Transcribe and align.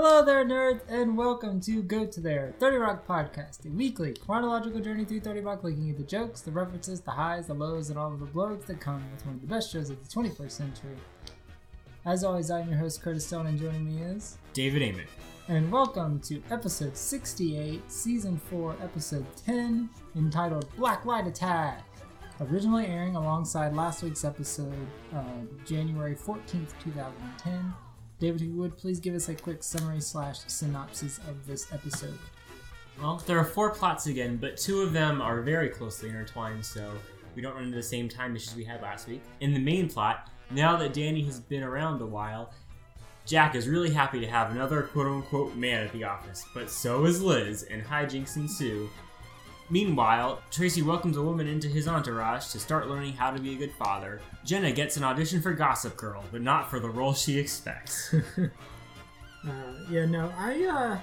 Hello 0.00 0.24
there, 0.24 0.44
nerds, 0.44 0.82
and 0.88 1.18
welcome 1.18 1.60
to 1.62 1.82
Go 1.82 2.06
To 2.06 2.20
There, 2.20 2.54
30 2.60 2.76
Rock 2.76 3.04
Podcast, 3.04 3.66
a 3.66 3.68
weekly 3.68 4.14
chronological 4.14 4.78
journey 4.78 5.04
through 5.04 5.18
30 5.18 5.40
Rock, 5.40 5.64
looking 5.64 5.90
at 5.90 5.96
the 5.96 6.04
jokes, 6.04 6.40
the 6.40 6.52
references, 6.52 7.00
the 7.00 7.10
highs, 7.10 7.48
the 7.48 7.54
lows, 7.54 7.90
and 7.90 7.98
all 7.98 8.12
of 8.12 8.20
the 8.20 8.26
blows 8.26 8.62
that 8.66 8.78
come 8.78 9.02
with 9.10 9.26
one 9.26 9.34
of 9.34 9.40
the 9.40 9.48
best 9.48 9.72
shows 9.72 9.90
of 9.90 10.00
the 10.00 10.08
21st 10.08 10.52
century. 10.52 10.96
As 12.04 12.22
always, 12.22 12.48
I'm 12.48 12.68
your 12.68 12.78
host, 12.78 13.02
Curtis 13.02 13.26
Stone, 13.26 13.48
and 13.48 13.58
joining 13.58 13.86
me 13.86 14.00
is. 14.00 14.38
David 14.52 14.82
Amick. 14.82 15.08
And 15.48 15.72
welcome 15.72 16.20
to 16.20 16.40
episode 16.52 16.96
68, 16.96 17.90
season 17.90 18.40
4, 18.50 18.76
episode 18.80 19.26
10, 19.44 19.90
entitled 20.14 20.68
Black 20.76 21.06
Light 21.06 21.26
Attack. 21.26 21.82
Originally 22.40 22.86
airing 22.86 23.16
alongside 23.16 23.74
last 23.74 24.04
week's 24.04 24.24
episode, 24.24 24.86
uh, 25.12 25.24
January 25.66 26.14
14th, 26.14 26.70
2010. 26.84 27.74
David, 28.18 28.40
who 28.40 28.52
would 28.54 28.76
please 28.76 28.98
give 28.98 29.14
us 29.14 29.28
a 29.28 29.34
quick 29.34 29.62
summary 29.62 30.00
slash 30.00 30.38
synopsis 30.48 31.18
of 31.28 31.46
this 31.46 31.72
episode? 31.72 32.18
Well, 33.00 33.22
there 33.26 33.38
are 33.38 33.44
four 33.44 33.70
plots 33.70 34.08
again, 34.08 34.38
but 34.38 34.56
two 34.56 34.80
of 34.80 34.92
them 34.92 35.22
are 35.22 35.40
very 35.40 35.68
closely 35.68 36.08
intertwined, 36.08 36.64
so 36.64 36.92
we 37.36 37.42
don't 37.42 37.54
run 37.54 37.64
into 37.64 37.76
the 37.76 37.82
same 37.82 38.08
time 38.08 38.34
issues 38.34 38.56
we 38.56 38.64
had 38.64 38.82
last 38.82 39.06
week. 39.06 39.22
In 39.40 39.54
the 39.54 39.60
main 39.60 39.88
plot, 39.88 40.30
now 40.50 40.76
that 40.76 40.92
Danny 40.92 41.22
has 41.24 41.38
been 41.38 41.62
around 41.62 42.02
a 42.02 42.06
while, 42.06 42.52
Jack 43.24 43.54
is 43.54 43.68
really 43.68 43.90
happy 43.90 44.18
to 44.18 44.26
have 44.26 44.50
another 44.50 44.82
quote 44.82 45.06
unquote 45.06 45.54
man 45.54 45.84
at 45.84 45.92
the 45.92 46.02
office, 46.02 46.44
but 46.54 46.68
so 46.68 47.04
is 47.04 47.22
Liz, 47.22 47.62
and 47.64 47.84
hijinks 47.84 48.36
ensue. 48.36 48.90
Meanwhile, 49.70 50.40
Tracy 50.50 50.80
welcomes 50.82 51.16
a 51.16 51.22
woman 51.22 51.46
into 51.46 51.68
his 51.68 51.86
entourage 51.86 52.46
to 52.52 52.58
start 52.58 52.88
learning 52.88 53.12
how 53.12 53.30
to 53.30 53.40
be 53.40 53.54
a 53.54 53.58
good 53.58 53.72
father. 53.72 54.20
Jenna 54.44 54.72
gets 54.72 54.96
an 54.96 55.04
audition 55.04 55.42
for 55.42 55.52
Gossip 55.52 55.96
Girl, 55.96 56.24
but 56.32 56.40
not 56.40 56.70
for 56.70 56.80
the 56.80 56.88
role 56.88 57.14
she 57.14 57.38
expects. 57.38 58.14
Uh, 59.46 59.50
yeah, 59.88 60.04
no, 60.04 60.32
I 60.36 60.64
uh, 60.64 60.98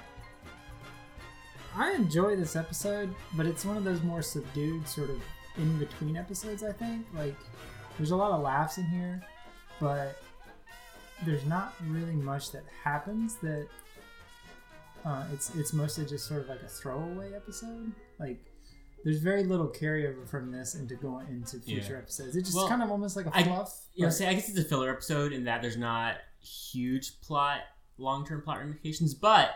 I 1.74 1.92
enjoy 1.92 2.36
this 2.36 2.54
episode, 2.54 3.14
but 3.34 3.46
it's 3.46 3.64
one 3.64 3.76
of 3.76 3.84
those 3.84 4.02
more 4.02 4.22
subdued 4.22 4.86
sort 4.86 5.10
of 5.10 5.20
in 5.56 5.78
between 5.78 6.16
episodes. 6.16 6.62
I 6.62 6.72
think 6.72 7.06
like 7.14 7.34
there's 7.96 8.10
a 8.10 8.16
lot 8.16 8.32
of 8.32 8.42
laughs 8.42 8.76
in 8.78 8.84
here, 8.84 9.22
but 9.80 10.20
there's 11.24 11.44
not 11.46 11.74
really 11.88 12.14
much 12.14 12.52
that 12.52 12.64
happens. 12.84 13.36
That 13.36 13.66
uh, 15.04 15.24
it's 15.32 15.54
it's 15.54 15.72
mostly 15.72 16.04
just 16.04 16.26
sort 16.26 16.42
of 16.42 16.48
like 16.48 16.62
a 16.62 16.68
throwaway 16.68 17.34
episode. 17.34 17.90
Like 18.18 18.38
there's 19.06 19.20
very 19.20 19.44
little 19.44 19.68
carryover 19.68 20.28
from 20.28 20.50
this 20.50 20.74
into 20.74 20.96
going 20.96 21.28
into 21.28 21.60
future 21.60 21.92
Yeah. 21.92 21.98
episodes. 21.98 22.34
It's 22.34 22.48
just 22.48 22.56
Well, 22.56 22.66
kind 22.68 22.82
of 22.82 22.90
almost 22.90 23.14
like 23.16 23.26
a 23.26 23.36
I- 23.36 23.44
fluff. 23.44 23.86
You 23.94 24.04
know, 24.04 24.10
say 24.10 24.26
I 24.26 24.34
guess 24.34 24.48
it's 24.48 24.58
a 24.58 24.64
filler 24.64 24.90
episode 24.90 25.32
in 25.32 25.44
that 25.44 25.62
there's 25.62 25.76
not 25.76 26.16
huge 26.40 27.20
plot, 27.20 27.60
long-term 27.98 28.42
plot 28.42 28.58
ramifications, 28.58 29.14
but, 29.14 29.50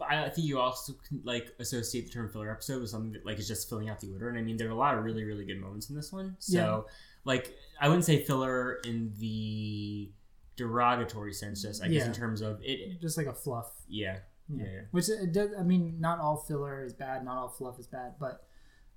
I 0.00 0.28
think 0.30 0.46
you 0.46 0.58
also 0.60 0.94
can 1.06 1.20
like 1.24 1.48
associate 1.58 2.06
the 2.06 2.10
term 2.12 2.30
filler 2.30 2.50
episode 2.50 2.80
with 2.80 2.88
something 2.90 3.12
that 3.12 3.26
like 3.26 3.38
is 3.38 3.46
just 3.48 3.68
filling 3.68 3.90
out 3.90 4.00
the 4.00 4.10
order. 4.12 4.28
And 4.30 4.38
I 4.38 4.42
mean, 4.42 4.56
there 4.56 4.68
are 4.68 4.72
a 4.72 4.76
lot 4.76 4.96
of 4.96 5.04
really, 5.04 5.24
really 5.24 5.44
good 5.44 5.60
moments 5.60 5.90
in 5.90 5.96
this 5.96 6.10
one. 6.12 6.36
So, 6.38 6.86
like, 7.24 7.54
I 7.80 7.88
wouldn't 7.88 8.04
say 8.06 8.22
filler 8.24 8.74
in 8.86 9.12
the 9.18 10.10
derogatory 10.56 11.32
sense, 11.34 11.62
just 11.62 11.82
I 11.82 11.88
guess 11.88 12.02
Yeah. 12.02 12.06
in 12.06 12.12
terms 12.12 12.40
of 12.40 12.60
it. 12.62 13.00
just 13.00 13.16
like 13.18 13.26
a 13.26 13.34
fluff. 13.34 13.72
Yeah, 13.88 14.20
yeah, 14.48 14.64
yeah. 14.64 14.80
Which 14.92 15.08
it 15.08 15.32
does. 15.32 15.50
I 15.58 15.62
mean, 15.64 16.00
not 16.00 16.18
all 16.20 16.36
filler 16.36 16.84
is 16.84 16.92
bad. 16.94 17.24
Not 17.24 17.36
all 17.36 17.48
fluff 17.48 17.78
is 17.80 17.86
bad. 17.86 18.14
But 18.20 18.46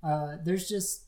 uh, 0.02 0.36
there's 0.44 0.68
just. 0.68 1.04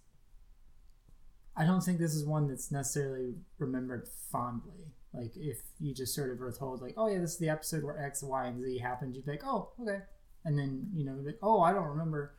I 1.56 1.64
don't 1.64 1.82
think 1.82 1.98
this 1.98 2.14
is 2.14 2.24
one 2.24 2.48
that's 2.48 2.70
necessarily 2.70 3.34
remembered 3.58 4.08
fondly. 4.30 4.92
Like 5.12 5.32
if 5.36 5.58
you 5.80 5.92
just 5.92 6.14
sort 6.14 6.30
of 6.30 6.38
were 6.38 6.52
told, 6.52 6.80
like, 6.80 6.94
"Oh 6.96 7.08
yeah, 7.08 7.18
this 7.18 7.32
is 7.32 7.38
the 7.38 7.48
episode 7.48 7.82
where 7.82 7.98
X, 7.98 8.22
Y, 8.22 8.46
and 8.46 8.62
Z 8.62 8.78
happened," 8.78 9.14
you'd 9.14 9.26
be 9.26 9.32
like, 9.32 9.44
"Oh, 9.44 9.70
okay," 9.80 10.00
and 10.44 10.58
then 10.58 10.88
you 10.94 11.04
know, 11.04 11.16
like, 11.22 11.38
"Oh, 11.42 11.60
I 11.60 11.72
don't 11.72 11.88
remember," 11.88 12.34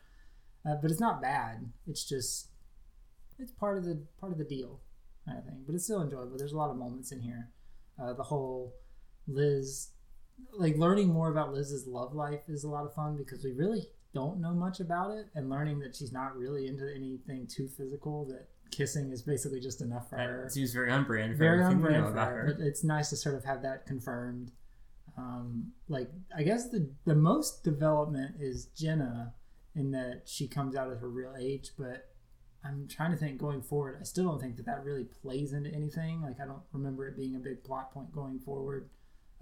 uh, 0.66 0.76
but 0.82 0.90
it's 0.90 1.00
not 1.00 1.22
bad. 1.22 1.72
It's 1.88 2.08
just 2.08 2.48
it's 3.38 3.52
part 3.52 3.78
of 3.78 3.84
the 3.84 4.02
part 4.20 4.32
of 4.32 4.38
the 4.38 4.46
deal, 4.46 4.80
kind 5.26 5.38
of 5.38 5.46
thing. 5.46 5.64
But 5.66 5.76
it's 5.76 5.84
still 5.84 6.02
enjoyable. 6.02 6.38
There's 6.38 6.54
a 6.54 6.58
lot 6.58 6.72
of 6.72 6.78
moments 6.78 7.12
in 7.12 7.20
here. 7.22 7.50
Uh, 8.02 8.14
the 8.14 8.24
whole 8.24 8.74
Liz 9.28 9.90
like 10.54 10.78
learning 10.78 11.10
more 11.10 11.30
about 11.30 11.54
Liz's 11.54 11.88
love 11.88 12.14
life 12.14 12.42
is 12.48 12.64
a 12.64 12.70
lot 12.70 12.86
of 12.86 12.94
fun 12.94 13.18
because 13.18 13.44
we 13.44 13.52
really 13.52 13.88
don't 14.14 14.42
know 14.42 14.54
much 14.54 14.80
about 14.80 15.12
it, 15.12 15.28
and 15.36 15.50
learning 15.50 15.80
that 15.80 15.96
she's 15.96 16.12
not 16.12 16.36
really 16.36 16.68
into 16.68 16.88
anything 16.94 17.48
too 17.48 17.68
physical. 17.68 18.26
That 18.26 18.48
kissing 18.72 19.12
is 19.12 19.22
basically 19.22 19.60
just 19.60 19.82
enough 19.82 20.10
for 20.10 20.18
her. 20.18 20.44
That 20.44 20.52
seems 20.52 20.74
very 20.74 20.92
on 20.92 21.04
brand 21.04 21.34
for 21.34 21.38
Very 21.40 21.60
on 21.64 21.72
everything 21.72 21.78
we 21.82 21.90
brand 21.90 22.02
know 22.04 22.08
for 22.08 22.14
about 22.14 22.28
her, 22.30 22.46
her. 22.46 22.54
but 22.58 22.66
it's 22.66 22.84
nice 22.84 23.10
to 23.10 23.16
sort 23.18 23.36
of 23.36 23.44
have 23.46 23.62
that 23.64 23.86
confirmed. 23.86 24.52
Um, 25.18 25.74
like 25.90 26.10
I 26.36 26.44
guess 26.44 26.70
the 26.70 26.90
the 27.06 27.16
most 27.16 27.64
development 27.64 28.36
is 28.40 28.68
Jenna 28.78 29.34
in 29.76 29.92
that 29.92 30.24
she 30.26 30.48
comes 30.48 30.76
out 30.76 30.92
at 30.92 30.98
her 31.00 31.10
real 31.10 31.36
age, 31.40 31.72
but 31.78 32.08
I'm 32.64 32.88
trying 32.88 33.12
to 33.12 33.18
think 33.18 33.40
going 33.40 33.62
forward. 33.62 33.98
I 34.00 34.04
still 34.04 34.26
don't 34.26 34.40
think 34.40 34.58
that 34.58 34.66
that 34.66 34.84
really 34.84 35.06
plays 35.06 35.54
into 35.54 35.74
anything. 35.74 36.22
Like 36.22 36.40
I 36.42 36.46
don't 36.46 36.62
remember 36.72 37.08
it 37.08 37.18
being 37.18 37.36
a 37.36 37.40
big 37.40 37.64
plot 37.64 37.94
point 37.94 38.12
going 38.14 38.40
forward, 38.40 38.90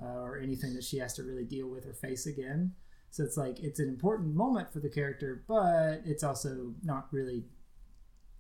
uh, 0.02 0.20
or 0.22 0.40
anything 0.40 0.74
that 0.76 0.84
she 0.84 0.98
has 0.98 1.14
to 1.16 1.24
really 1.24 1.46
deal 1.46 1.68
with 1.70 1.86
or 1.86 1.94
face 1.94 2.26
again. 2.26 2.74
So 3.12 3.24
it's 3.24 3.38
like 3.38 3.60
it's 3.60 3.80
an 3.80 3.90
important 3.90 4.36
moment 4.36 4.72
for 4.72 4.80
the 4.80 4.90
character, 4.90 5.44
but 5.48 6.02
it's 6.06 6.24
also 6.24 6.74
not 6.84 7.08
really 7.12 7.44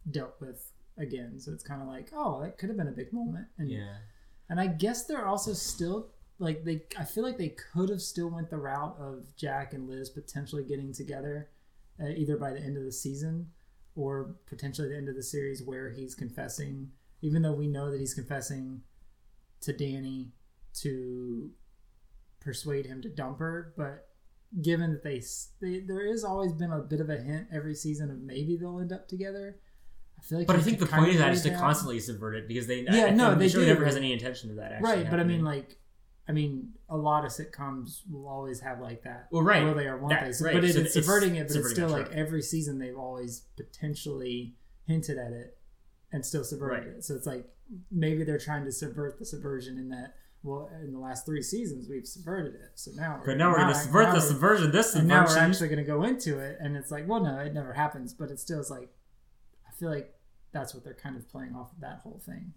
dealt 0.09 0.35
with 0.39 0.71
again. 0.97 1.39
So 1.39 1.51
it's 1.51 1.63
kind 1.63 1.81
of 1.81 1.87
like, 1.87 2.09
oh, 2.13 2.41
that 2.41 2.57
could 2.57 2.69
have 2.69 2.77
been 2.77 2.87
a 2.87 2.91
big 2.91 3.11
moment. 3.13 3.47
And 3.57 3.69
Yeah. 3.69 3.95
and 4.49 4.59
I 4.59 4.67
guess 4.67 5.05
they're 5.05 5.25
also 5.25 5.53
still 5.53 6.09
like 6.37 6.63
they. 6.63 6.83
I 6.97 7.03
feel 7.03 7.23
like 7.23 7.37
they 7.37 7.49
could 7.49 7.89
have 7.89 8.01
still 8.01 8.29
went 8.29 8.49
the 8.49 8.57
route 8.57 8.95
of 8.99 9.35
Jack 9.35 9.73
and 9.73 9.89
Liz 9.89 10.09
potentially 10.09 10.63
getting 10.63 10.93
together, 10.93 11.49
uh, 12.01 12.07
either 12.07 12.37
by 12.37 12.53
the 12.53 12.59
end 12.61 12.77
of 12.77 12.83
the 12.83 12.91
season 12.91 13.51
or 13.95 14.35
potentially 14.45 14.87
the 14.87 14.95
end 14.95 15.09
of 15.09 15.15
the 15.15 15.23
series, 15.23 15.63
where 15.63 15.89
he's 15.89 16.15
confessing. 16.15 16.91
Even 17.21 17.41
though 17.41 17.51
we 17.53 17.67
know 17.67 17.91
that 17.91 17.99
he's 17.99 18.13
confessing 18.13 18.81
to 19.61 19.73
Danny 19.73 20.31
to 20.75 21.51
persuade 22.39 22.85
him 22.85 23.01
to 23.01 23.09
dump 23.09 23.39
her, 23.39 23.73
but 23.75 24.08
given 24.61 24.91
that 24.93 25.03
they, 25.03 25.21
they 25.61 25.81
there 25.81 26.05
is 26.05 26.23
always 26.23 26.53
been 26.53 26.71
a 26.71 26.79
bit 26.79 26.99
of 27.01 27.09
a 27.09 27.17
hint 27.17 27.47
every 27.53 27.75
season 27.75 28.09
of 28.09 28.19
maybe 28.21 28.57
they'll 28.57 28.79
end 28.79 28.91
up 28.91 29.07
together. 29.07 29.57
I 30.17 30.21
feel 30.23 30.37
like 30.39 30.47
But 30.47 30.57
I 30.57 30.59
think 30.59 30.79
the 30.79 30.85
point 30.85 31.03
of 31.09 31.13
is 31.15 31.17
that 31.19 31.29
read 31.49 31.53
to 31.55 31.59
constantly 31.59 31.99
subvert 31.99 32.35
it 32.35 32.47
because 32.47 32.67
they 32.67 32.81
Yeah, 32.81 33.05
I, 33.05 33.09
no, 33.11 33.31
I'm 33.31 33.39
they 33.39 33.47
sure 33.47 33.61
do. 33.61 33.67
never 33.67 33.85
has 33.85 33.95
any 33.95 34.11
intention 34.11 34.49
of 34.49 34.57
that 34.57 34.73
actually 34.73 34.89
right 35.03 35.09
but 35.09 35.17
i 35.19 35.23
mean 35.23 35.45
like 35.45 35.77
i 36.27 36.33
mean 36.33 36.73
a 36.89 36.97
lot 36.97 37.23
of 37.23 37.31
sitcoms 37.31 38.01
will 38.11 38.27
always 38.27 38.59
have 38.59 38.81
like 38.81 39.03
that 39.03 39.27
Well, 39.31 39.43
right. 39.43 39.63
will 39.63 39.75
they 39.75 39.87
or 39.87 39.97
won't 39.97 40.09
That- 40.11 40.25
they 40.25 40.33
So- 40.33 40.43
right. 40.45 40.55
but 40.55 40.65
it, 40.65 40.73
So 40.73 40.81
it's 40.81 40.93
subverting 40.93 41.35
it 41.37 41.47
but 41.47 41.55
it's 41.55 41.69
still 41.71 41.87
like 41.87 42.07
trope. 42.07 42.17
every 42.17 42.41
season 42.41 42.79
they've 42.79 42.97
always 42.97 43.45
potentially 43.55 44.55
hinted 44.85 45.17
at 45.17 45.31
it 45.31 45.57
and 46.11 46.25
still 46.25 46.43
subverted 46.43 46.87
Right. 46.87 46.97
it 46.97 47.03
so 47.05 47.15
it's 47.15 47.25
like 47.25 47.47
maybe 47.89 48.25
they're 48.25 48.37
trying 48.39 48.65
to 48.65 48.71
subvert 48.73 49.19
the 49.19 49.25
subversion 49.25 49.77
in 49.77 49.87
that 49.89 50.15
well 50.43 50.69
in 50.81 50.93
the 50.93 50.99
last 50.99 51.25
three 51.25 51.41
seasons 51.41 51.87
we've 51.89 52.07
subverted 52.07 52.55
it 52.55 52.71
so 52.75 52.91
now 52.95 53.21
But 53.25 53.37
now 53.37 53.51
we're 53.51 53.57
going 53.57 53.73
to 53.73 53.75
subvert 53.75 54.03
now 54.03 54.15
the 54.15 54.21
subversion. 54.21 54.71
This 54.71 54.95
and 54.95 55.07
now 55.07 55.25
we're 55.25 55.37
actually 55.37 55.67
going 55.67 55.83
to 55.83 55.83
go 55.83 56.03
into 56.03 56.39
it 56.39 56.57
and 56.61 56.77
it's 56.77 56.91
like 56.91 57.07
well 57.07 57.21
no 57.21 57.37
it 57.39 57.53
never 57.53 57.73
happens 57.73 58.13
but 58.13 58.31
it 58.31 58.39
still 58.39 58.59
is 58.59 58.69
like 58.69 58.89
i 59.67 59.71
feel 59.73 59.89
like 59.89 60.13
that's 60.51 60.73
what 60.73 60.83
they're 60.83 60.93
kind 60.93 61.17
of 61.17 61.29
playing 61.29 61.55
off 61.55 61.71
of 61.73 61.81
that 61.81 61.99
whole 62.03 62.21
thing 62.25 62.53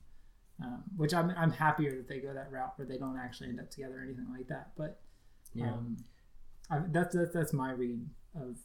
um, 0.63 0.85
which 0.97 1.13
I'm, 1.13 1.35
I'm 1.37 1.51
happier 1.51 1.97
that 1.97 2.09
they 2.09 2.21
go 2.21 2.33
that 2.33 2.53
route 2.53 2.75
where 2.77 2.87
they 2.87 2.99
don't 2.99 3.19
actually 3.19 3.49
end 3.49 3.59
up 3.59 3.71
together 3.71 3.99
or 3.99 4.05
anything 4.05 4.29
like 4.33 4.47
that 4.49 4.71
but 4.77 5.01
yeah. 5.55 5.73
um, 5.73 5.97
I, 6.71 6.81
that's, 6.89 7.15
that's 7.15 7.33
that's 7.35 7.53
my 7.53 7.73
read 7.73 8.07
of 8.35 8.59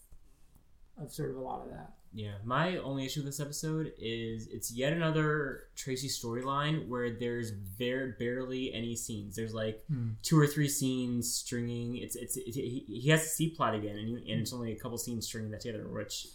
of 1.01 1.12
sort 1.12 1.31
of 1.31 1.38
a 1.38 1.41
lot 1.41 1.62
of 1.62 1.69
that 1.69 1.94
yeah. 2.17 2.33
My 2.43 2.77
only 2.77 3.05
issue 3.05 3.19
with 3.21 3.27
this 3.27 3.39
episode 3.39 3.93
is 3.99 4.47
it's 4.47 4.71
yet 4.71 4.91
another 4.93 5.63
Tracy 5.75 6.07
storyline 6.09 6.87
where 6.87 7.11
there's 7.11 7.51
very 7.51 8.13
barely 8.17 8.73
any 8.73 8.95
scenes. 8.95 9.35
There's 9.35 9.53
like 9.53 9.83
Hmm. 9.87 10.09
two 10.23 10.39
or 10.39 10.47
three 10.47 10.67
scenes 10.69 11.31
stringing. 11.31 11.97
It's 11.97 12.15
it's, 12.15 12.35
it's 12.37 12.55
he, 12.55 12.83
he 12.87 13.09
has 13.09 13.23
a 13.23 13.27
C 13.29 13.49
plot 13.55 13.75
again, 13.75 13.97
and, 13.97 14.17
and 14.17 14.41
it's 14.41 14.51
only 14.53 14.71
a 14.71 14.79
couple 14.79 14.97
scenes 14.97 15.25
stringing 15.27 15.51
that 15.51 15.61
together, 15.61 15.87
which 15.87 16.27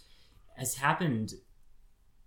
has 0.57 0.75
happened 0.75 1.33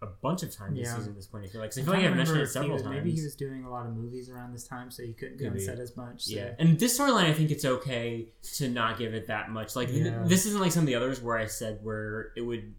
a 0.03 0.07
bunch 0.07 0.43
of 0.43 0.55
times 0.55 0.77
this 0.79 0.91
season. 0.95 1.11
At 1.13 1.17
this 1.17 1.27
point, 1.27 1.45
I 1.47 1.49
feel 1.49 1.61
like 1.63 1.73
I 1.77 1.81
I 1.81 1.85
feel 1.85 1.95
like 1.95 2.05
I've 2.05 2.17
mentioned 2.17 2.41
it 2.43 2.49
several 2.49 2.75
was- 2.75 2.83
times. 2.83 2.95
maybe 2.97 3.13
he 3.13 3.23
was 3.23 3.35
doing 3.35 3.65
a 3.65 3.71
lot 3.71 3.87
of 3.87 3.95
movies 3.97 4.29
around 4.29 4.53
this 4.53 4.65
time 4.69 4.91
so 4.91 5.03
he 5.03 5.15
couldn't 5.15 5.39
Could 5.39 5.53
on 5.53 5.59
set 5.59 5.79
as 5.79 5.97
much 5.97 6.25
so. 6.27 6.37
Yeah, 6.37 6.53
and 6.59 6.79
this 6.79 6.99
storyline, 6.99 7.25
I 7.25 7.33
think 7.33 7.51
it's 7.51 7.65
okay 7.65 8.29
to 8.57 8.69
not 8.69 8.99
give 8.99 9.15
it 9.15 9.29
that 9.29 9.49
much. 9.51 9.75
Like 9.75 9.89
Yeah. 9.91 10.23
this 10.27 10.45
isn't 10.45 10.61
like 10.61 10.73
some 10.73 10.83
of 10.83 10.87
the 10.87 10.97
others 10.97 11.23
where 11.23 11.39
I 11.39 11.47
said 11.47 11.79
where 11.83 12.33
it 12.37 12.43
would 12.43 12.75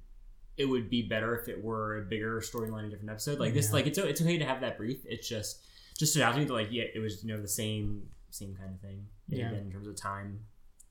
it 0.57 0.65
would 0.65 0.89
be 0.89 1.03
better 1.03 1.37
if 1.37 1.47
it 1.47 1.63
were 1.63 1.99
a 1.99 2.01
bigger 2.01 2.41
storyline, 2.41 2.87
a 2.87 2.89
different 2.89 3.11
episode. 3.11 3.39
Like 3.39 3.53
this, 3.53 3.67
Yeah. 3.67 3.73
like 3.73 3.87
it's 3.87 3.97
it's 3.97 4.21
okay 4.21 4.37
to 4.37 4.45
have 4.45 4.61
that 4.61 4.77
brief. 4.77 4.99
It's 5.05 5.27
just 5.29 5.61
just 5.97 6.11
stood 6.13 6.23
out 6.23 6.33
to 6.33 6.39
me 6.39 6.45
that 6.45 6.53
like 6.53 6.69
yeah, 6.71 6.83
it 6.93 6.99
was 6.99 7.23
you 7.23 7.33
know 7.33 7.41
the 7.41 7.47
same 7.47 8.09
same 8.29 8.55
kind 8.55 8.73
of 8.73 8.79
thing. 8.81 9.05
Yeah. 9.27 9.51
In 9.53 9.71
terms 9.71 9.87
of 9.87 9.95
time 9.95 10.39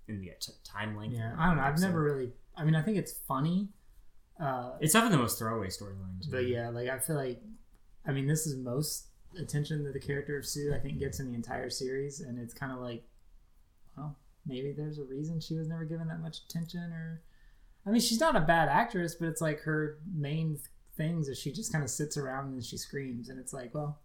and 0.09 0.23
the 0.23 0.31
t- 0.41 0.53
time 0.63 0.97
length. 0.97 1.17
yeah 1.17 1.35
i 1.37 1.47
don't 1.49 1.57
know 1.57 1.63
i've 1.63 1.71
episode. 1.71 1.87
never 1.89 2.01
really 2.01 2.31
i 2.57 2.63
mean 2.65 2.77
i 2.77 2.83
think 2.83 2.97
it's 2.97 3.13
funny 3.27 3.69
uh 4.41 4.75
It's 4.81 4.93
definitely 4.93 5.17
the 5.17 5.23
most 5.23 5.37
throwaway 5.39 5.67
storyline. 5.67 6.31
But 6.31 6.47
yeah, 6.47 6.69
like 6.69 6.89
I 6.89 6.99
feel 7.01 7.17
like, 7.17 7.41
I 8.07 8.13
mean, 8.13 8.27
this 8.29 8.47
is 8.47 8.57
most 8.57 9.07
attention 9.41 9.83
that 9.85 9.95
the 9.95 9.99
character 10.01 10.39
of 10.39 10.47
Sue 10.47 10.73
I 10.75 10.79
think 10.79 10.99
gets 11.01 11.19
in 11.21 11.27
the 11.29 11.35
entire 11.35 11.71
series, 11.71 12.21
and 12.21 12.39
it's 12.39 12.55
kind 12.55 12.71
of 12.73 12.79
like, 12.79 13.03
well, 13.97 14.17
maybe 14.47 14.73
there's 14.73 14.99
a 14.99 15.05
reason 15.05 15.41
she 15.41 15.57
was 15.57 15.67
never 15.69 15.85
given 15.85 16.07
that 16.09 16.21
much 16.21 16.39
attention 16.49 16.93
or 16.93 17.23
I 17.87 17.91
mean 17.91 18.01
she's 18.01 18.21
not 18.21 18.37
a 18.37 18.41
bad 18.41 18.69
actress, 18.69 19.15
but 19.15 19.29
it's 19.29 19.41
like 19.41 19.61
her 19.61 19.99
main 20.13 20.59
things 20.97 21.29
is 21.29 21.39
she 21.39 21.53
just 21.53 21.73
kind 21.73 21.85
of 21.85 21.91
sits 21.91 22.17
around 22.17 22.53
and 22.53 22.65
she 22.65 22.77
screams 22.77 23.29
and 23.29 23.39
it's 23.39 23.53
like, 23.53 23.75
well, 23.75 24.01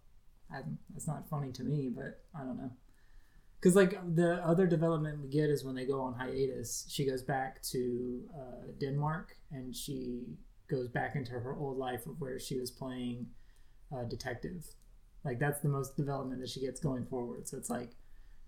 that's 0.93 1.07
not 1.07 1.27
funny 1.29 1.51
to 1.53 1.63
me, 1.63 1.89
but 1.93 2.21
I 2.35 2.39
don't 2.43 2.57
know. 2.57 2.71
Because 3.59 3.75
like 3.75 3.99
the 4.15 4.43
other 4.45 4.65
development 4.65 5.21
we 5.21 5.29
get 5.29 5.49
is 5.49 5.63
when 5.63 5.75
they 5.75 5.85
go 5.85 6.01
on 6.01 6.13
hiatus, 6.13 6.85
she 6.89 7.05
goes 7.05 7.21
back 7.21 7.61
to 7.63 8.21
uh, 8.35 8.71
Denmark 8.79 9.37
and 9.51 9.75
she 9.75 10.23
goes 10.67 10.87
back 10.87 11.15
into 11.15 11.31
her 11.33 11.55
old 11.55 11.77
life 11.77 12.05
of 12.07 12.19
where 12.19 12.39
she 12.39 12.59
was 12.59 12.71
playing 12.71 13.27
uh, 13.95 14.03
detective. 14.03 14.65
Like 15.23 15.39
that's 15.39 15.61
the 15.61 15.69
most 15.69 15.95
development 15.95 16.41
that 16.41 16.49
she 16.49 16.61
gets 16.61 16.79
going 16.79 17.05
forward. 17.05 17.47
So 17.47 17.57
it's 17.57 17.69
like 17.69 17.91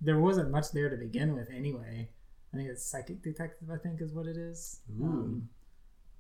there 0.02 0.20
wasn't 0.20 0.52
much 0.52 0.72
there 0.72 0.90
to 0.90 0.98
begin 0.98 1.36
with 1.36 1.50
anyway. 1.52 2.10
I 2.54 2.58
think 2.58 2.70
it's 2.70 2.86
psychic 2.86 3.24
detective. 3.24 3.70
I 3.72 3.78
think 3.78 4.02
is 4.02 4.14
what 4.14 4.28
it 4.28 4.38
is. 4.38 4.80
Um, 5.02 5.50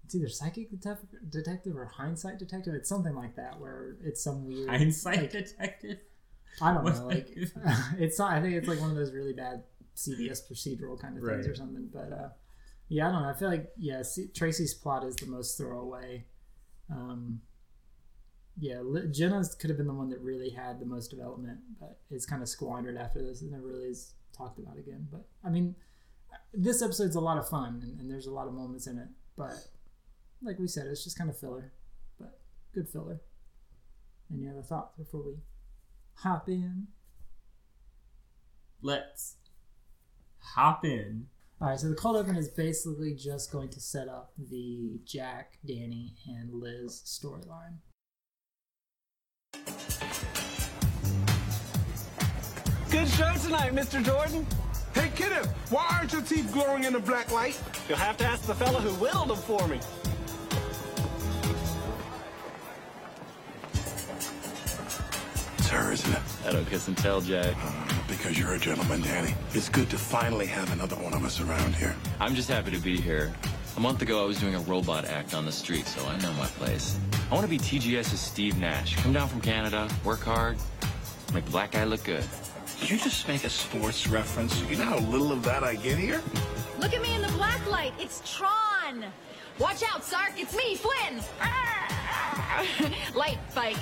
it's 0.06 0.16
either 0.16 0.28
psychic 0.30 0.72
detective, 0.72 1.10
detective 1.30 1.78
or 1.78 1.86
hindsight 1.86 2.40
detective. 2.40 2.74
It's 2.74 2.90
something 2.90 3.16
like 3.16 3.36
that 3.36 3.60
where 3.60 3.96
it's 4.04 4.22
some 4.24 4.46
weird 4.48 4.68
Hindsight 4.70 5.18
like, 5.18 5.32
detective. 5.32 6.00
I 6.62 6.74
don't 6.74 6.84
know. 6.86 7.08
Like 7.08 7.30
it's 8.00 8.20
not. 8.20 8.34
I 8.34 8.42
think 8.42 8.56
it's 8.56 8.68
like 8.68 8.80
one 8.80 8.90
of 8.90 8.96
those 8.96 9.14
really 9.14 9.34
bad 9.34 9.64
CBS 9.96 10.42
procedural 10.52 11.00
kind 11.00 11.16
of 11.18 11.24
things 11.24 11.46
Right. 11.46 11.48
or 11.48 11.56
something. 11.56 11.88
But 11.94 12.12
uh, 12.12 12.30
yeah, 12.90 13.10
I 13.10 13.12
don't 13.12 13.22
know. 13.24 13.30
I 13.30 13.34
feel 13.34 13.50
like 13.50 13.72
yeah, 13.78 14.02
C- 14.02 14.28
Tracy's 14.34 14.74
plot 14.74 15.04
is 15.06 15.16
the 15.16 15.28
most 15.28 15.58
throwaway. 15.58 16.26
Um, 16.92 17.42
yeah, 18.60 18.82
Jenna's 19.12 19.56
could 19.56 19.70
have 19.70 19.78
been 19.78 19.88
the 19.88 19.94
one 19.94 20.10
that 20.10 20.20
really 20.20 20.50
had 20.52 20.80
the 20.80 20.86
most 20.86 21.10
development, 21.10 21.60
but 21.80 21.98
it's 22.12 22.26
kind 22.26 22.42
of 22.42 22.50
squandered 22.50 22.98
after 22.98 23.22
this 23.24 23.42
and 23.42 23.52
never 23.52 23.66
really 23.68 23.88
is 23.88 24.14
talked 24.36 24.60
about 24.60 24.78
again. 24.78 25.08
But 25.12 25.26
I 25.44 25.50
mean, 25.50 25.76
this 26.54 26.82
episode's 26.82 27.16
a 27.16 27.22
lot 27.22 27.38
of 27.38 27.48
fun 27.48 27.82
and, 27.84 28.00
and 28.00 28.10
there's 28.10 28.28
a 28.28 28.32
lot 28.32 28.48
of 28.48 28.54
moments 28.54 28.88
in 28.88 28.98
it. 28.98 29.08
But 29.36 29.54
like 30.42 30.60
we 30.60 30.68
said, 30.68 30.88
it's 30.88 31.04
just 31.04 31.18
kind 31.18 31.30
of 31.30 31.38
filler, 31.38 31.72
but 32.20 32.40
good 32.74 32.90
filler. 32.90 33.22
Any 34.32 34.48
other 34.48 34.62
thoughts 34.62 34.98
before 34.98 35.22
we 35.24 35.36
hop 36.16 36.48
in? 36.50 36.88
Let's 38.82 39.36
hop 40.40 40.86
in. 40.86 41.28
All 41.62 41.70
right, 41.70 41.80
so 41.80 41.88
the 41.88 41.96
cold 41.96 42.18
open 42.18 42.36
is 42.36 42.50
basically 42.50 43.14
just 43.14 43.52
going 43.52 43.70
to 43.70 43.80
set 43.80 44.10
up 44.10 44.34
the 44.38 45.00
Jack, 45.06 45.60
Danny, 45.66 46.16
and 46.28 46.54
Liz 46.54 47.02
storyline. 47.06 47.78
Good 52.92 53.08
show 53.08 53.34
tonight, 53.42 53.74
Mr. 53.74 54.04
Jordan. 54.04 54.46
Hey, 54.94 55.12
kiddo, 55.16 55.44
why 55.70 55.88
aren't 55.98 56.14
your 56.14 56.22
teeth 56.22 56.52
glowing 56.54 56.84
in 56.84 56.94
the 56.94 57.00
black 57.00 57.32
light? 57.32 57.60
You'll 57.90 57.98
have 57.98 58.18
to 58.18 58.26
ask 58.26 58.44
the 58.44 58.54
fella 58.54 58.80
who 58.80 58.92
whittled 58.96 59.30
them 59.30 59.38
for 59.38 59.68
me. 59.68 59.80
It's 65.58 65.70
her, 65.70 65.92
isn't 65.92 66.14
it? 66.14 66.22
I 66.46 66.52
don't 66.52 66.70
kiss 66.70 66.88
and 66.88 66.98
tell, 66.98 67.22
Jack. 67.22 67.56
Uh, 67.58 67.94
because 68.08 68.38
you're 68.38 68.54
a 68.54 68.60
gentleman, 68.60 69.02
Danny. 69.02 69.34
It's 69.54 69.70
good 69.70 69.90
to 69.90 69.98
finally 69.98 70.46
have 70.46 70.72
another 70.72 70.96
one 70.98 71.14
of 71.14 71.26
us 71.26 71.42
around 71.42 71.76
here. 71.76 71.96
I'm 72.20 72.36
just 72.36 72.50
happy 72.50 72.72
to 72.72 72.80
be 72.80 73.00
here. 73.00 73.34
A 73.76 73.80
month 73.80 74.04
ago, 74.04 74.24
I 74.24 74.28
was 74.28 74.40
doing 74.40 74.54
a 74.54 74.60
robot 74.60 75.06
act 75.06 75.34
on 75.34 75.46
the 75.46 75.52
street, 75.52 75.88
so 75.88 76.06
I 76.08 76.20
know 76.20 76.32
my 76.34 76.46
place. 76.46 76.96
I 77.32 77.34
want 77.34 77.46
to 77.46 77.50
be 77.50 77.58
TGS's 77.58 78.20
Steve 78.20 78.60
Nash. 78.60 78.96
Come 78.98 79.14
down 79.14 79.28
from 79.28 79.42
Canada, 79.42 79.90
work 80.04 80.22
hard, 80.22 80.58
make 81.34 81.46
the 81.46 81.52
black 81.52 81.72
guy 81.72 81.84
look 81.84 82.04
good. 82.04 82.24
Did 82.84 82.92
you 82.92 82.98
just 82.98 83.30
make 83.30 83.46
a 83.46 83.50
sports 83.50 84.08
reference? 84.10 84.62
You 84.70 84.76
know 84.76 84.84
how 84.84 84.98
little 84.98 85.32
of 85.32 85.42
that 85.44 85.64
I 85.64 85.76
get 85.76 85.98
here? 85.98 86.22
Look 86.80 86.94
at 86.94 87.02
me 87.02 87.16
in 87.16 87.22
the 87.22 87.30
black 87.30 87.66
light. 87.72 87.94
It's 87.98 88.22
Tron. 88.30 89.06
Watch 89.58 89.84
out, 89.90 90.04
Sark. 90.04 90.34
It's 90.36 90.54
me, 90.54 90.76
Flynn. 90.76 91.24
light 93.16 93.38
bike. 93.56 93.78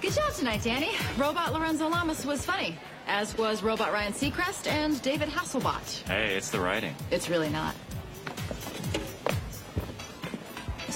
Good 0.00 0.14
job 0.14 0.32
tonight, 0.32 0.62
Danny. 0.62 0.92
Robot 1.18 1.52
Lorenzo 1.52 1.86
Lamas 1.86 2.24
was 2.24 2.42
funny, 2.46 2.78
as 3.06 3.36
was 3.36 3.62
Robot 3.62 3.92
Ryan 3.92 4.14
Seacrest 4.14 4.68
and 4.68 5.02
David 5.02 5.28
Hasselbot. 5.28 6.08
Hey, 6.08 6.34
it's 6.34 6.48
the 6.48 6.60
writing. 6.60 6.94
It's 7.10 7.28
really 7.28 7.50
not. 7.50 7.74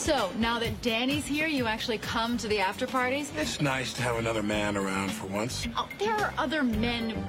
So, 0.08 0.30
now 0.38 0.58
that 0.60 0.80
Danny's 0.80 1.26
here, 1.26 1.46
you 1.46 1.66
actually 1.66 1.98
come 1.98 2.38
to 2.38 2.48
the 2.48 2.60
after 2.60 2.86
parties? 2.86 3.30
It's 3.36 3.60
nice 3.60 3.92
to 3.92 4.00
have 4.00 4.16
another 4.16 4.42
man 4.42 4.74
around 4.74 5.10
for 5.10 5.26
once. 5.26 5.68
Oh, 5.76 5.86
there 5.98 6.14
are 6.14 6.32
other 6.38 6.62
men. 6.62 7.22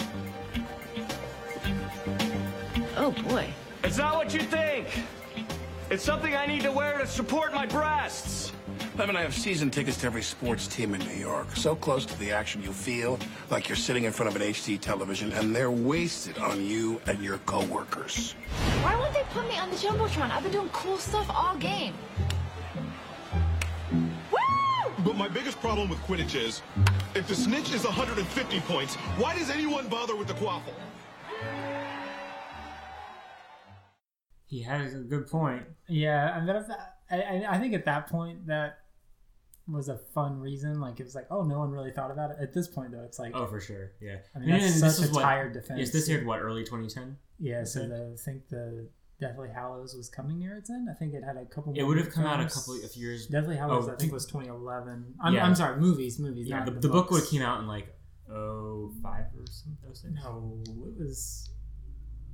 Oh, 2.95 3.11
boy. 3.27 3.49
It's 3.83 3.97
not 3.97 4.15
what 4.15 4.33
you 4.33 4.39
think. 4.39 4.87
It's 5.89 6.05
something 6.05 6.37
I 6.37 6.45
need 6.45 6.61
to 6.61 6.71
wear 6.71 6.97
to 6.99 7.05
support 7.05 7.53
my 7.53 7.65
breasts. 7.65 8.53
Lemon, 8.97 9.17
I 9.17 9.23
have 9.23 9.33
season 9.33 9.69
tickets 9.69 9.97
to 9.97 10.05
every 10.05 10.23
sports 10.23 10.65
team 10.65 10.95
in 10.95 11.01
New 11.01 11.19
York. 11.19 11.53
So 11.57 11.75
close 11.75 12.05
to 12.05 12.17
the 12.17 12.31
action 12.31 12.63
you 12.63 12.71
feel 12.71 13.19
like 13.49 13.67
you're 13.67 13.75
sitting 13.75 14.05
in 14.05 14.13
front 14.13 14.33
of 14.33 14.41
an 14.41 14.53
HD 14.53 14.79
television, 14.79 15.33
and 15.33 15.53
they're 15.53 15.69
wasted 15.69 16.37
on 16.37 16.63
you 16.63 17.01
and 17.07 17.21
your 17.21 17.39
coworkers. 17.39 18.35
Why 18.83 18.95
won't 18.95 19.13
they 19.13 19.23
put 19.33 19.49
me 19.49 19.57
on 19.57 19.69
the 19.69 19.75
Jumbotron? 19.75 20.31
I've 20.31 20.43
been 20.43 20.53
doing 20.53 20.69
cool 20.69 20.97
stuff 20.97 21.29
all 21.29 21.57
game. 21.57 21.93
Woo! 24.99 25.05
But 25.05 25.15
my 25.15 25.27
biggest 25.27 25.59
problem 25.59 25.89
with 25.89 25.99
Quidditch 25.99 26.35
is, 26.35 26.61
if 27.15 27.27
the 27.27 27.35
snitch 27.35 27.71
is 27.73 27.83
150 27.83 28.59
points, 28.61 28.95
why 29.17 29.37
does 29.37 29.49
anyone 29.49 29.87
bother 29.87 30.15
with 30.15 30.27
the 30.27 30.33
quaffle? 30.35 30.73
He 34.45 34.61
has 34.63 34.93
a 34.95 34.99
good 34.99 35.27
point. 35.27 35.63
Yeah, 35.87 36.33
I 36.35 36.39
mean, 36.43 36.55
if 36.55 36.67
that, 36.67 36.95
I, 37.11 37.21
I- 37.21 37.55
I 37.55 37.59
think 37.59 37.73
at 37.73 37.85
that 37.85 38.07
point 38.07 38.47
that 38.47 38.79
was 39.67 39.87
a 39.89 39.97
fun 39.97 40.39
reason. 40.39 40.79
Like 40.81 40.99
it 40.99 41.03
was 41.03 41.13
like, 41.13 41.27
oh, 41.29 41.43
no 41.43 41.59
one 41.59 41.69
really 41.69 41.91
thought 41.91 42.09
about 42.09 42.31
it. 42.31 42.37
At 42.41 42.53
this 42.53 42.67
point, 42.67 42.91
though, 42.91 43.03
it's 43.03 43.19
like, 43.19 43.33
Oh, 43.35 43.45
for 43.45 43.59
sure. 43.59 43.91
Yeah. 44.01 44.17
I 44.35 44.39
mean, 44.39 44.49
that's 44.49 44.81
and 44.81 44.91
such 44.91 45.07
a 45.09 45.13
what- 45.13 45.21
tired 45.21 45.53
defense. 45.53 45.79
Yes, 45.79 45.89
this 45.91 46.09
aired 46.09 46.25
what 46.25 46.39
early 46.39 46.63
2010. 46.63 47.17
yeah. 47.37 47.63
So 47.63 47.87
the, 47.87 48.13
I 48.13 48.15
think 48.17 48.49
the 48.49 48.89
Deathly 49.19 49.49
Hallows 49.53 49.95
was 49.95 50.07
coming 50.09 50.39
near 50.39 50.55
its 50.55 50.69
end. 50.69 50.87
I 50.89 50.93
think 50.93 51.13
it 51.13 51.23
had 51.23 51.35
a 51.37 51.45
couple. 51.45 51.73
It 51.75 51.83
would 51.83 51.97
have 51.97 52.09
come 52.11 52.25
out 52.25 52.39
a 52.39 52.45
couple 52.47 52.73
of 52.75 52.95
years. 52.95 53.27
Deathly 53.27 53.57
Hallows, 53.57 53.87
Oh, 53.87 53.93
I 53.93 53.95
think, 53.95 54.11
two- 54.11 54.13
was 54.13 54.25
2011. 54.25 55.13
I'm, 55.21 55.33
Yeah. 55.33 55.45
I'm 55.45 55.55
sorry, 55.55 55.79
movies, 55.79 56.19
movies. 56.19 56.47
Yeah, 56.47 56.63
the, 56.63 56.71
the, 56.71 56.79
the 56.81 56.89
book 56.89 57.11
would 57.11 57.21
have 57.21 57.29
came 57.29 57.41
out 57.41 57.59
in 57.59 57.67
like 57.67 57.93
oh 58.31 58.91
five 59.03 59.25
or 59.37 59.45
something. 59.47 60.17
Oh 60.25 60.61
no, 60.65 60.85
it 60.87 60.97
was. 60.97 61.49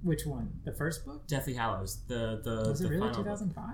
Which 0.03 0.25
one? 0.27 0.51
The 0.65 0.73
first 0.73 1.05
book? 1.05 1.27
Deathly 1.27 1.55
Hallows. 1.55 2.03
The 2.07 2.41
the 2.43 2.69
Was 2.69 2.79
the 2.79 2.85
it 2.87 2.89
really 2.91 3.13
2005? 3.13 3.65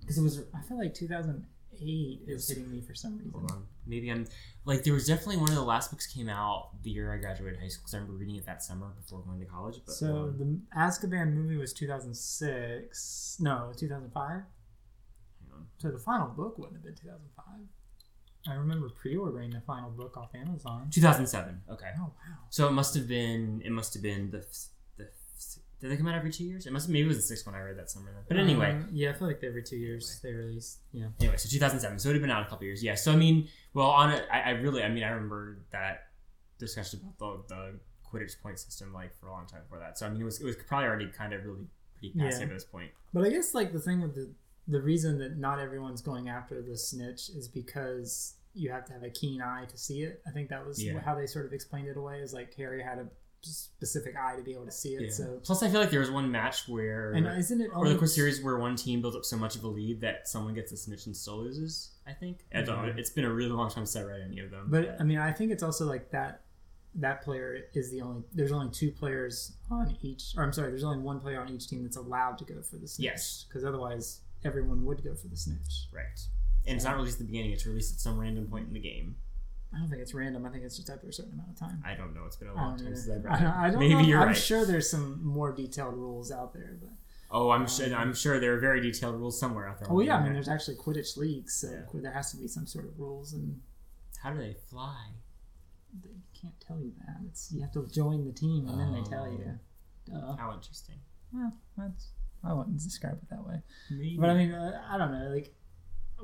Because 0.00 0.18
it 0.18 0.22
was. 0.22 0.40
I 0.54 0.62
feel 0.62 0.78
like 0.78 0.94
2008 0.94 2.20
is 2.28 2.48
hitting 2.48 2.70
me 2.70 2.80
for 2.82 2.94
some 2.94 3.16
reason. 3.18 3.32
Hold 3.32 3.50
on. 3.50 3.64
Maybe 3.86 4.10
I'm 4.10 4.26
like 4.64 4.84
there 4.84 4.92
was 4.92 5.06
definitely 5.06 5.38
one 5.38 5.48
of 5.48 5.54
the 5.54 5.62
last 5.62 5.90
books 5.90 6.06
came 6.06 6.28
out 6.28 6.82
the 6.82 6.90
year 6.90 7.12
I 7.12 7.18
graduated 7.18 7.60
high 7.60 7.68
school 7.68 7.82
because 7.82 7.94
I 7.94 7.98
remember 7.98 8.18
reading 8.18 8.36
it 8.36 8.46
that 8.46 8.62
summer 8.62 8.92
before 9.00 9.20
going 9.20 9.40
to 9.40 9.46
college. 9.46 9.80
But 9.84 9.94
So 9.94 10.06
um, 10.06 10.36
the 10.38 10.78
Azkaban 10.78 11.32
movie 11.32 11.56
was 11.56 11.72
2006. 11.72 13.36
No, 13.40 13.72
2005. 13.76 14.42
So 15.78 15.90
the 15.90 15.98
final 15.98 16.28
book 16.28 16.58
wouldn't 16.58 16.76
have 16.76 16.84
been 16.84 16.94
2005. 16.94 17.44
I 18.48 18.54
remember 18.54 18.88
pre-ordering 18.88 19.50
the 19.50 19.60
final 19.60 19.90
book 19.90 20.16
off 20.16 20.34
Amazon. 20.34 20.88
2007. 20.90 21.62
Okay. 21.70 21.90
Oh 21.98 22.02
wow! 22.04 22.36
So 22.48 22.68
it 22.68 22.72
must 22.72 22.94
have 22.94 23.06
been 23.06 23.60
it 23.64 23.70
must 23.70 23.92
have 23.94 24.02
been 24.02 24.30
the 24.30 24.38
the 24.38 24.48
did 25.80 25.90
they 25.90 25.96
come 25.96 26.06
out 26.06 26.14
every 26.14 26.30
two 26.30 26.44
years? 26.44 26.66
It 26.66 26.72
must 26.72 26.88
maybe 26.88 27.04
it 27.06 27.08
was 27.08 27.16
the 27.16 27.22
sixth 27.22 27.46
one 27.46 27.54
I 27.54 27.60
read 27.60 27.78
that 27.78 27.90
summer. 27.90 28.12
Then. 28.12 28.22
But 28.28 28.36
anyway, 28.38 28.72
Um, 28.72 28.88
yeah, 28.92 29.10
I 29.10 29.12
feel 29.14 29.28
like 29.28 29.42
every 29.42 29.62
two 29.62 29.76
years 29.76 30.20
they 30.22 30.32
release. 30.32 30.78
Yeah, 30.92 31.06
anyway, 31.18 31.36
so 31.36 31.48
2007. 31.48 31.98
So 31.98 32.10
it 32.10 32.12
had 32.12 32.20
been 32.22 32.30
out 32.30 32.46
a 32.46 32.48
couple 32.50 32.64
years. 32.66 32.82
Yeah. 32.82 32.94
So 32.94 33.12
I 33.12 33.16
mean, 33.16 33.48
well, 33.74 33.86
on 33.88 34.10
it, 34.12 34.24
I, 34.32 34.40
I 34.40 34.50
really, 34.50 34.82
I 34.82 34.88
mean, 34.88 35.04
I 35.04 35.08
remember 35.08 35.58
that 35.72 36.08
discussion 36.58 37.00
about 37.18 37.48
the, 37.48 37.54
the 37.54 37.72
Quidditch 38.08 38.40
point 38.42 38.58
system 38.58 38.92
like 38.92 39.14
for 39.18 39.26
a 39.28 39.30
long 39.32 39.46
time 39.46 39.62
before 39.62 39.78
that. 39.78 39.98
So 39.98 40.06
I 40.06 40.10
mean, 40.10 40.20
it 40.20 40.24
was 40.24 40.40
it 40.40 40.44
was 40.44 40.56
probably 40.68 40.86
already 40.88 41.06
kind 41.08 41.32
of 41.32 41.44
really 41.44 41.66
pretty 41.98 42.18
passive 42.18 42.40
Yeah. 42.40 42.46
at 42.48 42.52
this 42.54 42.64
point. 42.64 42.90
but 43.14 43.24
I 43.24 43.30
guess 43.30 43.54
like 43.54 43.72
the 43.72 43.80
thing 43.80 44.00
with 44.02 44.14
the 44.14 44.30
the 44.68 44.80
reason 44.82 45.18
that 45.18 45.36
not 45.38 45.58
everyone's 45.58 46.02
going 46.02 46.28
after 46.28 46.62
the 46.62 46.76
snitch 46.76 47.28
is 47.30 47.48
because 47.48 48.34
you 48.54 48.70
have 48.70 48.84
to 48.84 48.92
have 48.92 49.02
a 49.02 49.10
keen 49.10 49.40
eye 49.40 49.64
to 49.68 49.76
see 49.78 50.02
it. 50.02 50.20
I 50.26 50.30
think 50.32 50.48
that 50.50 50.66
was 50.66 50.82
Yeah. 50.82 50.98
how 51.00 51.14
they 51.14 51.26
sort 51.26 51.46
of 51.46 51.52
explained 51.52 51.88
it 51.88 51.96
away. 51.96 52.18
Is 52.20 52.32
like 52.32 52.52
Harry 52.56 52.82
had 52.82 52.98
a 52.98 53.06
specific 53.42 54.14
eye 54.16 54.36
to 54.36 54.42
be 54.42 54.52
able 54.52 54.66
to 54.66 54.72
see 54.72 54.90
it. 54.90 55.02
Yeah. 55.02 55.10
So 55.10 55.40
Plus, 55.42 55.62
I 55.62 55.68
feel 55.68 55.80
like 55.80 55.90
there 55.90 56.00
was 56.00 56.10
one 56.10 56.30
match 56.30 56.68
where 56.68 57.12
and 57.12 57.26
isn't 57.26 57.60
it 57.60 57.70
or 57.74 57.88
the 57.88 57.96
quiz 57.96 58.14
series 58.14 58.42
where 58.42 58.58
one 58.58 58.76
team 58.76 59.00
builds 59.00 59.16
up 59.16 59.24
so 59.24 59.36
much 59.36 59.56
of 59.56 59.64
a 59.64 59.68
lead 59.68 60.00
that 60.02 60.28
someone 60.28 60.54
gets 60.54 60.72
a 60.72 60.76
snitch 60.76 61.06
and 61.06 61.16
still 61.16 61.38
loses. 61.38 61.92
I 62.06 62.12
think 62.12 62.38
I 62.54 62.62
don't 62.62 62.82
know. 62.82 62.88
Yeah. 62.88 62.94
It's 62.96 63.10
been 63.10 63.24
a 63.24 63.32
really 63.32 63.50
long 63.50 63.70
time 63.70 63.86
since 63.86 64.02
I 64.02 64.06
read 64.06 64.20
any 64.20 64.40
of 64.40 64.50
them. 64.50 64.66
But 64.68 64.96
I 65.00 65.04
mean, 65.04 65.18
I 65.18 65.32
think 65.32 65.52
it's 65.52 65.62
also 65.62 65.86
like 65.86 66.10
that. 66.10 66.42
That 66.96 67.22
player 67.22 67.66
is 67.72 67.90
the 67.92 68.00
only. 68.00 68.24
There's 68.32 68.50
only 68.50 68.70
two 68.70 68.90
players 68.90 69.52
on 69.70 69.96
each. 70.02 70.34
Or 70.36 70.42
I'm 70.42 70.52
sorry, 70.52 70.70
there's 70.70 70.82
only 70.82 70.98
one 70.98 71.20
player 71.20 71.40
on 71.40 71.48
each 71.48 71.68
team 71.68 71.84
that's 71.84 71.96
allowed 71.96 72.36
to 72.38 72.44
go 72.44 72.60
for 72.62 72.76
the 72.76 72.88
snitch. 72.88 73.04
Yes. 73.04 73.44
Because 73.48 73.64
otherwise, 73.64 74.22
everyone 74.44 74.84
would 74.84 75.04
go 75.04 75.14
for 75.14 75.28
the 75.28 75.36
snitch. 75.36 75.86
right, 75.92 76.04
and 76.66 76.74
it's 76.74 76.84
not 76.84 76.96
released 76.96 77.20
at 77.20 77.26
the 77.26 77.32
beginning. 77.32 77.52
It's 77.52 77.64
released 77.64 77.94
at 77.94 78.00
some 78.00 78.18
random 78.18 78.48
point 78.48 78.66
in 78.66 78.74
the 78.74 78.80
game. 78.80 79.14
I 79.74 79.78
don't 79.78 79.88
think 79.88 80.02
it's 80.02 80.14
random. 80.14 80.44
I 80.44 80.50
think 80.50 80.64
it's 80.64 80.76
just 80.76 80.90
after 80.90 81.08
a 81.08 81.12
certain 81.12 81.32
amount 81.34 81.50
of 81.50 81.56
time. 81.58 81.82
I 81.86 81.94
don't 81.94 82.12
know. 82.14 82.24
It's 82.26 82.36
been 82.36 82.48
a 82.48 82.54
long 82.54 82.76
time 82.76 82.94
since 82.96 83.08
I've 83.08 83.24
I 83.24 83.28
read 83.34 83.42
it. 83.42 83.46
I 83.46 83.70
don't 83.70 83.78
Maybe 83.80 83.94
know. 83.94 84.00
you're 84.00 84.20
I'm 84.20 84.28
right. 84.28 84.36
sure 84.36 84.64
there's 84.66 84.90
some 84.90 85.24
more 85.24 85.52
detailed 85.52 85.94
rules 85.94 86.32
out 86.32 86.52
there, 86.52 86.76
but 86.80 86.90
Oh, 87.32 87.50
I'm 87.50 87.68
sure. 87.68 87.94
I'm 87.94 88.12
sure 88.12 88.40
there 88.40 88.54
are 88.54 88.58
very 88.58 88.80
detailed 88.80 89.14
rules 89.14 89.38
somewhere 89.38 89.68
out 89.68 89.78
there. 89.78 89.86
oh 89.90 90.00
yeah, 90.00 90.16
I 90.16 90.24
mean, 90.24 90.32
there's 90.32 90.48
actually 90.48 90.76
Quidditch 90.76 91.16
leagues, 91.16 91.54
so 91.54 91.68
Yeah. 91.70 92.00
there 92.02 92.10
has 92.12 92.32
to 92.32 92.36
be 92.36 92.48
some 92.48 92.66
sort 92.66 92.86
of 92.86 92.98
rules, 92.98 93.32
and 93.32 93.60
How 94.22 94.32
do 94.32 94.38
they 94.38 94.54
fly? 94.68 95.06
they 96.02 96.10
can't 96.40 96.58
tell 96.60 96.80
you 96.80 96.92
that. 97.06 97.16
It's 97.26 97.52
you 97.52 97.60
have 97.60 97.72
to 97.72 97.86
join 97.86 98.24
the 98.24 98.32
team, 98.32 98.66
and 98.68 98.78
then 98.80 98.92
they 98.92 99.08
tell 99.08 99.30
you. 99.30 99.58
Duh. 100.06 100.34
How 100.36 100.52
interesting. 100.52 100.96
Well, 101.32 101.52
that's 101.78 102.08
I 102.42 102.52
wouldn't 102.52 102.78
describe 102.82 103.14
it 103.22 103.28
that 103.30 103.46
way. 103.46 103.62
Maybe. 103.90 104.16
But 104.18 104.30
I 104.30 104.34
mean, 104.34 104.52
uh, 104.52 104.82
I 104.90 104.98
don't 104.98 105.12
know. 105.12 105.28
Like, 105.32 105.54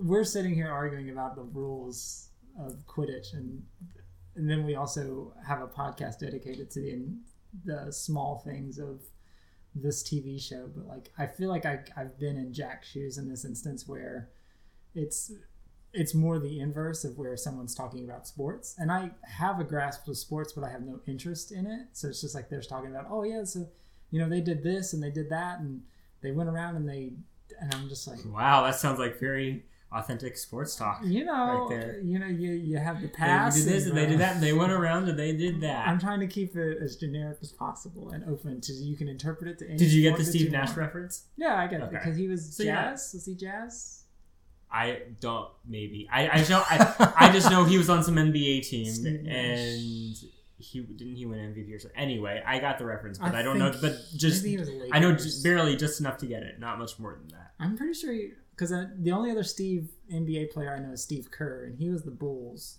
we're 0.00 0.24
sitting 0.24 0.54
here 0.54 0.68
arguing 0.70 1.10
about 1.10 1.36
the 1.36 1.42
rules 1.42 2.25
of 2.58 2.86
Quidditch, 2.86 3.32
and 3.34 3.62
and 4.34 4.48
then 4.48 4.64
we 4.64 4.74
also 4.74 5.32
have 5.46 5.62
a 5.62 5.66
podcast 5.66 6.18
dedicated 6.18 6.70
to 6.72 6.80
the 6.80 7.08
the 7.64 7.92
small 7.92 8.42
things 8.44 8.78
of 8.78 9.00
this 9.74 10.02
TV 10.02 10.40
show. 10.40 10.68
But 10.74 10.86
like, 10.86 11.10
I 11.18 11.26
feel 11.26 11.48
like 11.48 11.66
I 11.66 11.80
I've 11.96 12.18
been 12.18 12.36
in 12.36 12.52
Jack's 12.52 12.88
shoes 12.88 13.18
in 13.18 13.28
this 13.28 13.44
instance 13.44 13.86
where 13.86 14.28
it's 14.94 15.32
it's 15.92 16.14
more 16.14 16.38
the 16.38 16.60
inverse 16.60 17.04
of 17.04 17.16
where 17.16 17.36
someone's 17.36 17.74
talking 17.74 18.04
about 18.04 18.26
sports, 18.26 18.74
and 18.78 18.90
I 18.92 19.10
have 19.22 19.60
a 19.60 19.64
grasp 19.64 20.08
of 20.08 20.16
sports, 20.16 20.52
but 20.52 20.64
I 20.64 20.70
have 20.70 20.82
no 20.82 21.00
interest 21.06 21.52
in 21.52 21.66
it. 21.66 21.88
So 21.92 22.08
it's 22.08 22.20
just 22.20 22.34
like 22.34 22.48
they're 22.48 22.60
talking 22.60 22.90
about, 22.90 23.06
oh 23.10 23.22
yeah, 23.22 23.44
so 23.44 23.66
you 24.10 24.20
know 24.20 24.28
they 24.28 24.40
did 24.40 24.62
this 24.62 24.92
and 24.92 25.02
they 25.02 25.10
did 25.10 25.30
that 25.30 25.60
and 25.60 25.82
they 26.20 26.30
went 26.30 26.48
around 26.48 26.76
and 26.76 26.88
they 26.88 27.12
and 27.60 27.74
I'm 27.74 27.88
just 27.88 28.06
like 28.06 28.18
wow, 28.26 28.64
that 28.64 28.76
sounds 28.76 28.98
like 28.98 29.18
very 29.18 29.64
authentic 29.92 30.36
sports 30.36 30.74
talk. 30.76 31.00
you 31.04 31.24
know 31.24 31.66
Right 31.70 31.80
there. 31.80 32.00
you 32.00 32.18
know 32.18 32.26
you 32.26 32.52
you 32.52 32.76
have 32.78 33.00
the 33.00 33.06
They 33.06 33.12
past 33.12 33.56
did 33.56 33.66
this 33.66 33.86
and 33.86 33.96
they 33.96 34.04
uh, 34.06 34.08
did 34.10 34.18
that 34.18 34.34
and 34.34 34.42
they 34.42 34.52
went 34.52 34.72
around 34.72 35.08
and 35.08 35.18
they 35.18 35.32
did 35.36 35.60
that. 35.60 35.86
I'm 35.88 35.98
trying 36.00 36.20
to 36.20 36.26
keep 36.26 36.56
it 36.56 36.78
as 36.82 36.96
generic 36.96 37.38
as 37.40 37.52
possible 37.52 38.10
and 38.10 38.24
open 38.28 38.60
to 38.62 38.72
you 38.72 38.96
can 38.96 39.08
interpret 39.08 39.48
it 39.48 39.58
to 39.60 39.68
any 39.68 39.76
Did 39.78 39.92
you 39.92 40.02
get 40.02 40.18
the 40.18 40.24
Steve 40.24 40.50
Nash 40.50 40.68
want. 40.68 40.78
reference? 40.78 41.24
yeah 41.36 41.56
I 41.56 41.66
get 41.68 41.80
it 41.80 41.90
because 41.90 42.16
he 42.16 42.26
was 42.28 42.56
So, 42.56 42.62
yeah. 42.64 42.90
jazz 42.90 43.10
was 43.14 43.26
he 43.26 43.34
jazz 43.34 44.02
I 44.70 45.02
don't. 45.20 45.48
Maybe 45.64 46.08
I. 46.12 46.28
I 46.28 46.48
know. 46.48 46.62
I, 46.68 47.12
I 47.16 47.32
just 47.32 47.48
know 47.52 47.64
he 47.64 47.78
was 47.78 47.88
on 47.88 48.02
some 48.02 48.16
NBA 48.16 48.68
team 48.68 48.84
Steve 48.92 49.24
and 49.26 50.16
he 50.58 50.80
didn't 50.80 51.14
he 51.14 51.24
win 51.24 51.38
MVP 51.38 51.74
or 51.74 51.78
something. 51.78 51.96
Anyway, 51.98 52.42
I 52.44 52.58
got 52.58 52.78
the 52.78 52.84
reference, 52.84 53.16
but 53.18 53.34
I, 53.34 53.40
I 53.40 53.42
don't 53.42 53.58
know. 53.60 53.72
But 53.80 53.96
just 54.16 54.44
he 54.44 54.58
I 54.92 54.98
know 54.98 55.12
just 55.12 55.44
barely 55.44 55.76
just 55.76 56.00
enough 56.00 56.18
to 56.18 56.26
get 56.26 56.42
it. 56.42 56.58
Not 56.58 56.78
much 56.80 56.98
more 56.98 57.16
than 57.16 57.28
that. 57.28 57.52
I'm 57.60 57.76
pretty 57.76 57.94
sure 57.94 58.12
because 58.56 58.70
the 58.70 59.12
only 59.12 59.30
other 59.30 59.44
Steve 59.44 59.90
NBA 60.12 60.50
player 60.50 60.74
I 60.74 60.78
know 60.78 60.92
is 60.92 61.02
Steve 61.02 61.30
Kerr 61.30 61.64
and 61.64 61.78
he 61.78 61.90
was 61.90 62.02
the 62.04 62.10
Bulls 62.10 62.78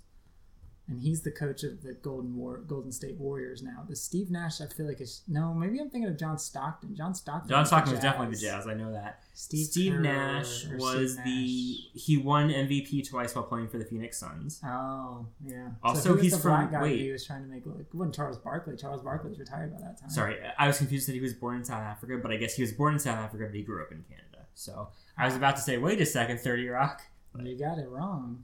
and 0.90 1.02
he's 1.02 1.22
the 1.22 1.32
coach 1.32 1.64
of 1.64 1.84
the 1.84 1.94
Golden 1.94 2.36
War 2.36 2.60
Golden 2.60 2.92
State 2.92 3.18
Warriors 3.18 3.62
now. 3.62 3.84
The 3.88 3.96
Steve 3.96 4.32
Nash 4.32 4.62
I 4.62 4.68
feel 4.68 4.88
like 4.88 5.02
is 5.02 5.22
no 5.28 5.54
maybe 5.54 5.80
I'm 5.80 5.90
thinking 5.90 6.10
of 6.10 6.18
John 6.18 6.38
Stockton. 6.40 6.96
John 6.96 7.14
Stockton. 7.14 7.50
John 7.50 7.66
Stockton 7.66 7.92
was 7.94 8.02
definitely 8.02 8.36
the 8.36 8.42
Jazz. 8.42 8.68
I 8.68 8.74
know 8.74 8.94
that. 8.94 9.24
Steve, 9.34 9.68
Steve 9.68 10.00
Nash 10.00 10.66
was 10.78 11.14
Steve 11.14 11.26
the 11.26 12.00
he 12.00 12.18
won 12.18 12.50
MVP 12.50 13.08
twice 13.10 13.36
while 13.36 13.44
playing 13.44 13.68
for 13.68 13.78
the 13.78 13.86
Phoenix 13.86 14.18
Suns. 14.18 14.62
Oh 14.66 15.26
yeah. 15.46 15.70
Also, 15.84 16.16
so 16.16 16.22
he's 16.22 16.32
the 16.32 16.38
from- 16.40 16.52
black 16.52 16.72
guy 16.72 16.82
wait. 16.82 17.00
He 17.02 17.12
was 17.12 17.26
trying 17.26 17.44
to 17.44 17.50
make 17.50 17.66
look. 17.66 17.86
Wasn't 17.94 18.16
Charles 18.16 18.38
Barkley. 18.38 18.78
Charles 18.78 19.02
Barkley 19.02 19.30
was 19.30 19.40
retired 19.40 19.74
by 19.74 19.82
that 19.82 20.00
time. 20.00 20.10
Sorry, 20.10 20.38
I 20.58 20.68
was 20.68 20.78
confused 20.78 21.08
that 21.10 21.14
he 21.14 21.20
was 21.22 21.34
born 21.34 21.58
in 21.58 21.66
South 21.66 21.84
Africa, 21.84 22.18
but 22.22 22.32
I 22.32 22.38
guess 22.38 22.56
he 22.56 22.62
was 22.64 22.72
born 22.72 22.94
in 22.94 23.00
South 23.00 23.20
Africa, 23.20 23.46
but 23.48 23.56
he 23.56 23.62
grew 23.62 23.82
up 23.84 23.92
in 23.92 24.04
Canada. 24.10 24.46
So 24.56 24.88
I 25.18 25.26
was 25.26 25.36
about 25.36 25.56
to 25.56 25.62
say, 25.62 25.78
wait 25.78 26.00
a 26.02 26.06
second, 26.06 26.40
Thirty 26.40 26.68
Rock, 26.68 27.02
you 27.42 27.58
got 27.58 27.78
it 27.80 27.88
wrong. 27.90 28.44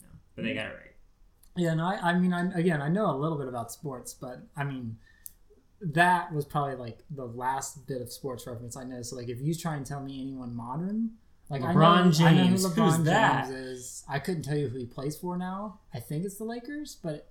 No, 0.00 0.08
but 0.36 0.44
they 0.44 0.54
got 0.54 0.66
it 0.66 0.74
right. 0.74 0.94
Yeah, 1.56 1.74
no, 1.74 1.84
I, 1.84 2.10
I 2.10 2.18
mean, 2.18 2.32
I, 2.32 2.50
again, 2.58 2.80
I 2.80 2.88
know 2.88 3.10
a 3.10 3.16
little 3.16 3.36
bit 3.38 3.48
about 3.48 3.70
sports, 3.72 4.14
but 4.14 4.40
I 4.56 4.64
mean, 4.64 4.96
that 5.80 6.32
was 6.32 6.44
probably 6.44 6.76
like 6.76 7.00
the 7.10 7.26
last 7.26 7.86
bit 7.86 8.00
of 8.00 8.12
sports 8.12 8.46
reference 8.46 8.76
I 8.76 8.84
know. 8.84 9.02
So, 9.02 9.16
like, 9.16 9.28
if 9.28 9.40
you 9.40 9.54
try 9.54 9.76
and 9.76 9.84
tell 9.84 10.00
me 10.00 10.20
anyone 10.20 10.54
modern, 10.54 11.10
like 11.48 11.62
I 11.62 11.72
LeBron 11.74 12.18
know, 12.20 12.26
I 12.26 12.32
know 12.34 12.42
who 12.44 12.48
James. 12.50 12.66
LeBron 12.66 12.96
Who's 12.96 13.04
that? 13.04 13.44
James 13.46 13.56
is. 13.56 14.04
I 14.08 14.18
couldn't 14.20 14.42
tell 14.42 14.56
you 14.56 14.68
who 14.68 14.78
he 14.78 14.86
plays 14.86 15.16
for 15.16 15.36
now. 15.36 15.80
I 15.92 15.98
think 16.00 16.24
it's 16.24 16.36
the 16.38 16.44
Lakers, 16.44 16.96
but 17.02 17.28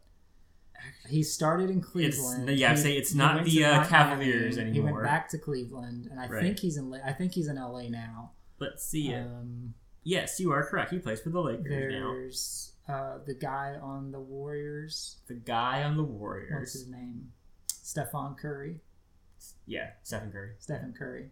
he 1.09 1.23
started 1.23 1.69
in 1.69 1.81
Cleveland. 1.81 2.49
yeah, 2.49 2.71
I'd 2.71 2.77
He- 2.77 2.83
say 2.83 2.93
it's 2.97 3.13
not 3.13 3.43
the, 3.45 3.51
to 3.51 3.63
uh, 3.63 3.71
Miami. 3.71 3.87
Cavaliers 3.87 4.55
He 4.57 4.79
went 4.79 5.01
back 5.03 5.29
to 5.29 5.37
Cleveland, 5.37 6.07
and 6.11 6.19
I 6.19 6.27
Right. 6.27 6.41
think 6.41 6.59
he's 6.59 6.77
in. 6.77 6.89
La- 6.89 6.99
I 7.05 7.13
think 7.13 7.33
he's 7.33 7.47
in 7.47 7.55
LA 7.57 7.89
now. 7.89 8.31
Let's 8.59 8.85
see 8.85 9.09
it. 9.11 9.21
Um, 9.25 9.73
yes, 10.03 10.39
you 10.39 10.51
are 10.51 10.63
correct. 10.65 10.91
He 10.91 10.99
plays 10.99 11.21
for 11.21 11.29
the 11.29 11.39
Lakers 11.41 11.93
now. 11.93 12.11
there's 12.11 12.73
uh, 12.87 13.19
the 13.25 13.33
guy 13.33 13.75
on 13.81 14.11
the 14.11 14.19
Warriors. 14.19 15.17
The 15.27 15.35
guy 15.35 15.83
on 15.83 15.95
the 15.97 16.03
Warriors. 16.03 16.51
What's 16.53 16.73
his 16.73 16.87
name? 16.89 17.31
Stephen 17.67 18.35
Curry. 18.39 18.81
Yeah, 19.65 19.91
Stephen 20.03 20.31
Curry. 20.31 20.51
Stephen 20.59 20.93
Curry. 20.97 21.29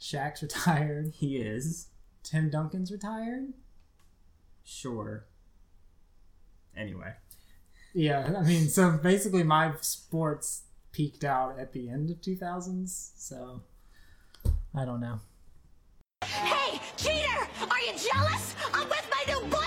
Shaq's 0.00 0.42
retired. 0.42 1.12
He 1.16 1.36
is 1.38 1.88
Tim 2.22 2.50
Duncan's 2.50 2.92
retired. 2.92 3.52
sure. 4.64 5.26
Anyway, 6.76 7.14
Yeah, 7.94 8.34
I 8.38 8.42
mean, 8.42 8.68
so 8.68 8.90
basically, 9.02 9.42
my 9.42 9.72
sports 9.80 10.64
peaked 10.92 11.24
out 11.24 11.58
at 11.58 11.72
the 11.72 11.88
end 11.88 12.10
of 12.10 12.20
2000s. 12.20 13.12
So 13.16 13.62
I 14.74 14.84
don't 14.84 15.00
know. 15.00 15.20
Hey, 16.26 16.80
cheater! 16.96 17.46
Are 17.70 17.80
you 17.80 17.92
jealous? 17.92 18.54
I'm 18.74 18.88
with 18.88 19.08
my 19.10 19.32
new 19.32 19.40
boyfriend! 19.42 19.65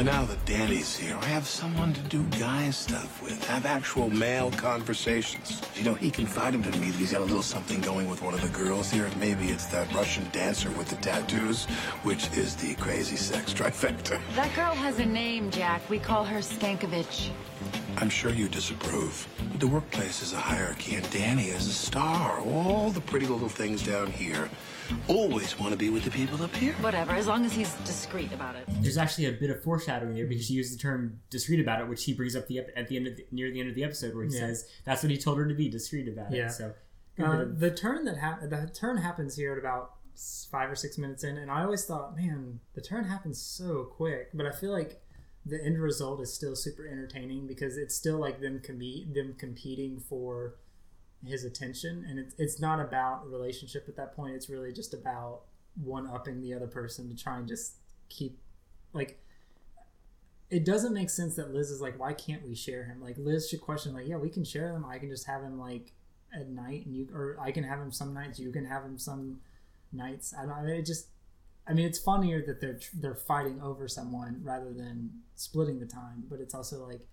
But 0.00 0.06
now 0.06 0.24
that 0.24 0.42
Danny's 0.46 0.96
here, 0.96 1.14
I 1.20 1.26
have 1.26 1.46
someone 1.46 1.92
to 1.92 2.00
do 2.00 2.24
guy 2.38 2.70
stuff 2.70 3.22
with, 3.22 3.46
have 3.48 3.66
actual 3.66 4.08
male 4.08 4.50
conversations. 4.52 5.60
You 5.74 5.84
know, 5.84 5.92
he 5.92 6.10
confided 6.10 6.64
to 6.64 6.70
me 6.78 6.88
that 6.88 6.96
he's 6.96 7.12
got 7.12 7.20
a 7.20 7.24
little 7.24 7.42
something 7.42 7.82
going 7.82 8.08
with 8.08 8.22
one 8.22 8.32
of 8.32 8.40
the 8.40 8.48
girls 8.48 8.90
here. 8.90 9.10
Maybe 9.20 9.48
it's 9.48 9.66
that 9.66 9.92
Russian 9.92 10.26
dancer 10.32 10.70
with 10.70 10.88
the 10.88 10.96
tattoos, 10.96 11.66
which 12.02 12.34
is 12.34 12.56
the 12.56 12.76
crazy 12.76 13.16
sex 13.16 13.52
trifecta. 13.58 14.18
That 14.36 14.56
girl 14.56 14.72
has 14.72 14.98
a 15.00 15.04
name, 15.04 15.50
Jack. 15.50 15.82
We 15.90 15.98
call 15.98 16.24
her 16.24 16.38
Skankovich. 16.38 17.28
I'm 17.98 18.08
sure 18.08 18.30
you 18.30 18.48
disapprove. 18.48 19.28
The 19.58 19.66
workplace 19.66 20.22
is 20.22 20.32
a 20.32 20.38
hierarchy, 20.38 20.94
and 20.94 21.10
Danny 21.10 21.48
is 21.48 21.66
a 21.66 21.72
star. 21.72 22.40
All 22.40 22.88
the 22.88 23.02
pretty 23.02 23.26
little 23.26 23.50
things 23.50 23.82
down 23.82 24.10
here 24.12 24.48
always 25.08 25.58
want 25.58 25.72
to 25.72 25.78
be 25.78 25.90
with 25.90 26.04
the 26.04 26.10
people 26.10 26.42
up 26.42 26.54
here. 26.56 26.72
Whatever, 26.80 27.12
as 27.12 27.26
long 27.26 27.44
as 27.44 27.52
he's 27.52 27.72
discreet 27.86 28.32
about 28.32 28.56
it. 28.56 28.64
there's 28.80 28.96
actually 28.98 29.26
a 29.26 29.32
bit 29.32 29.50
of 29.50 29.62
foreshadowing 29.62 30.14
here 30.14 30.26
because 30.26 30.48
he 30.48 30.54
used 30.54 30.72
the 30.74 30.78
term 30.80 31.20
discreet 31.30 31.60
about 31.60 31.80
it, 31.80 31.88
which 31.88 32.04
he 32.04 32.12
brings 32.14 32.34
up 32.36 32.46
the 32.48 32.58
ep- 32.60 32.70
at 32.76 32.88
the 32.88 32.96
end 32.96 33.06
of 33.06 33.16
the, 33.16 33.26
near 33.32 33.50
the 33.50 33.60
end 33.60 33.68
of 33.68 33.74
the 33.74 33.84
episode 33.84 34.14
where 34.14 34.24
he 34.24 34.32
Yeah. 34.34 34.40
says 34.40 34.68
that's 34.84 35.02
what 35.02 35.10
he 35.10 35.18
told 35.18 35.38
her 35.38 35.46
to 35.48 35.54
be 35.54 35.68
discreet 35.68 36.08
about 36.08 36.32
Yeah. 36.32 36.46
it. 36.46 36.50
So 36.52 36.74
Uh, 37.18 37.44
the 37.46 37.70
turn 37.70 38.04
that 38.06 38.16
hap- 38.16 38.40
the 38.48 38.70
turn 38.72 38.96
happens 38.98 39.36
here 39.36 39.52
at 39.52 39.58
about 39.58 39.96
five 40.50 40.70
or 40.70 40.74
six 40.76 40.96
minutes 40.98 41.22
in, 41.24 41.36
and 41.36 41.50
I 41.50 41.62
always 41.64 41.84
thought, 41.84 42.16
man, 42.16 42.60
the 42.74 42.80
turn 42.80 43.04
happens 43.04 43.38
so 43.40 43.84
quick. 43.84 44.30
But 44.34 44.46
I 44.46 44.52
feel 44.52 44.70
like 44.72 45.02
the 45.44 45.62
end 45.62 45.78
result 45.78 46.20
is 46.20 46.32
still 46.32 46.54
super 46.56 46.86
entertaining 46.86 47.46
because 47.46 47.76
it's 47.78 47.94
still 47.94 48.18
like 48.18 48.40
them 48.40 48.60
com- 48.64 48.78
them 49.12 49.34
competing 49.38 50.00
for 50.00 50.54
his 51.24 51.44
attention, 51.44 52.04
and 52.08 52.18
it's 52.18 52.34
it's 52.38 52.60
not 52.60 52.80
about 52.80 53.30
relationship 53.30 53.86
at 53.88 53.96
that 53.96 54.14
point. 54.16 54.34
It's 54.34 54.48
really 54.48 54.72
just 54.72 54.94
about 54.94 55.42
one 55.82 56.08
upping 56.08 56.40
the 56.40 56.54
other 56.54 56.66
person 56.66 57.08
to 57.08 57.16
try 57.16 57.38
and 57.38 57.46
just 57.46 57.74
keep 58.08 58.38
like 58.92 59.20
it 60.50 60.64
doesn't 60.64 60.92
make 60.92 61.10
sense 61.10 61.36
that 61.36 61.54
Liz 61.54 61.70
is 61.70 61.80
like, 61.80 61.98
why 61.98 62.12
can't 62.12 62.42
we 62.42 62.54
share 62.54 62.84
him? 62.84 63.00
Like 63.00 63.16
Liz 63.18 63.48
should 63.48 63.60
question, 63.60 63.94
like, 63.94 64.08
yeah, 64.08 64.16
we 64.16 64.28
can 64.28 64.44
share 64.44 64.72
them. 64.72 64.84
I 64.84 64.98
can 64.98 65.08
just 65.08 65.26
have 65.26 65.42
him 65.42 65.58
like 65.60 65.92
at 66.34 66.48
night, 66.48 66.86
and 66.86 66.94
you, 66.94 67.08
or 67.14 67.36
I 67.40 67.52
can 67.52 67.64
have 67.64 67.78
him 67.78 67.92
some 67.92 68.12
nights. 68.12 68.38
You 68.38 68.50
can 68.50 68.66
have 68.66 68.84
him 68.84 68.98
some 68.98 69.38
nights. 69.92 70.34
I 70.36 70.42
don't. 70.42 70.52
I 70.52 70.62
mean, 70.62 70.76
it 70.76 70.86
just. 70.86 71.08
I 71.68 71.72
mean, 71.72 71.86
it's 71.86 71.98
funnier 71.98 72.44
that 72.46 72.60
they're 72.60 72.80
they're 72.94 73.14
fighting 73.14 73.60
over 73.62 73.86
someone 73.86 74.40
rather 74.42 74.72
than 74.72 75.10
splitting 75.36 75.78
the 75.78 75.86
time. 75.86 76.24
But 76.28 76.40
it's 76.40 76.54
also 76.54 76.84
like 76.86 77.06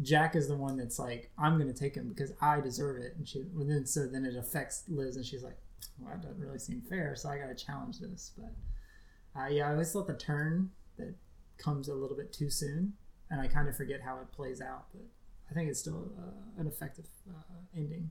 Jack 0.00 0.34
is 0.34 0.48
the 0.48 0.56
one 0.56 0.76
that's 0.76 0.98
like, 0.98 1.30
I'm 1.38 1.58
gonna 1.58 1.72
take 1.72 1.94
him 1.94 2.08
because 2.08 2.32
I 2.40 2.60
deserve 2.60 2.96
it, 2.96 3.14
and 3.16 3.28
she. 3.28 3.44
Well, 3.54 3.66
then 3.66 3.86
so 3.86 4.06
then 4.06 4.24
it 4.24 4.36
affects 4.36 4.84
Liz, 4.88 5.16
and 5.16 5.24
she's 5.24 5.42
like, 5.42 5.56
well, 5.98 6.10
that 6.10 6.22
doesn't 6.22 6.40
really 6.40 6.58
seem 6.58 6.80
fair. 6.80 7.14
So 7.14 7.28
I 7.28 7.38
gotta 7.38 7.54
challenge 7.54 8.00
this. 8.00 8.32
But 8.36 9.40
uh, 9.40 9.48
yeah, 9.48 9.68
I 9.68 9.72
always 9.72 9.92
thought 9.92 10.06
the 10.06 10.14
turn 10.14 10.70
that 10.96 11.14
comes 11.58 11.88
a 11.88 11.94
little 11.94 12.16
bit 12.16 12.32
too 12.32 12.50
soon, 12.50 12.94
and 13.30 13.40
I 13.40 13.46
kind 13.46 13.68
of 13.68 13.76
forget 13.76 14.00
how 14.00 14.18
it 14.18 14.32
plays 14.32 14.60
out. 14.60 14.86
But 14.92 15.02
I 15.50 15.54
think 15.54 15.68
it's 15.68 15.80
still 15.80 16.10
uh, 16.18 16.60
an 16.60 16.66
effective 16.66 17.06
uh, 17.28 17.54
ending. 17.76 18.10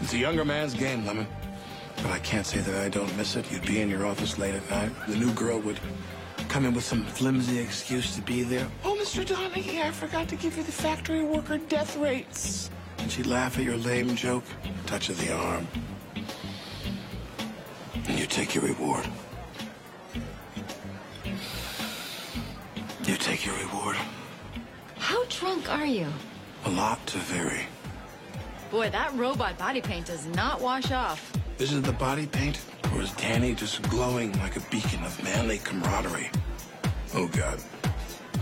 It's 0.00 0.12
a 0.12 0.18
younger 0.18 0.44
man's 0.44 0.74
game, 0.74 1.06
Lemon. 1.06 1.26
But 1.98 2.06
I 2.06 2.18
can't 2.18 2.44
say 2.44 2.58
that 2.58 2.74
I 2.74 2.88
don't 2.88 3.16
miss 3.16 3.36
it. 3.36 3.50
You'd 3.52 3.64
be 3.64 3.80
in 3.80 3.88
your 3.88 4.06
office 4.06 4.38
late 4.38 4.54
at 4.54 4.68
night. 4.68 4.90
The 5.06 5.16
new 5.16 5.32
girl 5.34 5.60
would 5.60 5.78
come 6.54 6.66
in 6.66 6.72
with 6.72 6.84
some 6.84 7.02
flimsy 7.02 7.58
excuse 7.58 8.14
to 8.14 8.22
be 8.22 8.44
there. 8.44 8.68
Oh, 8.84 8.96
Mr. 9.00 9.26
Donaghy, 9.26 9.82
I 9.82 9.90
forgot 9.90 10.28
to 10.28 10.36
give 10.36 10.56
you 10.56 10.62
the 10.62 10.70
factory 10.70 11.24
worker 11.24 11.58
death 11.58 11.96
rates. 11.96 12.70
And 12.98 13.10
she'd 13.10 13.26
laugh 13.26 13.58
at 13.58 13.64
your 13.64 13.76
lame 13.76 14.14
joke, 14.14 14.44
touch 14.86 15.08
of 15.08 15.20
the 15.20 15.34
arm. 15.34 15.66
And 18.06 18.16
you 18.16 18.26
take 18.26 18.54
your 18.54 18.62
reward. 18.62 19.04
You 23.04 23.16
take 23.16 23.44
your 23.44 23.56
reward. 23.56 23.96
How 24.98 25.24
drunk 25.24 25.68
are 25.68 25.86
you? 25.86 26.06
A 26.66 26.70
lot 26.70 27.04
to 27.08 27.18
vary. 27.18 27.62
Boy, 28.70 28.90
that 28.90 29.12
robot 29.16 29.58
body 29.58 29.80
paint 29.80 30.06
does 30.06 30.24
not 30.26 30.60
wash 30.60 30.92
off. 30.92 31.32
This 31.58 31.72
is 31.72 31.82
the 31.82 31.92
body 31.94 32.28
paint, 32.28 32.60
or 32.94 33.02
is 33.02 33.12
Danny 33.12 33.54
just 33.54 33.82
glowing 33.90 34.32
like 34.40 34.56
a 34.56 34.60
beacon 34.70 35.02
of 35.04 35.22
manly 35.22 35.58
camaraderie? 35.58 36.30
Oh, 37.14 37.26
God. 37.28 37.60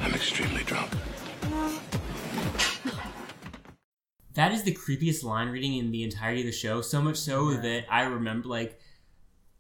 I'm 0.01 0.15
extremely 0.15 0.65
drunk. 0.65 0.91
That 4.35 4.53
is 4.53 4.63
the 4.63 4.75
creepiest 4.75 5.25
line 5.25 5.49
reading 5.49 5.77
in 5.77 5.91
the 5.91 6.03
entirety 6.03 6.41
of 6.41 6.47
the 6.47 6.53
show. 6.53 6.81
So 6.81 7.03
much 7.03 7.17
so 7.17 7.55
that 7.55 7.85
I 7.91 8.05
remember, 8.05 8.49
like, 8.49 8.81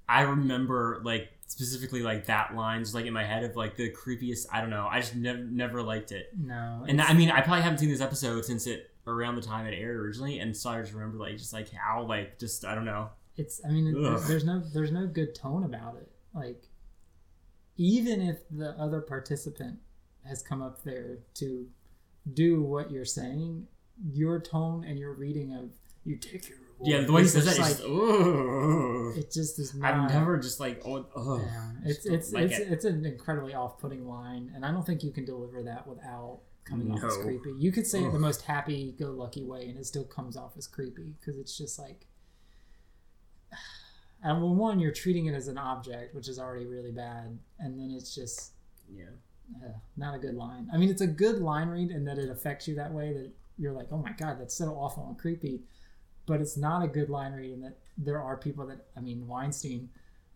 I 0.08 0.22
remember, 0.22 1.00
like, 1.04 1.28
specifically, 1.46 2.02
like, 2.02 2.26
that 2.26 2.54
line 2.54 2.80
just, 2.80 2.94
like, 2.94 3.04
in 3.04 3.12
my 3.12 3.24
head 3.24 3.44
of, 3.44 3.54
like, 3.54 3.76
the 3.76 3.90
creepiest. 3.90 4.46
I 4.50 4.60
don't 4.60 4.70
know. 4.70 4.88
I 4.90 5.00
just 5.00 5.14
never, 5.14 5.38
never 5.38 5.82
liked 5.82 6.10
it. 6.10 6.30
No, 6.38 6.84
And 6.88 7.02
I 7.02 7.12
mean, 7.12 7.30
I 7.30 7.42
probably 7.42 7.62
haven't 7.62 7.78
seen 7.78 7.90
this 7.90 8.00
episode 8.00 8.46
since 8.46 8.66
it 8.66 8.90
around 9.06 9.34
the 9.34 9.42
time 9.42 9.66
it 9.66 9.74
aired 9.76 9.96
originally, 9.96 10.38
and 10.38 10.56
so 10.56 10.70
I 10.70 10.80
just 10.80 10.94
remember, 10.94 11.18
like, 11.18 11.36
just 11.36 11.52
like 11.52 11.70
how, 11.70 12.04
like, 12.04 12.38
just 12.38 12.64
I 12.64 12.74
don't 12.74 12.86
know. 12.86 13.10
It's 13.36 13.60
i 13.64 13.70
mean 13.70 13.92
there's, 13.92 14.28
there's 14.28 14.44
no 14.44 14.60
there's 14.72 14.92
no 14.92 15.06
good 15.06 15.34
tone 15.34 15.64
about 15.64 15.96
it. 15.96 16.10
Like 16.34 16.62
even 17.76 18.20
if 18.20 18.38
the 18.50 18.70
other 18.78 19.00
participant 19.00 19.78
has 20.26 20.42
come 20.42 20.62
up 20.62 20.82
there 20.84 21.18
to 21.34 21.66
do 22.32 22.62
what 22.62 22.90
you're 22.90 23.04
saying 23.04 23.66
your 24.12 24.40
tone 24.40 24.84
and 24.84 24.98
your 24.98 25.12
reading 25.12 25.52
of 25.54 25.70
you 26.04 26.16
take 26.16 26.48
your 26.48 26.58
reward 26.58 26.88
Yeah, 26.88 27.00
the 27.06 27.12
way 27.12 27.22
he 27.22 27.28
says 27.28 27.44
that, 27.44 27.56
just 27.56 27.70
it's 27.70 27.80
just, 27.80 27.88
"Ugh." 27.88 29.16
it 29.16 29.32
just 29.32 29.58
is 29.58 29.74
not 29.74 29.94
I've 29.94 30.10
never 30.10 30.38
just 30.38 30.60
like, 30.60 30.82
oh, 30.84 31.06
oh 31.14 31.38
yeah, 31.38 31.70
it's 31.84 32.06
it's 32.06 32.32
like 32.32 32.50
it's, 32.50 32.58
it. 32.58 32.68
it's 32.72 32.84
an 32.84 33.04
incredibly 33.04 33.54
off-putting 33.54 34.06
line 34.08 34.50
and 34.54 34.64
i 34.64 34.70
don't 34.70 34.84
think 34.84 35.02
you 35.02 35.10
can 35.10 35.24
deliver 35.24 35.62
that 35.62 35.86
without 35.86 36.40
coming 36.64 36.92
off 36.92 37.02
as 37.04 37.16
creepy. 37.16 37.52
You 37.58 37.72
could 37.72 37.86
say 37.86 38.04
it 38.04 38.12
the 38.12 38.18
most 38.18 38.42
happy-go-lucky 38.42 39.44
way 39.44 39.68
and 39.68 39.78
it 39.78 39.86
still 39.86 40.04
comes 40.04 40.36
off 40.36 40.52
as 40.56 40.66
creepy 40.66 41.14
because 41.18 41.38
it's 41.38 41.56
just 41.56 41.78
like 41.78 42.06
and 44.22 44.40
well, 44.40 44.54
one, 44.54 44.78
you're 44.78 44.92
treating 44.92 45.26
it 45.26 45.34
as 45.34 45.48
an 45.48 45.58
object, 45.58 46.14
which 46.14 46.28
is 46.28 46.38
already 46.38 46.66
really 46.66 46.92
bad, 46.92 47.38
and 47.58 47.78
then 47.78 47.90
it's 47.96 48.14
just 48.14 48.52
yeah. 48.94 49.04
uh, 49.64 49.72
not 49.96 50.14
a 50.14 50.18
good 50.18 50.34
line. 50.34 50.68
I 50.72 50.76
mean, 50.76 50.90
it's 50.90 51.00
a 51.00 51.06
good 51.06 51.40
line 51.40 51.68
read 51.68 51.90
in 51.90 52.04
that 52.04 52.18
it 52.18 52.30
affects 52.30 52.68
you 52.68 52.74
that 52.76 52.92
way 52.92 53.12
that 53.12 53.32
you're 53.58 53.72
like, 53.72 53.88
oh 53.90 53.98
my 53.98 54.12
god, 54.12 54.40
that's 54.40 54.54
so 54.54 54.70
awful 54.70 55.06
and 55.08 55.18
creepy, 55.18 55.62
but 56.26 56.40
it's 56.40 56.56
not 56.56 56.84
a 56.84 56.88
good 56.88 57.10
line 57.10 57.32
read 57.32 57.52
in 57.52 57.60
that 57.62 57.78
there 57.98 58.20
are 58.20 58.36
people 58.36 58.66
that 58.66 58.86
I 58.96 59.00
mean, 59.00 59.26
Weinstein 59.26 59.88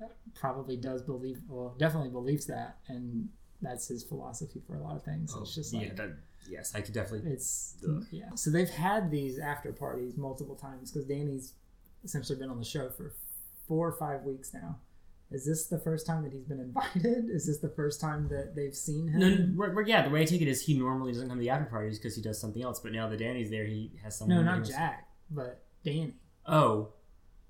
uh, 0.02 0.08
probably 0.34 0.76
does 0.76 1.02
believe, 1.02 1.40
well, 1.48 1.74
definitely 1.78 2.10
believes 2.10 2.46
that, 2.46 2.78
and 2.88 3.28
that's 3.62 3.88
his 3.88 4.02
philosophy 4.02 4.60
for 4.66 4.76
a 4.76 4.82
lot 4.82 4.96
of 4.96 5.04
things. 5.04 5.34
it's 5.40 5.54
just 5.54 5.72
yeah, 5.72 5.80
like 5.80 5.96
that, 5.96 6.10
yes, 6.50 6.74
I 6.74 6.80
could 6.80 6.94
definitely. 6.94 7.30
it's 7.30 7.76
Ugh. 7.88 8.04
yeah. 8.10 8.34
So 8.34 8.50
they've 8.50 8.68
had 8.68 9.10
these 9.10 9.38
after 9.38 9.72
parties 9.72 10.16
multiple 10.16 10.56
times 10.56 10.90
because 10.90 11.06
Danny's 11.06 11.54
essentially 12.06 12.38
been 12.38 12.48
on 12.50 12.58
the 12.58 12.64
show 12.64 12.88
for 12.90 13.12
four 13.68 13.88
or 13.88 13.92
five 13.92 14.22
weeks 14.22 14.54
now. 14.54 14.78
Is 15.30 15.44
this 15.44 15.66
the 15.66 15.78
first 15.78 16.06
time 16.06 16.22
that 16.22 16.32
he's 16.32 16.44
been 16.44 16.60
invited? 16.68 17.28
Is 17.28 17.46
this 17.46 17.58
the 17.58 17.68
first 17.68 18.00
time 18.00 18.28
that 18.28 18.54
they've 18.54 18.74
seen 18.74 19.08
him? 19.08 19.20
No, 19.20 19.28
no, 19.28 19.48
we're- 19.56 19.74
we're- 19.74 19.88
yeah, 19.88 20.02
the 20.02 20.10
way 20.10 20.22
I 20.22 20.24
take 20.24 20.40
it 20.40 20.48
is 20.48 20.64
he 20.64 20.78
normally 20.78 21.12
doesn't 21.12 21.28
come 21.28 21.38
to 21.38 21.40
the 21.42 21.50
after 21.50 21.66
parties 21.66 21.98
because 21.98 22.14
he 22.16 22.22
does 22.22 22.40
something 22.40 22.62
else. 22.62 22.78
But 22.80 22.92
now 22.92 23.08
that 23.08 23.18
Danny's 23.18 23.50
there, 23.50 23.64
he 23.64 23.90
has 24.04 24.16
someone. 24.16 24.36
No, 24.38 24.42
not 24.56 24.64
Jack, 24.64 25.08
but 25.30 25.62
Danny. 25.84 26.14
Oh, 26.46 26.90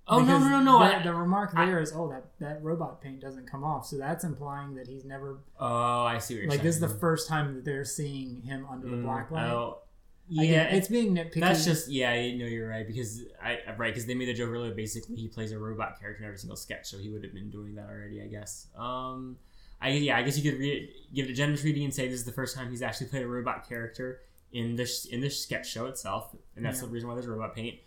oh 0.08 0.18
no, 0.20 0.24
Because 0.24 0.42
no, 0.44 0.48
no, 0.48 0.60
no! 0.62 0.78
The, 0.78 0.96
I, 0.96 1.02
the 1.02 1.12
remark 1.14 1.52
there 1.54 1.78
is, 1.80 1.92
oh, 1.94 2.08
that 2.08 2.24
that 2.40 2.62
robot 2.62 3.02
paint 3.02 3.20
doesn't 3.20 3.46
come 3.50 3.62
off, 3.62 3.84
so 3.86 3.98
that's 3.98 4.24
implying 4.24 4.74
that 4.76 4.86
he's 4.86 5.04
never 5.04 5.40
oh, 5.60 6.04
I 6.04 6.16
see 6.16 6.34
what 6.36 6.40
you're 6.40 6.48
like 6.50 6.58
saying. 6.60 6.66
this 6.66 6.74
is 6.76 6.80
the 6.80 6.88
first 6.88 7.28
time 7.28 7.54
that 7.56 7.64
they're 7.66 7.84
seeing 7.84 8.40
him 8.40 8.66
under 8.70 8.88
the 8.88 8.96
Mm, 8.96 9.02
black 9.02 9.30
light. 9.30 9.50
Oh, 9.50 9.80
I 9.82 9.85
yeah, 10.28 10.64
get- 10.64 10.74
it's 10.74 10.88
being 10.88 11.14
nitpicky. 11.14 11.40
That's 11.40 11.64
just 11.64 11.88
yeah, 11.88 12.10
I 12.10 12.32
know 12.32 12.46
you're 12.46 12.68
right 12.68 12.86
because 12.86 13.22
I 13.42 13.58
right 13.76 13.92
because 13.92 14.06
they 14.06 14.14
made 14.14 14.28
the 14.28 14.34
joke 14.34 14.50
earlier. 14.50 14.74
Basically, 14.74 15.16
he 15.16 15.28
plays 15.28 15.52
a 15.52 15.58
robot 15.58 16.00
character 16.00 16.22
in 16.22 16.26
every 16.28 16.38
single 16.38 16.56
sketch, 16.56 16.86
so 16.88 16.98
he 16.98 17.10
would 17.10 17.22
have 17.24 17.32
been 17.34 17.50
doing 17.50 17.74
that 17.76 17.88
already, 17.88 18.20
I 18.22 18.26
guess. 18.26 18.66
Um, 18.76 19.36
I 19.80 19.90
yeah, 19.90 20.16
I 20.18 20.22
guess 20.22 20.38
you 20.38 20.50
could 20.50 20.58
read, 20.60 20.88
give 21.14 21.26
it 21.26 21.30
a 21.30 21.34
generous 21.34 21.62
reading 21.64 21.84
and 21.84 21.94
say 21.94 22.08
this 22.08 22.18
is 22.20 22.24
the 22.24 22.32
first 22.32 22.56
time 22.56 22.70
he's 22.70 22.82
actually 22.82 23.08
played 23.08 23.22
a 23.22 23.28
robot 23.28 23.68
character 23.68 24.20
in 24.52 24.74
this 24.76 25.04
in 25.06 25.20
this 25.20 25.40
sketch 25.42 25.70
show 25.70 25.86
itself, 25.86 26.34
and 26.56 26.64
that's 26.64 26.78
Yeah. 26.80 26.86
the 26.86 26.92
reason 26.92 27.08
why 27.08 27.14
there's 27.14 27.26
robot 27.26 27.54
paint. 27.54 27.78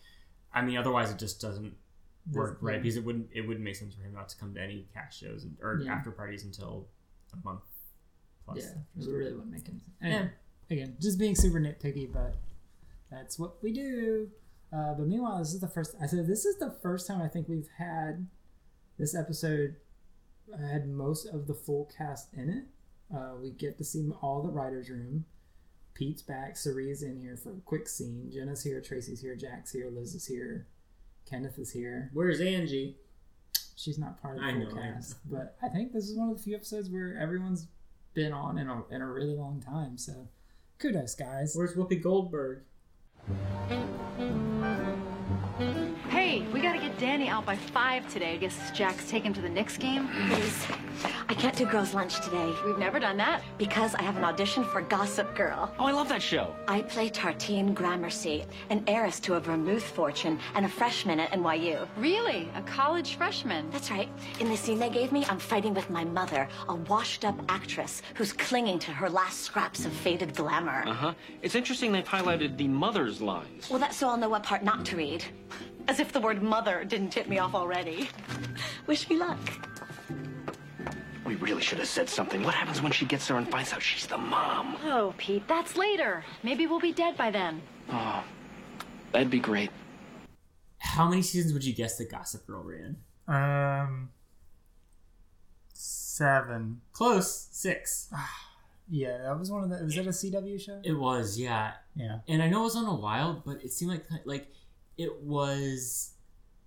I 0.54 0.62
mean, 0.62 0.78
otherwise 0.78 1.12
it 1.12 1.18
just 1.20 1.42
doesn't 1.42 1.74
work 2.34 2.60
right 2.62 2.74
yeah. 2.76 2.80
because 2.82 2.96
it 2.96 3.04
wouldn't 3.04 3.30
it 3.34 3.42
wouldn't 3.42 3.64
make 3.64 3.76
sense 3.76 3.96
for 3.96 4.02
him 4.04 4.14
not 4.14 4.30
to 4.30 4.38
come 4.38 4.54
to 4.54 4.62
any 4.62 4.88
cast 4.94 5.20
shows 5.20 5.44
and, 5.46 5.58
or 5.62 5.80
Yeah. 5.84 5.94
after 5.94 6.12
parties 6.12 6.44
until 6.44 6.88
a 7.34 7.38
month 7.46 7.62
plus. 8.46 8.58
Yeah, 8.60 9.04
it 9.04 9.10
really 9.10 9.32
wouldn't 9.34 9.52
make 9.52 9.68
any 9.68 9.80
sense. 9.80 9.92
Anyway, 10.02 10.30
Again, 10.70 10.96
just 11.00 11.18
being 11.18 11.36
super 11.36 11.60
nitpicky, 11.60 12.12
but 12.12 12.36
that's 13.10 13.40
what 13.40 13.62
we 13.64 13.72
do. 13.72 14.30
Uh, 14.72 14.94
but 14.94 15.08
meanwhile, 15.08 15.40
this 15.40 15.54
is 15.54 15.62
the 15.62 15.68
first. 15.68 15.96
I 16.02 16.06
said 16.06 16.28
this 16.28 16.46
is 16.46 16.58
the 16.60 16.76
first 16.82 17.08
time 17.08 17.22
I 17.22 17.28
think 17.28 17.48
we've 17.48 17.70
had 17.78 18.28
this 18.98 19.16
episode 19.16 19.76
had 20.60 20.88
most 20.88 21.26
of 21.28 21.48
the 21.48 21.54
full 21.54 21.90
cast 21.96 22.34
in 22.34 22.50
it. 22.50 23.16
Uh, 23.16 23.32
we 23.42 23.50
get 23.52 23.78
to 23.78 23.84
see 23.84 24.12
all 24.22 24.44
the 24.44 24.52
writers' 24.52 24.90
room. 24.90 25.26
Pete's 25.96 26.22
back. 26.22 26.56
Cerie's 26.56 27.02
in 27.04 27.20
here 27.20 27.36
for 27.36 27.52
a 27.52 27.62
quick 27.66 27.88
scene. 27.88 28.30
Jenna's 28.32 28.64
here. 28.64 28.80
Tracy's 28.80 29.22
here. 29.22 29.36
Jack's 29.36 29.72
here. 29.72 29.90
Liz 29.90 30.14
is 30.14 30.28
here. 30.28 30.68
Kenneth 31.30 31.58
is 31.60 31.72
here. 31.72 32.10
Where's 32.14 32.40
Angie? 32.40 32.96
She's 33.76 33.98
not 33.98 34.22
part 34.22 34.38
of 34.38 34.42
the 34.44 34.48
I 34.48 34.52
full 34.54 34.76
know, 34.76 34.82
I 34.82 34.94
cast, 34.94 35.16
but 35.30 35.56
I 35.62 35.70
think 35.70 35.94
this 35.94 36.10
is 36.10 36.18
one 36.18 36.30
of 36.30 36.38
the 36.38 36.44
few 36.44 36.56
episodes 36.56 36.90
where 36.90 37.18
everyone's 37.18 37.68
been 38.14 38.34
on 38.34 38.58
in 38.58 38.68
a, 38.70 38.84
in 38.92 39.02
a 39.02 39.08
really 39.08 39.36
long 39.36 39.62
time. 39.62 39.98
So, 39.98 40.28
kudos, 40.80 41.14
guys. 41.16 41.56
Where's 41.56 41.76
Whoopi 41.76 42.02
Goldberg? 42.02 42.64
Danny 47.00 47.30
out 47.30 47.46
by 47.46 47.56
five 47.56 48.12
today. 48.12 48.34
I 48.34 48.38
guess 48.38 48.72
Jack's 48.72 49.10
taking 49.10 49.28
him 49.28 49.34
to 49.36 49.42
the 49.42 49.48
Knicks 49.48 49.78
game. 49.78 50.10
Please. 50.28 50.68
I 51.30 51.34
can't 51.34 51.56
do 51.56 51.66
girls' 51.66 51.94
lunch 51.94 52.20
today 52.20 52.52
We've 52.66 52.78
never 52.78 53.00
done 53.00 53.16
that. 53.18 53.42
because 53.58 53.96
I 53.96 54.02
have 54.02 54.18
an 54.18 54.26
audition 54.26 54.66
for 54.66 54.82
Gossip 54.82 55.34
Girl. 55.34 55.74
Oh, 55.80 55.86
I 55.86 55.92
love 55.92 56.10
that 56.10 56.22
show. 56.22 56.54
I 56.68 56.82
play 56.82 57.10
Tartine 57.10 57.74
Gramercy, 57.74 58.44
an 58.70 58.84
heiress 58.88 59.22
to 59.22 59.36
a 59.36 59.40
vermouth 59.40 59.84
fortune 59.84 60.40
and 60.56 60.66
a 60.66 60.70
freshman 60.70 61.22
at 61.22 61.32
NYU. 61.32 61.88
Really? 61.96 62.50
A 62.56 62.62
college 62.64 63.16
freshman? 63.16 63.70
That's 63.72 63.90
right. 63.92 64.10
In 64.42 64.50
the 64.50 64.58
scene 64.58 64.78
they 64.78 64.90
gave 64.90 65.14
me, 65.14 65.24
I'm 65.30 65.40
fighting 65.40 65.74
with 65.74 65.90
my 65.90 66.04
mother, 66.04 66.50
a 66.68 66.76
washed 66.76 67.24
up 67.24 67.40
actress 67.48 68.02
who's 68.16 68.34
clinging 68.34 68.78
to 68.80 68.92
her 68.92 69.10
last 69.10 69.42
scraps 69.42 69.86
of 69.86 69.94
faded 69.94 70.36
glamour. 70.36 70.84
Uh 70.86 70.94
huh. 70.94 71.14
It's 71.42 71.56
interesting 71.56 71.94
they've 71.94 72.04
highlighted 72.04 72.58
the 72.58 72.68
mother's 72.68 73.22
lines. 73.22 73.70
Well, 73.70 73.80
that's 73.80 73.96
so 73.96 74.10
I'll 74.10 74.18
know 74.18 74.28
what 74.30 74.44
part 74.44 74.64
not 74.64 74.84
to 74.88 74.98
read. 74.98 75.24
As 75.90 76.00
if 76.00 76.12
the 76.12 76.20
word 76.20 76.44
mother 76.44 76.86
didn't 76.86 77.10
tip 77.10 77.28
me 77.28 77.40
off 77.40 77.56
already. 77.56 78.10
Wish 78.86 79.10
me 79.10 79.18
luck. 79.18 79.40
We 81.26 81.34
really 81.38 81.64
should 81.64 81.80
have 81.80 81.88
said 81.88 82.08
something. 82.08 82.44
What 82.44 82.54
happens 82.54 82.80
when 82.80 82.92
she 82.92 83.08
gets 83.08 83.28
there 83.28 83.38
and 83.38 83.50
finds 83.50 83.74
out 83.74 83.82
she's 83.82 84.06
the 84.06 84.20
mom? 84.20 84.78
Oh, 84.86 85.16
Pete, 85.18 85.48
that's 85.48 85.76
later. 85.76 86.24
Maybe 86.44 86.68
we'll 86.68 86.80
be 86.80 86.94
dead 86.94 87.18
by 87.18 87.32
then. 87.32 87.64
Oh, 87.92 88.24
that'd 89.12 89.32
be 89.32 89.40
great. 89.40 89.72
How 90.78 91.10
many 91.10 91.24
seasons 91.24 91.54
would 91.54 91.66
you 91.66 91.74
guess 91.74 91.98
the 91.98 92.06
Gossip 92.06 92.46
Girl 92.46 92.64
ran? 92.64 92.98
Um, 93.28 94.12
seven. 95.74 96.82
Close, 96.94 97.48
six. 97.52 98.14
Yeah, 98.92 99.20
that 99.20 99.38
was 99.38 99.52
one 99.52 99.64
of 99.64 99.70
the. 99.70 99.86
Was 99.86 99.94
that 99.94 100.08
a 100.08 100.10
CW 100.10 100.60
show? 100.60 100.82
It 100.84 100.94
was, 100.94 101.38
yeah. 101.38 101.74
Yeah. 101.96 102.22
And 102.28 102.42
I 102.42 102.50
know 102.50 102.62
it 102.62 102.64
was 102.64 102.76
on 102.76 102.86
a 102.86 102.96
while, 102.96 103.44
but 103.46 103.64
it 103.64 103.72
seemed 103.72 103.92
like 103.92 104.08
like 104.26 104.48
it 105.00 105.24
was 105.24 106.12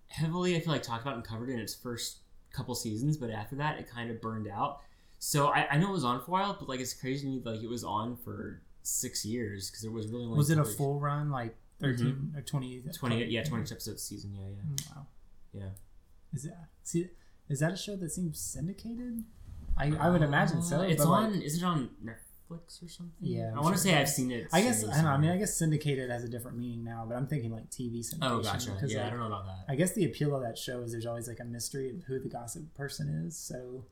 heavily, 0.08 0.56
I 0.56 0.60
feel 0.60 0.72
like, 0.72 0.82
talked 0.82 1.02
about 1.02 1.14
and 1.14 1.24
covered 1.24 1.50
in 1.50 1.58
its 1.58 1.74
first 1.74 2.18
couple 2.52 2.74
seasons, 2.74 3.16
but 3.16 3.30
after 3.30 3.56
that, 3.56 3.78
it 3.78 3.88
kind 3.88 4.10
of 4.10 4.20
burned 4.20 4.48
out. 4.48 4.80
So 5.18 5.48
I, 5.48 5.68
I 5.70 5.78
know 5.78 5.90
it 5.90 5.92
was 5.92 6.04
on 6.04 6.18
for 6.20 6.26
a 6.28 6.32
while, 6.32 6.56
but 6.58 6.68
like 6.68 6.80
it's 6.80 6.94
crazy 6.94 7.26
to 7.26 7.32
me 7.32 7.42
like 7.44 7.62
it 7.62 7.68
was 7.68 7.84
on 7.84 8.16
for 8.16 8.60
six 8.82 9.24
years 9.24 9.70
because 9.70 9.84
it 9.84 9.92
was 9.92 10.08
really 10.08 10.24
only 10.24 10.36
Was 10.36 10.50
it 10.50 10.58
a 10.58 10.64
full 10.64 10.98
run, 10.98 11.30
like 11.30 11.54
13 11.80 12.32
or 12.36 12.42
20? 12.42 12.82
20 12.92 13.24
yeah 13.26 13.44
20 13.44 13.62
episodes 13.72 13.88
a 13.88 13.98
season 13.98 14.32
yeah 14.34 14.46
yeah 14.48 14.96
Wow. 14.96 15.06
yeah 15.52 15.68
Is 16.32 16.42
that 16.44 16.68
see? 16.82 17.08
Is 17.48 17.60
that 17.60 17.72
a 17.72 17.76
show 17.76 17.96
that 17.96 18.10
seems 18.10 18.40
syndicated? 18.40 19.24
I, 19.76 19.92
I 20.00 20.10
would 20.10 20.22
imagine 20.22 20.62
so. 20.62 20.80
Uh, 20.80 20.82
it's 20.82 21.04
but, 21.04 21.10
like, 21.10 21.24
on 21.26 21.42
is 21.42 21.56
it 21.56 21.64
on 21.64 21.90
Netflix 22.54 22.82
or 22.84 22.88
something 22.88 23.14
Yeah, 23.20 23.46
I 23.54 23.56
I'm 23.56 23.62
want 23.62 23.76
to 23.76 23.82
sure 23.82 23.92
say 23.92 23.98
I've 24.00 24.08
seen 24.08 24.30
it 24.30 24.48
I 24.52 24.62
guess 24.62 24.84
I 24.84 24.94
don't 24.94 25.04
know. 25.04 25.10
I 25.10 25.16
mean. 25.18 25.30
I 25.30 25.36
guess 25.36 25.56
syndicated 25.56 26.10
has 26.10 26.24
a 26.24 26.28
different 26.28 26.58
meaning 26.58 26.84
now, 26.84 27.04
but 27.08 27.16
I'm 27.16 27.26
thinking 27.26 27.50
like 27.52 27.70
TV 27.70 28.00
syndication. 28.00 28.18
oh 28.22 28.40
gotcha 28.42 28.70
because, 28.72 28.92
yeah 28.92 29.06
I 29.06 29.10
don't 29.10 29.18
know 29.20 29.26
about 29.26 29.46
that 29.46 29.64
I 29.68 29.74
guess 29.76 29.92
the 29.92 30.04
appeal 30.04 30.34
of 30.36 30.42
that 30.42 30.56
show 30.58 30.82
is 30.82 30.92
there's 30.92 31.06
always 31.06 31.28
like 31.28 31.40
a 31.40 31.44
mystery 31.44 31.90
of 31.90 32.02
who 32.04 32.18
the 32.20 32.28
gossip 32.28 32.72
person 32.74 33.08
is. 33.26 33.36
So 33.36 33.84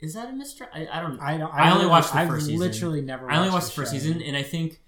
is 0.00 0.14
that 0.14 0.28
a 0.28 0.32
mystery 0.32 0.66
I, 0.72 0.86
I 0.90 1.00
don't 1.00 1.20
I 1.20 1.36
don't. 1.38 1.52
I, 1.52 1.58
only 1.64 1.70
literally- 1.84 1.86
watched 1.90 2.12
the 2.12 2.18
I've 2.20 2.28
first 2.28 2.46
season. 2.46 2.60
literally 2.66 3.00
never. 3.02 3.30
I 3.30 3.36
only 3.36 3.48
watched 3.50 3.64
watched 3.64 3.76
the 3.76 3.82
first 3.82 3.92
show. 3.92 3.98
season, 3.98 4.22
and 4.22 4.34
I 4.36 4.42
think, 4.42 4.80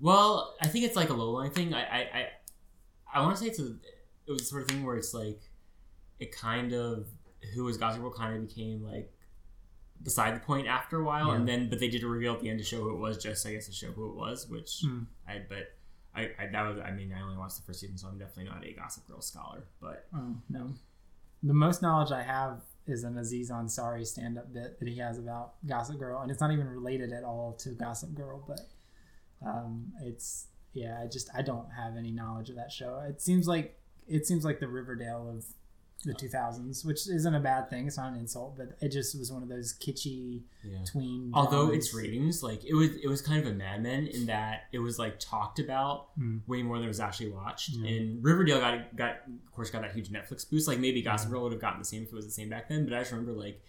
well, 0.00 0.54
I 0.60 0.66
think 0.68 0.84
it's 0.84 0.94
like 0.96 1.08
a 1.08 1.14
low 1.14 1.30
line 1.30 1.50
thing. 1.52 1.72
I, 1.72 1.80
I, 1.82 1.98
I, 2.00 2.28
I 3.14 3.20
want 3.22 3.36
to 3.36 3.42
say 3.42 3.48
it's 3.48 3.58
a, 3.60 3.68
it 4.26 4.30
was 4.32 4.40
the 4.40 4.44
sort 4.46 4.62
of 4.62 4.68
thing 4.68 4.84
where 4.84 4.96
it's 4.96 5.14
like, 5.14 5.40
it 6.20 6.32
kind 6.36 6.74
of 6.74 7.06
who 7.54 7.64
was 7.64 7.78
Gossip 7.78 8.02
Girl 8.02 8.10
kind 8.12 8.36
of 8.36 8.46
became 8.46 8.82
like 8.82 9.10
beside 10.02 10.34
the 10.36 10.40
point 10.40 10.66
after 10.66 10.98
a 11.00 11.04
while, 11.04 11.28
Yeah. 11.28 11.36
and 11.36 11.48
then 11.48 11.68
but 11.70 11.80
they 11.80 11.88
did 11.88 12.02
a 12.02 12.06
reveal 12.06 12.34
at 12.34 12.40
the 12.40 12.48
end 12.50 12.58
to 12.58 12.64
show 12.64 12.78
who 12.82 12.90
it 12.94 12.98
was, 12.98 13.18
just 13.18 13.46
I 13.46 13.52
guess 13.52 13.66
to 13.66 13.72
show 13.72 13.92
who 13.92 14.08
it 14.10 14.14
was, 14.16 14.48
which 14.48 14.80
Hmm. 14.82 15.02
I 15.26 15.42
but. 15.48 15.74
I, 16.16 16.30
I, 16.36 16.46
that 16.50 16.62
was, 16.62 16.80
I 16.80 16.90
mean, 16.90 17.12
I 17.16 17.20
only 17.22 17.36
watched 17.36 17.58
the 17.58 17.62
first 17.62 17.78
season, 17.80 17.96
so 17.96 18.08
I'm 18.08 18.18
definitely 18.18 18.50
not 18.50 18.64
a 18.66 18.72
Gossip 18.72 19.06
Girl 19.06 19.20
scholar. 19.20 19.62
But 19.80 20.06
Oh 20.12 20.34
no. 20.48 20.70
The 21.44 21.54
most 21.54 21.80
knowledge 21.80 22.10
I 22.10 22.22
have 22.22 22.62
is 22.86 23.04
an 23.04 23.16
Aziz 23.18 23.50
Ansari 23.52 24.04
stand-up 24.04 24.52
bit 24.52 24.80
that 24.80 24.88
he 24.88 24.96
has 24.98 25.18
about 25.18 25.54
Gossip 25.64 25.98
Girl, 26.00 26.20
and 26.22 26.30
it's 26.32 26.40
not 26.40 26.50
even 26.50 26.66
related 26.66 27.12
at 27.12 27.22
all 27.22 27.52
to 27.60 27.68
Gossip 27.70 28.14
Girl, 28.14 28.42
but 28.48 28.60
um, 29.46 29.92
it's 30.02 30.46
yeah. 30.72 30.98
I 31.02 31.06
just 31.06 31.28
I 31.36 31.42
don't 31.42 31.68
have 31.76 31.96
any 31.96 32.10
knowledge 32.10 32.50
of 32.50 32.56
that 32.56 32.72
show. 32.72 33.00
It 33.08 33.20
seems 33.20 33.46
like 33.46 33.78
it 34.08 34.26
seems 34.26 34.44
like 34.44 34.58
the 34.58 34.66
Riverdale 34.68 35.28
of 35.32 35.44
the 36.04 36.14
2000s, 36.14 36.84
which 36.84 37.08
isn't 37.08 37.34
a 37.34 37.40
bad 37.40 37.68
thing. 37.68 37.86
It's 37.88 37.96
not 37.96 38.12
an 38.12 38.18
insult, 38.18 38.56
but 38.56 38.76
it 38.80 38.90
just 38.90 39.18
was 39.18 39.32
one 39.32 39.42
of 39.42 39.48
those 39.48 39.74
kitschy 39.74 40.42
Yeah. 40.62 40.78
tween. 40.84 41.32
although 41.34 41.66
dramas. 41.66 41.86
its 41.86 41.94
ratings, 41.94 42.42
like 42.42 42.64
it 42.64 42.74
was, 42.74 42.90
it 43.02 43.08
was 43.08 43.20
kind 43.20 43.44
of 43.44 43.50
a 43.52 43.54
Mad 43.54 43.82
Men 43.82 44.06
in 44.06 44.26
that 44.26 44.64
it 44.72 44.78
was 44.78 44.98
like 44.98 45.18
talked 45.18 45.58
about 45.58 46.16
Mm. 46.18 46.42
way 46.46 46.62
more 46.62 46.76
than 46.76 46.84
it 46.84 46.88
was 46.88 47.00
actually 47.00 47.30
watched. 47.32 47.70
Yeah. 47.70 47.90
And 47.90 48.22
Riverdale 48.24 48.60
got 48.60 48.94
got 48.96 49.16
of 49.26 49.52
course 49.52 49.70
got 49.70 49.82
that 49.82 49.92
huge 49.92 50.10
Netflix 50.10 50.48
boost. 50.48 50.68
Like 50.68 50.78
maybe 50.78 51.02
Gossip 51.02 51.30
Girl 51.30 51.42
would 51.42 51.52
have 51.52 51.60
gotten 51.60 51.80
the 51.80 51.84
same 51.84 52.02
if 52.04 52.08
it 52.08 52.14
was 52.14 52.24
the 52.26 52.30
same 52.32 52.48
back 52.48 52.68
then. 52.68 52.84
But 52.84 52.94
I 52.94 53.00
just 53.00 53.10
remember 53.10 53.32
like 53.32 53.60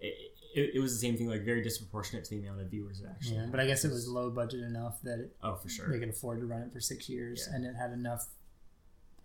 it, 0.00 0.14
it, 0.54 0.70
it 0.74 0.80
was 0.80 0.92
the 0.92 0.98
same 0.98 1.16
thing, 1.16 1.28
like 1.28 1.42
very 1.44 1.62
disproportionate 1.62 2.24
to 2.24 2.30
the 2.38 2.46
amount 2.46 2.60
of 2.60 2.68
viewers 2.68 3.00
it 3.00 3.06
actually. 3.08 3.36
Yeah, 3.36 3.40
had. 3.42 3.50
but 3.50 3.60
I 3.60 3.66
guess 3.66 3.84
it 3.84 3.90
was 3.90 4.06
low 4.08 4.30
budget 4.30 4.60
enough 4.60 5.00
that 5.02 5.20
it, 5.20 5.36
Oh, 5.42 5.56
for 5.56 5.68
sure. 5.68 5.90
they 5.90 5.98
could 5.98 6.08
afford 6.10 6.40
to 6.40 6.46
run 6.46 6.62
it 6.62 6.72
for 6.72 6.80
six 6.80 7.08
years, 7.08 7.46
and 7.52 7.64
it 7.64 7.74
had 7.76 7.92
enough. 7.92 8.28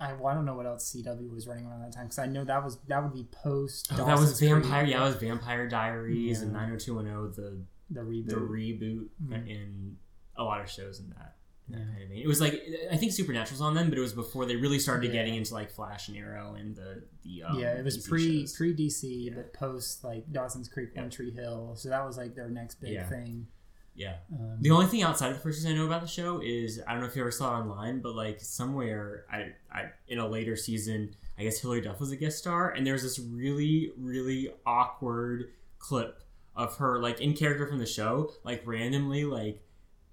I, 0.03 0.13
well, 0.13 0.27
I 0.27 0.33
don't 0.35 0.45
know 0.45 0.55
what 0.55 0.65
else 0.65 0.93
CW 0.95 1.29
was 1.33 1.47
running 1.47 1.65
around 1.65 1.81
that 1.81 1.93
time 1.93 2.05
because 2.05 2.19
I 2.19 2.25
know 2.27 2.43
that 2.43 2.63
was 2.63 2.77
that 2.87 3.01
would 3.03 3.13
be 3.13 3.27
post. 3.31 3.89
Oh, 3.91 4.05
that 4.05 4.17
was 4.19 4.39
Vampire. 4.39 4.85
Yeah, 4.85 5.01
it 5.01 5.05
was 5.07 5.15
Vampire 5.15 5.67
Diaries 5.67 6.41
and 6.41 6.53
90210, 6.53 7.31
the 7.35 7.65
the 7.89 8.01
reboot. 8.01 8.29
the 8.29 8.35
reboot, 8.35 9.07
Mhm. 9.23 9.47
in 9.47 9.97
a 10.35 10.43
lot 10.43 10.61
of 10.61 10.69
shows 10.69 10.99
in 10.99 11.09
that. 11.09 11.35
that 11.69 11.77
Yeah. 11.79 11.85
kind 11.85 12.03
of. 12.03 12.17
It 12.17 12.27
was 12.27 12.41
like 12.41 12.61
I 12.91 12.97
think 12.97 13.11
Supernatural's 13.13 13.61
on 13.61 13.73
them, 13.73 13.89
but 13.89 13.97
it 13.97 14.01
was 14.01 14.13
before 14.13 14.45
they 14.45 14.55
really 14.57 14.79
started 14.79 15.07
Yeah. 15.07 15.13
getting 15.21 15.35
into 15.35 15.53
like 15.53 15.71
Flash 15.71 16.09
and 16.09 16.17
Arrow 16.17 16.55
and 16.55 16.75
the 16.75 17.03
the 17.23 17.43
um, 17.43 17.59
yeah, 17.59 17.73
it 17.77 17.85
was 17.85 17.97
DC 17.97 18.09
pre 18.09 18.39
shows. 18.41 18.55
pre 18.57 18.73
DC, 18.75 19.25
Yeah. 19.29 19.33
but 19.35 19.53
post 19.53 20.03
like 20.03 20.29
Dawson's 20.31 20.67
Creek, 20.67 20.89
Yeah. 20.93 21.01
One 21.01 21.09
Tree 21.09 21.31
Hill. 21.31 21.75
So 21.77 21.87
that 21.89 22.05
was 22.05 22.17
like 22.17 22.35
their 22.35 22.49
next 22.49 22.75
big 22.81 22.93
Yeah. 22.93 23.07
thing. 23.07 23.47
Yeah. 23.95 24.15
Um, 24.33 24.57
The 24.61 24.71
only 24.71 24.87
thing 24.87 25.03
outside 25.03 25.29
of 25.31 25.35
the 25.37 25.41
first 25.43 25.59
season 25.59 25.73
I 25.73 25.75
know 25.75 25.85
about 25.85 26.01
the 26.01 26.07
show 26.07 26.41
is 26.43 26.81
I 26.87 26.91
don't 26.93 27.01
know 27.01 27.07
if 27.07 27.15
you 27.15 27.21
ever 27.21 27.31
saw 27.31 27.55
it 27.57 27.61
online, 27.61 27.99
but 28.01 28.15
like 28.15 28.41
somewhere 28.41 29.25
I, 29.31 29.53
I 29.71 29.85
in 30.07 30.19
a 30.19 30.27
later 30.27 30.55
season, 30.55 31.15
I 31.37 31.43
guess 31.43 31.59
Hilary 31.59 31.81
Duff 31.81 31.99
was 31.99 32.11
a 32.11 32.15
guest 32.15 32.37
star, 32.39 32.71
and 32.71 32.85
there's 32.87 33.03
this 33.03 33.19
really 33.19 33.91
really 33.97 34.51
awkward 34.65 35.49
clip 35.79 36.21
of 36.55 36.75
her 36.77 36.99
like 36.99 37.21
in 37.21 37.33
character 37.35 37.67
from 37.67 37.79
the 37.79 37.85
show, 37.85 38.31
like 38.43 38.63
randomly 38.65 39.25
like 39.25 39.61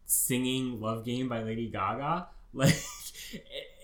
singing 0.06 0.80
"Love 0.80 1.04
Game" 1.04 1.28
by 1.28 1.42
Lady 1.42 1.68
Gaga. 1.70 2.28
Like 2.52 2.74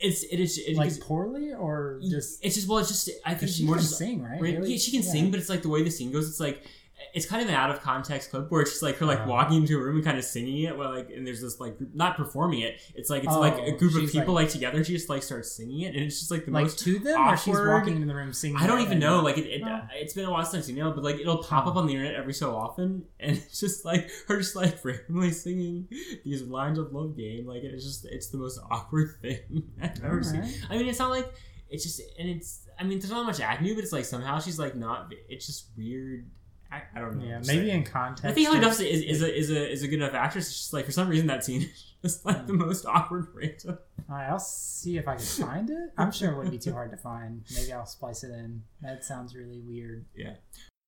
it's 0.03 0.25
it 0.25 0.41
is 0.41 0.59
it 0.59 0.75
like 0.77 0.99
poorly 0.99 1.53
or 1.55 2.01
just 2.11 2.45
it's 2.45 2.57
just 2.57 2.67
well 2.67 2.79
it's 2.79 2.89
just 2.89 3.09
I 3.25 3.35
think 3.35 3.53
she 3.53 3.65
more 3.65 3.77
can 3.77 3.85
just 3.85 3.97
sing, 3.97 4.21
right? 4.25 4.43
Right? 4.43 4.81
She 4.81 4.91
can 4.91 5.03
Yeah. 5.03 5.13
sing, 5.13 5.31
but 5.31 5.39
it's 5.39 5.49
like 5.49 5.63
the 5.63 5.69
way 5.69 5.85
the 5.85 5.91
scene 5.91 6.11
goes. 6.11 6.29
It's 6.29 6.41
like 6.41 6.65
it's 7.13 7.27
kind 7.27 7.43
of 7.43 7.49
an 7.49 7.55
out 7.55 7.71
of 7.71 7.81
context 7.83 8.31
clip 8.31 8.51
where 8.51 8.63
it's 8.63 8.71
just 8.71 8.83
like 8.83 8.97
her 8.97 9.05
like 9.07 9.21
Uh. 9.21 9.27
walking 9.27 9.59
into 9.59 9.79
a 9.79 9.83
room 9.83 9.97
and 9.97 10.05
kind 10.05 10.17
of 10.19 10.25
singing 10.25 10.63
it, 10.63 10.77
while 10.77 10.91
like 10.95 11.11
and 11.11 11.27
there's 11.27 11.41
this 11.43 11.61
like 11.61 11.77
group, 11.77 11.95
not 11.95 12.17
performing 12.17 12.61
it. 12.61 12.81
It's 12.95 13.11
like 13.11 13.23
it's 13.25 13.35
like 13.35 13.55
a 13.59 13.75
Oh, 13.75 13.77
group 13.77 13.95
of 14.03 14.11
people 14.11 14.33
like- 14.35 14.45
like, 14.47 14.51
together. 14.53 14.83
She 14.83 14.95
just 14.95 15.09
like 15.11 15.23
starts 15.23 15.53
singing 15.53 15.81
it, 15.81 15.95
and 15.95 16.05
it's 16.05 16.19
just 16.19 16.31
like 16.31 16.47
the 16.47 16.51
like 16.53 16.65
most 16.65 16.79
to 16.81 16.99
them, 16.99 17.21
awkward. 17.21 17.35
or 17.35 17.37
she's 17.37 17.67
walking 17.69 17.95
into 17.97 18.07
the 18.07 18.15
room 18.15 18.33
singing. 18.33 18.57
I 18.59 18.67
don't 18.67 18.81
even 18.81 18.99
know. 18.99 19.21
Like 19.23 19.37
it, 19.39 19.47
it 19.47 19.63
Oh. 19.65 19.81
it's 19.95 20.15
been 20.15 20.25
a 20.25 20.31
while 20.31 20.45
since 20.45 20.69
you 20.69 20.77
know 20.77 20.91
but 20.93 21.05
like 21.05 21.17
it'll 21.17 21.43
pop 21.43 21.67
Oh. 21.67 21.71
up 21.71 21.77
on 21.77 21.87
the 21.87 21.93
internet 21.93 22.15
every 22.15 22.33
so 22.35 22.57
often, 22.57 23.05
and 23.21 23.37
it's 23.37 23.61
just 23.61 23.85
like 23.85 24.11
her 24.29 24.39
just 24.39 24.57
like 24.57 24.83
randomly 24.85 25.33
singing 25.33 25.89
these 26.25 26.43
lines 26.43 26.79
of 26.79 26.93
Love 26.93 27.17
Game. 27.17 27.47
Like 27.47 27.63
it's 27.63 27.85
just 27.85 28.07
it's 28.07 28.29
the 28.29 28.39
most 28.39 28.59
awkward 28.71 29.11
thing 29.23 29.71
I've 29.83 30.03
ever 30.03 30.23
seen. 30.23 30.45
I 30.71 30.77
mean, 30.79 30.87
it's 30.89 30.99
not 30.99 31.11
like 31.11 31.31
it's 31.69 31.83
just, 31.83 32.01
and 32.19 32.29
it's. 32.31 32.63
I 32.79 32.85
mean, 32.85 33.01
there's 33.01 33.11
not 33.11 33.27
much 33.27 33.41
acne, 33.41 33.75
but 33.75 33.83
it's 33.83 33.93
like 33.93 34.05
somehow 34.05 34.39
she's 34.39 34.59
like 34.59 34.77
not. 34.77 35.13
It's 35.29 35.47
just 35.47 35.67
weird. 35.77 36.31
I, 36.71 36.83
I 36.95 37.01
don't 37.01 37.19
know. 37.19 37.27
Yeah, 37.27 37.41
maybe 37.47 37.67
like- 37.67 37.75
in 37.75 37.85
context. 37.85 38.25
I 38.25 38.33
think 38.33 38.49
Hilary 38.49 38.65
just- 38.65 38.81
Duff 38.81 38.89
is, 38.89 39.03
is 39.03 39.23
a 39.23 39.39
is 39.39 39.51
a 39.51 39.73
is 39.73 39.83
a 39.83 39.89
good 39.89 40.01
enough 40.01 40.15
actress. 40.15 40.49
It's 40.49 40.59
just 40.59 40.73
like 40.73 40.85
for 40.85 40.93
some 40.93 41.09
reason 41.09 41.27
that 41.29 41.45
scene 41.45 41.63
is 41.63 41.95
just 42.03 42.25
like 42.25 42.47
the 42.47 42.53
hmm. 42.53 42.61
most 42.61 42.87
awkward 42.87 43.29
random. 43.35 43.79
All 44.09 44.17
right, 44.17 44.29
I'll 44.29 44.39
see 44.39 44.99
if 44.99 45.09
I 45.09 45.17
can 45.17 45.25
find 45.25 45.71
it. 45.71 45.93
I'm 45.99 46.13
sure 46.13 46.31
it 46.31 46.37
wouldn't 46.37 46.53
be 46.53 46.59
too 46.59 46.73
hard 46.73 46.91
to 46.91 46.97
find. 46.97 47.43
Maybe 47.55 47.73
I'll 47.73 47.87
splice 47.87 48.23
it 48.25 48.31
in. 48.31 48.63
That 48.83 49.05
sounds 49.05 49.35
really 49.35 49.61
weird. 49.61 50.05
Yeah. 50.15 50.35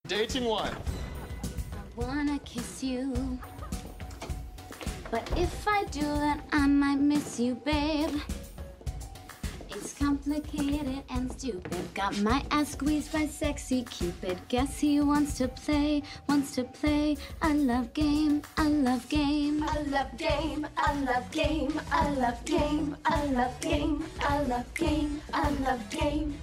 Dating 0.07 0.45
one. 0.45 0.73
I 0.73 1.77
wanna 1.95 2.39
kiss 2.39 2.83
you. 2.83 3.39
But 5.11 5.29
if 5.37 5.67
I 5.67 5.85
do, 5.85 6.01
then 6.01 6.41
I 6.51 6.67
might 6.67 6.99
miss 6.99 7.39
you, 7.39 7.55
babe. 7.55 8.11
It's 9.71 9.93
complicated 9.93 11.03
and 11.09 11.31
stupid. 11.31 11.93
Got 11.93 12.17
my 12.21 12.43
ass 12.51 12.71
squeezed 12.71 13.11
by 13.13 13.27
sexy 13.27 13.83
Cupid. 13.83 14.39
Guess 14.47 14.79
he 14.79 14.99
wants 14.99 15.37
to 15.37 15.47
play, 15.47 16.01
wants 16.27 16.55
to 16.55 16.63
play. 16.63 17.17
I 17.41 17.53
love 17.53 17.93
game, 17.93 18.41
I 18.57 18.67
love 18.67 19.07
game. 19.09 19.63
I 19.63 19.81
love 19.83 20.17
game, 20.17 20.67
I 20.75 20.93
love 21.01 21.31
game, 21.31 21.79
I 21.91 22.09
love 22.11 22.45
game, 22.45 22.97
I 23.05 23.25
love 23.27 23.59
game, 23.61 24.03
I 24.21 24.41
love 24.43 24.73
game, 24.73 25.21
I 25.33 25.49
love 25.51 25.89
game. 25.89 26.35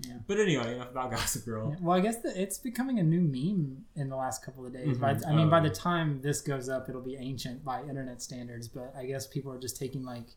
Yeah. 0.00 0.14
But 0.26 0.38
anyway, 0.40 0.74
enough 0.74 0.90
about 0.90 1.10
Gossip 1.12 1.44
Girl. 1.44 1.70
Yeah, 1.70 1.76
Well, 1.80 1.96
I 1.96 2.00
guess 2.00 2.16
that 2.22 2.36
it's 2.36 2.58
becoming 2.58 2.98
a 2.98 3.04
new 3.04 3.20
meme 3.20 3.84
in 3.94 4.08
the 4.08 4.16
last 4.16 4.44
couple 4.44 4.66
of 4.66 4.72
days. 4.72 4.98
By, 4.98 5.14
Mhm. 5.14 5.28
I 5.28 5.32
mean, 5.34 5.48
by 5.50 5.60
Oh. 5.60 5.62
the 5.62 5.70
time 5.70 6.20
this 6.22 6.40
goes 6.40 6.68
up, 6.68 6.88
it'll 6.88 7.02
be 7.02 7.14
ancient 7.16 7.62
by 7.64 7.82
internet 7.82 8.20
standards. 8.20 8.66
But 8.66 8.92
I 8.96 9.06
guess 9.06 9.26
people 9.28 9.52
are 9.52 9.60
just 9.60 9.76
taking 9.76 10.02
like 10.04 10.34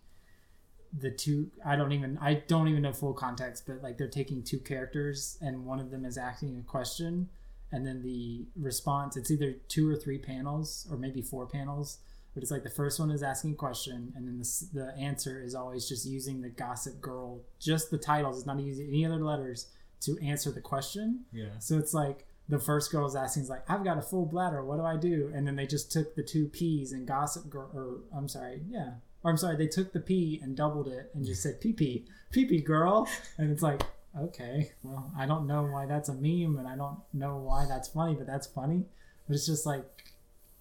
the 0.99 1.11
two. 1.11 1.51
I 1.65 1.75
don't 1.75 1.91
even. 1.91 2.17
I 2.21 2.35
don't 2.47 2.67
even 2.67 2.83
know 2.83 2.93
full 2.93 3.13
context, 3.13 3.65
but 3.67 3.81
like 3.81 3.97
they're 3.97 4.07
taking 4.07 4.43
two 4.43 4.59
characters, 4.59 5.37
and 5.41 5.65
one 5.65 5.79
of 5.79 5.91
them 5.91 6.05
is 6.05 6.17
asking 6.17 6.57
a 6.57 6.63
question, 6.63 7.29
and 7.71 7.85
then 7.85 8.01
the 8.01 8.45
response. 8.55 9.17
It's 9.17 9.31
either 9.31 9.53
two 9.67 9.89
or 9.89 9.95
three 9.95 10.17
panels, 10.17 10.87
or 10.89 10.97
maybe 10.97 11.21
four 11.21 11.45
panels. 11.45 11.99
But 12.33 12.43
it's 12.43 12.51
like 12.51 12.63
the 12.63 12.69
first 12.69 12.99
one 12.99 13.11
is 13.11 13.23
asking 13.23 13.53
a 13.53 13.55
question, 13.55 14.11
and 14.13 14.27
then 14.27 14.39
the, 14.39 14.67
the 14.73 14.97
answer 14.97 15.41
is 15.41 15.55
always 15.55 15.87
just 15.87 16.05
using 16.05 16.41
the 16.41 16.49
Gossip 16.49 16.99
Girl, 16.99 17.39
just 17.59 17.91
the 17.91 17.97
titles. 17.97 18.37
It's 18.37 18.45
not 18.45 18.59
using 18.59 18.87
any 18.89 19.05
other 19.05 19.23
letters 19.23 19.67
to 20.01 20.17
answer 20.21 20.51
the 20.51 20.59
question. 20.59 21.23
Yeah. 21.31 21.57
So 21.59 21.77
it's 21.77 21.93
like 21.93 22.27
the 22.49 22.59
first 22.59 22.91
girl 22.91 23.07
is 23.07 23.15
asking, 23.15 23.43
is 23.43 23.49
like, 23.49 23.63
I've 23.69 23.85
got 23.85 23.97
a 23.97 24.01
full 24.01 24.25
bladder. 24.25 24.63
What 24.65 24.77
do 24.77 24.83
I 24.83 24.97
do? 24.97 25.31
And 25.33 25.47
then 25.47 25.55
they 25.55 25.65
just 25.65 25.93
took 25.93 26.15
the 26.15 26.23
two 26.23 26.47
P's 26.47 26.91
and 26.91 27.07
Gossip 27.07 27.49
Girl, 27.49 27.71
or 27.73 27.99
I'm 28.15 28.27
sorry, 28.27 28.61
yeah. 28.69 28.95
Or 29.25 29.31
I'm 29.31 29.37
sorry, 29.37 29.55
they 29.57 29.65
took 29.65 29.91
the 29.91 29.99
P 29.99 30.39
and 30.43 30.55
doubled 30.55 30.87
it 30.87 31.09
and 31.15 31.25
just 31.25 31.41
said 31.41 31.59
pee 31.59 31.73
pee, 31.73 32.05
pee 32.31 32.45
pee 32.45 32.61
girl. 32.61 33.09
And 33.39 33.49
it's 33.51 33.63
like, 33.63 33.81
okay, 34.15 34.71
well, 34.83 35.11
I 35.17 35.25
don't 35.25 35.47
know 35.47 35.63
why 35.63 35.87
that's 35.87 36.09
a 36.09 36.13
meme 36.13 36.57
and 36.59 36.67
I 36.67 36.75
don't 36.75 36.99
know 37.11 37.37
why 37.37 37.65
that's 37.67 37.87
funny, 37.87 38.13
but 38.13 38.27
that's 38.27 38.45
funny. 38.45 38.85
But 39.27 39.33
it's 39.35 39.47
just 39.47 39.65
like, 39.65 39.83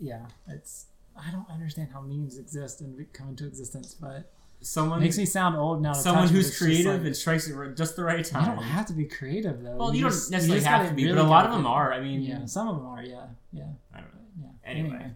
yeah, 0.01 0.25
it's, 0.49 0.87
I 1.15 1.31
don't 1.31 1.49
understand 1.51 1.91
how 1.93 2.01
memes 2.01 2.39
exist 2.39 2.81
and 2.81 3.07
come 3.13 3.29
into 3.29 3.47
existence, 3.47 3.95
but 4.01 4.33
Someone 4.63 5.01
makes 5.01 5.19
me 5.19 5.27
sound 5.27 5.57
old 5.57 5.83
now. 5.83 5.93
to 5.93 6.01
someone 6.01 6.27
who's 6.29 6.57
creative 6.57 6.95
like- 7.01 7.05
and 7.05 7.15
strikes 7.15 7.47
it 7.47 7.77
just 7.77 7.97
the 7.97 8.03
right 8.05 8.25
time. 8.25 8.47
you 8.49 8.55
don't 8.57 8.65
have 8.65 8.87
to 8.87 8.95
be 8.95 9.05
creative 9.05 9.63
though. 9.63 9.77
Well, 9.77 9.95
you, 9.95 10.01
don't 10.01 10.11
just- 10.11 10.31
necessarily 10.31 10.61
just 10.61 10.67
have 10.67 10.85
gotta 10.85 10.95
be, 10.95 11.05
really 11.05 11.17
but 11.19 11.27
a 11.27 11.29
lot 11.29 11.45
of 11.45 11.53
them 11.53 11.67
are. 11.67 11.93
I 11.93 12.01
mean, 12.01 12.23
Yeah, 12.23 12.47
some 12.47 12.69
of 12.69 12.77
them 12.77 12.87
are. 12.87 13.03
Yeah, 13.03 13.27
yeah. 13.53 13.65
I 13.95 13.99
don't 13.99 14.15
know. 14.15 14.21
Yeah. 14.41 14.71
Anyway. 14.71 15.11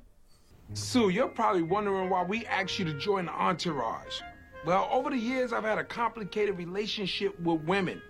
Sue, 0.75 1.09
you're 1.09 1.29
probably 1.29 1.63
wondering 1.63 2.11
why 2.11 2.23
we 2.23 2.45
asked 2.47 2.79
you 2.79 2.85
to 2.85 2.93
join 2.95 3.25
the 3.25 3.33
entourage. 3.33 4.21
Well, 4.67 4.87
over 4.93 5.09
the 5.09 5.17
years, 5.17 5.53
I've 5.53 5.65
had 5.65 5.79
a 5.79 5.85
complicated 5.85 6.59
relationship 6.59 7.39
with 7.41 7.63
women. 7.63 8.03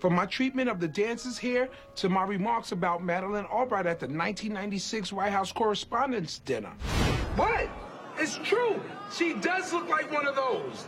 From 0.00 0.14
my 0.14 0.24
treatment 0.24 0.70
of 0.70 0.80
the 0.80 0.88
dancers 0.88 1.36
here 1.36 1.68
to 1.96 2.08
my 2.08 2.24
remarks 2.24 2.72
about 2.72 3.04
Madeleine 3.04 3.44
Albright 3.44 3.84
at 3.84 4.00
the 4.00 4.06
1996 4.06 5.12
White 5.12 5.32
House 5.32 5.52
Correspondents' 5.52 6.38
Dinner. 6.38 6.72
What? 7.36 7.68
It's 8.18 8.38
true. 8.42 8.80
She 9.12 9.34
does 9.34 9.74
look 9.74 9.88
like 9.88 10.10
one 10.10 10.26
of 10.26 10.34
those. 10.34 10.86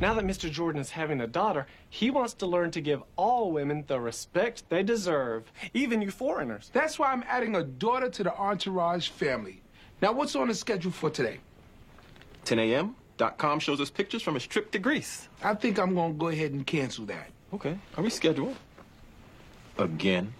Now 0.00 0.14
that 0.14 0.24
Mr. 0.24 0.50
Jordan 0.50 0.80
is 0.80 0.90
having 0.90 1.20
a 1.20 1.26
daughter, 1.26 1.66
he 1.90 2.10
wants 2.10 2.32
to 2.34 2.46
learn 2.46 2.70
to 2.70 2.80
give 2.80 3.02
all 3.16 3.52
women 3.52 3.84
the 3.86 4.00
respect 4.00 4.64
they 4.70 4.82
deserve, 4.82 5.52
even 5.74 6.00
you 6.00 6.10
foreigners. 6.10 6.70
That's 6.72 6.98
why 6.98 7.12
I'm 7.12 7.24
adding 7.28 7.54
a 7.56 7.62
daughter 7.62 8.08
to 8.08 8.22
the 8.22 8.34
entourage 8.34 9.08
family. 9.08 9.62
Now, 10.02 10.12
what's 10.12 10.36
on 10.36 10.48
the 10.48 10.54
schedule 10.54 10.92
for 10.92 11.10
today? 11.10 11.38
10 12.44 12.58
a.m. 12.58 12.94
Dot 13.16 13.38
com 13.38 13.58
shows 13.58 13.80
us 13.80 13.88
pictures 13.88 14.22
from 14.22 14.34
his 14.34 14.46
trip 14.46 14.70
to 14.72 14.78
Greece. 14.78 15.28
I 15.42 15.54
think 15.54 15.78
I'm 15.78 15.94
gonna 15.94 16.12
go 16.12 16.28
ahead 16.28 16.52
and 16.52 16.66
cancel 16.66 17.06
that. 17.06 17.30
Okay, 17.54 17.78
are 17.96 18.02
we 18.04 18.10
scheduled? 18.10 18.54
Again. 19.78 20.34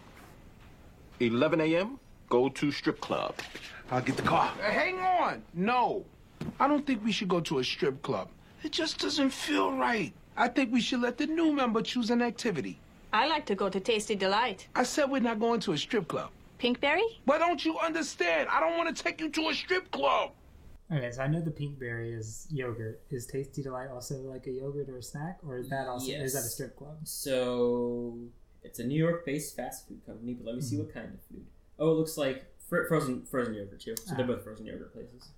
11 1.20 1.60
a.m. 1.62 1.98
Go 2.28 2.50
to 2.50 2.70
strip 2.70 3.00
club. 3.00 3.34
I'll 3.90 4.02
get 4.02 4.16
the 4.16 4.22
car. 4.22 4.52
Uh, 4.60 4.70
hang 4.70 4.98
on. 4.98 5.42
No. 5.54 6.04
I 6.60 6.68
don't 6.68 6.86
think 6.86 7.02
we 7.02 7.12
should 7.12 7.28
go 7.28 7.40
to 7.40 7.60
a 7.60 7.64
strip 7.64 8.02
club. 8.02 8.28
It 8.62 8.72
just 8.72 8.98
doesn't 9.00 9.30
feel 9.30 9.72
right. 9.72 10.12
I 10.36 10.48
think 10.48 10.70
we 10.72 10.82
should 10.82 11.00
let 11.00 11.16
the 11.16 11.26
new 11.26 11.52
member 11.52 11.80
choose 11.80 12.10
an 12.10 12.20
activity. 12.20 12.78
I 13.12 13.26
like 13.28 13.46
to 13.46 13.54
go 13.54 13.70
to 13.70 13.80
Tasti 13.80 14.18
D-Lite. 14.18 14.68
I 14.74 14.82
said 14.82 15.10
we're 15.10 15.20
not 15.22 15.40
going 15.40 15.60
to 15.60 15.72
a 15.72 15.78
strip 15.78 16.08
club. 16.08 16.28
Pinkberry? 16.58 17.02
Why 17.24 17.38
don't 17.38 17.64
you 17.64 17.78
understand? 17.78 18.48
I 18.50 18.60
don't 18.60 18.76
want 18.76 18.94
to 18.96 19.02
take 19.02 19.20
you 19.20 19.28
to 19.30 19.48
a 19.48 19.54
strip 19.54 19.90
club. 19.90 20.32
Okay, 20.92 21.10
so 21.10 21.22
I 21.22 21.26
know 21.26 21.40
the 21.40 21.50
pinkberry 21.50 22.16
is 22.16 22.46
yogurt. 22.50 23.02
Is 23.10 23.26
Tasti 23.26 23.64
D-Lite 23.64 23.90
also 23.90 24.18
like 24.18 24.46
a 24.46 24.52
yogurt 24.52 24.88
or 24.88 24.98
a 24.98 25.02
snack, 25.02 25.38
or 25.44 25.58
is 25.58 25.68
that 25.70 25.88
also 25.88 26.12
is 26.12 26.32
that 26.34 26.40
a 26.40 26.42
strip 26.42 26.76
club? 26.76 26.98
So 27.04 28.16
it's 28.62 28.78
a 28.78 28.84
New 28.84 28.98
York-based 28.98 29.56
fast 29.56 29.88
food 29.88 30.00
company, 30.06 30.34
but 30.34 30.46
let 30.46 30.54
me 30.54 30.60
Hmm. 30.60 30.66
see 30.66 30.76
what 30.78 30.94
kind 30.94 31.12
of 31.12 31.20
food. 31.22 31.44
Oh, 31.78 31.90
it 31.90 31.94
looks 31.94 32.16
like 32.16 32.46
fr- 32.68 32.84
frozen 32.88 33.24
frozen 33.26 33.54
yogurt 33.54 33.80
too. 33.80 33.94
So 34.04 34.14
they're 34.14 34.24
Ah. 34.24 34.28
both 34.28 34.44
frozen 34.44 34.66
yogurt 34.66 34.92
places. 34.92 35.28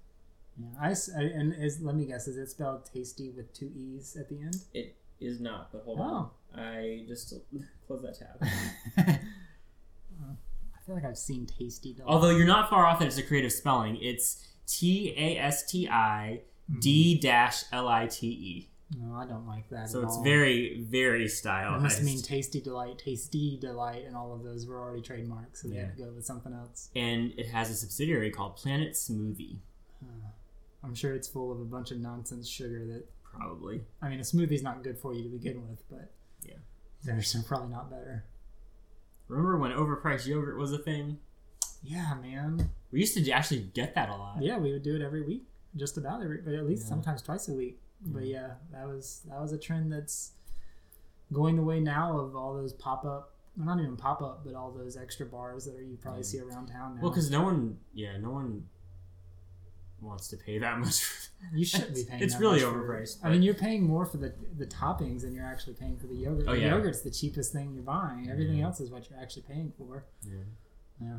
Yeah, 0.61 0.67
I, 0.79 0.91
s- 0.91 1.11
I- 1.17 1.23
and 1.23 1.55
is 1.55 1.81
let 1.81 1.95
me 1.95 2.05
guess, 2.05 2.29
is 2.29 2.37
it 2.37 2.51
spelled 2.51 2.85
tasty 2.85 3.31
with 3.31 3.53
two 3.55 3.73
e's 3.75 4.17
at 4.17 4.29
the 4.29 4.43
end? 4.43 4.65
It 4.75 4.97
is 5.19 5.41
not, 5.41 5.73
but 5.73 5.83
hold 5.85 5.99
Oh. 6.01 6.03
on. 6.03 6.31
I 6.61 7.05
just 7.09 7.33
close 7.87 8.03
that 8.03 8.19
tab. 8.19 9.19
I 10.89 10.91
feel 10.91 10.95
like 10.97 11.05
I've 11.05 11.19
seen 11.19 11.45
Tasti 11.47 11.95
D-Lite. 11.95 12.07
Although 12.07 12.31
you're 12.31 12.47
not 12.47 12.71
far 12.71 12.87
off, 12.87 12.99
that 13.01 13.07
it's 13.09 13.19
a 13.19 13.23
creative 13.23 13.53
spelling. 13.53 13.99
It's 14.01 14.43
T 14.67 15.13
A 15.19 15.37
S 15.39 15.71
T 15.71 15.87
I 15.87 16.41
D 16.81 17.19
dash 17.21 17.65
L 17.73 17.89
I 17.89 18.07
T 18.07 18.27
E. 18.27 18.69
no, 18.99 19.15
I 19.15 19.27
don't 19.27 19.47
like 19.47 19.69
that. 19.69 19.91
So 19.91 20.03
it's 20.03 20.17
all. 20.17 20.25
very 20.25 20.81
very 20.89 21.29
stylized. 21.29 21.83
must 21.83 22.03
mean 22.03 22.23
Tasty 22.23 22.63
Delight, 22.63 22.99
Tasty 22.99 23.59
Delight, 23.61 24.05
and 24.07 24.17
all 24.17 24.33
of 24.33 24.43
those 24.43 24.67
were 24.67 24.81
already 24.81 25.03
trademarked, 25.03 25.59
so 25.59 25.69
they 25.69 25.77
had 25.77 25.95
to 25.95 26.03
go 26.05 26.11
with 26.11 26.25
something 26.25 26.55
else. 26.55 26.89
and 26.97 27.33
it 27.37 27.49
has 27.49 27.69
a 27.71 27.75
subsidiary 27.75 28.31
called 28.31 28.57
Planet 28.57 28.95
Smoothie. 28.95 29.59
I'm 30.83 30.95
sure 30.95 31.15
it's 31.15 31.29
full 31.29 31.53
of 31.53 31.61
a 31.61 31.65
bunch 31.67 31.91
of 31.91 31.99
nonsense 31.99 32.49
sugar 32.49 32.87
that 32.87 33.05
Probably. 33.25 33.83
I 34.01 34.09
mean, 34.09 34.21
a 34.21 34.25
smoothie's 34.25 34.63
not 34.63 34.83
good 34.83 34.97
for 34.97 35.13
you 35.13 35.23
to 35.23 35.29
begin 35.29 35.69
with, 35.69 35.83
but 35.91 36.11
Yeah. 36.43 36.55
theirs 37.05 37.35
are 37.35 37.43
probably 37.43 37.69
not 37.69 37.91
better. 37.91 38.25
Remember 39.29 39.59
when 39.59 39.73
overpriced 39.73 40.27
yogurt 40.27 40.59
was 40.59 40.73
a 40.73 40.79
thing? 40.79 41.19
Yeah, 41.83 42.15
man. 42.21 42.71
We 42.91 43.01
used 43.01 43.15
to 43.17 43.31
actually 43.31 43.71
get 43.75 43.95
that 43.95 44.09
a 44.09 44.17
lot. 44.17 44.43
Yeah, 44.43 44.59
we 44.59 44.73
would 44.73 44.83
do 44.83 44.97
it 44.97 45.03
every 45.03 45.23
week, 45.23 45.45
just 45.77 45.97
about 45.97 46.23
every, 46.23 46.39
but 46.39 46.55
at 46.55 46.67
least 46.67 46.85
Yeah. 46.85 46.89
sometimes 46.89 47.23
twice 47.23 47.49
a 47.49 47.55
week. 47.55 47.81
But 48.01 48.23
mm-hmm. 48.23 48.31
yeah, 48.31 48.51
that 48.73 48.87
was 48.87 49.23
that 49.29 49.41
was 49.41 49.53
a 49.53 49.59
trend 49.59 49.93
that's 49.93 50.33
going 51.33 51.57
the 51.57 51.63
way 51.63 51.81
now 51.81 52.19
of 52.19 52.35
all 52.35 52.55
those 52.55 52.73
pop 52.73 53.05
up, 53.05 53.35
well, 53.57 53.67
not 53.67 53.81
even 53.81 53.97
pop 53.97 54.23
up, 54.23 54.45
but 54.45 54.55
all 54.55 54.71
those 54.71 54.97
extra 54.97 55.27
bars 55.27 55.67
that 55.67 55.77
are, 55.77 55.83
you 55.83 55.97
probably 56.01 56.23
see 56.23 56.41
around 56.41 56.69
town 56.69 56.95
now. 56.95 57.03
Well, 57.03 57.11
because 57.11 57.31
no 57.31 57.43
one, 57.43 57.79
yeah, 57.93 58.17
no 58.17 58.31
one 58.31 58.65
wants 60.01 60.29
to 60.29 60.37
pay 60.37 60.59
that 60.59 60.79
much. 60.81 61.01
For 61.03 61.31
you 61.57 61.65
shouldn't 61.65 61.95
be 61.95 62.05
paying. 62.05 62.23
It's 62.23 62.35
that 62.35 62.41
really 62.41 62.61
much 62.63 62.71
for- 62.73 62.83
overpriced. 62.83 63.19
I 63.23 63.31
mean, 63.31 63.43
you're 63.43 63.55
paying 63.55 63.83
more 63.85 64.05
for 64.07 64.17
the 64.19 64.33
the 64.57 64.67
toppings 64.67 65.23
than 65.23 65.33
you're 65.35 65.45
actually 65.47 65.75
paying 65.75 65.97
for 65.99 66.07
the 66.07 66.15
yogurt. 66.17 66.47
Oh, 66.49 66.53
the 66.53 66.61
yeah. 66.61 66.75
yogurt's 66.75 67.03
the 67.03 67.11
cheapest 67.11 67.53
thing 67.53 67.73
you're 67.75 67.83
buying. 67.83 68.29
Everything 68.31 68.59
Yeah. 68.59 68.65
else 68.67 68.81
is 68.81 68.91
what 68.91 69.09
you're 69.11 69.19
actually 69.21 69.43
paying 69.43 69.73
for. 69.79 70.05
Yeah. 70.25 70.35
Yeah. 71.01 71.17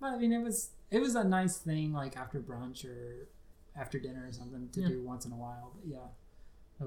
But 0.00 0.06
I 0.14 0.18
mean, 0.18 0.32
it 0.32 0.42
was 0.42 0.70
it 0.90 1.00
was 1.00 1.14
a 1.14 1.24
nice 1.24 1.56
thing, 1.58 1.92
like 1.92 2.16
after 2.16 2.40
brunch 2.40 2.84
or 2.84 3.28
after 3.76 3.98
dinner 3.98 4.26
or 4.28 4.32
something 4.32 4.68
to 4.72 4.80
Yeah. 4.80 4.88
do 4.88 5.02
once 5.02 5.24
in 5.26 5.32
a 5.32 5.36
while. 5.36 5.72
But 5.74 5.88
yeah, 5.90 5.98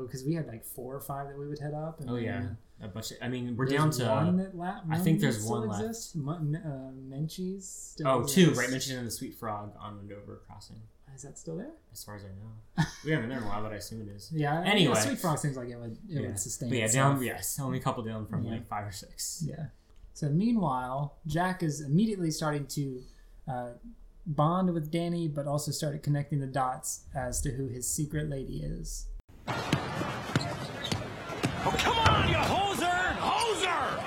because 0.03 0.23
we 0.23 0.34
had 0.34 0.47
like 0.47 0.65
four 0.65 0.95
or 0.95 0.99
five 1.01 1.27
that 1.27 1.38
we 1.38 1.47
would 1.47 1.60
head 1.60 1.73
up. 1.73 1.99
And 1.99 2.10
oh 2.10 2.15
yeah, 2.17 2.47
a 2.81 2.88
bunch. 2.88 3.12
Of, 3.12 3.17
I 3.21 3.27
mean, 3.29 3.55
we're 3.55 3.65
down 3.65 3.89
to. 3.91 4.05
one 4.05 4.38
that 4.38 4.55
la- 4.55 4.81
I 4.89 4.95
one 4.95 5.01
think 5.01 5.19
that 5.19 5.27
there's 5.27 5.41
still 5.43 5.60
one 5.60 5.69
left. 5.69 5.81
exists. 5.84 6.15
Mun- 6.15 6.55
uh, 6.63 6.91
Menchie's. 7.15 7.67
Still 7.93 8.08
Oh, 8.08 8.23
two, 8.23 8.41
exists. 8.41 8.58
right? 8.60 8.69
Mentioned 8.71 8.99
in 8.99 9.05
the 9.05 9.12
Sweet 9.12 9.36
Frog 9.36 9.73
on 9.79 9.97
Wendover 9.97 10.41
Crossing. 10.47 10.81
Is 11.15 11.21
that 11.21 11.38
still 11.39 11.55
there? 11.55 11.71
As 11.93 12.03
far 12.03 12.17
as 12.17 12.23
I 12.23 12.27
know, 12.27 12.86
we 13.05 13.12
haven't 13.12 13.29
been 13.29 13.29
there 13.29 13.38
in 13.38 13.45
a 13.45 13.47
while, 13.47 13.63
but 13.63 13.71
I 13.71 13.75
assume 13.75 14.01
it 14.01 14.10
is. 14.13 14.29
Yeah. 14.36 14.62
Anyway, 14.65 14.93
yeah, 14.95 14.99
Sweet 15.01 15.17
Frog 15.17 15.39
seems 15.39 15.55
like 15.55 15.69
it 15.69 15.77
would 15.77 15.93
it 15.93 15.97
yeah. 16.10 16.21
would 16.27 16.38
sustain. 16.39 16.67
But 16.69 16.77
yeah, 16.79 16.86
itself. 16.86 17.13
down. 17.15 17.23
Yes, 17.23 17.58
only 17.62 17.77
a 17.77 17.81
couple 17.81 18.03
down 18.03 18.25
from 18.25 18.43
Yeah. 18.43 18.51
like 18.51 18.67
five 18.67 18.86
or 18.86 18.91
six. 18.91 19.41
Yeah. 19.47 19.67
So 20.13 20.27
meanwhile, 20.29 21.15
Jack 21.25 21.63
is 21.63 21.79
immediately 21.81 22.31
starting 22.31 22.67
to 22.67 23.01
uh, 23.47 23.69
bond 24.25 24.73
with 24.73 24.91
Danny, 24.91 25.27
but 25.29 25.47
also 25.47 25.71
started 25.71 26.03
connecting 26.03 26.39
the 26.39 26.47
dots 26.47 27.05
as 27.15 27.39
to 27.41 27.51
who 27.51 27.67
his 27.67 27.88
secret 27.88 28.29
lady 28.29 28.58
is. 28.62 29.08
Oh, 29.47 29.53
come 31.77 31.97
on, 31.97 32.29
you 32.29 32.36
hoser! 32.36 33.17
Hoser! 33.17 34.01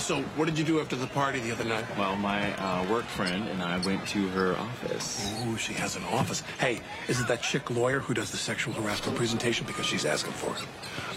So, 0.00 0.22
what 0.36 0.44
did 0.44 0.58
you 0.58 0.64
do 0.64 0.80
after 0.80 0.94
the 0.96 1.06
party 1.08 1.40
the 1.40 1.52
other 1.52 1.64
night? 1.64 1.84
Well, 1.98 2.16
my 2.16 2.52
uh, 2.56 2.84
work 2.90 3.04
friend 3.06 3.48
and 3.48 3.62
I 3.62 3.78
went 3.78 4.06
to 4.08 4.28
her 4.28 4.56
office. 4.56 5.32
Ooh, 5.44 5.56
she 5.56 5.72
has 5.74 5.96
an 5.96 6.04
office. 6.04 6.42
Hey, 6.58 6.80
is 7.08 7.20
it 7.20 7.28
that 7.28 7.42
chick 7.42 7.70
lawyer 7.70 7.98
who 8.00 8.14
does 8.14 8.30
the 8.30 8.36
sexual 8.36 8.74
harassment 8.74 9.16
presentation 9.16 9.66
because 9.66 9.86
she's 9.86 10.04
asking 10.04 10.32
for 10.32 10.54
it? 10.54 10.64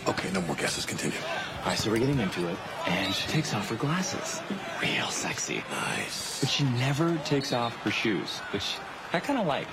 Okay, 0.07 0.31
no 0.31 0.41
more 0.41 0.55
guesses. 0.55 0.85
Continue. 0.85 1.17
All 1.59 1.67
right, 1.67 1.77
so 1.77 1.91
we're 1.91 1.99
getting 1.99 2.19
into 2.19 2.47
it, 2.47 2.57
and 2.87 3.13
she 3.13 3.27
takes 3.27 3.53
off 3.53 3.69
her 3.69 3.75
glasses. 3.75 4.41
Real 4.81 5.09
sexy. 5.09 5.63
Nice. 5.69 6.39
But 6.39 6.49
she 6.49 6.63
never 6.63 7.17
takes 7.25 7.51
off 7.53 7.75
her 7.77 7.91
shoes, 7.91 8.39
which 8.53 8.75
I 9.13 9.19
kind 9.19 9.39
of 9.39 9.45
like. 9.45 9.67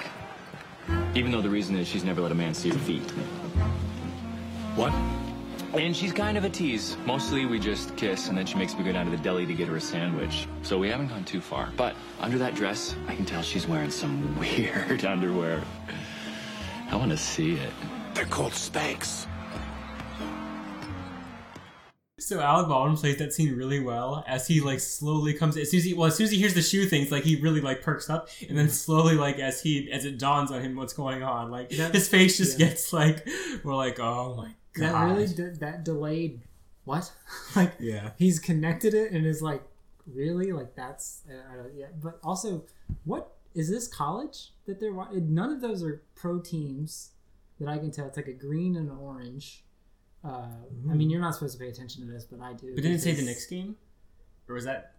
Even 1.14 1.30
though 1.30 1.40
the 1.40 1.50
reason 1.50 1.76
is 1.76 1.88
she's 1.88 2.04
never 2.04 2.20
let 2.20 2.32
a 2.32 2.34
man 2.34 2.54
see 2.54 2.68
her 2.68 2.78
feet. 2.78 3.10
What? 4.76 4.92
And 5.72 5.96
she's 5.96 6.12
kind 6.12 6.38
of 6.38 6.44
a 6.44 6.50
tease. 6.50 6.96
Mostly 7.06 7.44
we 7.44 7.58
just 7.58 7.96
kiss, 7.96 8.28
and 8.28 8.36
then 8.36 8.46
she 8.46 8.56
makes 8.56 8.76
me 8.76 8.84
go 8.84 8.92
down 8.92 9.04
to 9.06 9.10
the 9.10 9.22
deli 9.22 9.46
to 9.46 9.54
get 9.54 9.68
her 9.68 9.76
a 9.76 9.80
sandwich. 9.80 10.46
So 10.62 10.78
we 10.78 10.88
haven't 10.88 11.08
gone 11.08 11.24
too 11.24 11.40
far. 11.40 11.70
But 11.76 11.94
under 12.20 12.38
that 12.38 12.54
dress, 12.54 12.94
I 13.08 13.14
can 13.14 13.24
tell 13.24 13.42
she's 13.42 13.66
wearing 13.66 13.90
some 13.90 14.38
weird 14.40 15.04
underwear. 15.04 15.62
I 16.90 16.96
want 16.96 17.10
to 17.10 17.16
see 17.16 17.54
it. 17.54 17.72
They're 18.14 18.24
called 18.24 18.52
Spanx. 18.52 19.26
So 22.26 22.40
Alec 22.40 22.66
Baldwin 22.66 22.96
plays 22.96 23.18
that 23.18 23.32
scene 23.32 23.54
really 23.54 23.78
well 23.78 24.24
as 24.26 24.48
he 24.48 24.60
like 24.60 24.80
slowly 24.80 25.32
comes 25.32 25.56
as 25.56 25.70
soon 25.70 25.78
as 25.78 25.84
he 25.84 25.94
well 25.94 26.06
as 26.08 26.16
soon 26.16 26.24
as 26.24 26.32
he 26.32 26.38
hears 26.38 26.54
the 26.54 26.60
shoe 26.62 26.84
things 26.86 27.12
like 27.12 27.22
he 27.22 27.36
really 27.36 27.60
like 27.60 27.82
perks 27.82 28.10
up 28.10 28.28
and 28.48 28.58
then 28.58 28.68
slowly 28.68 29.14
like 29.14 29.38
as 29.38 29.62
he 29.62 29.92
as 29.92 30.04
it 30.04 30.18
dawns 30.18 30.50
on 30.50 30.60
him 30.60 30.74
what's 30.74 30.92
going 30.92 31.22
on 31.22 31.52
like 31.52 31.68
That- 31.70 31.94
his 31.94 32.08
face 32.08 32.36
just 32.36 32.58
yeah. 32.58 32.66
gets 32.66 32.92
like 32.92 33.24
we're 33.62 33.76
like 33.76 34.00
oh 34.00 34.34
my 34.34 34.50
god 34.72 34.92
That 34.92 35.04
really 35.14 35.26
de- 35.28 35.58
that 35.60 35.84
delayed 35.84 36.40
what? 36.84 37.12
like 37.56 37.74
Yeah. 37.78 38.10
he's 38.18 38.40
connected 38.40 38.92
it 38.92 39.12
and 39.12 39.24
is 39.24 39.40
like 39.40 39.62
really 40.12 40.50
like 40.52 40.74
that's 40.74 41.22
uh, 41.30 41.52
I 41.52 41.56
don't- 41.58 41.74
yeah. 41.76 41.86
But 42.02 42.18
also, 42.24 42.64
what 43.04 43.34
is 43.54 43.70
this 43.70 43.86
college 43.86 44.50
that 44.66 44.80
they're 44.80 44.92
none 44.92 45.52
of 45.52 45.60
those 45.60 45.80
are 45.84 46.02
pro 46.16 46.40
teams 46.40 47.10
that 47.60 47.68
I 47.68 47.78
can 47.78 47.90
tell. 47.92 48.06
It's 48.08 48.16
like 48.16 48.26
a 48.26 48.32
green 48.32 48.74
and 48.74 48.90
an 48.90 48.98
orange. 48.98 49.62
Uh, 50.26 50.46
I 50.90 50.94
mean, 50.94 51.08
you're 51.10 51.20
not 51.20 51.34
supposed 51.34 51.56
to 51.56 51.62
pay 51.62 51.68
attention 51.70 52.04
to 52.06 52.10
this, 52.12 52.24
but 52.24 52.40
I 52.40 52.52
do. 52.54 52.74
but 52.74 52.82
didn't 52.82 52.98
it 52.98 53.00
say 53.02 53.12
the 53.12 53.22
Knicks 53.22 53.46
game 53.46 53.76
or 54.48 54.54
was 54.54 54.64
that 54.64 54.94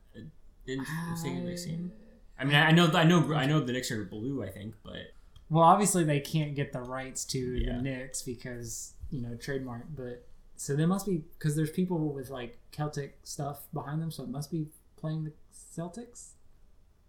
didn't 0.66 0.84
it 0.88 1.18
say 1.18 1.34
the 1.36 1.42
Knicks 1.42 1.66
game 1.66 1.92
I 2.40 2.44
mean 2.46 2.56
I 2.56 2.68
I 2.68 2.72
know 2.72 2.88
I 2.94 3.04
know 3.04 3.34
I 3.34 3.46
know 3.46 3.60
the 3.60 3.72
Knicks 3.74 3.90
are 3.92 4.04
blue 4.04 4.44
I 4.44 4.50
think 4.50 4.76
but 4.84 5.14
Well, 5.50 5.64
obviously 5.64 6.04
they 6.04 6.20
can't 6.20 6.56
get 6.56 6.72
the 6.74 6.82
rights 6.82 7.24
to 7.26 7.40
Yeah. 7.40 7.78
the 7.78 7.82
Knicks 7.82 8.22
because 8.22 8.94
you 9.12 9.22
know 9.22 9.36
trademark. 9.36 9.84
But 9.96 10.26
so 10.56 10.76
there 10.76 10.88
must 10.88 11.06
be 11.06 11.24
because 11.38 11.56
there's 11.56 11.72
people 11.72 11.98
with 12.14 12.30
like 12.30 12.58
Celtic 12.72 13.18
stuff 13.24 13.68
behind 13.74 14.02
them, 14.02 14.12
so 14.12 14.24
it 14.24 14.30
must 14.30 14.52
be 14.52 14.68
playing 14.98 15.24
the 15.24 15.32
Celtics. 15.54 16.32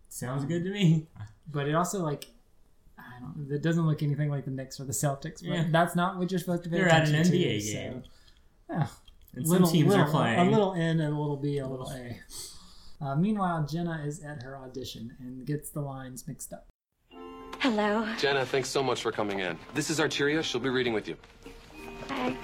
sounds 0.08 0.44
good 0.44 0.64
to 0.64 0.70
me 0.70 1.06
But 1.50 1.68
it 1.68 1.74
also 1.74 2.02
like 2.02 2.26
I 2.98 3.20
don't. 3.20 3.50
It 3.50 3.62
doesn't 3.62 3.86
look 3.86 4.02
anything 4.02 4.28
like 4.30 4.44
the 4.44 4.50
Knicks 4.50 4.80
or 4.80 4.84
the 4.84 4.92
Celtics. 4.92 5.40
But 5.40 5.50
Yeah. 5.50 5.64
that's 5.70 5.94
not 5.94 6.18
what 6.18 6.30
you're 6.30 6.40
supposed 6.40 6.64
to 6.64 6.68
be. 6.68 6.76
They're 6.76 6.88
at 6.88 7.08
an 7.08 7.14
NBA 7.14 7.30
to, 7.60 7.72
game. 7.72 8.02
So, 8.04 8.74
yeah. 8.74 8.86
and 9.34 9.46
some 9.48 9.64
teams 9.64 9.88
little, 9.88 10.04
are 10.04 10.10
playing 10.10 10.38
a 10.40 10.50
little 10.50 10.74
N 10.74 11.00
and 11.00 11.14
a 11.14 11.18
little 11.18 11.36
B, 11.36 11.58
a 11.58 11.66
little 11.66 11.90
A. 11.90 12.20
Uh, 13.00 13.14
meanwhile, 13.14 13.64
Jenna 13.64 14.02
is 14.04 14.24
at 14.24 14.42
her 14.42 14.58
audition 14.58 15.16
and 15.20 15.46
gets 15.46 15.70
the 15.70 15.80
lines 15.80 16.26
mixed 16.26 16.52
up. 16.52 16.66
Hello. 17.60 18.06
Jenna, 18.18 18.44
thanks 18.44 18.68
so 18.68 18.82
much 18.82 19.02
for 19.02 19.12
coming 19.12 19.40
in. 19.40 19.58
This 19.74 19.90
is 19.90 20.00
Arteria. 20.00 20.42
She'll 20.42 20.60
be 20.60 20.68
reading 20.68 20.92
with 20.92 21.08
you. 21.08 21.16
Hi. 22.08 22.36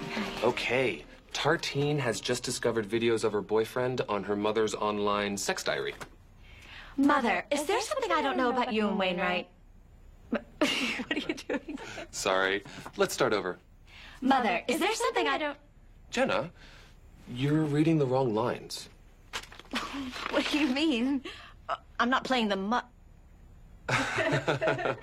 Okay. 0.43 1.05
Tartine 1.33 1.99
has 1.99 2.21
just 2.21 2.45
discovered 2.45 2.89
videos 2.89 3.25
of 3.25 3.33
her 3.33 3.41
boyfriend 3.41 4.01
on 4.09 4.23
her 4.25 4.37
mother's 4.37 4.75
online 4.75 5.37
sex 5.37 5.65
diary. 5.65 5.95
Mother, 6.97 7.45
is 7.51 7.65
there 7.65 7.81
something 7.81 8.13
I 8.13 8.23
don't 8.23 8.37
know 8.37 8.51
about 8.51 8.73
you 8.73 8.87
and 8.87 8.97
Wainwright? 8.99 9.49
what 10.59 11.13
are 11.13 11.19
you 11.19 11.35
doing? 11.35 11.79
Sorry. 12.11 12.63
Let's 12.97 13.15
start 13.15 13.33
over. 13.33 13.59
Mother, 14.21 14.63
is 14.69 14.81
there 14.81 14.95
something 14.95 15.29
I 15.29 15.39
don't. 15.39 15.59
Jenna, 16.11 16.51
you're 17.29 17.63
reading 17.63 17.99
the 17.99 18.07
wrong 18.07 18.35
lines. 18.35 18.89
What 20.31 20.47
do 20.51 20.59
you 20.59 20.69
mean? 20.69 21.23
Uh, 21.69 21.77
I'm 21.99 22.11
not 22.11 22.25
playing 22.25 22.49
the 22.49 22.57
mu. 22.57 22.81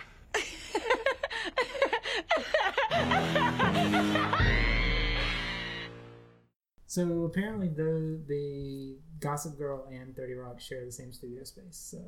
So 6.92 7.24
apparently, 7.24 7.70
the 7.70 8.20
the 8.28 8.98
Gossip 9.22 9.58
Girl 9.58 9.88
and 9.90 10.14
Thirty 10.14 10.34
Rock 10.34 10.60
share 10.60 10.84
the 10.84 10.92
same 10.92 11.14
studio 11.14 11.42
space. 11.46 11.78
So 11.78 12.00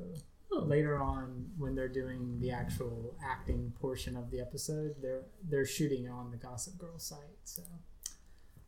later 0.52 0.98
on, 1.00 1.50
when 1.58 1.76
they're 1.76 1.88
doing 1.88 2.40
the 2.40 2.52
actual 2.52 3.16
acting 3.24 3.74
portion 3.82 4.16
of 4.16 4.30
the 4.32 4.40
episode, 4.40 4.96
they're 5.02 5.24
they're 5.50 5.66
shooting 5.66 6.08
on 6.10 6.32
the 6.32 6.38
Gossip 6.38 6.78
Girl 6.78 7.00
site. 7.00 7.20
So 7.44 7.64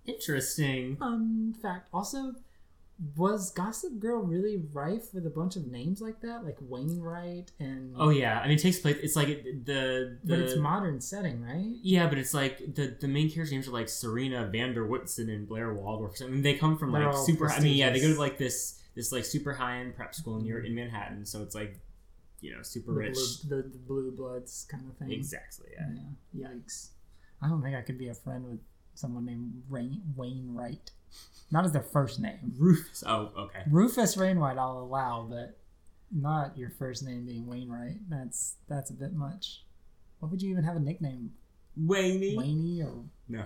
interesting 0.05 0.95
fun 0.97 1.53
fact. 1.61 1.89
Also, 1.93 2.33
was 3.17 3.51
Gossip 3.51 3.99
Girl 3.99 4.21
really 4.21 4.63
rife 4.71 5.13
with 5.13 5.25
a 5.25 5.29
bunch 5.29 5.57
of 5.57 5.67
names 5.67 5.99
like 5.99 6.21
that, 6.21 6.45
like 6.45 6.57
Wainwright 6.61 7.51
and? 7.59 7.93
Oh 7.97 8.09
yeah, 8.09 8.39
I 8.39 8.47
mean, 8.47 8.57
it 8.57 8.61
takes 8.61 8.79
place. 8.79 8.97
It's 9.01 9.15
like 9.15 9.27
it- 9.27 9.65
the, 9.65 10.17
the 10.23 10.37
but 10.37 10.39
it's 10.39 10.55
modern 10.55 11.01
setting, 11.01 11.41
right? 11.43 11.75
Yeah, 11.81 12.07
but 12.07 12.17
it's 12.17 12.33
like 12.33 12.73
the 12.75 12.95
the 12.99 13.07
main 13.07 13.29
characters' 13.29 13.51
names 13.51 13.67
are 13.67 13.71
like 13.71 13.89
Serena 13.89 14.45
van 14.47 14.73
der 14.73 14.85
Woodsen 14.87 15.29
and 15.29 15.47
Blair 15.47 15.73
Waldorf. 15.73 16.21
I 16.21 16.27
mean, 16.27 16.41
they 16.41 16.53
come 16.53 16.77
from 16.77 16.91
like 16.93 17.13
super. 17.15 17.49
I 17.49 17.59
mean, 17.59 17.75
yeah, 17.75 17.89
they 17.89 17.99
go 17.99 18.13
to 18.13 18.19
like 18.19 18.37
this 18.37 18.79
this 18.95 19.11
like 19.11 19.25
super 19.25 19.53
high 19.53 19.77
end 19.77 19.95
prep 19.95 20.15
school 20.15 20.39
near 20.39 20.57
mm-hmm. 20.57 20.67
in 20.67 20.75
Manhattan, 20.75 21.25
so 21.25 21.41
it's 21.41 21.55
like 21.55 21.79
you 22.41 22.55
know 22.55 22.61
super 22.61 22.93
The 22.93 22.97
rich. 22.99 23.17
blue, 23.47 23.61
the, 23.61 23.69
the 23.69 23.77
blue 23.77 24.11
bloods 24.11 24.65
kind 24.69 24.83
of 24.89 24.97
thing. 24.97 25.11
Exactly. 25.11 25.69
Yeah. 25.73 25.89
Yeah. 26.33 26.47
Yikes! 26.47 26.89
I 27.41 27.47
don't 27.47 27.61
think 27.61 27.75
I 27.75 27.81
could 27.81 27.97
be 27.97 28.09
a 28.09 28.13
friend 28.13 28.45
with 28.45 28.59
someone 28.95 29.25
named 29.25 29.63
Rain, 29.69 30.01
Wainwright. 30.15 30.91
Not 31.51 31.65
as 31.65 31.71
their 31.71 31.83
first 31.83 32.19
name. 32.19 32.53
Rufus. 32.57 33.03
Oh, 33.05 33.31
okay. 33.37 33.61
Rufus 33.69 34.17
Wainwright, 34.17 34.57
I'll 34.57 34.79
allow, 34.79 35.27
but 35.29 35.57
not 36.11 36.57
your 36.57 36.69
first 36.69 37.03
name 37.03 37.25
being 37.25 37.45
Wainwright. 37.45 37.97
That's 38.09 38.55
that's 38.67 38.89
a 38.89 38.93
bit 38.93 39.13
much. 39.13 39.63
What 40.19 40.31
would 40.31 40.41
you 40.41 40.49
even 40.51 40.63
have 40.63 40.75
a 40.75 40.79
nickname? 40.79 41.31
Wayne. 41.77 42.37
Wayne 42.37 42.81
or 42.81 43.03
No. 43.27 43.45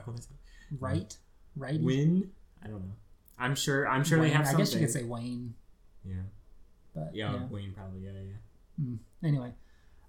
Wright? 0.80 1.18
Righty? 1.56 1.80
Win. 1.80 2.30
I 2.64 2.68
don't 2.68 2.82
know. 2.82 2.94
I'm 3.40 3.56
sure. 3.56 3.88
I'm 3.88 4.04
sure 4.04 4.20
Wayne. 4.20 4.30
they 4.30 4.34
have. 4.36 4.42
I 4.42 4.50
Something. 4.50 4.66
guess 4.66 4.74
you 4.74 4.80
could 4.82 4.92
say 4.92 5.04
Wayne. 5.04 5.54
Yeah. 6.06 6.16
But 6.94 7.12
Yeah, 7.14 7.34
yeah. 7.34 7.46
Wayne 7.50 7.74
probably. 7.74 8.02
Yeah, 8.02 8.12
yeah. 8.12 8.84
Mm. 8.86 8.98
Anyway, 9.24 9.54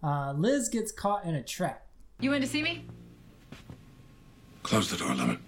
uh, 0.02 0.32
Liz 0.32 0.68
gets 0.68 0.92
caught 0.92 1.24
in 1.24 1.34
a 1.34 1.42
trap. 1.42 1.86
You 2.20 2.32
in 2.32 2.40
to 2.42 2.46
see 2.46 2.62
me? 2.62 2.84
Close 4.62 4.90
the 4.90 4.96
door, 4.96 5.14
Lemon. 5.14 5.38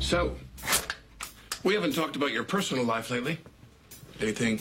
So, 0.00 0.34
we 1.62 1.74
haven't 1.74 1.94
talked 1.94 2.16
about 2.16 2.30
your 2.32 2.44
personal 2.44 2.84
life 2.84 3.10
lately. 3.10 3.38
Anything 4.20 4.60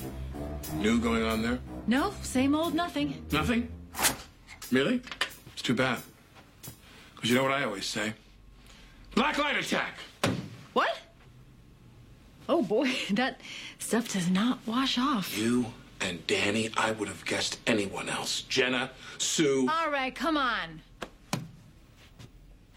new 0.77 0.99
going 0.99 1.23
on 1.23 1.41
there? 1.41 1.59
No, 1.87 2.13
same 2.21 2.55
old 2.55 2.73
nothing. 2.73 3.25
Nothing? 3.31 3.69
Really? 4.71 5.01
It's 5.53 5.61
too 5.61 5.73
bad. 5.75 5.99
Because 7.15 7.29
you 7.29 7.35
know 7.35 7.43
what 7.43 7.51
I 7.51 7.63
always 7.63 7.85
say? 7.85 8.13
Black 9.15 9.37
light 9.37 9.57
attack! 9.57 9.95
What? 12.45 12.55
Oh 12.55 12.63
boy, 12.63 12.93
that 13.11 13.41
stuff 13.79 14.11
does 14.13 14.29
not 14.29 14.59
wash 14.65 14.97
off. 14.97 15.37
You 15.37 15.67
and 16.01 16.25
Danny, 16.27 16.69
I 16.75 16.91
would 16.91 17.07
have 17.07 17.25
guessed 17.25 17.59
anyone 17.65 18.09
else. 18.09 18.41
Jenna, 18.41 18.91
Sue. 19.17 19.67
All 19.71 19.89
right, 19.89 20.13
come 20.13 20.37
on. 20.37 20.81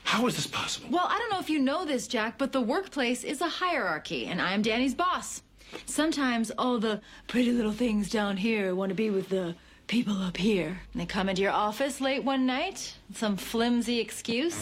How 0.04 0.26
is 0.28 0.36
this 0.36 0.46
possible? 0.46 0.88
Well, 0.90 1.06
I 1.08 1.18
don't 1.18 1.30
know 1.30 1.40
if 1.40 1.50
you 1.50 1.58
know 1.58 1.84
this, 1.84 2.06
Jack, 2.06 2.38
but 2.38 2.52
the 2.52 2.60
workplace 2.60 3.24
is 3.24 3.40
a 3.40 3.48
hierarchy, 3.48 4.26
and 4.26 4.40
I'm 4.40 4.62
Danny's 4.62 4.94
boss. 4.94 5.42
Sometimes 5.86 6.52
all 6.56 6.78
the 6.78 7.00
pretty 7.26 7.50
little 7.50 7.72
things 7.72 8.08
down 8.08 8.36
here 8.36 8.74
want 8.74 8.90
to 8.90 8.94
be 8.94 9.10
with 9.10 9.28
the 9.28 9.56
people 9.88 10.16
up 10.22 10.36
here. 10.36 10.80
And 10.92 11.02
they 11.02 11.06
come 11.06 11.28
into 11.28 11.42
your 11.42 11.50
office 11.50 12.00
late 12.00 12.22
one 12.22 12.46
night, 12.46 12.94
some 13.14 13.36
flimsy 13.36 13.98
excuse. 13.98 14.56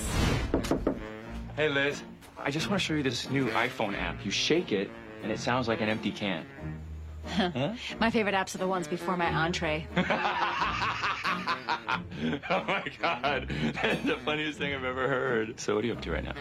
Hey, 1.56 1.68
Liz. 1.68 2.02
I 2.44 2.50
just 2.50 2.68
want 2.68 2.80
to 2.80 2.86
show 2.86 2.92
you 2.94 3.02
this 3.02 3.30
new 3.30 3.48
iPhone 3.48 3.98
app. 3.98 4.22
You 4.24 4.30
shake 4.30 4.70
it, 4.70 4.90
and 5.22 5.32
it 5.32 5.38
sounds 5.40 5.66
like 5.66 5.80
an 5.80 5.88
empty 5.88 6.12
can. 6.12 6.44
Huh? 7.26 7.72
My 7.98 8.10
favorite 8.10 8.34
apps 8.34 8.54
are 8.54 8.58
the 8.58 8.68
ones 8.68 8.86
before 8.86 9.16
my 9.16 9.32
entree. 9.32 9.86
oh 9.96 10.04
my 12.68 12.84
god, 13.00 13.48
that's 13.82 14.02
the 14.02 14.18
funniest 14.26 14.58
thing 14.58 14.74
I've 14.74 14.84
ever 14.84 15.08
heard. 15.08 15.58
So, 15.58 15.74
what 15.74 15.84
are 15.84 15.86
you 15.86 15.94
up 15.94 16.02
to 16.02 16.12
right 16.12 16.22
now? 16.22 16.34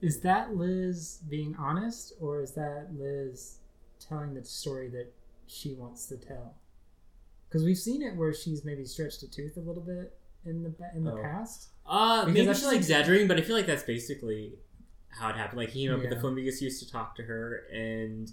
Is 0.00 0.18
that 0.22 0.56
Liz 0.56 1.20
being 1.30 1.54
honest, 1.56 2.14
or 2.20 2.42
is 2.42 2.50
that 2.54 2.88
Liz 2.98 3.58
telling 4.00 4.34
the 4.34 4.44
story 4.44 4.88
that 4.88 5.12
she 5.46 5.74
wants 5.74 6.06
to 6.06 6.16
tell? 6.16 6.54
Because 7.48 7.62
we've 7.62 7.78
seen 7.78 8.02
it 8.02 8.16
where 8.16 8.34
she's 8.34 8.64
maybe 8.64 8.84
stretched 8.84 9.22
a 9.22 9.30
tooth 9.30 9.56
a 9.56 9.60
little 9.60 9.84
bit 9.84 10.18
in 10.44 10.64
the 10.64 10.74
in 10.96 11.04
the 11.04 11.12
Oh. 11.12 11.22
past. 11.22 11.68
Uh, 11.86 12.24
Because 12.26 12.34
maybe 12.34 12.54
she's 12.54 12.64
like- 12.66 12.76
exaggerating, 12.76 13.28
but 13.28 13.38
I 13.38 13.42
feel 13.42 13.56
like 13.56 13.66
that's 13.66 13.82
basically 13.82 14.58
how 15.08 15.28
it 15.30 15.36
happened. 15.36 15.58
Like 15.58 15.70
he 15.70 15.84
came 15.84 15.92
up 15.94 16.00
with 16.00 16.10
the 16.10 16.16
Yeah. 16.16 16.20
flimsiest 16.22 16.62
used 16.62 16.82
to 16.84 16.90
talk 16.90 17.14
to 17.16 17.22
her, 17.24 17.66
and 17.72 18.30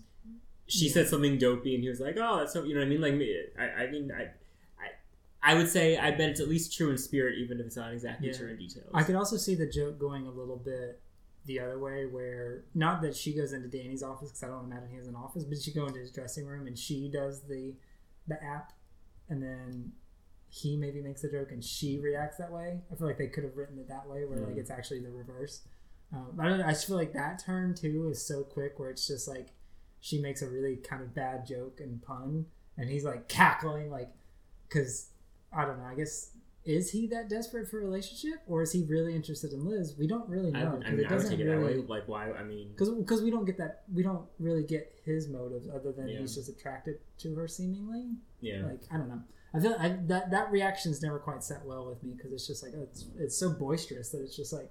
she 0.67 0.85
Yeah. 0.87 0.93
said 0.93 1.07
something 1.07 1.37
dopey, 1.37 1.73
and 1.75 1.83
he 1.83 1.89
was 1.89 1.99
like, 1.99 2.15
"Oh, 2.17 2.37
that's 2.37 2.53
so," 2.53 2.63
you 2.63 2.73
know 2.73 2.79
what 2.81 2.85
I 2.85 2.89
mean? 2.89 3.01
Like, 3.01 3.15
me- 3.15 3.45
I, 3.57 3.63
I 3.85 3.91
mean, 3.91 4.11
I, 4.11 4.31
I, 4.79 4.91
I 5.41 5.55
would 5.55 5.67
say 5.67 5.97
I 5.97 6.11
bet 6.11 6.29
it's 6.29 6.39
at 6.39 6.47
least 6.47 6.71
true 6.77 6.89
in 6.91 6.97
spirit, 6.97 7.37
even 7.39 7.59
if 7.59 7.65
it's 7.65 7.75
not 7.75 7.91
exactly 7.91 8.27
Yeah. 8.27 8.33
true 8.37 8.47
in 8.49 8.57
details. 8.57 8.89
I 8.93 9.03
could 9.03 9.15
also 9.15 9.35
see 9.35 9.55
the 9.55 9.65
joke 9.67 9.97
going 9.99 10.25
a 10.27 10.31
little 10.31 10.57
bit 10.57 11.01
the 11.45 11.59
other 11.59 11.79
way, 11.79 12.05
where 12.05 12.63
not 12.75 13.01
that 13.01 13.15
she 13.15 13.33
goes 13.33 13.51
into 13.53 13.67
Danny's 13.67 14.03
office 14.03 14.29
because 14.29 14.43
I 14.43 14.47
don't 14.47 14.65
imagine 14.65 14.89
he 14.89 14.97
has 14.97 15.07
an 15.07 15.15
office, 15.15 15.43
but 15.43 15.57
she 15.59 15.71
goes 15.73 15.87
into 15.89 15.99
his 16.01 16.11
dressing 16.11 16.45
room 16.45 16.67
and 16.67 16.77
she 16.77 17.09
does 17.09 17.41
the 17.41 17.75
the 18.27 18.41
app, 18.43 18.73
and 19.27 19.41
then 19.41 19.91
he 20.49 20.75
maybe 20.75 21.01
makes 21.01 21.23
a 21.23 21.31
joke 21.31 21.51
and 21.51 21.63
she 21.63 21.99
reacts 21.99 22.37
that 22.37 22.51
way. 22.51 22.79
I 22.91 22.95
feel 22.95 23.07
like 23.07 23.17
they 23.17 23.27
could 23.27 23.43
have 23.43 23.55
written 23.55 23.77
it 23.77 23.87
that 23.87 24.07
way, 24.09 24.25
where 24.25 24.39
like 24.39 24.55
Mm. 24.55 24.59
it's 24.59 24.71
actually 24.71 24.99
the 25.01 25.11
reverse. 25.11 25.61
Um, 26.11 26.37
I 26.39 26.47
don't 26.49 26.57
know. 26.59 26.65
I 26.65 26.71
just 26.71 26.87
feel 26.87 26.95
like 26.95 27.13
that 27.13 27.37
turn 27.45 27.75
too 27.75 28.09
is 28.09 28.21
so 28.25 28.43
quick, 28.43 28.79
where 28.79 28.89
it's 28.89 29.05
just 29.07 29.27
like 29.27 29.49
she 29.99 30.19
makes 30.19 30.41
a 30.41 30.49
really 30.49 30.77
kind 30.77 31.01
of 31.03 31.13
bad 31.13 31.45
joke 31.45 31.79
and 31.81 32.01
pun, 32.01 32.47
and 32.77 32.89
he's 32.89 33.03
like 33.05 33.27
cackling, 33.27 33.91
like 33.91 34.09
because 34.67 35.09
I 35.53 35.65
don't 35.65 35.77
know. 35.77 35.85
I 35.85 35.95
guess 35.95 36.31
is 36.65 36.91
he 36.91 37.07
that 37.07 37.29
desperate 37.29 37.67
for 37.69 37.79
a 37.79 37.85
relationship, 37.85 38.39
or 38.47 38.61
is 38.63 38.71
he 38.71 38.83
really 38.83 39.15
interested 39.15 39.53
in 39.53 39.65
Liz? 39.65 39.95
We 39.97 40.07
don't 40.07 40.27
really 40.29 40.51
know. 40.51 40.59
I 40.59 40.81
'cause 40.83 40.91
mean, 40.91 40.99
it 41.01 41.05
I 41.05 41.09
doesn't 41.09 41.29
take 41.31 41.39
it 41.39 41.45
that 41.45 41.57
really 41.57 41.79
way. 41.81 41.85
Like, 41.87 42.07
why? 42.07 42.31
I 42.31 42.43
mean, 42.43 42.69
because 42.71 42.89
because 42.89 43.21
we 43.21 43.29
don't 43.31 43.45
get 43.45 43.57
that 43.57 43.83
we 43.93 44.01
don't 44.03 44.27
really 44.39 44.63
get 44.63 44.93
his 45.03 45.27
motives 45.27 45.67
other 45.69 45.91
than 45.91 46.07
Yeah. 46.07 46.19
he's 46.19 46.33
just 46.35 46.49
attracted 46.49 46.99
to 47.19 47.35
her 47.35 47.47
seemingly. 47.47 48.15
Yeah. 48.41 48.65
Like 48.65 48.81
I 48.91 48.97
don't 48.97 49.09
know. 49.09 49.21
I 49.53 49.59
feel 49.59 49.75
I, 49.79 49.97
that 50.07 50.31
that 50.31 50.51
reaction's 50.51 51.01
never 51.01 51.19
quite 51.19 51.43
set 51.43 51.65
well 51.65 51.85
with 51.85 52.03
me 52.03 52.13
because 52.15 52.31
it's 52.31 52.47
just 52.47 52.61
like 52.63 52.73
oh, 52.77 52.83
it's 52.83 53.05
it's 53.17 53.37
so 53.37 53.49
boisterous 53.51 54.09
that 54.09 54.21
it's 54.21 54.35
just 54.35 54.53
like 54.53 54.69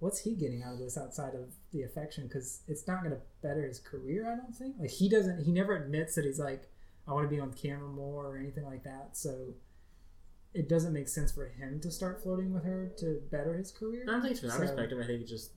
what's 0.00 0.18
he 0.20 0.34
getting 0.34 0.62
out 0.62 0.72
of 0.74 0.78
this 0.78 0.96
outside 0.98 1.34
of 1.34 1.54
the 1.72 1.82
affection 1.82 2.26
because 2.26 2.60
it's 2.68 2.86
not 2.86 3.00
going 3.02 3.12
to 3.12 3.20
better 3.42 3.66
his 3.66 3.78
career 3.78 4.30
i 4.30 4.34
don't 4.36 4.54
think 4.54 4.74
like 4.78 4.90
he 4.90 5.08
doesn't 5.08 5.44
he 5.44 5.52
never 5.52 5.76
admits 5.76 6.14
that 6.16 6.24
he's 6.24 6.38
like 6.38 6.68
i 7.08 7.12
want 7.12 7.24
to 7.24 7.34
be 7.34 7.40
on 7.40 7.52
camera 7.52 7.88
more 7.88 8.26
or 8.26 8.36
anything 8.36 8.64
like 8.64 8.82
that 8.82 9.10
so 9.12 9.54
it 10.52 10.68
doesn't 10.68 10.92
make 10.92 11.08
sense 11.08 11.32
for 11.32 11.46
him 11.46 11.80
to 11.80 11.90
start 11.90 12.22
flirting 12.22 12.52
with 12.52 12.64
her 12.64 12.90
to 12.98 13.20
better 13.30 13.54
his 13.54 13.70
career 13.70 14.04
I 14.08 14.12
don't 14.12 14.20
think 14.22 14.32
it's 14.32 14.40
from 14.40 14.50
that 14.50 14.56
So- 14.58 14.66
perspective. 14.66 14.98
I 15.02 15.06
think 15.06 15.22
it's 15.22 15.30
just, 15.30 15.50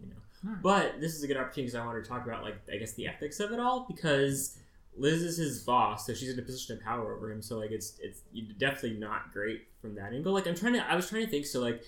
you 0.00 0.06
know. 0.08 0.16
Alright. 0.46 0.62
But 0.62 1.00
this 1.00 1.14
is 1.14 1.22
a 1.22 1.26
good 1.26 1.36
opportunity 1.36 1.62
because 1.70 1.74
I 1.74 1.84
wanted 1.84 2.04
to 2.04 2.08
talk 2.08 2.24
about, 2.26 2.42
like, 2.42 2.56
I 2.72 2.76
guess 2.78 2.92
the 2.94 3.06
ethics 3.06 3.38
of 3.40 3.52
it 3.52 3.60
all 3.60 3.84
because 3.86 4.56
Liz 5.00 5.22
is 5.22 5.38
his 5.38 5.60
boss, 5.60 6.06
so 6.06 6.12
she's 6.12 6.30
in 6.30 6.38
a 6.38 6.42
position 6.42 6.76
of 6.76 6.84
power 6.84 7.16
over 7.16 7.32
him. 7.32 7.40
So, 7.40 7.58
like, 7.58 7.70
it's 7.70 7.98
it's 8.02 8.20
definitely 8.58 8.98
not 8.98 9.32
great 9.32 9.66
from 9.80 9.94
that 9.94 10.12
angle. 10.12 10.32
Like, 10.32 10.46
I'm 10.46 10.54
trying 10.54 10.74
to, 10.74 10.86
I 10.86 10.94
was 10.94 11.08
trying 11.08 11.24
to 11.24 11.30
think. 11.30 11.46
So, 11.46 11.60
like, 11.60 11.82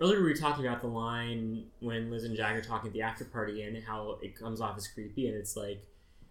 earlier 0.00 0.18
we 0.18 0.28
were 0.28 0.34
talking 0.34 0.66
about 0.66 0.82
the 0.82 0.88
line 0.88 1.64
when 1.80 2.10
Liz 2.10 2.24
and 2.24 2.36
Jack 2.36 2.54
are 2.54 2.60
talking 2.62 2.88
at 2.88 2.92
the 2.92 3.02
after 3.02 3.24
party 3.24 3.62
and 3.62 3.82
how 3.82 4.18
it 4.22 4.38
comes 4.38 4.60
off 4.60 4.76
as 4.76 4.86
creepy, 4.86 5.26
and 5.26 5.36
it's 5.36 5.56
like, 5.56 5.84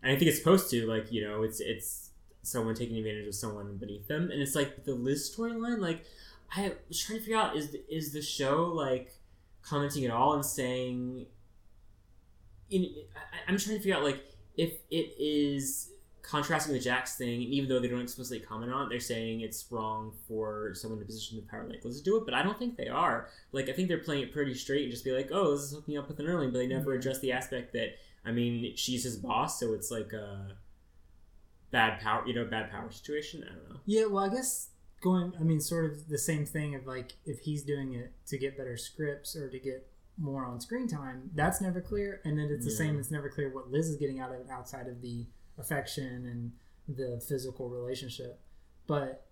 and 0.03 0.11
I 0.11 0.15
think 0.15 0.29
it's 0.29 0.37
supposed 0.37 0.69
to, 0.69 0.85
like, 0.85 1.11
you 1.11 1.27
know, 1.27 1.41
it's 1.43 1.59
it's 1.59 2.11
someone 2.43 2.75
taking 2.75 2.97
advantage 2.97 3.27
of 3.27 3.35
someone 3.35 3.77
beneath 3.77 4.07
them, 4.07 4.29
and 4.31 4.41
it's 4.41 4.55
like 4.55 4.85
the 4.85 4.93
Liz 4.93 5.33
storyline, 5.35 5.79
like. 5.79 6.05
I 6.51 6.73
was 6.87 6.99
trying 6.99 7.19
to 7.19 7.25
figure 7.25 7.37
out 7.37 7.55
is 7.55 7.75
is 7.91 8.11
the 8.11 8.23
show 8.23 8.63
like 8.73 9.13
commenting 9.61 10.03
at 10.05 10.09
all 10.09 10.33
and 10.33 10.43
saying 10.43 11.27
in 12.71 12.89
I, 13.15 13.51
I'm 13.51 13.57
trying 13.59 13.75
to 13.75 13.83
figure 13.83 13.95
out 13.95 14.03
like 14.03 14.23
if 14.57 14.73
it 14.89 15.13
is 15.19 15.88
contrasting 16.29 16.73
with 16.73 16.83
Jack's 16.83 17.15
thing, 17.15 17.41
even 17.41 17.67
though 17.69 17.79
they 17.79 17.87
don't 17.87 18.01
explicitly 18.01 18.39
comment 18.45 18.71
on 18.71 18.85
it, 18.85 18.89
they're 18.89 18.99
saying 18.99 19.41
it's 19.41 19.65
wrong 19.71 20.13
for 20.27 20.73
someone 20.75 20.99
in 20.99 21.03
a 21.03 21.05
position 21.05 21.39
of 21.39 21.47
power 21.47 21.67
like 21.67 21.81
let's 21.83 22.01
do 22.01 22.17
it, 22.17 22.25
but 22.25 22.33
I 22.33 22.43
don't 22.43 22.57
think 22.57 22.77
they 22.77 22.87
are. 22.87 23.29
Like 23.51 23.69
I 23.69 23.73
think 23.73 23.87
they're 23.87 23.97
playing 23.97 24.23
it 24.23 24.31
pretty 24.31 24.53
straight 24.53 24.83
and 24.83 24.91
just 24.91 25.03
be 25.03 25.11
like, 25.11 25.29
oh, 25.31 25.51
this 25.51 25.61
is 25.61 25.73
hooking 25.73 25.97
up 25.97 26.07
with 26.07 26.19
an 26.19 26.27
Erling, 26.27 26.51
but 26.51 26.59
they 26.59 26.67
never 26.67 26.91
mm-hmm. 26.91 26.99
address 26.99 27.19
the 27.19 27.31
aspect 27.31 27.73
that 27.73 27.95
I 28.23 28.31
mean 28.31 28.75
she's 28.75 29.03
his 29.03 29.17
boss, 29.17 29.59
so 29.59 29.73
it's 29.73 29.89
like 29.89 30.13
a 30.13 30.55
bad 31.71 31.99
power, 31.99 32.25
you 32.27 32.33
know, 32.33 32.45
bad 32.45 32.69
power 32.71 32.91
situation. 32.91 33.43
I 33.43 33.53
don't 33.55 33.69
know. 33.69 33.79
Yeah, 33.85 34.05
well, 34.05 34.25
I 34.25 34.29
guess 34.29 34.69
going, 35.01 35.33
I 35.39 35.43
mean, 35.43 35.59
sort 35.59 35.85
of 35.85 36.09
the 36.09 36.17
same 36.17 36.45
thing 36.45 36.75
of 36.75 36.85
like 36.85 37.13
if 37.25 37.39
he's 37.39 37.63
doing 37.63 37.93
it 37.93 38.13
to 38.27 38.37
get 38.37 38.57
better 38.57 38.77
scripts 38.77 39.35
or 39.35 39.49
to 39.49 39.59
get 39.59 39.87
more 40.17 40.45
on 40.45 40.59
screen 40.59 40.87
time, 40.87 41.31
that's 41.33 41.61
never 41.61 41.81
clear. 41.81 42.21
And 42.25 42.37
then 42.37 42.49
it's 42.51 42.65
the 42.65 42.71
Yeah. 42.71 42.77
same, 42.77 42.99
it's 42.99 43.11
never 43.11 43.29
clear 43.29 43.49
what 43.49 43.71
Liz 43.71 43.89
is 43.89 43.97
getting 43.97 44.19
out 44.19 44.31
of 44.33 44.41
it 44.41 44.49
outside 44.49 44.87
of 44.87 45.01
the 45.01 45.25
affection 45.59 46.25
and 46.25 46.97
the 46.97 47.19
physical 47.19 47.69
relationship. 47.69 48.39
But 48.87 49.25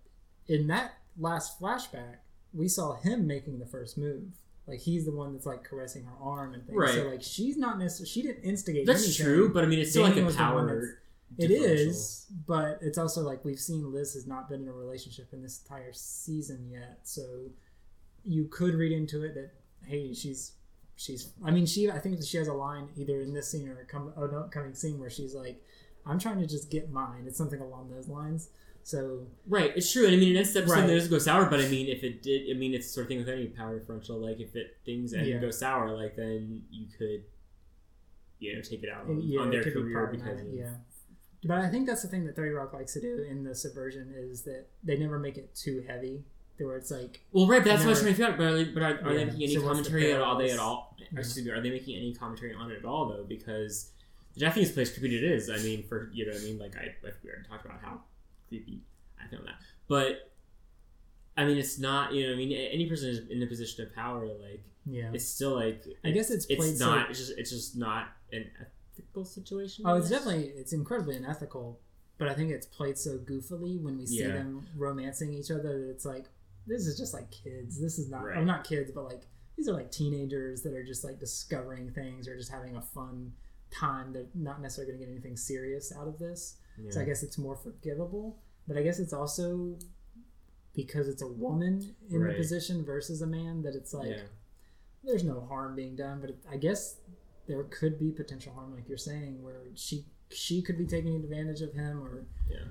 in 0.46 0.66
that 0.68 0.92
last 1.18 1.60
flashback, 1.60 2.16
we 2.52 2.68
saw 2.68 2.94
him 2.94 3.26
making 3.26 3.58
the 3.58 3.66
first 3.66 3.98
move. 3.98 4.32
Like 4.66 4.80
he's 4.80 5.06
the 5.06 5.12
one 5.12 5.32
that's 5.32 5.46
like 5.46 5.64
caressing 5.64 6.04
her 6.04 6.12
arm 6.20 6.54
and 6.54 6.64
things. 6.66 6.78
Right. 6.78 6.94
So 6.94 7.08
like 7.08 7.22
she's 7.22 7.56
not 7.56 7.78
necessarily 7.78 8.10
she 8.10 8.22
didn't 8.22 8.44
instigate. 8.44 8.86
That's 8.86 9.04
anything. 9.04 9.26
true, 9.26 9.52
but 9.52 9.64
I 9.64 9.66
mean, 9.66 9.78
it's 9.78 9.90
still 9.90 10.02
like 10.02 10.16
a 10.16 10.22
was 10.22 10.36
the 10.36 10.42
one 10.42 10.52
power 10.52 10.98
It 11.38 11.50
but 12.46 12.78
it's 12.82 12.98
also 12.98 13.22
like 13.22 13.44
we've 13.44 13.58
seen 13.58 13.92
Liz 13.92 14.14
has 14.14 14.26
not 14.26 14.48
been 14.48 14.62
in 14.62 14.68
a 14.68 14.72
relationship 14.72 15.32
in 15.32 15.42
this 15.42 15.62
entire 15.62 15.92
season 15.92 16.68
yet, 16.70 17.00
so 17.04 17.22
you 18.24 18.46
could 18.48 18.74
read 18.74 18.92
into 18.92 19.24
it 19.24 19.34
that 19.34 19.52
hey, 19.86 20.12
she's 20.12 20.52
she's. 20.96 21.32
I 21.44 21.50
mean, 21.50 21.64
she. 21.64 21.90
I 21.90 21.98
think 21.98 22.22
she 22.22 22.36
has 22.36 22.48
a 22.48 22.52
line 22.52 22.88
either 22.96 23.20
in 23.20 23.32
this 23.32 23.50
scene 23.50 23.68
or 23.68 23.84
come 23.84 24.12
an 24.16 24.34
upcoming 24.34 24.74
scene 24.74 24.98
where 24.98 25.10
she's 25.10 25.34
like, 25.34 25.62
"I'm 26.06 26.18
trying 26.18 26.38
to 26.40 26.46
just 26.46 26.70
get 26.70 26.90
mine." 26.90 27.24
It's 27.26 27.38
something 27.38 27.60
along 27.60 27.90
those 27.90 28.08
lines. 28.08 28.50
So 28.82 29.26
Right, 29.46 29.72
it's 29.76 29.92
true, 29.92 30.06
and 30.06 30.14
I 30.14 30.18
mean, 30.18 30.32
next 30.34 30.56
episode 30.56 30.72
Right. 30.74 30.88
it 30.90 30.94
does 30.94 31.08
go 31.08 31.18
sour. 31.18 31.50
But 31.50 31.60
I 31.60 31.68
mean, 31.68 31.88
if 31.88 32.02
it 32.04 32.22
did, 32.22 32.48
I 32.50 32.58
mean, 32.58 32.72
it's 32.72 32.86
the 32.86 32.92
sort 32.92 33.04
of 33.04 33.08
thing 33.08 33.18
with 33.18 33.28
any 33.28 33.48
power 33.48 33.78
differential. 33.78 34.16
Like, 34.18 34.40
if 34.40 34.56
it 34.56 34.78
things 34.86 35.12
end 35.12 35.26
Yeah. 35.26 35.32
and 35.34 35.40
go 35.42 35.50
sour, 35.50 35.94
like 35.94 36.16
then 36.16 36.62
you 36.70 36.86
could, 36.96 37.24
you 38.38 38.54
know, 38.54 38.62
take 38.62 38.82
it 38.82 38.88
out 38.88 39.06
on, 39.06 39.20
yeah, 39.20 39.40
on 39.40 39.50
their 39.50 39.62
could 39.62 39.74
be 39.86 39.94
because 40.16 40.40
of, 40.40 40.52
yeah. 40.54 40.74
But 41.44 41.58
I 41.58 41.68
think 41.68 41.86
that's 41.86 42.02
the 42.02 42.08
thing 42.08 42.24
that 42.26 42.34
Thirty 42.34 42.50
Rock 42.52 42.72
likes 42.72 42.94
to 42.94 43.00
do 43.00 43.18
in 43.28 43.44
the 43.44 43.54
subversion 43.54 44.12
is 44.16 44.42
that 44.42 44.66
they 44.82 44.96
never 44.96 45.18
make 45.18 45.36
it 45.36 45.54
too 45.54 45.84
heavy, 45.86 46.24
where 46.58 46.76
it's 46.76 46.90
like. 46.90 47.20
Well, 47.32 47.46
right, 47.46 47.62
but 47.62 47.68
that's 47.68 47.80
what 47.82 47.88
I 47.88 47.90
was 47.90 48.02
never- 48.02 48.16
trying 48.16 48.32
to 48.32 48.32
figure 48.32 48.32
out. 48.32 48.38
But 48.38 48.44
are 48.46 48.56
they, 48.56 48.64
but 48.72 48.82
are, 48.82 49.08
are 49.10 49.14
they 49.14 49.24
making 49.26 49.42
any 49.42 49.54
so 49.54 49.60
what's 49.66 49.78
the 49.80 49.84
commentary 49.84 50.12
at 50.12 50.20
all? 50.22 50.38
They 50.38 50.50
at 50.50 50.58
all? 50.58 50.96
Yeah. 50.98 51.20
Excuse 51.20 51.44
me, 51.46 51.52
are 51.52 51.60
they 51.60 51.70
making 51.70 51.96
any 51.96 52.14
commentary 52.14 52.54
on 52.54 52.70
it 52.72 52.78
at 52.78 52.84
all 52.84 53.08
though? 53.08 53.24
Because 53.28 53.92
the 54.38 54.44
Japanese 54.46 54.70
place 54.72 54.96
creepy 54.96 55.16
it 55.16 55.24
is. 55.24 55.50
I 55.50 55.56
mean, 55.58 55.82
for 55.88 56.10
you 56.12 56.26
know, 56.26 56.32
what 56.32 56.40
I 56.40 56.44
mean, 56.44 56.58
like 56.58 56.76
I, 56.76 56.94
like 57.02 57.14
we 57.22 57.30
already 57.30 57.48
talked 57.48 57.64
about 57.64 57.80
how 57.82 58.00
creepy 58.48 58.82
I 59.22 59.28
found 59.34 59.46
that, 59.46 59.56
but 59.88 60.30
I 61.36 61.44
mean, 61.44 61.58
it's 61.58 61.78
not. 61.78 62.12
You 62.12 62.26
know, 62.28 62.32
I 62.32 62.36
mean, 62.36 62.52
any 62.52 62.88
person 62.88 63.08
is 63.10 63.20
in 63.30 63.42
a 63.42 63.46
position 63.46 63.84
of 63.86 63.94
power, 63.94 64.26
like 64.26 64.62
Yeah. 64.86 65.10
it's 65.12 65.24
still 65.26 65.54
like 65.54 65.84
I 66.04 66.10
guess 66.10 66.30
it's 66.30 66.46
it's 66.48 66.78
so- 66.78 66.86
not. 66.90 67.10
It's 67.10 67.18
just 67.18 67.38
it's 67.38 67.50
just 67.50 67.76
not 67.76 68.08
an 68.32 68.46
ethical 68.94 69.24
situation. 69.24 69.84
Oh, 69.86 69.96
it's 69.96 70.10
definitely 70.10 70.46
it's 70.48 70.72
incredibly 70.72 71.16
unethical, 71.16 71.80
but 72.18 72.28
I 72.28 72.34
think 72.34 72.50
it's 72.50 72.66
played 72.66 72.98
so 72.98 73.18
goofily 73.18 73.80
when 73.80 73.98
we 73.98 74.06
see 74.06 74.20
Yeah. 74.20 74.28
them 74.34 74.66
romancing 74.76 75.32
each 75.32 75.50
other 75.50 75.78
that 75.80 75.90
it's 75.90 76.04
like 76.04 76.26
this 76.66 76.86
is 76.86 76.98
just 76.98 77.14
like 77.14 77.30
kids. 77.30 77.80
This 77.80 77.98
is 77.98 78.08
not. 78.10 78.24
Right. 78.24 78.36
I'm 78.36 78.46
not 78.46 78.64
kids, 78.64 78.90
but 78.92 79.04
like 79.04 79.22
these 79.56 79.68
are 79.68 79.72
like 79.72 79.90
teenagers 79.90 80.62
that 80.62 80.74
are 80.74 80.84
just 80.84 81.02
like 81.04 81.18
discovering 81.18 81.90
things 81.90 82.28
or 82.28 82.36
just 82.36 82.50
having 82.50 82.76
a 82.76 82.80
fun 82.82 83.32
time. 83.70 84.12
They're 84.12 84.26
not 84.34 84.60
necessarily 84.62 84.92
going 84.92 85.00
to 85.00 85.06
get 85.06 85.12
anything 85.12 85.36
serious 85.36 85.92
out 85.96 86.08
of 86.08 86.18
this. 86.18 86.56
So 86.90 87.00
I 87.00 87.04
guess 87.04 87.22
it's 87.24 87.38
more 87.38 87.56
forgivable. 87.56 88.38
But 88.68 88.76
I 88.76 88.82
guess 88.82 88.98
it's 89.00 89.12
also 89.12 89.76
because 90.74 91.08
it's 91.08 91.22
a 91.22 91.26
woman 91.26 91.94
in 92.10 92.22
the 92.26 92.34
position 92.34 92.84
versus 92.84 93.20
a 93.22 93.26
man 93.26 93.62
that 93.62 93.74
it's 93.74 93.92
like 93.92 94.10
Yeah. 94.10 94.22
there's 95.02 95.24
no 95.24 95.40
harm 95.48 95.74
being 95.74 95.96
done. 95.96 96.20
But 96.20 96.36
I 96.48 96.56
guess 96.56 96.96
there 97.46 97.64
could 97.64 97.98
be 97.98 98.12
potential 98.12 98.52
harm, 98.52 98.74
like 98.74 98.88
you're 98.88 98.98
saying, 98.98 99.42
where 99.42 99.62
she 99.74 100.04
she 100.30 100.60
could 100.62 100.76
be 100.78 100.86
taking 100.86 101.16
advantage 101.16 101.62
of 101.62 101.72
him, 101.72 102.00
or 102.04 102.26
Yeah. 102.48 102.66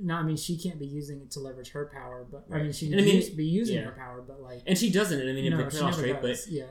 no, 0.00 0.14
I 0.14 0.22
mean 0.22 0.36
she 0.36 0.56
can't 0.56 0.78
be 0.78 0.86
using 0.86 1.20
it 1.22 1.30
to 1.32 1.40
leverage 1.40 1.70
her 1.70 1.86
power, 1.92 2.24
but 2.30 2.44
I 2.52 2.62
mean 2.62 2.72
she 2.72 2.92
And 2.92 3.00
I 3.00 3.04
mean, 3.04 3.36
be 3.36 3.44
using 3.46 3.76
yeah. 3.76 3.84
her 3.86 3.92
power, 3.92 4.22
but 4.22 4.40
like 4.40 4.62
and 4.66 4.76
she 4.78 4.90
doesn't. 4.92 5.18
And 5.20 5.28
I 5.28 5.32
mean, 5.32 5.50
No, 5.50 5.56
they 5.56 5.64
put 5.64 5.72
she 5.72 5.78
it 5.78 5.82
all 5.82 5.90
never 5.90 6.00
straight, 6.02 6.22
but 6.22 6.46
yeah. 6.48 6.64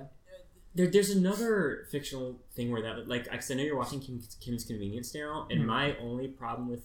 There, 0.76 0.88
there's 0.88 1.10
another 1.10 1.88
fictional 1.92 2.40
thing 2.54 2.72
where 2.72 2.82
that, 2.84 3.08
like, 3.08 3.28
I 3.32 3.54
know 3.56 3.64
you're 3.64 3.76
watching 3.78 4.00
Kim, 4.00 4.22
Kim's 4.40 4.64
Convenience 4.64 5.14
now, 5.16 5.48
and 5.50 5.62
Mhm. 5.62 5.66
my 5.66 5.98
only 5.98 6.28
problem 6.28 6.70
with 6.70 6.84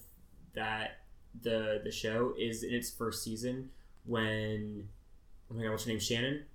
that 0.53 0.99
the 1.41 1.81
the 1.83 1.91
show 1.91 2.33
is 2.37 2.63
in 2.63 2.73
its 2.73 2.89
first 2.89 3.21
season 3.21 3.69
when 4.05 4.87
oh 5.51 5.53
my 5.53 5.63
god, 5.63 5.71
what's 5.71 5.83
her 5.83 5.89
name, 5.89 5.99
Shannon? 5.99 6.45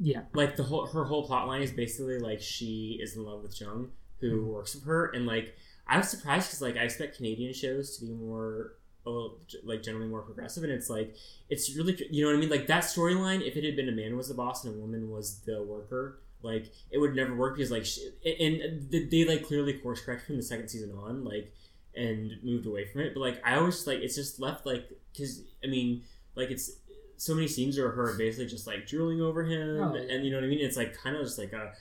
Yeah. 0.00 0.22
Like 0.32 0.56
the 0.56 0.62
whole 0.64 0.86
her 0.86 1.04
whole 1.04 1.26
plot 1.26 1.46
line 1.46 1.62
is 1.62 1.70
basically 1.70 2.18
like 2.18 2.40
she 2.40 2.98
is 3.02 3.16
in 3.16 3.24
love 3.24 3.42
with 3.42 3.60
Jung, 3.60 3.92
who 4.20 4.40
Mhm. 4.42 4.46
works 4.46 4.74
with 4.74 4.84
her, 4.84 5.06
and 5.06 5.26
like 5.26 5.54
I 5.86 5.98
was 5.98 6.08
surprised 6.08 6.48
because 6.48 6.62
like 6.62 6.76
I 6.76 6.84
expect 6.84 7.16
Canadian 7.16 7.52
shows 7.52 7.96
to 7.98 8.06
be 8.06 8.12
more. 8.12 8.74
little, 9.06 9.38
like 9.64 9.82
generally 9.82 10.06
more 10.08 10.22
progressive, 10.22 10.64
and 10.64 10.72
it's 10.72 10.88
like 10.88 11.14
it's 11.50 11.76
really 11.76 11.94
you 12.10 12.22
know 12.24 12.30
what 12.30 12.38
I 12.38 12.40
mean. 12.40 12.48
Like 12.48 12.66
that 12.68 12.84
storyline, 12.84 13.46
if 13.46 13.54
it 13.54 13.62
had 13.62 13.76
been 13.76 13.90
a 13.90 13.92
man 13.92 14.16
was 14.16 14.28
the 14.28 14.34
boss 14.34 14.64
and 14.64 14.74
a 14.74 14.78
woman 14.78 15.10
was 15.10 15.40
the 15.40 15.62
worker, 15.62 16.20
like 16.44 16.72
it 16.90 16.98
would 16.98 17.16
never 17.16 17.34
work 17.34 17.56
because 17.56 17.70
like 17.70 17.84
she, 17.84 18.08
and 18.24 18.90
they, 18.90 19.04
they 19.06 19.24
like 19.24 19.44
clearly 19.44 19.72
course 19.74 20.00
corrected 20.02 20.26
from 20.26 20.36
the 20.36 20.42
second 20.42 20.68
season 20.68 20.92
on, 20.96 21.24
like 21.24 21.52
and 21.96 22.32
moved 22.42 22.66
away 22.66 22.86
from 22.86 23.00
it. 23.00 23.14
But 23.14 23.20
like 23.20 23.42
I 23.44 23.56
always 23.56 23.86
like 23.86 23.98
it's 24.00 24.14
just 24.14 24.38
left 24.40 24.66
like 24.66 24.88
because 25.12 25.42
I 25.64 25.66
mean 25.68 26.02
like 26.36 26.50
it's 26.50 26.70
so 27.16 27.34
many 27.34 27.48
scenes 27.48 27.78
are 27.78 27.90
her 27.90 28.14
basically 28.18 28.46
just 28.46 28.66
like 28.66 28.86
drooling 28.86 29.20
over 29.22 29.44
him, 29.44 29.80
Oh, 29.80 29.94
and 29.94 30.24
you 30.24 30.30
know 30.30 30.36
what 30.36 30.44
I 30.44 30.48
mean. 30.48 30.60
It's 30.60 30.76
like 30.76 30.96
kind 30.96 31.16
of 31.16 31.22
just 31.22 31.38
like 31.38 31.52
a 31.52 31.72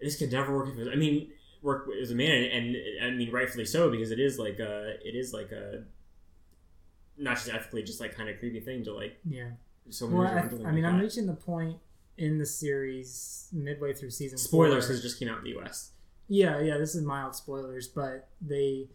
this 0.00 0.16
could 0.18 0.32
never 0.32 0.56
work. 0.56 0.68
If 0.68 0.74
it 0.76 0.78
was, 0.78 0.88
I 0.88 0.94
mean 0.96 1.30
work 1.62 1.88
as 2.00 2.10
a 2.10 2.14
man, 2.14 2.44
and, 2.44 2.76
and 2.76 3.06
I 3.06 3.10
mean 3.10 3.30
rightfully 3.32 3.64
so 3.64 3.90
because 3.90 4.10
it 4.10 4.20
is 4.20 4.38
like 4.38 4.58
a 4.58 4.94
it 5.04 5.14
is 5.14 5.32
like 5.32 5.52
a 5.52 5.84
not 7.18 7.36
just 7.36 7.48
ethically, 7.48 7.82
just 7.82 8.00
like 8.00 8.14
kind 8.14 8.28
of 8.28 8.38
creepy 8.38 8.60
thing 8.60 8.84
to 8.84 8.94
like 8.94 9.18
Yeah. 9.28 9.50
So 9.90 10.06
well, 10.06 10.26
I, 10.26 10.40
I 10.40 10.42
mean, 10.48 10.62
like 10.62 10.66
I'm 10.66 10.98
that. 10.98 11.02
reaching 11.02 11.26
the 11.26 11.34
point 11.34 11.76
in 12.18 12.38
the 12.38 12.46
series 12.46 13.48
midway 13.52 13.92
through 13.92 14.10
season. 14.10 14.38
spoilers 14.38 14.86
because 14.86 15.02
just 15.02 15.18
came 15.18 15.28
out 15.28 15.38
in 15.38 15.44
the 15.44 15.50
U.S. 15.50 15.92
Yeah, 16.28 16.60
yeah, 16.60 16.78
this 16.78 16.94
is 16.94 17.02
mild 17.02 17.34
spoilers, 17.34 17.86
but 17.88 18.28
they 18.40 18.88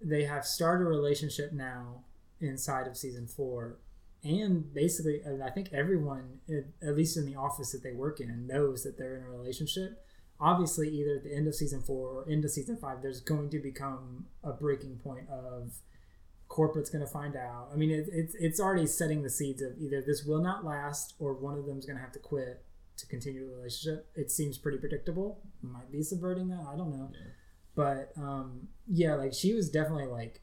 they 0.00 0.24
have 0.24 0.44
started 0.44 0.84
a 0.84 0.88
relationship 0.88 1.52
now 1.52 2.04
inside 2.40 2.86
of 2.86 2.96
season 2.96 3.26
four, 3.26 3.78
and 4.24 4.72
basically, 4.72 5.20
I 5.44 5.50
think 5.50 5.72
everyone, 5.72 6.40
at 6.48 6.88
at 6.88 6.96
least 6.96 7.16
in 7.16 7.26
the 7.26 7.36
office 7.36 7.72
that 7.72 7.82
they 7.82 7.92
work 7.92 8.20
in, 8.20 8.46
knows 8.46 8.82
that 8.84 8.96
they're 8.96 9.16
in 9.16 9.24
a 9.24 9.30
relationship. 9.30 10.04
Obviously, 10.40 10.88
either 10.88 11.16
at 11.16 11.24
the 11.24 11.34
end 11.34 11.46
of 11.46 11.54
season 11.54 11.82
four 11.82 12.08
or 12.08 12.28
into 12.28 12.48
season 12.48 12.76
five, 12.76 13.02
there's 13.02 13.20
going 13.20 13.50
to 13.50 13.58
become 13.58 14.26
a 14.42 14.52
breaking 14.52 14.96
point 14.98 15.28
of 15.28 15.72
corporate's 16.52 16.90
going 16.90 17.04
to 17.04 17.10
find 17.10 17.34
out. 17.34 17.70
I 17.72 17.76
mean, 17.76 17.90
it, 17.90 18.08
it's 18.12 18.34
it's 18.34 18.60
already 18.60 18.86
setting 18.86 19.22
the 19.22 19.30
seeds 19.30 19.62
of 19.62 19.72
either 19.78 20.02
this 20.02 20.24
will 20.24 20.42
not 20.42 20.64
last 20.64 21.14
or 21.18 21.32
one 21.32 21.58
of 21.58 21.64
them's 21.64 21.86
going 21.86 21.96
to 21.96 22.02
have 22.02 22.12
to 22.12 22.18
quit 22.18 22.62
to 22.98 23.06
continue 23.06 23.48
the 23.48 23.56
relationship. 23.56 24.10
It 24.14 24.30
seems 24.30 24.58
pretty 24.58 24.76
predictable. 24.76 25.40
Might 25.62 25.90
be 25.90 26.02
subverting 26.02 26.48
that. 26.48 26.60
I 26.70 26.76
don't 26.76 26.90
know. 26.90 27.10
But 27.74 28.12
um, 28.18 28.68
yeah, 28.86 29.14
like 29.14 29.32
she 29.32 29.54
was 29.54 29.70
definitely 29.70 30.08
like 30.08 30.42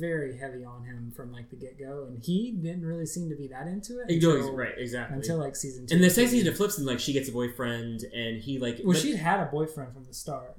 very 0.00 0.38
heavy 0.38 0.64
on 0.64 0.84
him 0.84 1.12
from 1.14 1.30
like 1.30 1.50
the 1.50 1.56
get 1.56 1.78
go, 1.78 2.06
and 2.08 2.22
he 2.22 2.52
didn't 2.52 2.86
really 2.86 3.04
seem 3.04 3.28
to 3.28 3.36
be 3.36 3.48
that 3.48 3.66
into 3.66 4.00
it. 4.00 4.10
Until- 4.10 4.56
right, 4.56 4.72
exactly. 4.78 5.16
Until 5.18 5.36
like 5.36 5.54
season 5.54 5.86
two. 5.86 5.94
And 5.94 6.02
the 6.02 6.08
second 6.08 6.30
season 6.30 6.50
it 6.50 6.56
flips, 6.56 6.78
and 6.78 6.86
like 6.86 6.98
she 6.98 7.12
gets 7.12 7.28
a 7.28 7.32
boyfriend, 7.32 8.04
and 8.14 8.40
he 8.40 8.58
like. 8.58 8.78
Well, 8.82 8.94
but- 8.94 9.02
she'd 9.02 9.16
had 9.16 9.40
a 9.40 9.46
boyfriend 9.46 9.92
from 9.92 10.04
the 10.04 10.14
start. 10.14 10.56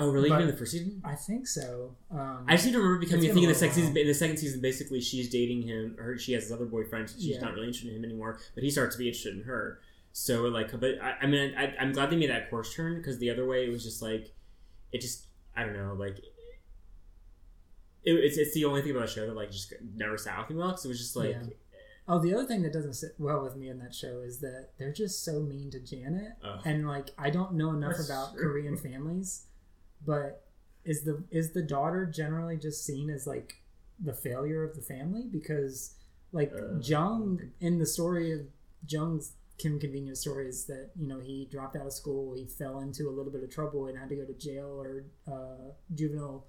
Oh, 0.00 0.10
really? 0.10 0.28
But- 0.28 0.36
Even 0.36 0.48
in 0.48 0.54
the 0.54 0.58
first 0.58 0.72
season? 0.72 1.00
I 1.04 1.14
think 1.14 1.46
so. 1.46 1.94
Um, 2.10 2.44
I 2.48 2.54
just 2.54 2.66
need 2.66 2.72
to 2.72 2.78
remember 2.78 2.98
becoming 3.00 3.24
it's 3.24 3.30
a 3.30 3.34
thing 3.34 3.42
in 3.44 3.48
the 3.50 3.54
second 3.54 3.74
season. 3.74 3.96
In 3.96 4.06
the 4.06 4.14
second 4.14 4.36
season, 4.38 4.60
basically, 4.60 5.00
she's 5.00 5.28
dating 5.30 5.62
him. 5.62 5.96
Or 5.98 6.16
she 6.18 6.32
has 6.32 6.44
this 6.44 6.52
other 6.52 6.64
boyfriend. 6.66 7.10
She's 7.10 7.26
Yeah. 7.26 7.40
not 7.40 7.54
really 7.54 7.66
interested 7.68 7.90
in 7.90 7.96
him 7.98 8.04
anymore, 8.04 8.38
but 8.54 8.64
he 8.64 8.70
starts 8.70 8.96
to 8.96 8.98
be 8.98 9.06
interested 9.08 9.36
in 9.36 9.42
her. 9.44 9.80
So 10.12 10.42
like, 10.46 10.72
but 10.80 11.00
I, 11.00 11.18
I 11.22 11.26
mean, 11.26 11.54
I, 11.56 11.74
I'm 11.78 11.92
glad 11.92 12.10
they 12.10 12.16
made 12.16 12.30
that 12.30 12.50
course 12.50 12.74
turn 12.74 12.96
because 12.96 13.18
the 13.18 13.30
other 13.30 13.46
way 13.46 13.66
it 13.66 13.70
was 13.70 13.84
just 13.84 14.02
like, 14.02 14.32
it 14.92 15.00
just 15.00 15.26
I 15.56 15.64
don't 15.64 15.74
know, 15.76 15.94
like. 15.94 16.18
It, 18.02 18.12
it's, 18.12 18.38
it's 18.38 18.54
the 18.54 18.64
only 18.64 18.80
thing 18.82 18.92
about 18.92 19.06
the 19.08 19.12
show 19.12 19.26
that 19.26 19.36
like 19.36 19.50
just 19.50 19.74
never 19.94 20.16
sat 20.16 20.38
with 20.38 20.50
me 20.50 20.56
well 20.56 20.68
because 20.70 20.84
it 20.86 20.88
was 20.88 20.98
just 20.98 21.16
like 21.16 21.30
Yeah. 21.30 21.42
Oh, 22.08 22.18
the 22.18 22.34
other 22.34 22.44
thing 22.46 22.62
that 22.62 22.72
doesn't 22.72 22.94
sit 22.94 23.12
well 23.18 23.42
with 23.42 23.54
me 23.56 23.68
in 23.68 23.78
that 23.78 23.94
show 23.94 24.20
is 24.20 24.40
that 24.40 24.70
they're 24.78 24.92
just 24.92 25.22
so 25.24 25.38
mean 25.40 25.70
to 25.70 25.78
Janet, 25.78 26.32
and 26.64 26.88
like 26.88 27.10
I 27.18 27.30
don't 27.30 27.52
know 27.54 27.70
enough 27.72 28.00
about 28.04 28.32
true. 28.34 28.50
Korean 28.50 28.76
families, 28.76 29.46
but 30.04 30.44
is 30.84 31.04
the 31.04 31.22
is 31.30 31.52
the 31.52 31.62
daughter 31.62 32.06
generally 32.06 32.56
just 32.56 32.84
seen 32.84 33.10
as 33.10 33.26
like 33.26 33.62
the 34.02 34.14
failure 34.14 34.64
of 34.64 34.74
the 34.74 34.82
family? 34.82 35.24
Because 35.30 35.94
like 36.32 36.52
Uh, 36.52 36.78
Jung 36.80 37.52
in 37.60 37.78
the 37.78 37.86
story 37.86 38.32
of 38.32 38.40
Jung's 38.86 39.32
Kim 39.58 39.78
Convenience 39.78 40.20
story 40.20 40.48
is 40.48 40.64
that 40.66 40.90
you 40.96 41.06
know 41.06 41.20
he 41.20 41.46
dropped 41.50 41.76
out 41.76 41.86
of 41.86 41.92
school, 41.92 42.34
he 42.34 42.46
fell 42.46 42.80
into 42.80 43.08
a 43.08 43.12
little 43.12 43.32
bit 43.32 43.42
of 43.42 43.50
trouble 43.50 43.86
and 43.86 43.98
had 43.98 44.08
to 44.08 44.16
go 44.16 44.24
to 44.24 44.32
jail 44.34 44.80
or 44.80 45.04
uh, 45.30 45.72
juvenile 45.94 46.46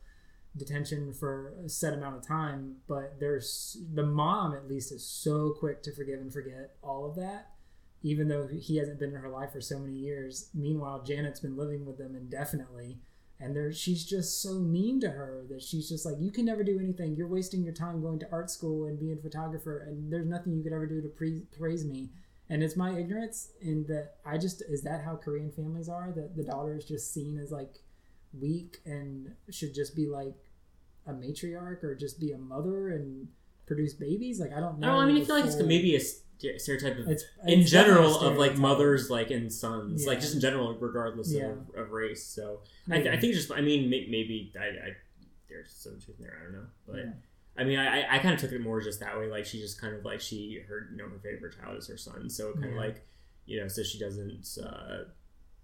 detention 0.58 1.14
for 1.14 1.54
a 1.66 1.70
set 1.70 1.94
amount 1.94 2.14
of 2.18 2.28
time 2.28 2.76
but 2.86 3.18
there's 3.22 3.78
the 3.94 4.04
mom 4.04 4.54
at 4.54 4.68
least 4.68 4.92
is 4.92 5.06
so 5.06 5.56
quick 5.58 5.82
to 5.82 5.94
forgive 5.94 6.20
and 6.20 6.34
forget 6.34 6.76
all 6.84 7.06
of 7.06 7.16
that 7.16 7.52
even 8.04 8.28
though 8.28 8.48
he 8.48 8.78
hasn't 8.78 9.00
been 9.00 9.12
in 9.12 9.22
her 9.22 9.30
life 9.30 9.52
for 9.52 9.62
so 9.62 9.78
many 9.80 9.94
years. 9.94 10.50
Meanwhile 10.54 11.04
janet's 11.04 11.40
been 11.40 11.56
living 11.56 11.86
with 11.86 11.98
them 11.98 12.16
indefinitely 12.16 13.00
and 13.42 13.56
there 13.56 13.72
she's 13.72 14.06
just 14.06 14.42
so 14.42 14.60
mean 14.60 15.00
to 15.02 15.10
her 15.10 15.44
that 15.50 15.62
she's 15.62 15.90
just 15.90 16.06
like 16.06 16.16
you 16.20 16.32
can 16.32 16.46
never 16.46 16.64
do 16.64 16.80
anything. 16.80 17.16
You're 17.16 17.28
wasting 17.28 17.64
your 17.64 17.74
time 17.74 18.02
going 18.02 18.20
to 18.20 18.28
art 18.32 18.50
school 18.52 18.86
and 18.86 19.00
being 19.00 19.18
a 19.18 19.22
photographer 19.22 19.80
and 19.80 20.12
there's 20.12 20.28
nothing 20.28 20.54
you 20.54 20.64
could 20.64 20.74
ever 20.74 20.86
do 20.86 21.02
to 21.02 21.10
pre- 21.10 21.44
praise 21.58 21.84
me. 21.84 22.10
And 22.50 22.62
it's 22.62 22.76
my 22.76 22.98
ignorance 22.98 23.52
in 23.62 23.86
that 23.88 24.16
i 24.26 24.38
just 24.38 24.62
is 24.70 24.84
that 24.84 25.04
how 25.04 25.16
korean 25.16 25.52
families 25.52 25.90
are? 25.90 26.12
That 26.16 26.36
the 26.36 26.44
daughter 26.44 26.76
is 26.76 26.86
just 26.86 27.14
seen 27.14 27.40
as 27.40 27.52
like 27.52 27.80
weak 28.40 28.78
and 28.86 29.34
should 29.50 29.74
just 29.74 29.96
be 29.96 30.08
like 30.08 30.38
a 31.08 31.12
matriarch 31.12 31.84
or 31.84 31.96
just 31.96 32.20
be 32.20 32.32
a 32.32 32.38
mother 32.38 32.90
and 32.90 33.28
produce 33.66 33.94
babies? 33.94 34.40
Like 34.40 34.54
i 34.54 34.60
don't 34.60 34.80
know 34.80 34.88
I 34.88 34.92
don't. 34.92 35.04
I 35.04 35.06
mean, 35.08 35.22
I 35.22 35.26
feel 35.26 35.36
like 35.36 35.46
it's 35.46 35.56
maybe 35.56 35.96
a 35.96 36.00
st- 36.00 36.24
stereotype 36.58 36.98
of 36.98 37.08
It's- 37.10 37.24
in 37.48 37.60
it's 37.62 37.72
general 37.72 38.20
of 38.20 38.38
like 38.38 38.58
mothers 38.58 39.10
like 39.10 39.32
and 39.32 39.52
sons, 39.52 40.06
like 40.06 40.20
just 40.20 40.34
in 40.36 40.42
general, 40.42 40.76
regardless 40.78 41.32
Yeah. 41.32 41.48
of, 41.52 41.76
of 41.76 41.92
race. 41.92 42.24
So 42.26 42.62
I, 42.90 42.98
I 42.98 43.18
think 43.20 43.34
just 43.34 43.52
I 43.52 43.62
mean 43.62 43.90
may- 43.90 44.08
maybe 44.10 44.52
I, 44.60 44.66
I 44.66 44.96
there's 45.50 45.72
some 45.72 46.00
truth 46.00 46.18
in 46.20 46.26
there. 46.26 46.38
I 46.40 46.44
don't 46.44 46.54
know, 46.54 46.68
but. 46.88 46.96
Yeah. 46.98 47.12
I 47.58 47.66
mean, 47.66 47.78
I, 47.78 48.02
I- 48.04 48.16
I 48.16 48.20
kind 48.20 48.34
of 48.34 48.40
took 48.40 48.54
it 48.54 48.62
more 48.62 48.80
just 48.82 49.02
that 49.02 49.18
way. 49.20 49.28
Like 49.28 49.46
she 49.46 49.60
just 49.60 49.80
kind 49.80 49.94
of 49.94 50.06
like 50.06 50.22
she 50.22 50.62
her 50.70 50.88
you 50.92 50.98
know 50.98 51.10
her 51.10 51.20
favorite 51.20 51.54
child 51.60 51.78
is 51.78 51.88
her 51.90 51.98
son, 51.98 52.30
so 52.30 52.54
kind 52.54 52.66
of 52.66 52.72
Yeah. 52.72 52.80
like 52.80 53.06
you 53.46 53.60
know, 53.60 53.68
so 53.68 53.84
she 53.84 54.00
doesn't 54.00 54.48
uh, 54.64 55.04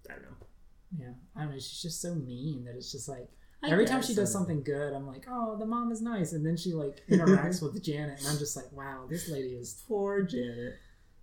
I 0.09 0.13
don't 0.13 0.21
know. 0.23 0.37
Yeah, 0.99 1.13
I 1.35 1.41
don't 1.43 1.51
know. 1.51 1.55
She's 1.59 1.81
just 1.81 2.01
so 2.01 2.13
mean 2.15 2.65
that 2.65 2.75
it's 2.75 2.91
just 2.91 3.07
like 3.07 3.29
I 3.63 3.69
every 3.69 3.85
time 3.85 4.01
she 4.01 4.13
does 4.13 4.31
something 4.31 4.61
good, 4.61 4.93
I'm 4.93 5.07
like, 5.07 5.25
oh, 5.29 5.57
the 5.57 5.65
mom 5.65 5.91
is 5.91 6.01
nice, 6.01 6.33
and 6.33 6.45
then 6.45 6.57
she 6.57 6.73
like 6.73 7.01
interacts 7.09 7.61
with 7.73 7.81
Janet, 7.83 8.19
and 8.19 8.27
I'm 8.27 8.37
just 8.37 8.55
like, 8.55 8.71
wow, 8.71 9.05
this 9.09 9.29
lady 9.29 9.49
is 9.49 9.83
poor 9.87 10.21
Janet. 10.21 10.75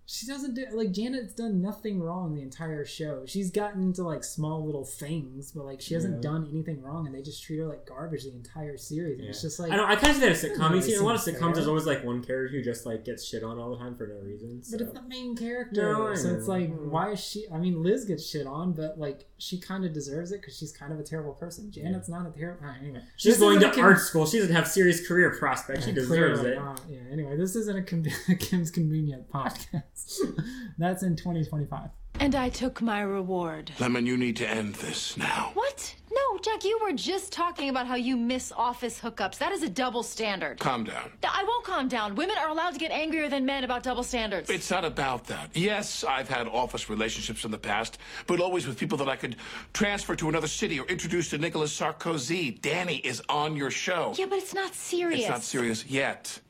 She 0.07 0.27
doesn't 0.27 0.55
do 0.55 0.67
like 0.75 0.93
Janet's 0.93 1.33
done 1.35 1.63
nothing 1.63 1.99
wrong 2.01 2.35
the 2.35 2.43
entire 2.43 2.85
show. 2.85 3.23
She's 3.27 3.51
gotten 3.51 3.83
into 3.83 4.03
like 4.03 4.23
small 4.23 4.65
little 4.65 4.85
things, 4.85 5.53
but 5.53 5.65
like 5.65 5.81
she 5.81 5.95
hasn't 5.95 6.17
Yeah. 6.17 6.31
done 6.31 6.49
anything 6.53 6.83
wrong, 6.83 7.07
and 7.07 7.15
they 7.15 7.23
just 7.23 7.43
treat 7.43 7.59
her 7.59 7.67
like 7.67 7.87
garbage 7.87 8.25
the 8.25 8.33
entire 8.33 8.77
series. 8.77 9.21
And 9.21 9.29
it's 9.29 9.41
just 9.41 9.59
like 9.59 9.73
I 9.73 9.77
don't. 9.77 9.89
I 9.89 9.97
kind 9.97 10.11
of 10.11 10.15
see 10.17 10.21
that 10.21 10.29
doesn't 10.29 10.51
in 10.53 10.59
sitcoms. 10.59 10.75
You 10.77 10.83
see, 10.83 10.95
a 10.97 11.03
lot 11.03 11.15
of 11.15 11.23
seem 11.23 11.35
sitcoms, 11.37 11.55
there's 11.55 11.69
always 11.69 11.87
like 11.87 12.05
one 12.05 12.23
character 12.23 12.57
who 12.57 12.63
just 12.63 12.85
like 12.85 13.05
gets 13.05 13.25
shit 13.25 13.43
on 13.43 13.59
all 13.59 13.71
the 13.71 13.79
time 13.79 13.97
for 13.97 14.07
no 14.07 14.17
reason. 14.17 14.61
But 14.71 14.81
it's 14.83 14.93
the 14.93 15.03
main 15.03 15.35
character, 15.37 15.93
No, 15.93 16.15
so 16.15 16.35
it's 16.35 16.49
like, 16.49 16.71
why 16.77 17.13
is 17.13 17.21
she? 17.21 17.47
I 17.53 17.57
mean, 17.59 17.83
Liz 17.83 18.05
gets 18.05 18.29
shit 18.29 18.47
on, 18.47 18.73
but 18.73 18.99
like, 18.99 19.27
she 19.39 19.59
kind 19.59 19.85
of 19.87 19.93
deserves 19.95 20.33
it 20.33 20.41
because 20.43 20.57
she's 20.59 20.73
kind 20.73 20.93
of 20.93 20.99
a 20.99 21.03
terrible 21.03 21.33
person. 21.33 21.71
Janet's 21.71 22.09
not 22.11 22.27
a 22.27 22.31
terrible. 22.31 22.67
Uh, 22.67 22.73
anyway, 22.83 23.01
She's 23.17 23.35
This 23.35 23.41
going 23.41 23.59
to 23.61 23.71
a 23.71 23.75
con- 23.75 23.85
art 23.85 24.01
school. 24.01 24.27
She 24.27 24.39
doesn't 24.39 24.55
have 24.55 24.69
serious 24.69 25.07
career 25.09 25.35
prospects. 25.39 25.87
She 25.87 25.93
deserves 25.93 26.41
clearly 26.41 26.51
it. 26.53 26.57
not. 26.57 26.81
Yeah. 26.91 26.99
Anyway, 27.11 27.37
this 27.37 27.57
isn't 27.57 27.77
a 27.79 27.83
Kim- 27.83 28.05
Kim's 28.39 28.71
Convenience 28.71 29.25
podcast. 29.33 29.83
That's 30.79 31.03
in 31.03 31.17
2025. 31.17 31.91
And 32.21 32.37
I 32.37 32.49
took 32.49 32.81
my 32.81 33.01
reward. 33.01 33.73
Lemon, 33.81 34.07
you 34.07 34.17
need 34.17 34.37
to 34.37 34.49
end 34.49 34.77
this 34.77 35.17
now. 35.17 35.51
What? 35.55 35.95
No, 36.13 36.39
Jack, 36.39 36.65
you 36.65 36.79
were 36.81 36.93
just 36.93 37.33
talking 37.33 37.71
about 37.71 37.89
how 37.89 37.97
you 37.97 38.17
miss 38.17 38.53
office 38.53 39.01
hookups. 39.01 39.37
That 39.39 39.51
is 39.51 39.65
a 39.65 39.69
double 39.69 40.05
standard. 40.05 40.61
Calm 40.61 40.85
down. 40.85 41.11
I 41.25 41.43
won't 41.45 41.65
calm 41.65 41.89
down. 41.89 42.15
Women 42.15 42.37
are 42.39 42.49
allowed 42.49 42.73
to 42.75 42.79
get 42.79 42.93
angrier 42.93 43.29
than 43.29 43.45
men 43.45 43.65
about 43.65 43.83
double 43.83 44.05
standards. 44.05 44.49
It's 44.49 44.71
not 44.71 44.85
about 44.85 45.27
that. 45.27 45.51
Yes, 45.55 46.05
I've 46.05 46.29
had 46.29 46.47
office 46.47 46.89
relationships 46.89 47.45
in 47.45 47.51
the 47.51 47.59
past, 47.59 47.99
but 48.29 48.41
always 48.41 48.67
with 48.67 48.79
people 48.79 48.97
that 48.99 49.09
I 49.09 49.17
could 49.17 49.37
transfer 49.73 50.15
to 50.15 50.29
another 50.29 50.49
city 50.49 50.79
or 50.79 50.87
introduce 50.87 51.31
to 51.31 51.39
Nicolas 51.39 51.77
Sarkozy. 51.79 52.61
Danny 52.61 52.99
is 52.99 53.23
on 53.29 53.57
your 53.57 53.73
show. 53.73 54.15
Yeah, 54.17 54.27
but 54.27 54.39
it's 54.39 54.55
not 54.55 54.73
serious. 54.75 55.23
It's 55.23 55.29
not 55.29 55.43
serious 55.43 55.85
yet. 55.87 56.41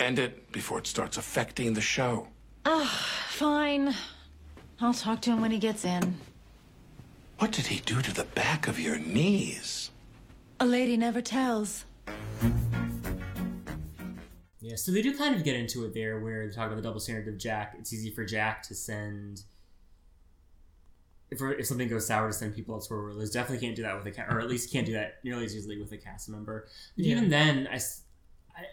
End 0.00 0.18
it 0.18 0.50
before 0.50 0.78
it 0.78 0.86
starts 0.88 1.16
affecting 1.16 1.74
the 1.74 1.80
show. 1.80 2.26
Ugh, 2.64 2.88
fine. 3.28 3.94
I'll 4.80 4.94
talk 4.94 5.20
to 5.22 5.30
him 5.30 5.40
when 5.40 5.50
he 5.50 5.58
gets 5.58 5.84
in. 5.84 6.16
What 7.38 7.52
did 7.52 7.66
he 7.66 7.80
do 7.80 8.00
to 8.02 8.12
the 8.14 8.24
back 8.24 8.68
of 8.68 8.78
your 8.78 8.98
knees? 8.98 9.90
A 10.60 10.66
lady 10.66 10.96
never 10.96 11.20
tells. 11.20 11.84
Yeah, 14.60 14.76
so 14.76 14.92
they 14.92 15.02
do 15.02 15.16
kind 15.16 15.34
of 15.34 15.42
get 15.42 15.56
into 15.56 15.84
it 15.84 15.92
there, 15.92 16.20
where 16.20 16.46
they 16.46 16.54
talk 16.54 16.66
about 16.66 16.76
the 16.76 16.82
double 16.82 17.00
standard 17.00 17.26
of 17.28 17.36
Jack. 17.38 17.74
It's 17.78 17.92
easy 17.92 18.10
for 18.10 18.24
Jack 18.24 18.62
to 18.68 18.74
send 18.74 19.42
if 21.30 21.40
if 21.42 21.66
something 21.66 21.88
goes 21.88 22.06
sour 22.06 22.28
to 22.28 22.32
send 22.32 22.54
people 22.54 22.74
elsewhere. 22.74 23.02
Where 23.02 23.12
Liz 23.12 23.32
definitely 23.32 23.64
can't 23.66 23.74
do 23.76 23.82
that 23.82 23.96
with 23.96 24.06
a 24.06 24.12
cat, 24.12 24.28
or 24.30 24.40
at 24.40 24.48
least 24.48 24.72
can't 24.72 24.86
do 24.86 24.92
that 24.92 25.18
nearly 25.24 25.44
as 25.46 25.56
easily 25.56 25.80
with 25.80 25.90
a 25.92 25.96
cast 25.96 26.28
member. 26.28 26.68
But 26.96 27.04
Yeah. 27.04 27.12
even 27.16 27.28
then, 27.28 27.66
I 27.72 27.80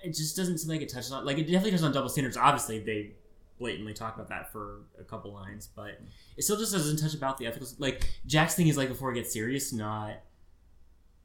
it 0.04 0.10
just 0.14 0.36
doesn't 0.36 0.60
seem 0.60 0.70
like 0.70 0.82
it 0.82 0.90
touches 0.90 1.12
on 1.12 1.26
like 1.26 1.38
it 1.40 1.44
definitely 1.44 1.72
touches 1.72 1.84
on 1.86 1.92
double 1.92 2.10
standards. 2.10 2.38
Obviously, 2.38 2.80
they 2.80 3.14
blatantly 3.60 3.94
talk 3.94 4.16
about 4.16 4.30
that 4.30 4.52
for 4.52 4.82
a 5.00 5.04
couple 5.04 5.34
lines, 5.34 5.68
but 5.76 6.00
it 6.38 6.44
still 6.44 6.58
just 6.58 6.72
doesn't 6.72 6.98
touch 6.98 7.14
about 7.14 7.38
the 7.38 7.46
ethical. 7.46 7.68
Like 7.78 8.10
Jack's 8.26 8.56
thing 8.56 8.68
is 8.68 8.78
like 8.78 8.88
before 8.90 9.12
it 9.12 9.16
gets 9.16 9.32
serious, 9.34 9.72
not, 9.74 10.14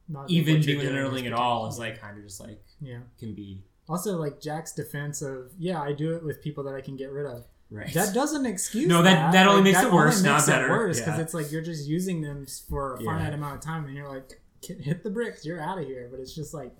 Not 0.07 0.29
even 0.29 0.61
being 0.61 0.77
with 0.77 0.87
an 0.87 1.25
at 1.25 1.33
all 1.33 1.67
is 1.67 1.79
like 1.79 1.99
kind 1.99 2.17
of 2.17 2.23
just 2.23 2.39
like 2.39 2.61
Yeah. 2.81 2.99
can 3.19 3.33
be 3.33 3.63
Also, 3.87 4.17
like 4.17 4.39
Jack's 4.41 4.73
defense 4.73 5.21
of, 5.21 5.51
yeah, 5.57 5.81
I 5.81 5.93
do 5.93 6.15
it 6.15 6.23
with 6.23 6.41
people 6.41 6.63
that 6.65 6.75
I 6.75 6.81
can 6.81 6.95
get 6.97 7.11
rid 7.11 7.25
of. 7.25 7.45
Right. 7.71 7.91
That 7.93 8.13
doesn't 8.13 8.45
excuse. 8.45 8.87
No, 8.87 9.01
that- 9.01 9.31
that 9.33 9.47
only 9.47 9.63
makes 9.63 9.81
it 9.81 9.91
worse, 9.91 10.17
only 10.17 10.29
not 10.29 10.43
it 10.43 10.47
better. 10.47 10.69
Worse 10.69 10.99
because 10.99 11.17
Yeah. 11.17 11.23
it's 11.23 11.33
like 11.33 11.51
you're 11.51 11.61
just 11.63 11.87
using 11.87 12.21
them 12.21 12.45
for 12.69 12.95
a 12.95 13.01
Yeah. 13.03 13.11
finite 13.11 13.33
amount 13.33 13.55
of 13.55 13.61
time, 13.61 13.85
and 13.85 13.95
you're 13.95 14.07
like, 14.09 14.41
hit 14.61 15.03
the 15.03 15.09
bricks, 15.09 15.45
you're 15.45 15.61
out 15.61 15.77
of 15.79 15.85
here. 15.85 16.07
But 16.11 16.19
it's 16.19 16.33
just 16.35 16.53
like 16.53 16.75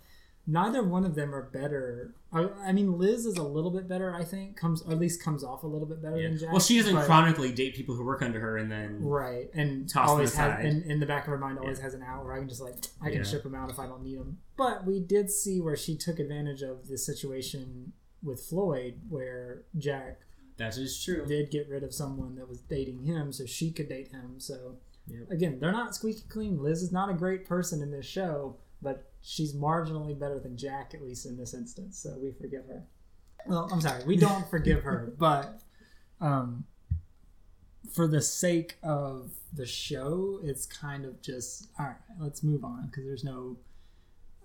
neither 0.47 0.83
one 0.83 1.05
of 1.05 1.15
them 1.15 1.33
are 1.33 1.41
better. 1.43 2.13
I, 2.31 2.47
I 2.65 2.71
mean, 2.71 2.97
Liz 2.97 3.25
is 3.25 3.37
a 3.37 3.43
little 3.43 3.71
bit 3.71 3.87
better, 3.87 4.13
I 4.13 4.23
think. 4.23 4.57
Comes 4.57 4.81
or 4.83 4.91
at 4.91 4.99
least 4.99 5.23
comes 5.23 5.43
off 5.43 5.63
a 5.63 5.67
little 5.67 5.87
bit 5.87 6.01
better 6.01 6.17
Yeah. 6.19 6.27
than 6.29 6.37
Jack. 6.37 6.51
Well, 6.51 6.59
she 6.61 6.77
doesn't 6.77 6.93
but- 6.95 7.05
chronically 7.05 7.51
date 7.51 7.75
people 7.75 7.95
who 7.95 8.03
work 8.05 8.21
under 8.21 8.39
her 8.39 8.57
and 8.57 8.71
then 8.71 9.01
Right, 9.03 9.49
and 9.53 9.87
toss 9.89 10.09
always 10.09 10.33
them 10.35 10.51
has 10.51 10.65
in, 10.65 10.83
in 10.83 10.99
the 10.99 11.05
back 11.05 11.23
of 11.23 11.29
her 11.31 11.37
mind 11.37 11.57
always 11.59 11.77
Yeah. 11.79 11.83
has 11.85 11.93
an 11.93 12.03
out 12.03 12.23
where 12.25 12.33
I 12.33 12.39
can 12.39 12.49
just 12.49 12.61
like 12.61 12.75
I 13.01 13.09
can 13.09 13.19
Yeah. 13.19 13.23
ship 13.23 13.43
them 13.43 13.55
out 13.55 13.69
if 13.69 13.79
I 13.79 13.87
don't 13.87 14.03
need 14.03 14.19
them. 14.19 14.37
But 14.57 14.85
we 14.85 14.99
did 14.99 15.29
see 15.31 15.61
where 15.61 15.75
she 15.75 15.95
took 15.97 16.19
advantage 16.19 16.61
of 16.61 16.87
the 16.87 16.97
situation 16.97 17.93
with 18.23 18.41
Floyd, 18.41 19.01
where 19.09 19.63
Jack 19.77 20.19
that 20.57 20.77
is 20.77 21.01
true. 21.03 21.25
did 21.25 21.51
get 21.51 21.67
rid 21.69 21.83
of 21.83 21.93
someone 21.93 22.35
that 22.35 22.47
was 22.49 22.59
dating 22.61 23.03
him, 23.03 23.31
so 23.31 23.45
she 23.45 23.71
could 23.71 23.89
date 23.89 24.09
him. 24.09 24.39
So 24.39 24.77
Yep. 25.07 25.29
again, 25.31 25.59
they're 25.59 25.71
not 25.71 25.93
squeaky 25.95 26.23
clean. 26.29 26.61
Liz 26.61 26.81
is 26.81 26.91
not 26.91 27.09
a 27.09 27.13
great 27.13 27.45
person 27.45 27.81
in 27.81 27.91
this 27.91 28.05
show, 28.07 28.57
but 28.82 29.11
she's 29.21 29.53
marginally 29.53 30.17
better 30.17 30.39
than 30.39 30.57
Jack 30.57 30.93
at 30.93 31.01
least 31.01 31.26
in 31.26 31.38
this 31.38 31.53
instance. 31.53 31.97
So 31.97 32.17
we 32.21 32.32
forgive 32.32 32.65
her. 32.67 32.84
Well, 33.47 33.69
I'm 33.71 33.82
sorry, 33.82 34.03
we 34.05 34.17
don't 34.17 34.49
forgive 34.49 34.84
her, 34.84 35.13
but 35.17 35.61
um, 36.21 36.65
for 37.93 38.07
the 38.07 38.21
sake 38.21 38.76
of 38.84 39.32
the 39.53 39.65
show, 39.65 40.39
it's 40.43 40.65
kind 40.65 41.05
of 41.05 41.21
just 41.21 41.69
all 41.80 41.88
right. 41.88 41.95
Let's 42.19 42.43
move 42.43 42.63
on 42.63 42.88
because 42.88 43.05
there's 43.05 43.23
no 43.23 43.57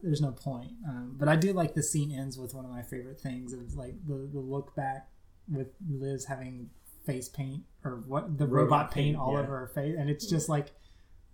there's 0.02 0.20
no 0.20 0.32
point. 0.32 0.72
Um, 0.88 1.16
but 1.18 1.28
I 1.28 1.36
do 1.36 1.52
like 1.52 1.74
the 1.74 1.82
scene 1.82 2.10
ends 2.10 2.38
with 2.38 2.54
one 2.54 2.64
of 2.64 2.70
my 2.70 2.82
favorite 2.82 3.20
things 3.20 3.52
of 3.52 3.74
like 3.74 3.94
the, 4.06 4.28
the 4.32 4.40
look 4.40 4.74
back 4.74 5.08
with 5.48 5.68
Liz 5.88 6.24
having 6.24 6.70
face 7.04 7.28
paint 7.28 7.62
or 7.84 8.02
what 8.06 8.38
the 8.38 8.46
robot, 8.46 8.62
Robot 8.62 8.90
paint, 8.90 9.06
paint, 9.06 9.18
all 9.18 9.32
yeah. 9.32 9.40
over 9.40 9.58
her 9.58 9.66
face, 9.68 9.96
and 9.98 10.10
it's 10.10 10.26
just 10.26 10.48
like 10.48 10.72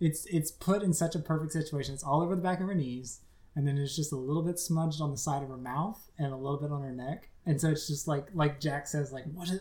it's 0.00 0.26
it's 0.26 0.50
put 0.50 0.82
in 0.82 0.92
such 0.92 1.14
a 1.14 1.18
perfect 1.18 1.52
situation. 1.52 1.94
It's 1.94 2.04
all 2.04 2.22
over 2.22 2.36
the 2.36 2.42
back 2.42 2.60
of 2.60 2.66
her 2.66 2.74
knees, 2.74 3.20
and 3.54 3.66
then 3.66 3.78
it's 3.78 3.96
just 3.96 4.12
a 4.12 4.16
little 4.16 4.42
bit 4.42 4.58
smudged 4.58 5.00
on 5.00 5.10
the 5.10 5.16
side 5.16 5.42
of 5.42 5.48
her 5.48 5.56
mouth 5.56 6.10
and 6.18 6.32
a 6.32 6.36
little 6.36 6.58
bit 6.58 6.70
on 6.70 6.82
her 6.82 6.92
neck, 6.92 7.30
and 7.44 7.60
so 7.60 7.70
it's 7.70 7.86
just 7.86 8.06
like 8.06 8.28
like 8.34 8.60
Jack 8.60 8.86
says 8.86 9.12
like 9.12 9.24
what 9.32 9.48
is 9.48 9.60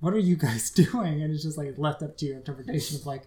what 0.00 0.14
are 0.14 0.18
you 0.18 0.36
guys 0.36 0.70
doing? 0.70 1.22
And 1.22 1.32
it's 1.32 1.42
just 1.42 1.58
like 1.58 1.74
left 1.78 2.02
up 2.02 2.16
to 2.18 2.26
your 2.26 2.36
interpretation 2.36 2.96
of 2.96 3.06
like 3.06 3.24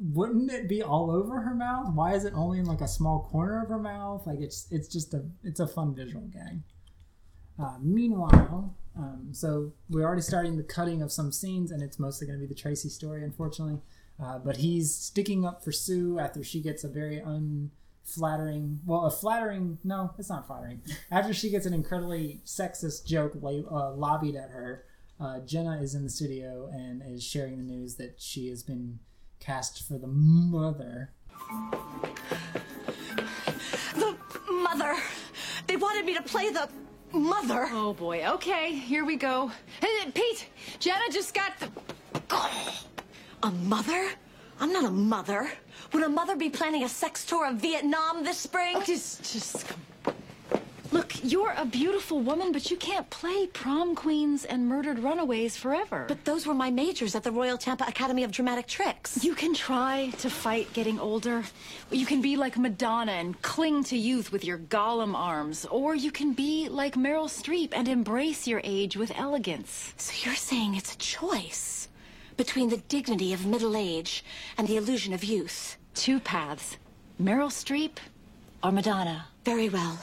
wouldn't 0.00 0.50
it 0.50 0.66
be 0.66 0.82
all 0.82 1.10
over 1.10 1.42
her 1.42 1.54
mouth? 1.54 1.92
Why 1.92 2.14
is 2.14 2.24
it 2.24 2.32
only 2.34 2.58
in 2.58 2.64
like 2.64 2.80
a 2.80 2.88
small 2.88 3.28
corner 3.30 3.62
of 3.62 3.68
her 3.68 3.78
mouth? 3.78 4.26
Like 4.26 4.40
it's 4.40 4.66
it's 4.70 4.88
just 4.88 5.12
a 5.14 5.24
it's 5.44 5.60
a 5.60 5.66
fun 5.66 5.94
visual 5.94 6.26
gag. 6.28 6.60
Uh, 7.58 7.76
meanwhile, 7.82 8.74
um, 8.96 9.28
so 9.32 9.72
we're 9.90 10.04
already 10.04 10.22
starting 10.22 10.56
the 10.56 10.62
cutting 10.62 11.02
of 11.02 11.12
some 11.12 11.30
scenes, 11.30 11.70
and 11.70 11.82
it's 11.82 11.98
mostly 11.98 12.26
going 12.26 12.38
to 12.38 12.40
be 12.40 12.48
the 12.48 12.58
Tracy 12.58 12.88
story, 12.88 13.22
unfortunately. 13.22 13.80
Uh, 14.22 14.38
but 14.38 14.58
he's 14.58 14.94
sticking 14.94 15.46
up 15.46 15.64
for 15.64 15.72
Sue 15.72 16.18
after 16.18 16.44
she 16.44 16.60
gets 16.60 16.84
a 16.84 16.88
very 16.88 17.18
unflattering, 17.18 18.80
well, 18.84 19.06
a 19.06 19.10
flattering, 19.10 19.78
no, 19.82 20.12
it's 20.18 20.28
not 20.28 20.46
flattering. 20.46 20.82
After 21.10 21.32
she 21.32 21.48
gets 21.50 21.64
an 21.64 21.72
incredibly 21.72 22.40
sexist 22.44 23.06
joke 23.06 23.32
la- 23.40 23.50
uh, 23.70 23.92
lobbied 23.94 24.36
at 24.36 24.50
her, 24.50 24.84
uh, 25.18 25.40
Jenna 25.40 25.80
is 25.80 25.94
in 25.94 26.02
the 26.04 26.10
studio 26.10 26.68
and 26.72 27.02
is 27.06 27.22
sharing 27.22 27.56
the 27.56 27.64
news 27.64 27.96
that 27.96 28.16
she 28.18 28.48
has 28.48 28.62
been 28.62 28.98
cast 29.38 29.82
for 29.86 29.96
the 29.98 30.06
mother. 30.06 31.12
The 33.94 34.16
mother. 34.50 34.96
They 35.66 35.76
wanted 35.76 36.04
me 36.04 36.14
to 36.14 36.22
play 36.22 36.50
the 36.50 36.68
mother. 37.12 37.68
Oh 37.70 37.94
boy. 37.94 38.26
Okay, 38.26 38.74
here 38.74 39.04
we 39.04 39.16
go. 39.16 39.50
Hey, 39.80 40.10
Pete, 40.12 40.48
Jenna 40.78 41.04
just 41.10 41.34
got 41.34 41.58
the. 41.58 41.68
A 43.42 43.50
mother? 43.50 44.10
I'm 44.60 44.70
not 44.70 44.84
a 44.84 44.90
mother. 44.90 45.50
Would 45.94 46.02
a 46.02 46.08
mother 46.10 46.36
be 46.36 46.50
planning 46.50 46.84
a 46.84 46.88
sex 46.90 47.24
tour 47.24 47.46
of 47.46 47.56
Vietnam 47.56 48.22
this 48.22 48.36
spring? 48.36 48.74
Oh, 48.76 48.82
just, 48.82 49.32
just. 49.32 49.66
Look, 50.92 51.14
you're 51.24 51.54
a 51.56 51.64
beautiful 51.64 52.20
woman, 52.20 52.52
but 52.52 52.70
you 52.70 52.76
can't 52.76 53.08
play 53.08 53.46
prom 53.46 53.94
queens 53.94 54.44
and 54.44 54.68
murdered 54.68 54.98
runaways 54.98 55.56
forever. 55.56 56.04
But 56.06 56.26
those 56.26 56.46
were 56.46 56.52
my 56.52 56.70
majors 56.70 57.14
at 57.14 57.22
the 57.22 57.30
Royal 57.32 57.56
Tampa 57.56 57.84
Academy 57.88 58.24
of 58.24 58.30
Dramatic 58.30 58.66
Tricks. 58.66 59.24
You 59.24 59.34
can 59.34 59.54
try 59.54 60.12
to 60.18 60.28
fight 60.28 60.70
getting 60.74 61.00
older. 61.00 61.42
You 61.90 62.04
can 62.04 62.20
be 62.20 62.36
like 62.36 62.58
Madonna 62.58 63.12
and 63.12 63.40
cling 63.40 63.84
to 63.84 63.96
youth 63.96 64.32
with 64.32 64.44
your 64.44 64.58
Gollum 64.58 65.14
arms. 65.14 65.64
Or 65.70 65.94
you 65.94 66.10
can 66.10 66.34
be 66.34 66.68
like 66.68 66.94
Meryl 66.96 67.30
Streep 67.30 67.70
and 67.72 67.88
embrace 67.88 68.46
your 68.46 68.60
age 68.64 68.98
with 68.98 69.12
elegance. 69.16 69.94
So 69.96 70.12
you're 70.26 70.36
saying 70.36 70.74
it's 70.74 70.94
a 70.94 70.98
choice 70.98 71.88
between 72.40 72.70
the 72.70 72.78
dignity 72.88 73.34
of 73.34 73.44
middle 73.44 73.76
age 73.76 74.24
and 74.56 74.66
the 74.66 74.78
illusion 74.78 75.12
of 75.12 75.22
youth? 75.22 75.76
Two 75.94 76.18
paths 76.18 76.78
Meryl 77.20 77.50
Streep 77.50 77.98
or 78.64 78.72
Madonna. 78.72 79.26
Very 79.44 79.68
well. 79.68 79.98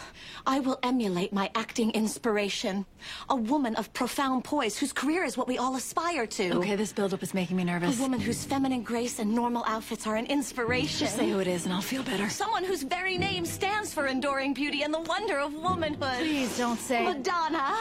I 0.46 0.60
will 0.60 0.78
emulate 0.84 1.34
my 1.34 1.50
acting 1.56 1.90
inspiration. 1.92 2.86
A 3.30 3.36
woman 3.36 3.74
of 3.76 3.92
profound 3.94 4.44
poise 4.44 4.78
whose 4.78 4.94
career 4.94 5.24
is 5.24 5.36
what 5.36 5.48
we 5.48 5.58
all 5.58 5.76
aspire 5.76 6.28
to. 6.28 6.58
Okay, 6.58 6.76
this 6.76 6.94
buildup 6.94 7.24
is 7.24 7.34
making 7.34 7.58
me 7.58 7.64
nervous. 7.64 7.98
A 7.98 8.02
woman 8.04 8.20
whose 8.20 8.44
feminine 8.46 8.84
grace 8.84 9.18
and 9.18 9.34
normal 9.34 9.64
outfits 9.66 10.06
are 10.06 10.16
an 10.16 10.28
inspiration. 10.28 11.08
Just 11.08 11.16
say 11.16 11.32
who 11.32 11.40
it 11.40 11.48
is 11.48 11.66
and 11.66 11.74
I'll 11.74 11.82
feel 11.82 12.04
better. 12.04 12.30
Someone 12.30 12.64
whose 12.64 12.84
very 12.84 13.18
name 13.18 13.48
stands 13.48 13.92
for 13.96 14.06
enduring 14.06 14.54
beauty 14.54 14.84
and 14.84 14.94
the 14.94 15.02
wonder 15.02 15.40
of 15.40 15.56
womanhood. 15.56 16.20
Please 16.20 16.56
don't 16.56 16.80
say. 16.80 17.04
Madonna. 17.04 17.78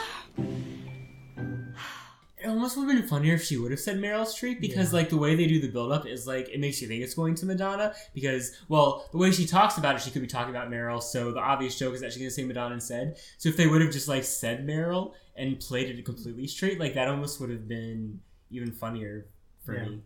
It 2.39 2.47
almost 2.47 2.77
would 2.77 2.87
have 2.87 2.95
been 2.99 3.07
funnier 3.07 3.33
if 3.33 3.43
she 3.43 3.57
would 3.57 3.71
have 3.71 3.79
said 3.79 3.97
Meryl 3.97 4.21
Streep 4.23 4.61
because, 4.61 4.93
like, 4.93 5.09
the 5.09 5.17
way 5.17 5.33
they 5.35 5.47
do 5.47 5.59
the 5.59 5.69
build 5.69 5.91
up 5.91 6.05
is 6.05 6.27
like 6.27 6.49
it 6.49 6.59
makes 6.59 6.79
you 6.81 6.87
think 6.87 7.01
it's 7.01 7.15
going 7.15 7.33
to 7.33 7.45
Madonna 7.47 7.95
because, 8.13 8.51
well, 8.69 9.07
the 9.11 9.17
way 9.17 9.31
she 9.31 9.47
talks 9.47 9.77
about 9.79 9.95
it, 9.95 10.01
she 10.01 10.11
could 10.11 10.21
be 10.21 10.27
talking 10.27 10.53
about 10.55 10.69
Meryl. 10.69 11.01
So 11.01 11.31
the 11.31 11.39
obvious 11.39 11.79
joke 11.79 11.95
is 11.95 12.01
that 12.01 12.11
she's 12.13 12.21
gonna 12.21 12.29
say 12.29 12.43
Madonna 12.43 12.75
instead. 12.75 13.17
So 13.39 13.49
if 13.49 13.57
they 13.57 13.65
would 13.65 13.81
have 13.81 13.91
just 13.91 14.07
like 14.07 14.23
said 14.23 14.67
Meryl 14.67 15.13
and 15.35 15.59
played 15.59 15.89
it 15.89 16.05
completely 16.05 16.45
straight, 16.45 16.79
like 16.79 16.93
that 16.93 17.07
almost 17.07 17.39
would 17.41 17.49
have 17.49 17.67
been 17.67 18.19
even 18.51 18.71
funnier 18.71 19.25
for 19.65 19.73
Yeah. 19.75 19.85
me. 19.89 20.01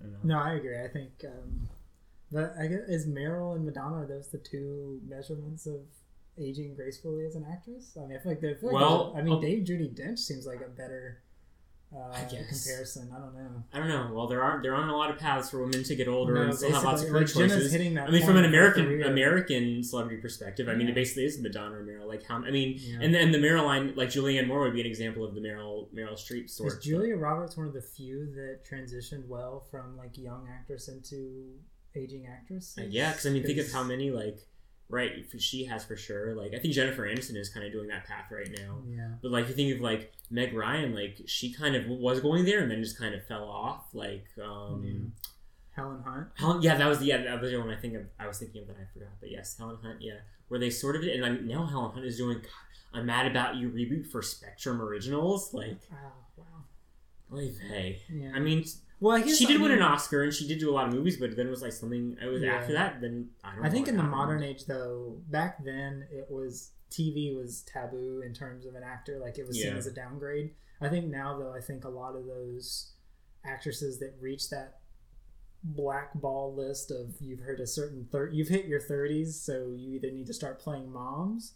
I 0.00 0.02
don't 0.04 0.12
know. 0.12 0.18
No, 0.34 0.38
I 0.38 0.54
agree. 0.54 0.80
I 0.82 0.88
think 0.88 1.10
um, 1.26 1.68
that 2.32 2.54
I 2.58 2.68
guess 2.68 2.88
is 2.88 3.06
Meryl 3.06 3.54
and 3.54 3.66
Madonna 3.66 3.96
are 4.02 4.06
those 4.06 4.28
the 4.28 4.38
two 4.38 5.00
measurements 5.06 5.66
of 5.66 5.80
aging 6.38 6.74
gracefully 6.74 7.26
as 7.26 7.34
an 7.34 7.44
actress? 7.50 7.96
I 8.02 8.06
mean, 8.06 8.16
I 8.16 8.20
feel 8.22 8.32
like 8.32 8.40
they're. 8.40 8.56
Feel 8.56 8.72
like 8.72 8.80
Well, 8.80 9.14
I 9.14 9.20
mean, 9.20 9.34
oh- 9.34 9.40
Dame 9.42 9.62
Judi 9.64 9.94
Dench 9.94 10.20
seems 10.20 10.46
like 10.46 10.62
a 10.62 10.68
better 10.70 11.22
uh, 11.94 11.98
I 12.12 12.22
guess. 12.30 12.64
comparison. 12.64 13.10
I 13.14 13.18
don't 13.20 13.34
know. 13.34 13.62
I 13.72 13.78
don't 13.78 13.88
know. 13.88 14.10
Well, 14.12 14.26
there 14.26 14.42
aren't 14.42 14.62
there 14.62 14.74
aren't 14.74 14.90
a 14.90 14.96
lot 14.96 15.10
of 15.10 15.18
paths 15.18 15.50
for 15.50 15.60
women 15.60 15.82
to 15.84 15.94
get 15.94 16.08
older 16.08 16.34
No, 16.34 16.42
and 16.42 16.54
still 16.54 16.72
have 16.72 16.82
lots 16.84 17.02
of 17.02 17.08
career 17.08 17.22
like, 17.22 17.32
Jenna's 17.32 17.52
choices. 17.52 17.72
hitting 17.72 17.94
that 17.94 18.08
I 18.08 18.10
mean, 18.10 18.24
from 18.26 18.36
an 18.36 18.42
point 18.44 18.46
in 18.46 18.52
her 18.52 18.58
American. 18.82 19.02
American 19.12 19.82
celebrity 19.84 20.20
perspective, 20.20 20.68
I 20.68 20.74
mean, 20.74 20.86
Yeah. 20.88 20.92
it 20.92 20.94
basically 20.96 21.24
is 21.24 21.40
Madonna 21.40 21.76
or 21.76 21.84
Meryl. 21.84 22.06
Like 22.06 22.24
how 22.24 22.36
I 22.44 22.50
mean, 22.50 22.74
Yeah. 22.78 22.98
and 23.00 23.14
then 23.14 23.32
the 23.32 23.38
Meryl 23.38 23.64
line, 23.64 23.94
like 23.96 24.08
Julianne 24.10 24.46
Moore 24.46 24.60
would 24.62 24.74
be 24.74 24.80
an 24.80 24.86
example 24.86 25.24
of 25.24 25.34
the 25.34 25.40
Meryl 25.40 25.88
Meryl 25.94 26.14
Streep 26.14 26.50
sort. 26.50 26.72
Is 26.72 26.78
Julia 26.84 27.16
Roberts 27.16 27.56
one 27.56 27.66
of 27.66 27.72
the 27.72 27.82
few 27.82 28.26
that 28.34 28.60
transitioned 28.68 29.26
well 29.26 29.66
from 29.70 29.96
like 29.96 30.18
young 30.18 30.48
actress 30.52 30.88
into 30.88 31.54
aging 31.94 32.26
actress? 32.26 32.76
Uh, 32.78 32.84
yeah, 32.88 33.10
because 33.12 33.26
I 33.26 33.30
mean, 33.30 33.42
think 33.44 33.58
of 33.58 33.70
how 33.72 33.82
many 33.84 34.10
like 34.10 34.38
right 34.88 35.24
she 35.38 35.64
has 35.64 35.84
for 35.84 35.96
sure. 35.96 36.34
Like 36.34 36.54
I 36.54 36.58
think 36.58 36.74
Jennifer 36.74 37.02
Aniston 37.02 37.36
is 37.36 37.48
kind 37.48 37.66
of 37.66 37.72
doing 37.72 37.88
that 37.88 38.06
path 38.06 38.30
right 38.30 38.48
now. 38.58 38.78
Yeah. 38.88 39.08
But 39.22 39.30
like 39.30 39.48
you 39.48 39.54
think 39.54 39.74
of 39.74 39.80
like 39.80 40.12
Meg 40.30 40.54
Ryan, 40.54 40.94
like 40.94 41.18
she 41.26 41.52
kind 41.52 41.74
of 41.74 41.86
was 41.86 42.20
going 42.20 42.44
there 42.44 42.60
and 42.60 42.70
then 42.70 42.82
just 42.82 42.98
kind 42.98 43.14
of 43.14 43.24
fell 43.26 43.44
off. 43.44 43.86
Like 43.92 44.26
um, 44.42 45.12
Helen 45.74 46.02
Hunt. 46.04 46.28
Helen, 46.36 46.62
yeah, 46.62 46.76
that 46.76 46.86
was 46.86 47.00
the 47.00 47.06
yeah, 47.06 47.22
that 47.22 47.40
was 47.40 47.50
the 47.50 47.58
one 47.58 47.70
I 47.70 47.76
think 47.76 47.94
of. 47.94 48.02
I 48.18 48.26
was 48.26 48.38
thinking 48.38 48.62
of 48.62 48.68
that 48.68 48.76
I 48.76 48.92
forgot, 48.92 49.10
but 49.20 49.30
yes, 49.30 49.56
Helen 49.58 49.78
Hunt, 49.82 50.00
yeah, 50.00 50.18
where 50.48 50.60
they 50.60 50.70
sort 50.70 50.96
of 50.96 51.02
and 51.02 51.24
I 51.24 51.30
now 51.30 51.66
Helen 51.66 51.92
Hunt 51.92 52.06
is 52.06 52.16
doing. 52.16 52.40
I'm 52.94 53.06
mad 53.06 53.26
about 53.26 53.56
you 53.56 53.68
reboot 53.68 54.10
for 54.10 54.22
Spectrum 54.22 54.80
Originals, 54.80 55.52
like. 55.52 55.80
Wow, 55.90 56.12
wow. 56.38 57.36
Oy 57.36 57.50
vey. 57.68 58.00
Yeah. 58.08 58.30
I 58.34 58.38
mean, 58.38 58.64
Well, 59.00 59.16
I 59.16 59.20
guess, 59.20 59.36
she 59.36 59.44
did 59.46 59.60
I 59.60 59.62
win 59.62 59.72
an 59.72 59.82
Oscar 59.82 60.22
and 60.22 60.32
she 60.32 60.46
did 60.48 60.58
do 60.58 60.70
a 60.70 60.74
lot 60.74 60.88
of 60.88 60.94
movies, 60.94 61.18
but 61.18 61.36
then 61.36 61.46
it 61.46 61.50
was 61.50 61.60
like 61.62 61.72
something. 61.72 62.16
It 62.22 62.26
was 62.26 62.42
Yeah. 62.42 62.54
after 62.54 62.72
that. 62.72 63.00
Then 63.00 63.30
I 63.44 63.54
don't. 63.56 63.64
I 63.66 63.68
think 63.70 63.88
in 63.88 63.96
the 63.96 64.02
modern 64.02 64.42
age, 64.42 64.64
though, 64.66 65.20
back 65.28 65.62
then 65.64 66.06
it 66.10 66.30
was 66.30 66.70
TV 66.90 67.34
was 67.36 67.62
taboo 67.62 68.22
in 68.24 68.32
terms 68.32 68.64
of 68.64 68.74
an 68.74 68.82
actor, 68.82 69.18
like 69.18 69.38
it 69.38 69.46
was 69.46 69.60
seen 69.60 69.76
as 69.76 69.86
a 69.86 69.92
downgrade. 69.92 70.54
I 70.80 70.88
think 70.88 71.06
now, 71.06 71.36
though, 71.38 71.52
I 71.52 71.60
think 71.60 71.84
a 71.84 71.88
lot 71.88 72.16
of 72.16 72.26
those 72.26 72.92
actresses 73.44 73.98
that 74.00 74.14
reach 74.20 74.48
that 74.50 74.80
black 75.62 76.12
ball 76.14 76.54
list 76.54 76.90
of 76.90 77.14
you've 77.20 77.40
heard 77.40 77.60
a 77.60 77.66
certain 77.66 78.06
thir- 78.12 78.30
you've 78.30 78.48
hit 78.48 78.66
your 78.66 78.80
30s, 78.80 79.34
so 79.40 79.72
you 79.76 79.94
either 79.94 80.10
need 80.10 80.26
to 80.26 80.34
start 80.34 80.58
playing 80.60 80.90
moms 80.92 81.54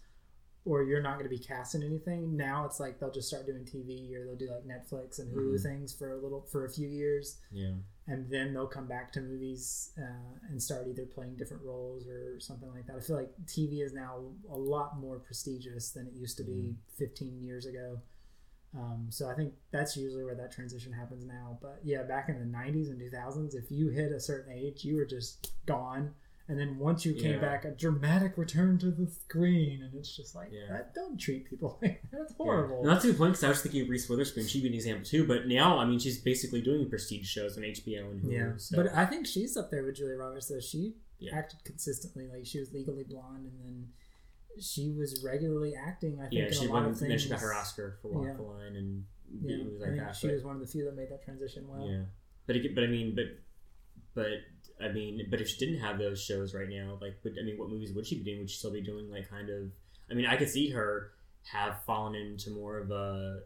or 0.66 0.82
you're 0.82 1.00
not 1.02 1.14
going 1.14 1.24
to 1.24 1.30
be 1.30 1.38
cast 1.38 1.74
in 1.74 1.82
anything. 1.82 2.36
Now 2.36 2.66
it's 2.66 2.78
like 2.78 2.98
they'll 3.00 3.10
just 3.10 3.28
start 3.28 3.46
doing 3.46 3.64
TV 3.64 4.14
or 4.14 4.24
they'll 4.26 4.36
do 4.36 4.50
like 4.50 4.64
Netflix 4.66 5.18
and 5.18 5.34
Hulu 5.34 5.54
Mhm. 5.54 5.62
things 5.62 5.92
for 5.94 6.10
a 6.12 6.16
little 6.20 6.42
for 6.42 6.64
a 6.66 6.70
few 6.70 6.86
years 6.88 7.38
Yeah. 7.50 7.72
and 8.06 8.28
then 8.30 8.52
they'll 8.52 8.66
come 8.66 8.86
back 8.86 9.10
to 9.14 9.20
movies 9.22 9.92
uh, 9.98 10.36
and 10.50 10.62
start 10.62 10.86
either 10.86 11.06
playing 11.06 11.36
different 11.36 11.62
roles 11.62 12.06
or 12.06 12.38
something 12.40 12.70
like 12.70 12.86
that. 12.88 12.96
I 12.96 13.00
feel 13.00 13.16
like 13.16 13.34
TV 13.46 13.80
is 13.82 13.94
now 13.94 14.32
a 14.50 14.56
lot 14.56 14.98
more 14.98 15.18
prestigious 15.18 15.92
than 15.92 16.06
it 16.06 16.12
used 16.12 16.36
to 16.36 16.44
be 16.44 16.76
15 16.98 17.42
years 17.42 17.64
ago. 17.66 18.00
Um, 18.72 19.06
so 19.10 19.28
I 19.28 19.34
think 19.34 19.54
that's 19.72 19.96
usually 19.96 20.24
where 20.24 20.36
that 20.36 20.52
transition 20.52 20.92
happens 20.92 21.24
now. 21.24 21.58
But 21.60 21.80
yeah, 21.82 22.02
back 22.04 22.28
in 22.28 22.38
the 22.38 22.44
90s 22.44 22.88
and 22.88 23.00
2000s, 23.00 23.54
if 23.54 23.70
you 23.70 23.88
hit 23.88 24.12
a 24.12 24.20
certain 24.20 24.52
age, 24.52 24.84
you 24.84 24.96
were 24.96 25.04
just 25.06 25.52
gone. 25.66 26.14
And 26.50 26.58
then 26.58 26.78
once 26.80 27.04
you 27.06 27.14
came 27.14 27.34
Yeah. 27.34 27.40
back, 27.40 27.64
a 27.64 27.70
dramatic 27.70 28.36
return 28.36 28.76
to 28.78 28.90
the 28.90 29.06
screen, 29.06 29.82
and 29.84 29.94
it's 29.94 30.16
just 30.16 30.34
like 30.34 30.48
Yeah. 30.50 30.66
that. 30.68 30.94
Don't 30.94 31.16
treat 31.16 31.48
people 31.48 31.78
like 31.82 32.02
that. 32.02 32.10
That's 32.10 32.32
horrible. 32.34 32.80
And 32.80 32.88
that's 32.90 33.04
a 33.04 33.08
good 33.08 33.18
point 33.18 33.32
because 33.34 33.44
I 33.44 33.48
was 33.50 33.62
thinking 33.62 33.82
of 33.82 33.88
Reese 33.88 34.08
Witherspoon. 34.08 34.46
She'd 34.48 34.62
be 34.62 34.68
an 34.68 34.74
example 34.74 35.04
too. 35.04 35.26
But 35.28 35.46
now, 35.46 35.78
I 35.78 35.84
mean, 35.86 36.00
she's 36.00 36.20
basically 36.20 36.60
doing 36.60 36.90
prestige 36.90 37.28
shows 37.28 37.56
on 37.56 37.62
HBO 37.62 38.10
and 38.10 38.20
Hulu. 38.20 38.32
Yeah, 38.32 38.52
so. 38.56 38.76
but 38.82 38.92
I 38.92 39.06
think 39.06 39.26
she's 39.28 39.56
up 39.56 39.70
there 39.70 39.84
with 39.84 39.94
Julia 39.94 40.16
Roberts. 40.16 40.48
Though 40.48 40.58
she 40.58 40.96
Yeah. 41.20 41.36
acted 41.36 41.62
consistently, 41.64 42.26
like 42.26 42.44
she 42.46 42.58
was 42.58 42.72
Legally 42.72 43.04
Blonde, 43.04 43.46
and 43.46 43.60
then 43.64 43.92
she 44.60 44.90
was 44.90 45.22
regularly 45.24 45.76
acting. 45.76 46.18
I 46.18 46.22
think 46.28 46.32
yeah, 46.34 46.50
she 46.50 46.64
a 46.66 46.68
lot 46.68 46.82
won. 46.82 46.84
of 46.86 46.88
things. 46.98 47.02
And 47.02 47.10
then 47.12 47.18
she 47.20 47.28
got 47.28 47.38
her 47.40 47.54
Oscar 47.54 47.98
for 48.02 48.08
Walk 48.10 48.26
Yeah. 48.26 48.34
the 48.34 48.42
Line 48.42 48.74
and 48.74 49.04
Yeah, 49.40 49.56
movies 49.58 49.80
I 49.80 49.84
like 49.84 49.90
think 49.94 50.00
that. 50.04 50.16
she 50.16 50.26
but- 50.26 50.34
was 50.34 50.42
one 50.44 50.56
of 50.56 50.60
the 50.62 50.66
few 50.66 50.84
that 50.86 50.96
made 50.96 51.10
that 51.10 51.22
transition 51.22 51.68
well. 51.68 51.88
Yeah, 51.88 52.06
but 52.46 52.56
it, 52.56 52.74
but 52.74 52.82
I 52.82 52.88
mean, 52.88 53.14
but 53.14 53.26
but 54.14 54.26
I 54.82 54.88
mean, 54.92 55.26
but 55.30 55.40
if 55.40 55.48
she 55.48 55.58
didn't 55.58 55.80
have 55.80 55.98
those 55.98 56.22
shows 56.22 56.54
right 56.54 56.68
now, 56.68 56.98
like, 57.00 57.16
would, 57.24 57.36
I 57.40 57.44
mean, 57.44 57.58
what 57.58 57.68
movies 57.68 57.92
would 57.94 58.06
she 58.06 58.18
be 58.18 58.24
doing? 58.24 58.38
Would 58.40 58.50
she 58.50 58.56
still 58.58 58.72
be 58.72 58.80
doing 58.80 59.10
like 59.10 59.28
kind 59.28 59.50
of? 59.50 59.70
I 60.10 60.14
mean, 60.14 60.26
I 60.26 60.36
could 60.36 60.48
see 60.48 60.70
her 60.70 61.12
have 61.52 61.82
fallen 61.84 62.14
into 62.14 62.50
more 62.50 62.78
of 62.78 62.90
a 62.90 63.40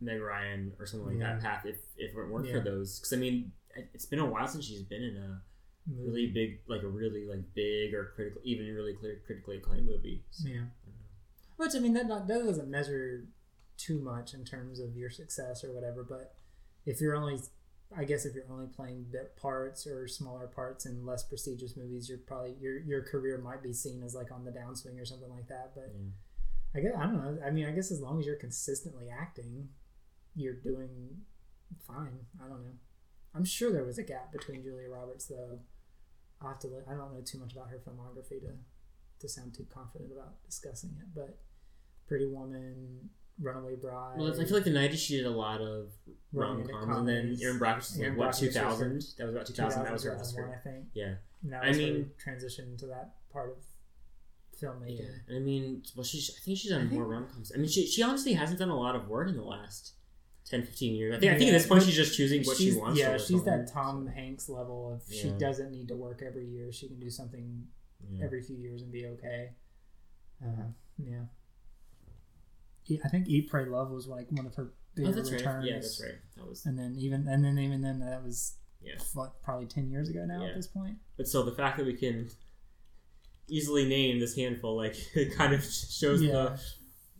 Meg 0.00 0.20
Ryan 0.20 0.72
or 0.78 0.86
something 0.86 1.08
like 1.08 1.18
that 1.20 1.40
path 1.40 1.64
if 1.66 1.76
if 1.96 2.10
it 2.16 2.28
weren't 2.28 2.46
Yeah. 2.46 2.54
for 2.54 2.60
those. 2.60 2.98
Because 2.98 3.12
I 3.12 3.16
mean, 3.16 3.52
it- 3.74 3.88
it's 3.94 4.06
been 4.06 4.18
a 4.20 4.26
while 4.26 4.46
since 4.46 4.64
she's 4.64 4.82
been 4.82 5.02
in 5.02 5.16
a 5.16 5.42
really 5.98 6.26
big, 6.32 6.60
like 6.66 6.82
a 6.82 6.88
really 6.88 7.26
like 7.26 7.42
big 7.54 7.94
or 7.94 8.12
critical, 8.14 8.40
even 8.44 8.66
really 8.74 8.94
clear, 8.94 9.20
critically 9.26 9.56
acclaimed 9.58 9.86
movie. 9.86 10.24
So, 10.30 10.48
Yeah. 10.48 10.66
Which 11.56 11.74
I 11.74 11.78
mean 11.78 11.94
that 11.94 12.06
not, 12.06 12.26
that 12.28 12.44
doesn't 12.44 12.68
measure 12.68 13.24
too 13.78 13.98
much 14.00 14.34
in 14.34 14.44
terms 14.44 14.78
of 14.80 14.96
your 14.96 15.10
success 15.10 15.62
or 15.64 15.72
whatever. 15.72 16.02
But 16.02 16.34
if 16.84 17.00
you're 17.00 17.14
only, 17.16 17.38
I 17.96 18.04
guess 18.04 18.24
if 18.24 18.34
you're 18.34 18.50
only 18.50 18.66
playing 18.66 19.06
bit 19.10 19.36
parts 19.36 19.86
or 19.86 20.08
smaller 20.08 20.46
parts 20.46 20.86
in 20.86 21.06
less 21.06 21.22
prestigious 21.22 21.76
movies, 21.76 22.08
you're 22.08 22.18
probably 22.18 22.54
your 22.60 22.78
your 22.80 23.02
career 23.02 23.38
might 23.38 23.62
be 23.62 23.72
seen 23.72 24.02
as 24.02 24.14
like 24.14 24.32
on 24.32 24.44
the 24.44 24.50
downswing 24.50 25.00
or 25.00 25.04
something 25.04 25.30
like 25.30 25.48
that. 25.48 25.72
But 25.74 25.94
I 26.74 26.80
guess 26.80 26.92
I 26.96 27.04
don't 27.04 27.16
know. 27.16 27.38
I 27.46 27.50
mean, 27.50 27.66
I 27.66 27.72
guess 27.72 27.90
as 27.90 28.00
long 28.00 28.18
as 28.18 28.26
you're 28.26 28.36
consistently 28.36 29.06
acting, 29.08 29.68
you're 30.34 30.54
doing 30.54 31.22
fine. 31.86 32.26
I 32.44 32.48
don't 32.48 32.64
know. 32.64 32.74
I'm 33.34 33.44
sure 33.44 33.70
there 33.70 33.84
was 33.84 33.98
a 33.98 34.02
gap 34.02 34.32
between 34.32 34.62
Julia 34.62 34.88
Roberts 34.88 35.26
though. 35.26 35.60
I'll 36.40 36.48
have 36.48 36.58
to. 36.60 36.68
Look, 36.68 36.84
I 36.88 36.94
don't 36.94 37.14
know 37.14 37.22
too 37.24 37.38
much 37.38 37.52
about 37.52 37.70
her 37.70 37.78
filmography 37.78 38.40
to 38.40 38.52
to 39.20 39.28
sound 39.28 39.54
too 39.54 39.66
confident 39.72 40.12
about 40.12 40.42
discussing 40.44 40.90
it, 41.00 41.06
but 41.14 41.38
Pretty 42.06 42.26
Woman, 42.26 43.10
Runaway 43.40 43.76
Bride. 43.76 44.14
Well, 44.18 44.30
I 44.32 44.44
feel 44.44 44.54
like 44.54 44.64
the 44.64 44.70
'90s 44.70 44.96
she 44.98 45.16
did 45.18 45.26
a 45.26 45.30
lot 45.30 45.60
of 45.60 45.90
rom 46.32 46.66
coms, 46.66 46.96
and 46.96 47.08
then. 47.08 47.38
Erin 47.42 47.58
Brockovich 47.58 47.76
was 47.76 47.98
like 47.98 48.16
what 48.16 48.32
2000? 48.34 49.04
That 49.18 49.24
was 49.26 49.34
about 49.34 49.46
2000. 49.46 49.84
That 49.84 49.92
was 49.92 50.04
her 50.04 50.10
2001, 50.12 50.20
Oscar. 50.20 50.54
I 50.60 50.70
think. 50.70 50.84
Yeah, 50.94 51.14
Now 51.42 51.60
I 51.62 51.66
it's 51.68 51.78
mean, 51.78 52.10
transition 52.18 52.76
to 52.78 52.86
that 52.86 53.14
part 53.32 53.50
of 53.50 53.56
filmmaking. 54.60 55.00
Yeah, 55.28 55.36
I 55.36 55.38
mean, 55.40 55.82
well, 55.94 56.04
she's. 56.04 56.30
I 56.36 56.40
think 56.44 56.58
she's 56.58 56.70
done 56.70 56.88
I 56.90 56.94
more 56.94 57.04
rom 57.04 57.26
coms. 57.32 57.52
I 57.54 57.58
mean, 57.58 57.68
she 57.68 57.86
she 57.86 58.02
honestly 58.02 58.32
hasn't 58.32 58.58
done 58.58 58.70
a 58.70 58.78
lot 58.78 58.96
of 58.96 59.08
work 59.08 59.28
in 59.28 59.36
the 59.36 59.42
last 59.44 59.92
10, 60.46 60.62
15 60.64 60.94
years. 60.94 61.14
I 61.16 61.18
think. 61.20 61.32
I 61.32 61.38
think 61.38 61.50
at 61.50 61.52
this 61.52 61.66
point 61.66 61.82
she's 61.82 61.96
just 61.96 62.16
choosing 62.16 62.42
what 62.44 62.56
she 62.56 62.72
wants. 62.76 62.98
Yeah, 62.98 63.18
she's 63.18 63.42
that 63.44 63.70
Tom 63.70 64.06
Hanks 64.06 64.48
level 64.48 64.92
of 64.94 65.02
she 65.14 65.30
doesn't 65.30 65.70
need 65.70 65.88
to 65.88 65.96
work 65.96 66.22
every 66.26 66.46
year. 66.46 66.72
She 66.72 66.88
can 66.88 66.98
do 66.98 67.10
something 67.10 67.66
Yeah. 68.10 68.24
every 68.24 68.42
few 68.42 68.56
years 68.56 68.82
and 68.82 68.90
be 68.92 69.06
okay. 69.06 69.50
Uh, 70.42 70.68
yeah. 70.98 71.24
Yeah, 72.86 72.98
I 73.04 73.08
think 73.08 73.28
Eat, 73.28 73.48
Pray, 73.50 73.64
Love 73.66 73.90
was 73.90 74.06
like 74.06 74.30
one 74.30 74.46
of 74.46 74.54
her 74.54 74.72
bigger 74.94 75.08
Oh, 75.08 75.12
that's 75.12 75.30
right. 75.30 75.40
returns. 75.40 75.66
Yeah, 75.66 75.74
that's 75.74 76.00
right. 76.02 76.14
That 76.36 76.48
was. 76.48 76.64
And 76.66 76.78
then 76.78 76.96
even 76.98 77.26
and 77.28 77.44
then 77.44 77.58
even 77.58 77.80
then 77.82 77.98
that 78.00 78.22
was 78.24 78.54
Yeah. 78.82 78.94
what 79.14 79.42
probably 79.42 79.66
ten 79.66 79.90
years 79.90 80.08
ago 80.08 80.24
now 80.26 80.42
Yeah. 80.42 80.48
at 80.50 80.54
this 80.56 80.68
point. 80.68 80.96
But 81.16 81.26
still, 81.28 81.44
the 81.44 81.52
fact 81.54 81.76
that 81.78 81.86
we 81.86 81.94
can 81.94 82.28
easily 83.48 83.88
name 83.88 84.18
this 84.18 84.34
handful, 84.36 84.76
like, 84.76 84.96
it 85.16 85.34
kind 85.36 85.52
of 85.52 85.62
shows 85.64 86.22
Yeah. 86.22 86.32
the 86.32 86.60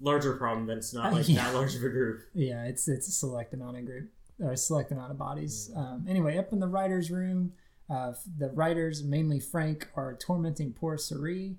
larger 0.01 0.35
problem 0.37 0.67
that 0.67 0.77
it's 0.77 0.93
not 0.95 1.12
Uh, 1.12 1.17
like 1.17 1.29
yeah. 1.29 1.45
that 1.45 1.55
large 1.55 1.75
of 1.75 1.83
a 1.83 1.89
group. 1.89 2.21
Yeah, 2.35 2.64
it's 2.64 2.87
it's 2.89 3.09
a 3.09 3.12
select 3.12 3.55
amount 3.55 3.77
of 3.79 3.85
group 3.87 4.11
or 4.41 4.53
a 4.53 4.57
select 4.57 4.93
amount 4.93 5.11
of 5.11 5.19
bodies. 5.19 5.71
Um, 5.75 6.05
anyway, 6.09 6.37
up 6.37 6.53
in 6.53 6.61
the 6.61 6.69
writers' 6.69 7.11
room, 7.11 7.55
uh, 7.89 8.12
the 8.39 8.51
writers, 8.51 9.03
mainly 9.03 9.41
Frank, 9.41 9.89
are 9.97 10.14
tormenting 10.17 10.73
poor 10.75 10.97
Cerie. 10.99 11.57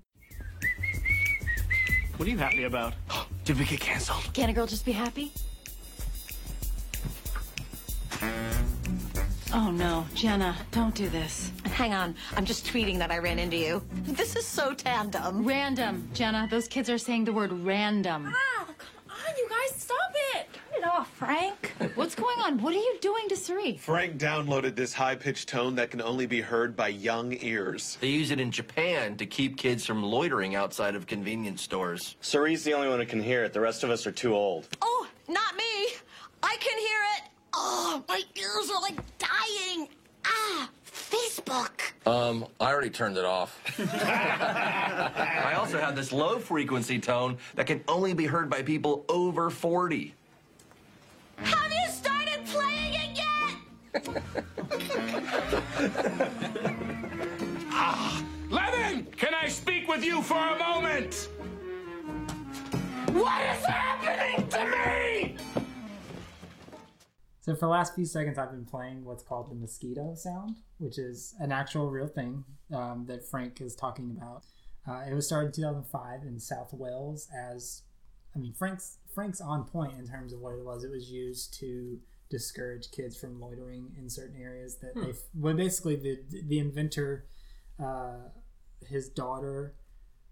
What 2.16 2.26
are 2.26 2.30
you 2.30 2.38
happy 2.38 2.64
about? 2.64 2.94
Did 3.48 3.58
we 3.58 3.64
get 3.64 3.80
canceled? 3.80 4.30
Can 4.34 4.50
a 4.50 4.52
girl 4.52 4.66
just 4.66 4.84
be 4.84 4.92
happy? 4.92 5.32
Oh 9.54 9.70
no, 9.70 10.04
Jenna, 10.12 10.54
don't 10.70 10.94
do 10.94 11.08
this. 11.08 11.50
Hang 11.64 11.94
on, 11.94 12.14
I'm 12.36 12.44
just 12.44 12.66
tweeting 12.66 12.98
that 12.98 13.10
I 13.10 13.16
ran 13.16 13.38
into 13.38 13.56
you. 13.56 13.82
This 14.04 14.36
is 14.36 14.44
so 14.44 14.74
tandem. 14.74 15.46
Random, 15.46 16.10
Jenna. 16.12 16.46
Those 16.50 16.68
kids 16.68 16.90
are 16.90 16.98
saying 16.98 17.24
the 17.24 17.32
word 17.32 17.50
random. 17.50 18.34
Oh, 18.36 18.66
come 18.76 18.88
on, 19.08 19.34
you 19.38 19.48
guys, 19.48 19.80
stop 19.80 20.12
it! 20.34 20.48
Turn 20.52 20.82
it 20.82 20.86
off, 20.98 21.10
Frank. 21.10 21.72
What's 21.94 22.16
going 22.16 22.40
on? 22.40 22.60
What 22.60 22.74
are 22.74 22.78
you 22.78 22.96
doing 23.00 23.28
to 23.28 23.36
Cerie? 23.36 23.76
Frank 23.76 24.18
downloaded 24.18 24.74
this 24.74 24.92
high 24.92 25.14
pitched 25.14 25.48
tone 25.48 25.76
that 25.76 25.92
can 25.92 26.02
only 26.02 26.26
be 26.26 26.40
heard 26.40 26.74
by 26.74 26.88
young 26.88 27.36
ears. 27.40 27.96
They 28.00 28.08
use 28.08 28.32
it 28.32 28.40
in 28.40 28.50
Japan 28.50 29.16
to 29.18 29.24
keep 29.24 29.56
kids 29.56 29.86
from 29.86 30.02
loitering 30.02 30.56
outside 30.56 30.96
of 30.96 31.06
convenience 31.06 31.62
stores. 31.62 32.16
Cerie's 32.20 32.64
the 32.64 32.74
only 32.74 32.88
one 32.88 32.98
who 32.98 33.06
can 33.06 33.22
hear 33.22 33.44
it. 33.44 33.52
The 33.52 33.60
rest 33.60 33.84
of 33.84 33.90
us 33.90 34.08
are 34.08 34.12
too 34.12 34.34
old. 34.34 34.66
Oh, 34.82 35.06
not 35.28 35.56
me. 35.56 35.94
I 36.42 36.56
can 36.58 36.78
hear 36.78 36.98
it. 37.16 37.30
Oh, 37.54 38.02
my 38.08 38.20
ears 38.34 38.68
are 38.74 38.82
like 38.82 38.98
dying. 39.18 39.86
Ah, 40.26 40.68
Facebook. 40.84 41.80
Um, 42.06 42.44
I 42.58 42.72
already 42.72 42.90
turned 42.90 43.16
it 43.16 43.24
off. 43.24 43.56
I 43.78 45.54
also 45.56 45.78
have 45.78 45.94
this 45.94 46.10
low 46.10 46.40
frequency 46.40 46.98
tone 46.98 47.38
that 47.54 47.68
can 47.68 47.84
only 47.86 48.14
be 48.14 48.26
heard 48.26 48.50
by 48.50 48.62
people 48.62 49.04
over 49.08 49.48
40. 49.48 50.14
Have 51.42 51.72
you 51.72 51.88
started 51.90 52.44
playing 52.46 52.94
it 52.94 53.16
yet? 53.16 54.14
Ah, 57.70 58.24
Lemon, 58.50 59.06
can 59.16 59.34
I 59.34 59.46
speak 59.48 59.86
with 59.88 60.04
you 60.04 60.20
for 60.22 60.34
a 60.36 60.58
moment? 60.58 61.28
What 63.12 63.40
is 63.42 63.64
happening 63.64 64.48
to 64.48 64.66
me? 64.66 65.36
So 67.40 67.54
for 67.54 67.60
the 67.60 67.68
last 67.68 67.94
few 67.94 68.04
seconds, 68.04 68.36
I've 68.36 68.50
been 68.50 68.64
playing 68.66 69.04
what's 69.04 69.22
called 69.22 69.50
the 69.50 69.54
mosquito 69.54 70.14
sound, 70.16 70.56
which 70.78 70.98
is 70.98 71.34
an 71.38 71.50
actual 71.52 71.90
real 71.90 72.08
thing 72.08 72.44
um, 72.74 73.06
that 73.06 73.24
Frank 73.26 73.60
is 73.60 73.74
talking 73.74 74.10
about. 74.10 74.44
Uh, 74.86 75.04
it 75.10 75.14
was 75.14 75.26
started 75.26 75.46
in 75.48 75.52
2005 75.52 76.22
in 76.24 76.38
South 76.40 76.72
Wales 76.74 77.28
as, 77.34 77.82
I 78.34 78.38
mean, 78.38 78.52
Frank's 78.52 78.97
Frank's 79.14 79.40
on 79.40 79.64
point 79.64 79.98
in 79.98 80.06
terms 80.06 80.32
of 80.32 80.40
what 80.40 80.54
it 80.54 80.64
was. 80.64 80.84
It 80.84 80.90
was 80.90 81.10
used 81.10 81.54
to 81.60 81.98
discourage 82.30 82.90
kids 82.90 83.16
from 83.16 83.40
loitering 83.40 83.94
in 83.98 84.08
certain 84.10 84.40
areas 84.40 84.76
that 84.78 84.92
Hmm. 84.94 85.04
they. 85.04 85.12
Well, 85.34 85.54
basically, 85.54 85.96
the 85.96 86.20
the 86.44 86.58
inventor, 86.58 87.26
uh, 87.78 88.28
his 88.86 89.08
daughter, 89.08 89.74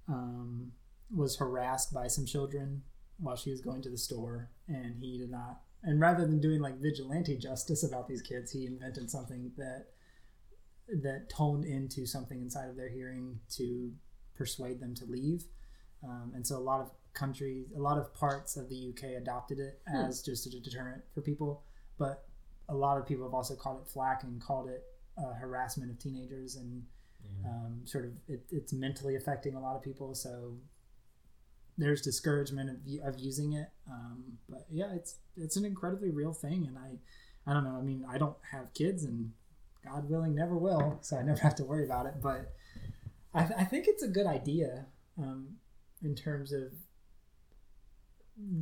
um, 0.08 0.72
was 1.14 1.36
harassed 1.36 1.92
by 1.92 2.06
some 2.08 2.26
children 2.26 2.82
while 3.18 3.36
she 3.36 3.50
was 3.50 3.60
going 3.60 3.80
to 3.82 3.90
the 3.90 3.96
store, 3.98 4.50
and 4.68 4.96
he 5.00 5.18
did 5.18 5.30
not. 5.30 5.62
And 5.82 6.00
rather 6.00 6.26
than 6.26 6.40
doing 6.40 6.60
like 6.60 6.76
vigilante 6.78 7.36
justice 7.38 7.82
about 7.82 8.08
these 8.08 8.22
kids, 8.22 8.50
he 8.52 8.66
invented 8.66 9.10
something 9.10 9.52
that 9.56 9.86
that 11.02 11.28
toned 11.28 11.64
into 11.64 12.06
something 12.06 12.40
inside 12.40 12.68
of 12.68 12.76
their 12.76 12.88
hearing 12.88 13.40
to 13.50 13.92
persuade 14.36 14.80
them 14.80 14.94
to 14.94 15.04
leave. 15.06 15.44
Um, 16.04 16.32
and 16.34 16.46
so 16.46 16.56
a 16.58 16.60
lot 16.60 16.80
of 16.80 16.90
countries, 17.16 17.66
a 17.76 17.80
lot 17.80 17.98
of 17.98 18.14
parts 18.14 18.56
of 18.56 18.68
the 18.68 18.90
UK 18.90 19.16
adopted 19.20 19.58
it 19.58 19.80
Hmm. 19.88 19.96
as 19.96 20.22
just 20.22 20.46
a 20.46 20.50
deterrent 20.50 21.02
for 21.14 21.20
people. 21.22 21.64
But 21.98 22.24
a 22.68 22.74
lot 22.74 22.98
of 22.98 23.06
people 23.06 23.24
have 23.24 23.34
also 23.34 23.56
called 23.56 23.80
it 23.80 23.88
flack 23.88 24.22
and 24.22 24.40
called 24.40 24.68
it 24.68 24.84
uh, 25.18 25.32
harassment 25.34 25.90
of 25.90 25.98
teenagers 25.98 26.56
and 26.56 26.84
um, 27.44 27.80
sort 27.84 28.04
of 28.04 28.12
it, 28.28 28.44
it's 28.50 28.72
mentally 28.72 29.16
affecting 29.16 29.54
a 29.56 29.60
lot 29.60 29.74
of 29.76 29.82
people. 29.82 30.14
So 30.14 30.58
there's 31.78 32.00
discouragement 32.00 32.70
of, 32.70 32.76
of 33.14 33.18
using 33.18 33.52
it. 33.54 33.68
Um, 33.90 34.38
but 34.48 34.66
yeah, 34.70 34.92
it's 34.94 35.16
it's 35.36 35.56
an 35.56 35.64
incredibly 35.64 36.10
real 36.10 36.32
thing, 36.32 36.66
and 36.66 36.78
I 36.78 36.98
I 37.50 37.52
don't 37.54 37.64
know. 37.64 37.76
I 37.78 37.82
mean, 37.82 38.04
I 38.08 38.18
don't 38.18 38.36
have 38.52 38.72
kids, 38.74 39.04
and 39.04 39.32
God 39.84 40.08
willing, 40.08 40.34
never 40.34 40.56
will, 40.56 40.98
so 41.02 41.16
I 41.16 41.22
never 41.22 41.40
have 41.42 41.54
to 41.56 41.64
worry 41.64 41.84
about 41.84 42.06
it. 42.06 42.14
But 42.22 42.52
I, 43.34 43.42
I 43.58 43.64
think 43.64 43.86
it's 43.88 44.02
a 44.02 44.08
good 44.08 44.26
idea 44.26 44.86
um, 45.18 45.56
in 46.02 46.14
terms 46.14 46.52
of 46.52 46.72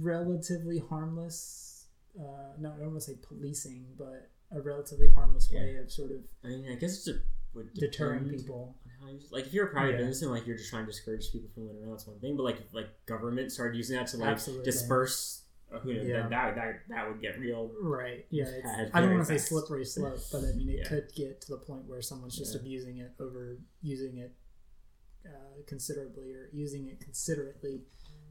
relatively 0.01 0.79
harmless. 0.79 1.87
Uh, 2.19 2.23
not 2.61 2.75
I 2.75 2.79
don't 2.81 2.91
want 2.93 3.01
to 3.03 3.13
say 3.13 3.19
policing, 3.27 3.87
but 3.99 4.31
a 4.53 4.61
relatively 4.61 5.09
harmless 5.09 5.51
way 5.51 5.77
of 5.77 5.91
sort 5.91 6.13
of 6.13 6.19
I 6.45 6.49
mean, 6.49 6.71
I 6.71 6.75
guess 6.77 6.97
it's 6.99 7.09
a, 7.09 7.15
would 7.55 7.73
deterring 7.75 8.29
people. 8.29 8.77
on 8.85 8.91
how 9.09 9.13
you- 9.13 9.21
Like 9.31 9.47
if 9.47 9.53
you're 9.55 9.67
a 9.67 9.71
private 9.71 9.93
Yeah. 9.93 9.97
business 9.99 10.23
and 10.23 10.31
like 10.31 10.47
you're 10.47 10.57
just 10.57 10.71
trying 10.71 10.85
to 10.87 10.91
discourage 10.93 11.31
people 11.33 11.49
from 11.55 11.65
loitering 11.67 11.83
around, 11.85 11.93
that's 11.93 12.07
one 12.07 12.19
thing. 12.21 12.37
But 12.37 12.45
like 12.45 12.61
if 12.61 12.73
like 12.75 12.89
government 13.07 13.51
started 13.53 13.77
using 13.77 13.97
that 13.97 14.07
to 14.09 14.17
like 14.19 14.29
Absolutely. 14.29 14.65
disperse, 14.65 15.43
uh, 15.73 15.81
Yeah. 15.85 16.03
then 16.05 16.31
that 16.31 16.55
that 16.55 16.81
that 16.89 17.09
would 17.09 17.21
get 17.21 17.39
real. 17.41 17.73
Right. 17.81 18.27
Yeah. 18.31 18.89
I 18.93 19.01
don't 19.01 19.11
want 19.15 19.27
to 19.27 19.39
say 19.39 19.39
slippery 19.39 19.85
slope, 19.85 20.19
but 20.31 20.45
I 20.45 20.53
mean 20.53 20.69
it 20.69 20.79
Yeah. 20.81 20.89
could 20.89 21.13
get 21.15 21.41
to 21.43 21.49
the 21.53 21.59
point 21.59 21.87
where 21.87 22.01
someone's 22.03 22.37
just 22.37 22.55
Yeah. 22.55 22.61
abusing 22.61 22.99
it 22.99 23.13
over 23.19 23.59
using 23.83 24.19
it 24.19 24.35
uh, 25.27 25.63
considerably 25.67 26.33
or 26.35 26.51
using 26.53 26.87
it 26.87 27.01
considerately, 27.01 27.83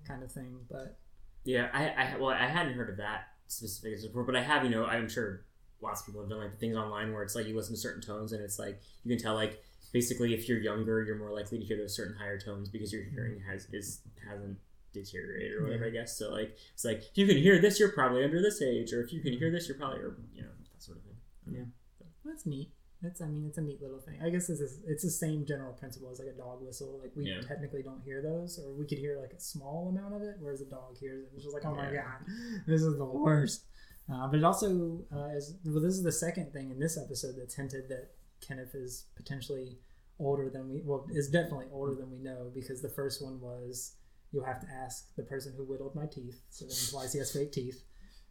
kind 0.06 0.22
of 0.22 0.32
thing. 0.32 0.60
But 0.70 1.00
Yeah, 1.46 1.70
I, 1.74 1.88
I 1.89 2.18
well, 2.18 2.30
I 2.30 2.48
hadn't 2.48 2.74
heard 2.74 2.89
of 2.89 2.98
that 2.98 3.28
specific 3.48 4.02
before, 4.02 4.24
but 4.24 4.36
I 4.36 4.41
have, 4.41 4.64
you 4.64 4.70
know, 4.70 4.86
I'm 4.86 5.10
sure 5.10 5.46
lots 5.82 6.02
of 6.02 6.08
people 6.08 6.22
have 6.22 6.30
done 6.30 6.39
like 6.39 6.52
the 6.52 6.58
things 6.58 6.78
online 6.78 7.12
where 7.12 7.24
it's 7.24 7.36
like 7.36 7.46
you 7.46 7.56
listen 7.56 7.76
to 7.76 7.80
certain 7.82 8.02
tones 8.02 8.32
and 8.32 8.41
it's 8.41 8.58
like 8.58 8.80
you 9.04 9.14
can 9.16 9.22
tell 9.22 9.34
like 9.36 9.62
basically 9.91 10.34
if 10.34 10.48
you're 10.48 10.60
younger, 10.60 11.04
you're 11.04 11.18
more 11.18 11.32
likely 11.34 11.60
to 11.60 11.66
hear 11.66 11.78
those 11.78 11.96
certain 11.96 12.16
higher 12.16 12.39
tones 12.39 12.70
because 12.70 12.94
your 12.94 13.04
hearing 13.04 13.41
has 13.48 13.68
is 13.74 14.00
hasn't 14.28 14.58
deteriorated 14.94 15.54
or 15.54 15.64
whatever, 15.64 15.84
Yeah. 15.86 15.89
I 15.89 15.94
guess. 16.02 16.18
So 16.18 16.32
like 16.32 16.56
it's 16.74 16.86
like 16.86 17.00
if 17.00 17.18
you 17.18 17.28
can 17.28 17.38
hear 17.38 17.60
this, 17.60 17.80
you're 17.80 17.91
probably 17.91 18.24
under 18.24 18.41
this 18.41 18.62
age, 18.62 18.94
or 18.94 19.02
if 19.04 19.12
you 19.12 19.20
can 19.22 19.34
hear 19.34 19.52
this, 19.52 19.68
you're 19.68 19.78
probably, 19.78 20.00
or 20.00 20.16
you 20.34 20.44
know, 20.44 20.50
that 20.72 20.82
sort 20.82 20.98
of 21.00 21.04
thing. 21.04 21.16
yeah, 21.48 22.06
that's 22.24 22.46
neat. 22.46 22.72
That's 23.04 23.22
I 23.22 23.28
mean 23.28 23.45
it's 23.47 23.58
a 23.58 23.62
neat 23.62 23.82
little 23.82 23.99
thing. 23.99 24.20
I 24.24 24.30
guess 24.30 24.49
it's 24.49 24.62
it's 24.88 25.04
the 25.04 25.10
same 25.12 25.45
general 25.45 25.74
principle 25.74 26.10
as 26.10 26.20
like 26.20 26.30
a 26.30 26.38
dog 26.38 26.64
whistle. 26.66 26.99
Like 27.01 27.12
we 27.16 27.26
Yeah. 27.26 27.41
technically 27.41 27.84
don't 27.84 28.01
hear 28.01 28.22
those, 28.22 28.58
or 28.58 28.74
we 28.74 28.86
could 28.86 28.97
hear 28.97 29.20
like 29.20 29.34
a 29.34 29.39
small 29.41 29.89
amount 29.89 30.16
of 30.16 30.22
it, 30.22 30.36
whereas 30.39 30.62
a 30.62 30.66
dog 30.66 30.97
hears 30.99 31.24
it. 31.26 31.32
It's 31.36 31.43
just 31.43 31.54
like 31.54 31.66
oh 31.66 31.76
my 31.76 31.91
Yeah. 31.91 32.04
god, 32.04 32.28
this 32.68 32.82
is 32.82 32.97
the 32.97 33.06
worst. 33.06 33.66
Uh, 34.12 34.28
but 34.28 34.38
it 34.38 34.43
also 34.43 35.06
uh, 35.14 35.28
is 35.36 35.56
well. 35.66 35.82
This 35.82 35.95
is 35.95 36.04
the 36.04 36.12
second 36.12 36.54
thing 36.54 36.72
in 36.72 36.80
this 36.80 36.97
episode 36.97 37.36
that's 37.38 37.56
hinted 37.56 37.89
that 37.89 38.12
Kenneth 38.41 38.74
is 38.74 39.06
potentially 39.16 39.80
older 40.20 40.49
than 40.49 40.70
we 40.70 40.82
well 40.86 41.06
is 41.12 41.30
definitely 41.30 41.68
older 41.74 41.95
than 41.95 42.10
we 42.12 42.20
know 42.20 42.51
because 42.54 42.82
the 42.82 42.89
first 42.89 43.22
one 43.24 43.41
was 43.41 43.95
you'll 44.32 44.45
have 44.45 44.60
to 44.62 44.68
ask 44.72 45.14
the 45.16 45.24
person 45.24 45.54
who 45.58 45.64
whittled 45.66 45.93
my 45.95 46.06
teeth, 46.06 46.41
so 46.49 46.66
that 46.66 46.80
implies 46.86 47.12
he 47.14 47.20
has 47.20 47.32
fake 47.34 47.51
teeth, 47.51 47.84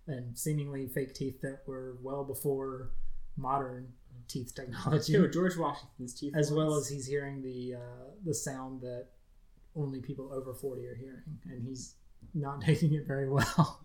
and 0.07 0.37
seemingly 0.39 0.89
fake 0.89 1.15
teeth 1.15 1.41
that 1.43 1.61
were 1.67 1.99
well 2.03 2.25
before 2.25 2.91
modern 3.37 3.93
teeth 4.29 4.55
technology. 4.55 5.13
Dude, 5.13 5.33
George 5.33 5.57
Washington's 5.57 6.15
teeth, 6.15 6.35
as 6.37 6.53
well 6.53 6.75
as 6.77 6.89
he's 6.89 7.07
hearing 7.07 7.43
the 7.43 7.75
uh, 7.77 8.05
the 8.25 8.35
sound 8.35 8.81
that 8.83 9.07
only 9.77 10.01
people 10.01 10.33
over 10.33 10.53
forty 10.55 10.87
are 10.87 10.95
hearing, 10.95 11.39
and 11.45 11.63
he's 11.63 11.95
not 12.35 12.61
taking 12.63 12.93
it 12.95 13.07
very 13.07 13.29
well. 13.29 13.81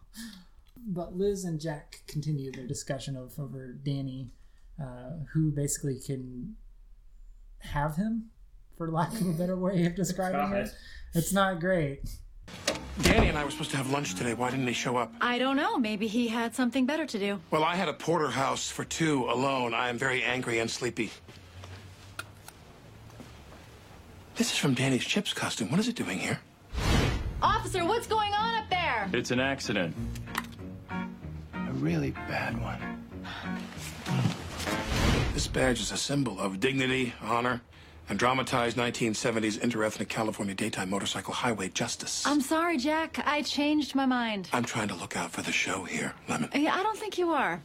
but 0.85 1.15
Liz 1.15 1.43
and 1.43 1.59
Jack 1.59 2.01
continue 2.07 2.51
their 2.51 2.67
discussion 2.67 3.15
of 3.15 3.37
over 3.39 3.73
Danny, 3.73 4.33
uh, 4.81 5.11
who 5.33 5.51
basically 5.51 5.99
can 5.99 6.55
have 7.59 7.95
him, 7.95 8.29
for 8.77 8.91
lack 8.91 9.13
of 9.13 9.27
a 9.27 9.33
better 9.33 9.57
way 9.57 9.85
of 9.85 9.95
describing 10.03 10.51
God. 10.51 10.65
it. 10.67 10.69
It's 11.13 11.33
not 11.33 11.59
great. 11.59 12.01
Danny 13.01 13.29
and 13.29 13.37
I 13.37 13.43
were 13.43 13.51
supposed 13.51 13.71
to 13.71 13.77
have 13.77 13.89
lunch 13.91 14.15
today. 14.15 14.33
Why 14.33 14.49
didn't 14.49 14.67
he 14.67 14.73
show 14.73 14.97
up? 14.97 15.13
I 15.21 15.37
don't 15.37 15.55
know. 15.55 15.77
Maybe 15.77 16.07
he 16.07 16.27
had 16.27 16.55
something 16.55 16.85
better 16.85 17.05
to 17.05 17.19
do. 17.19 17.39
Well, 17.51 17.63
I 17.63 17.75
had 17.75 17.87
a 17.89 17.93
porterhouse 17.93 18.69
for 18.69 18.83
two 18.83 19.25
alone. 19.29 19.73
I 19.73 19.89
am 19.89 19.97
very 19.97 20.23
angry 20.23 20.59
and 20.59 20.69
sleepy. 20.69 21.11
This 24.35 24.51
is 24.51 24.57
from 24.57 24.73
Danny's 24.73 25.05
Chips 25.05 25.33
costume. 25.33 25.69
What 25.71 25.79
is 25.79 25.87
it 25.87 25.95
doing 25.95 26.19
here? 26.19 26.39
Officer, 27.41 27.85
what's 27.85 28.07
going 28.07 28.33
on 28.33 28.55
up 28.55 28.69
there? 28.69 29.09
It's 29.13 29.31
an 29.31 29.39
accident. 29.39 29.95
A 30.89 31.71
really 31.73 32.11
bad 32.11 32.59
one. 32.61 32.79
This 35.33 35.47
badge 35.47 35.79
is 35.79 35.91
a 35.91 35.97
symbol 35.97 36.39
of 36.39 36.59
dignity, 36.59 37.13
honor, 37.21 37.61
and 38.09 38.17
dramatized 38.17 38.77
1970s 38.77 39.59
interethnic 39.59 40.07
California 40.09 40.55
daytime 40.55 40.89
motorcycle 40.89 41.33
highway 41.33 41.69
justice. 41.69 42.25
I'm 42.25 42.41
sorry, 42.41 42.77
Jack. 42.77 43.19
I 43.25 43.41
changed 43.41 43.95
my 43.95 44.05
mind. 44.05 44.49
I'm 44.53 44.65
trying 44.65 44.87
to 44.89 44.95
look 44.95 45.17
out 45.17 45.31
for 45.31 45.41
the 45.41 45.51
show 45.51 45.83
here, 45.83 46.13
Lemon. 46.27 46.49
Yeah, 46.53 46.75
I 46.75 46.83
don't 46.83 46.97
think 46.97 47.17
you 47.17 47.31
are. 47.31 47.61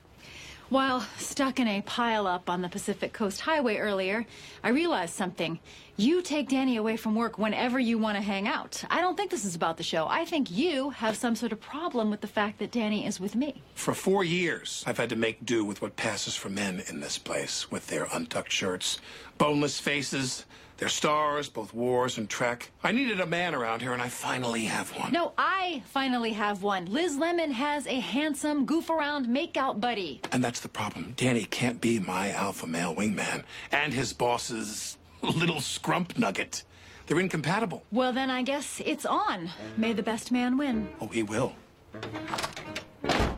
While 0.68 1.01
stuck 1.18 1.61
in 1.61 1.68
a 1.68 1.82
pileup 1.82 2.49
on 2.49 2.62
the 2.62 2.68
Pacific 2.68 3.12
Coast 3.12 3.43
Highway 3.43 3.76
earlier, 3.76 4.24
I 4.64 4.70
realized 4.70 5.12
something. 5.12 5.59
You 5.97 6.22
take 6.22 6.49
Danny 6.49 6.78
away 6.78 6.97
from 6.97 7.14
work 7.14 7.36
whenever 7.36 7.78
you 7.78 7.99
want 7.99 8.16
to 8.16 8.22
hang 8.22 8.49
out. 8.49 8.82
I 8.88 9.03
don't 9.03 9.14
think 9.14 9.30
this 9.30 9.45
is 9.45 9.55
about 9.55 9.76
the 9.76 9.82
show. 9.82 10.07
I 10.09 10.24
think 10.24 10.51
you 10.51 10.88
have 10.90 11.16
some 11.16 11.36
sort 11.36 11.53
of 11.53 11.61
problem 11.61 12.11
with 12.11 12.22
the 12.22 12.26
fact 12.26 12.59
that 12.61 12.70
Danny 12.72 13.05
is 13.07 13.20
with 13.20 13.36
me. 13.36 13.62
For 13.74 13.93
four 13.93 14.24
years, 14.24 14.82
I've 14.86 14.97
had 14.97 15.11
to 15.11 15.16
make 15.16 15.45
do 15.45 15.66
with 15.66 15.82
what 15.82 15.97
passes 15.97 16.34
for 16.34 16.49
men 16.49 16.82
in 16.88 17.01
this 17.01 17.18
place, 17.18 17.70
with 17.70 17.88
their 17.88 18.09
untucked 18.11 18.51
shirts, 18.51 19.01
boneless 19.36 19.78
faces, 19.78 20.47
their 20.78 20.88
stars, 20.88 21.51
both 21.51 21.74
wars 21.74 22.16
and 22.16 22.28
trek. 22.28 22.70
I 22.82 22.93
needed 22.93 23.20
a 23.20 23.26
man 23.26 23.55
around 23.55 23.82
here, 23.82 23.93
and 23.93 24.01
I 24.01 24.09
finally 24.09 24.64
have 24.64 24.88
one. 24.99 25.12
No, 25.12 25.32
I 25.36 25.82
finally 25.86 26.32
have 26.32 26.62
one. 26.62 26.86
Liz 26.86 27.18
Lemon 27.18 27.51
has 27.51 27.86
a 27.86 28.01
handsome, 28.01 28.64
goof 28.64 28.88
around 28.88 29.26
makeout 29.26 29.78
buddy. 29.78 30.22
And 30.32 30.43
that's 30.43 30.61
the 30.61 30.68
problem. 30.70 31.12
Danny 31.18 31.45
can't 31.45 31.82
be 31.82 32.01
my 32.01 32.30
alpha 32.30 32.66
male 32.66 32.95
wingman, 32.95 33.45
and 33.70 33.93
his 33.93 34.14
boss's 34.14 34.97
little 35.30 35.56
scrump 35.56 36.18
nugget. 36.18 36.62
They're 37.06 37.20
incompatible. 37.20 37.84
Well, 37.90 38.12
then 38.12 38.30
I 38.30 38.42
guess 38.42 38.80
it's 38.84 39.04
on. 39.04 39.50
May 39.76 39.92
the 39.92 40.02
best 40.02 40.30
man 40.30 40.56
win. 40.56 40.88
Oh, 41.00 41.08
he 41.08 41.22
will. 41.22 41.54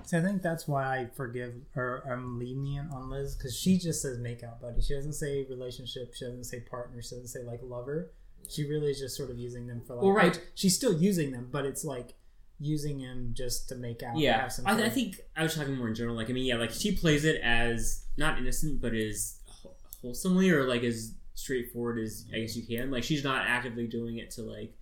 So 0.07 0.19
I 0.19 0.23
think 0.23 0.43
that's 0.43 0.69
why 0.69 0.85
I 0.85 1.09
forgive 1.17 1.55
or 1.75 2.05
I'm 2.11 2.39
lenient 2.39 2.93
on 2.93 3.09
Liz 3.09 3.35
because 3.35 3.57
she 3.57 3.79
just 3.79 4.03
says 4.03 4.19
make 4.19 4.43
makeout 4.43 4.61
buddy. 4.61 4.83
She 4.83 4.95
doesn't 4.95 5.15
say 5.15 5.47
relationship. 5.49 6.15
She 6.15 6.27
doesn't 6.27 6.45
say 6.45 6.61
partner. 6.61 7.01
She 7.03 7.15
doesn't 7.15 7.29
say 7.29 7.43
like 7.43 7.61
lover. 7.63 8.13
She 8.49 8.69
really 8.69 8.91
is 8.91 9.01
just 9.01 9.17
sort 9.17 9.31
of 9.31 9.39
using 9.39 9.67
them 9.67 9.81
for 9.87 9.95
like. 9.95 10.05
Well, 10.05 10.13
right. 10.13 10.41
She's 10.55 10.77
still 10.77 10.93
using 10.93 11.33
them, 11.33 11.49
but 11.51 11.65
it's 11.65 11.85
like 11.85 12.15
using 12.61 13.01
him 13.01 13.33
just 13.35 13.69
to 13.71 13.75
make 13.77 14.03
out. 14.03 14.17
or 14.17 14.21
Yeah, 14.21 14.43
have 14.43 14.53
some 14.53 14.67
I, 14.67 14.85
I 14.85 14.91
think 14.91 15.21
I 15.37 15.43
was 15.43 15.55
talking 15.55 15.77
more 15.77 15.89
in 15.89 15.95
general. 15.95 16.15
Like, 16.15 16.29
I 16.29 16.35
mean, 16.35 16.45
yeah, 16.45 16.57
like 16.57 16.71
she 16.71 16.95
plays 16.95 17.25
it 17.25 17.41
as 17.43 18.05
not 18.19 18.39
innocent, 18.39 18.83
but 18.83 18.95
as 18.95 19.41
wh- 19.63 20.03
wholesomely 20.03 20.51
or 20.51 20.69
like 20.69 20.83
as 20.83 21.15
straightforward 21.35 21.99
as 21.99 22.27
I 22.33 22.39
guess 22.41 22.57
you 22.57 22.65
can. 22.65 22.91
Like, 22.91 23.05
she's 23.05 23.25
not 23.25 23.45
actively 23.47 23.87
doing 23.87 24.19
it 24.19 24.31
to 24.33 24.43
like. 24.43 24.73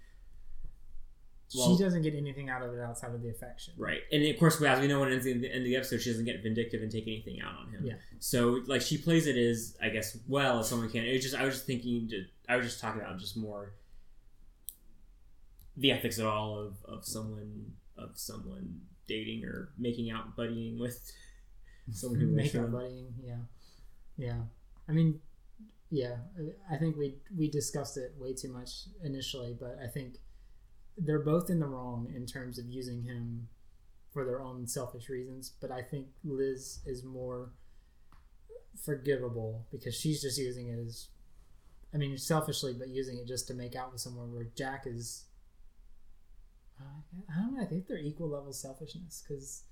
well- 1.55 1.77
she 1.77 1.83
doesn't 1.83 2.03
get 2.03 2.15
anything 2.15 2.49
out 2.49 2.63
of 2.63 2.73
it 2.75 2.81
outside 2.81 3.15
of 3.15 3.23
the 3.23 3.31
affection. 3.31 3.75
Right, 3.77 4.01
and 4.13 4.25
of 4.25 4.39
course, 4.39 4.61
as 4.63 4.81
we 4.81 4.87
know, 4.87 5.01
when 5.01 5.13
at 5.13 5.23
the 5.23 5.33
end 5.33 5.45
of 5.45 5.65
the 5.65 5.77
episode, 5.77 6.01
she 6.01 6.11
doesn't 6.11 6.25
get 6.25 6.43
vindictive 6.43 6.83
and 6.83 6.91
take 6.91 7.07
anything 7.07 7.41
out 7.41 7.55
on 7.59 7.71
him. 7.73 7.85
Yeah. 7.87 7.95
So, 8.21 8.61
like, 8.67 8.83
she 8.83 8.97
plays 8.99 9.27
it 9.27 9.37
as, 9.37 9.77
I 9.83 9.89
guess, 9.89 10.17
well 10.29 10.61
as 10.61 10.69
someone 10.69 10.89
can. 10.91 11.05
It 11.05 11.13
was 11.13 11.23
just, 11.23 11.35
I 11.35 11.45
was 11.45 11.55
just 11.55 11.67
thinking, 11.67 12.09
to, 12.09 12.25
I 12.49 12.57
was 12.57 12.67
just 12.67 12.81
talking 12.81 13.01
about 13.01 13.19
just 13.19 13.37
more 13.37 13.75
the 15.77 15.91
ethics 15.91 16.19
at 16.19 16.27
all 16.27 16.59
of, 16.59 16.75
of 16.85 17.05
someone 17.05 17.73
of 17.97 18.11
someone 18.15 18.81
dating 19.07 19.45
or 19.45 19.71
making 19.79 20.11
out, 20.11 20.37
buddying 20.37 20.79
with 20.79 21.11
someone 21.93 22.21
who 22.21 22.27
make 22.31 22.55
out 22.55 22.71
buddying. 22.71 23.09
Yeah, 23.25 23.37
yeah. 24.17 24.41
I 24.89 24.93
mean, 24.93 25.21
yeah. 25.93 26.17
I 26.71 26.77
think 26.79 26.97
we 26.97 27.17
we 27.37 27.49
discussed 27.51 27.97
it 27.99 28.15
way 28.19 28.33
too 28.33 28.51
much 28.53 28.71
initially, 29.05 29.55
but 29.59 29.79
I 29.81 29.87
think 29.87 30.17
they're 30.97 31.21
both 31.23 31.51
in 31.51 31.61
the 31.61 31.67
wrong 31.67 32.11
in 32.17 32.27
terms 32.27 32.59
of 32.59 32.67
using 32.67 33.03
him 33.03 33.49
for 34.13 34.25
their 34.25 34.41
own 34.43 34.67
selfish 34.67 35.09
reasons. 35.09 35.53
But 35.61 35.71
I 35.71 35.83
think 35.83 36.07
Liz 36.25 36.81
is 36.87 37.05
more 37.05 37.53
forgivable 38.85 39.67
because 39.71 39.95
she's 39.95 40.23
just 40.23 40.39
using 40.39 40.69
it 40.69 40.79
as, 40.87 41.09
I 41.95 41.99
mean, 41.99 42.17
selfishly, 42.19 42.73
but 42.73 42.89
using 42.89 43.19
it 43.19 43.27
just 43.27 43.47
to 43.49 43.55
make 43.55 43.77
out 43.77 43.93
with 43.93 44.01
someone. 44.01 44.33
Where 44.33 44.49
Jack 44.57 44.85
is, 44.87 45.25
uh, 46.81 46.85
I 47.31 47.41
don't 47.41 47.55
know. 47.55 47.63
I 47.63 47.67
think 47.67 47.87
they're 47.87 47.99
equal 47.99 48.29
level 48.31 48.53
selfishness 48.53 49.23
because 49.27 49.65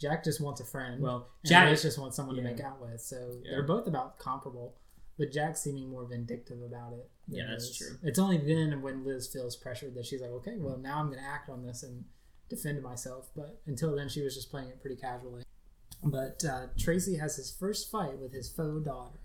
Jack 0.00 0.24
just 0.24 0.40
wants 0.40 0.60
a 0.60 0.64
friend. 0.64 1.00
Well, 1.00 1.28
Jack- 1.44 1.70
Liz 1.70 1.82
just 1.82 1.98
wants 1.98 2.16
someone 2.16 2.36
to 2.36 2.42
make 2.42 2.60
out 2.60 2.80
with. 2.80 3.00
So 3.00 3.40
Yeah. 3.44 3.52
they're 3.52 3.62
both 3.66 3.86
about 3.86 4.18
comparable, 4.18 4.76
but 5.18 5.32
Jack's 5.32 5.62
seeming 5.62 5.90
more 5.90 6.06
vindictive 6.06 6.62
about 6.62 6.92
it. 6.92 7.10
Yeah, 7.26 7.46
that's 7.50 7.66
Liz. 7.66 7.76
true. 7.78 7.96
It's 8.02 8.18
only 8.18 8.38
then 8.38 8.80
when 8.80 9.04
Liz 9.04 9.26
feels 9.26 9.56
pressured 9.56 9.94
that 9.96 10.06
she's 10.06 10.20
like, 10.20 10.30
okay, 10.30 10.54
well 10.56 10.78
now 10.78 11.00
I'm 11.00 11.06
going 11.06 11.18
to 11.18 11.24
act 11.24 11.50
on 11.50 11.62
this 11.62 11.82
and 11.82 12.04
defend 12.48 12.82
myself. 12.82 13.28
But 13.36 13.60
until 13.66 13.94
then, 13.96 14.08
she 14.08 14.22
was 14.22 14.34
just 14.34 14.50
playing 14.50 14.68
it 14.68 14.80
pretty 14.80 14.96
casually. 14.96 15.42
But 16.02 16.44
uh, 16.48 16.66
Tracy 16.78 17.16
has 17.16 17.36
his 17.36 17.50
first 17.50 17.90
fight 17.90 18.18
with 18.18 18.32
his 18.32 18.48
faux 18.48 18.84
daughter. 18.84 19.18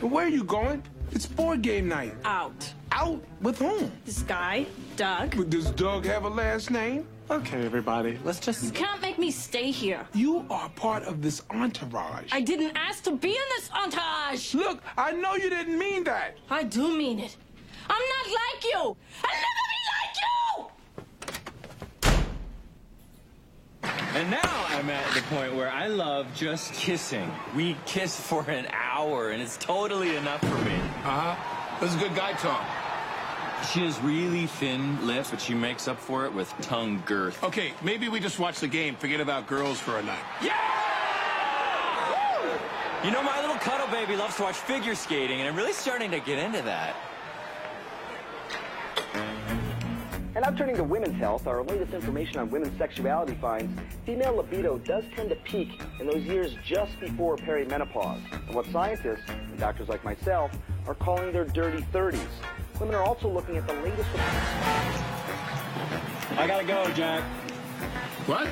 Where 0.00 0.26
are 0.26 0.28
you 0.28 0.42
going? 0.42 0.82
It's 1.12 1.26
board 1.26 1.62
game 1.62 1.88
night. 1.88 2.14
Out. 2.24 2.72
Out? 2.90 3.22
With 3.40 3.58
whom? 3.58 3.92
This 4.04 4.22
guy, 4.22 4.66
Doug. 4.96 5.36
But 5.36 5.50
does 5.50 5.70
Doug 5.70 6.04
have 6.06 6.24
a 6.24 6.28
last 6.28 6.70
name? 6.70 7.06
Okay, 7.32 7.64
everybody, 7.64 8.18
let's 8.24 8.38
just. 8.38 8.62
You 8.62 8.70
can't 8.72 9.00
make 9.00 9.18
me 9.18 9.30
stay 9.30 9.70
here. 9.70 10.06
You 10.12 10.44
are 10.50 10.68
part 10.68 11.04
of 11.04 11.22
this 11.22 11.40
entourage. 11.48 12.28
I 12.30 12.42
didn't 12.42 12.76
ask 12.76 13.04
to 13.04 13.16
be 13.16 13.30
in 13.30 13.48
this 13.56 13.70
entourage. 13.72 14.52
Look, 14.52 14.82
I 14.98 15.12
know 15.12 15.34
you 15.36 15.48
didn't 15.48 15.78
mean 15.78 16.04
that. 16.04 16.36
I 16.50 16.62
do 16.62 16.94
mean 16.94 17.20
it. 17.20 17.34
I'm 17.88 18.02
not 18.16 18.26
like 18.26 18.64
you. 18.64 18.96
I'll 19.24 19.38
never 19.48 19.64
be 19.72 19.80
like 19.96 20.14
you. 23.82 24.20
And 24.20 24.30
now 24.30 24.66
I'm 24.68 24.90
at 24.90 25.14
the 25.14 25.22
point 25.34 25.54
where 25.54 25.70
I 25.70 25.86
love 25.86 26.26
just 26.34 26.74
kissing. 26.74 27.32
We 27.56 27.78
kiss 27.86 28.20
for 28.20 28.42
an 28.50 28.66
hour, 28.72 29.30
and 29.30 29.40
it's 29.40 29.56
totally 29.56 30.16
enough 30.16 30.42
for 30.42 30.58
me. 30.66 30.74
Uh 31.02 31.34
huh. 31.34 31.80
This 31.80 31.94
is 31.94 31.96
good 31.98 32.14
guy 32.14 32.34
talk. 32.34 32.81
She 33.70 33.80
has 33.80 33.98
really 34.00 34.46
thin 34.46 35.06
lips, 35.06 35.30
but 35.30 35.40
she 35.40 35.54
makes 35.54 35.88
up 35.88 35.98
for 35.98 36.26
it 36.26 36.34
with 36.34 36.52
tongue 36.60 37.02
girth. 37.06 37.42
Okay, 37.44 37.72
maybe 37.82 38.08
we 38.08 38.20
just 38.20 38.38
watch 38.38 38.60
the 38.60 38.68
game. 38.68 38.96
Forget 38.96 39.20
about 39.20 39.46
girls 39.46 39.78
for 39.78 39.98
a 39.98 40.02
night. 40.02 40.18
Yeah! 40.42 40.52
You 43.04 43.10
know, 43.10 43.22
my 43.22 43.40
little 43.40 43.56
cuddle 43.56 43.86
baby 43.88 44.16
loves 44.16 44.36
to 44.36 44.42
watch 44.42 44.56
figure 44.56 44.94
skating, 44.94 45.40
and 45.40 45.48
I'm 45.48 45.56
really 45.56 45.72
starting 45.72 46.10
to 46.10 46.20
get 46.20 46.38
into 46.38 46.62
that. 46.62 46.94
And 50.34 50.44
now 50.44 50.50
turning 50.50 50.76
to 50.76 50.84
women's 50.84 51.18
health, 51.18 51.46
our 51.46 51.62
latest 51.62 51.92
information 51.92 52.38
on 52.38 52.50
women's 52.50 52.76
sexuality 52.78 53.34
finds 53.40 53.78
female 54.06 54.36
libido 54.36 54.78
does 54.78 55.04
tend 55.14 55.30
to 55.30 55.36
peak 55.36 55.80
in 56.00 56.06
those 56.06 56.22
years 56.24 56.56
just 56.64 56.98
before 57.00 57.36
perimenopause. 57.36 58.20
And 58.46 58.54
what 58.54 58.66
scientists, 58.66 59.28
and 59.28 59.58
doctors 59.58 59.88
like 59.88 60.04
myself, 60.04 60.50
are 60.86 60.94
calling 60.94 61.32
their 61.32 61.44
dirty 61.44 61.82
30s. 61.92 62.26
Women 62.80 62.94
are 62.94 63.02
also 63.04 63.28
looking 63.28 63.56
at 63.56 63.66
the 63.66 63.74
latest. 63.74 64.08
I 66.38 66.46
gotta 66.46 66.64
go, 66.64 66.90
Jack. 66.92 67.22
What? 68.26 68.48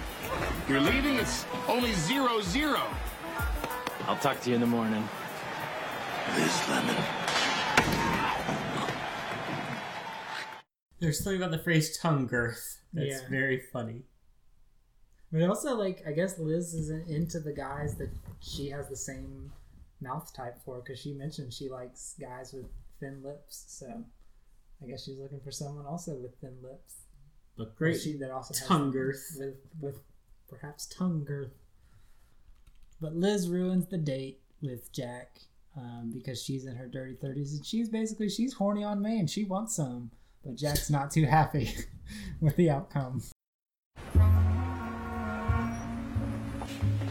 You're 0.68 0.80
leaving? 0.80 1.16
It's 1.16 1.46
only 1.68 1.92
zero 1.94 2.40
zero. 2.40 2.82
I'll 4.06 4.16
talk 4.16 4.40
to 4.42 4.48
you 4.50 4.54
in 4.54 4.60
the 4.60 4.66
morning. 4.66 5.06
Liz 6.36 6.68
Lemon. 6.68 6.96
There's 11.00 11.22
something 11.24 11.40
about 11.42 11.50
the 11.52 11.58
phrase 11.62 11.96
tongue 11.98 12.26
girth 12.26 12.82
that's 12.92 13.22
Yeah. 13.22 13.28
very 13.28 13.58
funny. 13.72 14.04
But 15.32 15.42
also, 15.48 15.74
like, 15.76 16.02
I 16.06 16.12
guess 16.12 16.38
Liz 16.38 16.74
isn't 16.74 17.08
into 17.08 17.40
the 17.40 17.52
guys 17.52 17.96
that 17.96 18.10
she 18.40 18.68
has 18.70 18.88
the 18.88 18.96
same 18.96 19.52
mouth 20.00 20.32
type 20.34 20.58
for 20.64 20.80
because 20.80 20.98
she 20.98 21.14
mentioned 21.14 21.52
she 21.54 21.68
likes 21.68 22.16
guys 22.20 22.52
with 22.52 22.66
thin 23.00 23.22
lips. 23.24 23.64
So 23.68 24.04
I 24.82 24.86
guess 24.86 25.04
she's 25.04 25.18
looking 25.18 25.40
for 25.40 25.50
someone 25.50 25.86
also 25.86 26.12
with 26.16 26.34
thin 26.40 26.56
lips. 26.62 26.94
But 27.56 27.74
great 27.76 28.00
She 28.00 28.16
that 28.18 28.30
also 28.30 28.54
has 28.54 28.66
tongue 28.66 28.90
girth. 28.92 29.36
with 29.38 29.56
with 29.80 30.00
perhaps 30.48 30.86
tongue 30.86 31.24
girth. 31.24 31.52
But 33.00 33.14
Liz 33.16 33.48
ruins 33.48 33.86
the 33.86 33.98
date 33.98 34.40
with 34.62 34.92
Jack 34.92 35.40
um, 35.76 36.10
because 36.12 36.42
she's 36.42 36.66
in 36.66 36.76
her 36.76 36.86
dirty 36.86 37.14
thirties 37.14 37.54
and 37.54 37.64
she's 37.64 37.88
basically 37.88 38.28
she's 38.28 38.52
horny 38.54 38.84
on 38.84 39.00
me 39.02 39.18
and 39.18 39.28
she 39.28 39.44
wants 39.44 39.74
some, 39.76 40.10
but 40.44 40.54
Jack's 40.56 40.90
not 40.90 41.10
too 41.10 41.24
happy 41.26 41.74
with 42.40 42.56
the 42.56 42.70
outcome. 42.70 43.22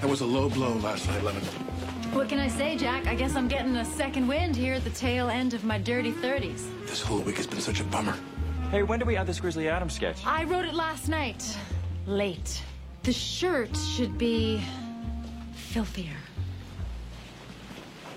That 0.02 0.10
was 0.10 0.22
a 0.22 0.26
low 0.26 0.50
blow 0.50 0.74
last 0.76 1.08
night, 1.08 1.24
Lemon. 1.24 1.44
What 2.14 2.28
can 2.28 2.40
I 2.40 2.48
say, 2.48 2.76
Jack? 2.76 3.06
I 3.06 3.14
guess 3.14 3.36
I'm 3.36 3.48
getting 3.48 3.76
a 3.76 3.86
second 3.86 4.28
wind 4.28 4.56
here 4.56 4.74
at 4.74 4.84
the 4.84 4.90
tail 4.90 5.30
end 5.30 5.54
of 5.54 5.64
my 5.64 5.78
dirty 5.78 6.12
30s. 6.12 6.68
This 6.88 7.02
whole 7.02 7.20
week 7.20 7.38
has 7.38 7.46
been 7.46 7.62
such 7.62 7.82
a 7.82 7.84
bummer. 7.84 8.16
Hey, 8.72 8.82
when 8.82 9.00
do 9.00 9.06
we 9.06 9.16
add 9.16 9.28
this 9.28 9.40
Grizzly 9.40 9.70
Adams 9.70 9.94
sketch? 9.94 10.26
I 10.26 10.44
wrote 10.46 10.66
it 10.66 10.74
last 10.74 11.08
night. 11.08 11.56
Late. 12.08 12.64
The 13.04 13.14
shirt 13.14 13.76
should 13.78 14.18
be 14.18 14.60
filthier. 15.54 16.18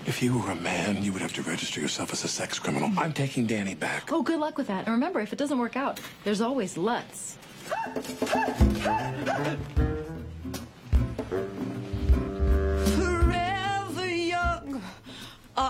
If 0.07 0.23
you 0.23 0.37
were 0.39 0.51
a 0.51 0.55
man, 0.55 1.03
you 1.03 1.13
would 1.13 1.21
have 1.21 1.33
to 1.33 1.43
register 1.43 1.79
yourself 1.79 2.11
as 2.13 2.23
a 2.23 2.27
sex 2.27 2.57
criminal. 2.57 2.91
I'm 2.97 3.13
taking 3.13 3.45
Danny 3.45 3.75
back. 3.75 4.11
Oh, 4.11 4.23
good 4.23 4.39
luck 4.39 4.57
with 4.57 4.67
that. 4.67 4.85
And 4.85 4.93
remember, 4.93 5.21
if 5.21 5.31
it 5.33 5.39
doesn't 5.39 5.59
work 5.59 5.77
out, 5.77 5.99
there's 6.23 6.41
always 6.41 6.77
Lutz. 6.77 7.37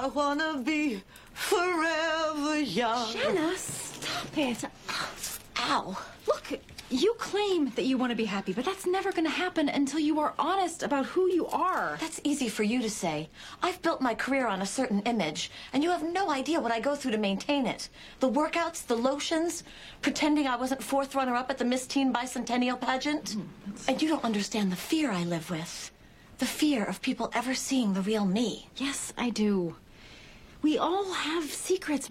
I 0.04 0.08
wanna 0.08 0.58
be 0.58 1.02
forever 1.32 2.60
young. 2.60 3.10
Shanna, 3.10 3.56
stop 3.56 4.38
it. 4.38 4.66
Ow. 5.60 5.98
Look, 6.28 6.60
you 6.90 7.16
claim 7.18 7.70
that 7.76 7.86
you 7.86 7.98
want 7.98 8.10
to 8.10 8.16
be 8.18 8.26
happy, 8.26 8.52
but 8.52 8.66
that's 8.66 8.86
never 8.86 9.14
going 9.14 9.24
to 9.24 9.30
happen 9.30 9.70
until 9.70 10.02
you 10.02 10.20
are 10.20 10.34
honest 10.38 10.84
about 10.84 11.06
who 11.06 11.32
you 11.32 11.48
are. 11.48 11.98
That's 12.02 12.20
easy 12.26 12.50
for 12.50 12.64
you 12.64 12.82
to 12.82 12.90
say. 12.90 13.30
I've 13.62 13.82
built 13.82 14.02
my 14.02 14.14
career 14.14 14.46
on 14.46 14.62
a 14.62 14.66
certain 14.66 15.00
image, 15.04 15.50
and 15.72 15.82
you 15.82 15.90
have 15.90 16.04
no 16.04 16.30
idea 16.30 16.60
what 16.60 16.74
I 16.74 16.82
go 16.82 16.96
through 16.96 17.12
to 17.12 17.18
maintain 17.18 17.66
it. 17.66 17.88
The 18.20 18.30
workouts, 18.30 18.86
the 18.86 18.98
lotions, 18.98 19.64
pretending 20.02 20.48
I 20.48 20.58
wasn't 20.58 20.84
fourth 20.84 21.16
runner 21.16 21.34
up 21.34 21.50
at 21.50 21.58
the 21.58 21.66
Miss 21.66 21.88
Teen 21.88 22.12
Bicentennial 22.12 22.82
pageant. 22.82 23.36
Hmm, 23.36 23.42
and 23.88 24.02
you 24.02 24.10
don't 24.10 24.26
understand 24.26 24.70
the 24.70 24.76
fear 24.76 25.12
I 25.12 25.24
live 25.24 25.50
with. 25.50 25.92
The 26.40 26.46
fear 26.46 26.84
of 26.84 27.02
people 27.02 27.32
ever 27.34 27.54
seeing 27.54 27.94
the 27.94 28.02
real 28.02 28.26
me. 28.26 28.68
Yes, 28.76 29.14
I 29.18 29.30
do. 29.30 29.78
We 30.64 30.78
all 30.78 31.12
have 31.12 31.52
secrets. 31.52 32.10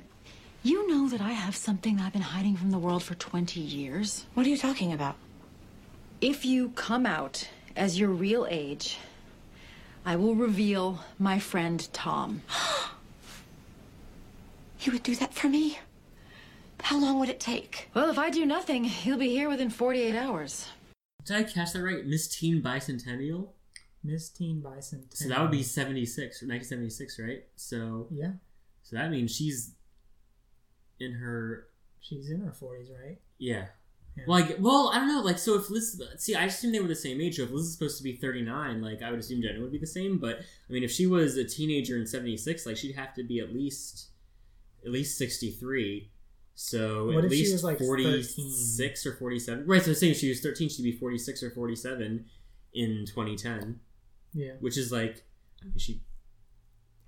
You 0.63 0.87
know 0.87 1.09
that 1.09 1.23
I 1.23 1.31
have 1.31 1.57
something 1.57 1.99
I've 1.99 2.13
been 2.13 2.21
hiding 2.21 2.55
from 2.55 2.71
the 2.71 2.79
world 2.79 3.03
for 3.03 3.15
20 3.15 3.59
years. 3.59 4.27
What 4.35 4.45
are 4.45 4.51
you 4.51 4.59
talking 4.59 4.93
about? 4.93 5.17
If 6.21 6.45
you 6.45 6.69
come 6.69 7.07
out 7.07 7.49
as 7.75 7.99
your 7.99 8.11
real 8.11 8.47
age, 8.49 8.99
I 10.05 10.17
will 10.17 10.35
reveal 10.35 11.01
my 11.19 11.39
friend 11.39 11.89
Tom. 11.93 12.43
You 14.81 14.91
would 14.91 15.05
do 15.05 15.15
that 15.15 15.33
for 15.33 15.49
me? 15.49 15.79
How 16.81 16.99
long 16.99 17.21
would 17.21 17.29
it 17.29 17.39
take? 17.39 17.89
Well, 17.95 18.11
if 18.11 18.19
I 18.19 18.31
do 18.31 18.45
nothing, 18.45 18.83
he'll 18.83 19.17
be 19.17 19.29
here 19.29 19.49
within 19.49 19.71
48 19.71 20.17
hours. 20.17 20.67
Did 21.25 21.37
I 21.37 21.45
catch 21.45 21.73
that 21.73 21.83
right? 21.85 22.05
Miss 22.05 22.27
Teen 22.27 22.61
Bicentennial? 22.61 23.51
Miss 24.05 24.29
Teen 24.29 24.61
Bison. 24.61 25.07
So 25.11 25.29
that 25.29 25.41
would 25.41 25.51
be 25.51 25.63
76, 25.63 26.43
or 26.43 26.47
1976, 26.47 27.19
right? 27.19 27.45
So 27.57 28.09
Yeah. 28.11 28.33
So 28.83 28.97
that 28.97 29.11
means 29.11 29.35
she's 29.35 29.75
in 30.99 31.13
her 31.13 31.69
She's 32.03 32.31
in 32.31 32.41
her 32.41 32.53
forties, 32.53 32.91
right? 32.91 33.19
Yeah. 33.39 33.67
Yeah. 34.17 34.25
Like, 34.27 34.57
well, 34.59 34.91
I 34.93 34.99
don't 34.99 35.09
know. 35.09 35.21
Like, 35.21 35.39
so 35.39 35.55
if 35.55 35.71
Liz, 35.71 36.03
see, 36.19 36.35
I 36.35 36.45
assume 36.45 36.73
they 36.73 36.81
were 36.81 36.89
the 36.89 36.95
same 36.95 37.21
age. 37.21 37.37
So 37.37 37.45
if 37.45 37.51
Liz 37.51 37.67
is 37.67 37.73
supposed 37.73 37.97
to 37.99 38.03
be 38.03 38.17
thirty 38.17 38.43
nine, 38.43 38.83
like, 38.83 39.03
I 39.03 39.11
would 39.11 39.21
assume 39.21 39.41
Jenna 39.41 39.61
would 39.61 39.73
be 39.73 39.79
the 39.79 39.87
same. 39.87 40.19
But 40.19 40.41
I 40.41 40.73
mean, 40.73 40.83
if 40.83 40.91
she 40.91 41.07
was 41.07 41.37
a 41.37 41.45
teenager 41.45 41.97
in 41.97 42.07
seventy 42.07 42.37
six, 42.37 42.67
like, 42.67 42.77
she'd 42.77 42.97
have 42.97 43.15
to 43.15 43.23
be 43.23 43.39
at 43.39 43.55
least, 43.55 44.09
at 44.85 44.91
least 44.91 45.17
sixty 45.17 45.53
three. 45.53 46.11
So 46.55 47.07
What 47.07 47.25
at 47.25 47.31
least 47.31 47.65
like, 47.65 47.79
forty 47.79 48.23
six 48.23 49.07
or 49.07 49.15
forty 49.15 49.39
seven. 49.39 49.65
Right. 49.67 49.81
So 49.81 49.93
I'm 49.93 49.95
saying 49.95 50.13
if 50.13 50.19
she 50.19 50.29
was 50.29 50.41
thirteen, 50.41 50.69
she'd 50.69 50.83
be 50.83 50.93
forty 50.93 51.19
six 51.19 51.43
or 51.43 51.51
forty 51.51 51.77
seven 51.77 52.27
in 52.75 53.07
twenty 53.07 53.37
ten. 53.37 53.81
Yeah. 54.33 54.53
Which 54.61 54.79
is 54.79 54.91
like, 54.93 55.25
I 55.63 55.67
mean, 55.67 55.79
she 55.79 56.01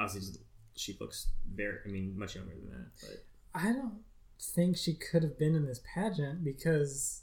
obviously 0.00 0.40
she 0.76 0.96
looks 1.00 1.28
very. 1.52 1.78
I 1.86 1.88
mean, 1.88 2.18
much 2.18 2.34
younger 2.34 2.52
than 2.54 2.70
that. 2.70 2.86
But 3.00 3.24
I 3.54 3.72
don't 3.72 4.00
think 4.40 4.76
she 4.76 4.94
could 4.94 5.22
have 5.22 5.38
been 5.38 5.54
in 5.54 5.66
this 5.66 5.80
pageant 5.94 6.44
because 6.44 7.22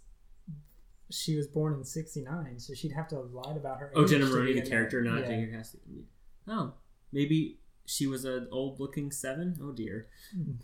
she 1.09 1.35
was 1.35 1.45
born 1.47 1.73
in 1.73 1.83
69, 1.83 2.59
so 2.59 2.73
she'd 2.73 2.93
have 2.93 3.07
to 3.09 3.17
have 3.17 3.31
lied 3.31 3.57
about 3.57 3.79
her. 3.79 3.91
Oh, 3.95 4.03
age 4.03 4.09
Jenna 4.11 4.25
Maroney, 4.25 4.53
the 4.53 4.61
character, 4.61 5.01
not 5.01 5.29
Yeah. 5.29 5.45
Cassidy. 5.47 6.05
Oh, 6.47 6.73
maybe 7.11 7.59
she 7.85 8.07
was 8.07 8.23
an 8.25 8.47
old-looking 8.51 9.11
seven. 9.11 9.57
Oh 9.61 9.71
dear. 9.71 10.07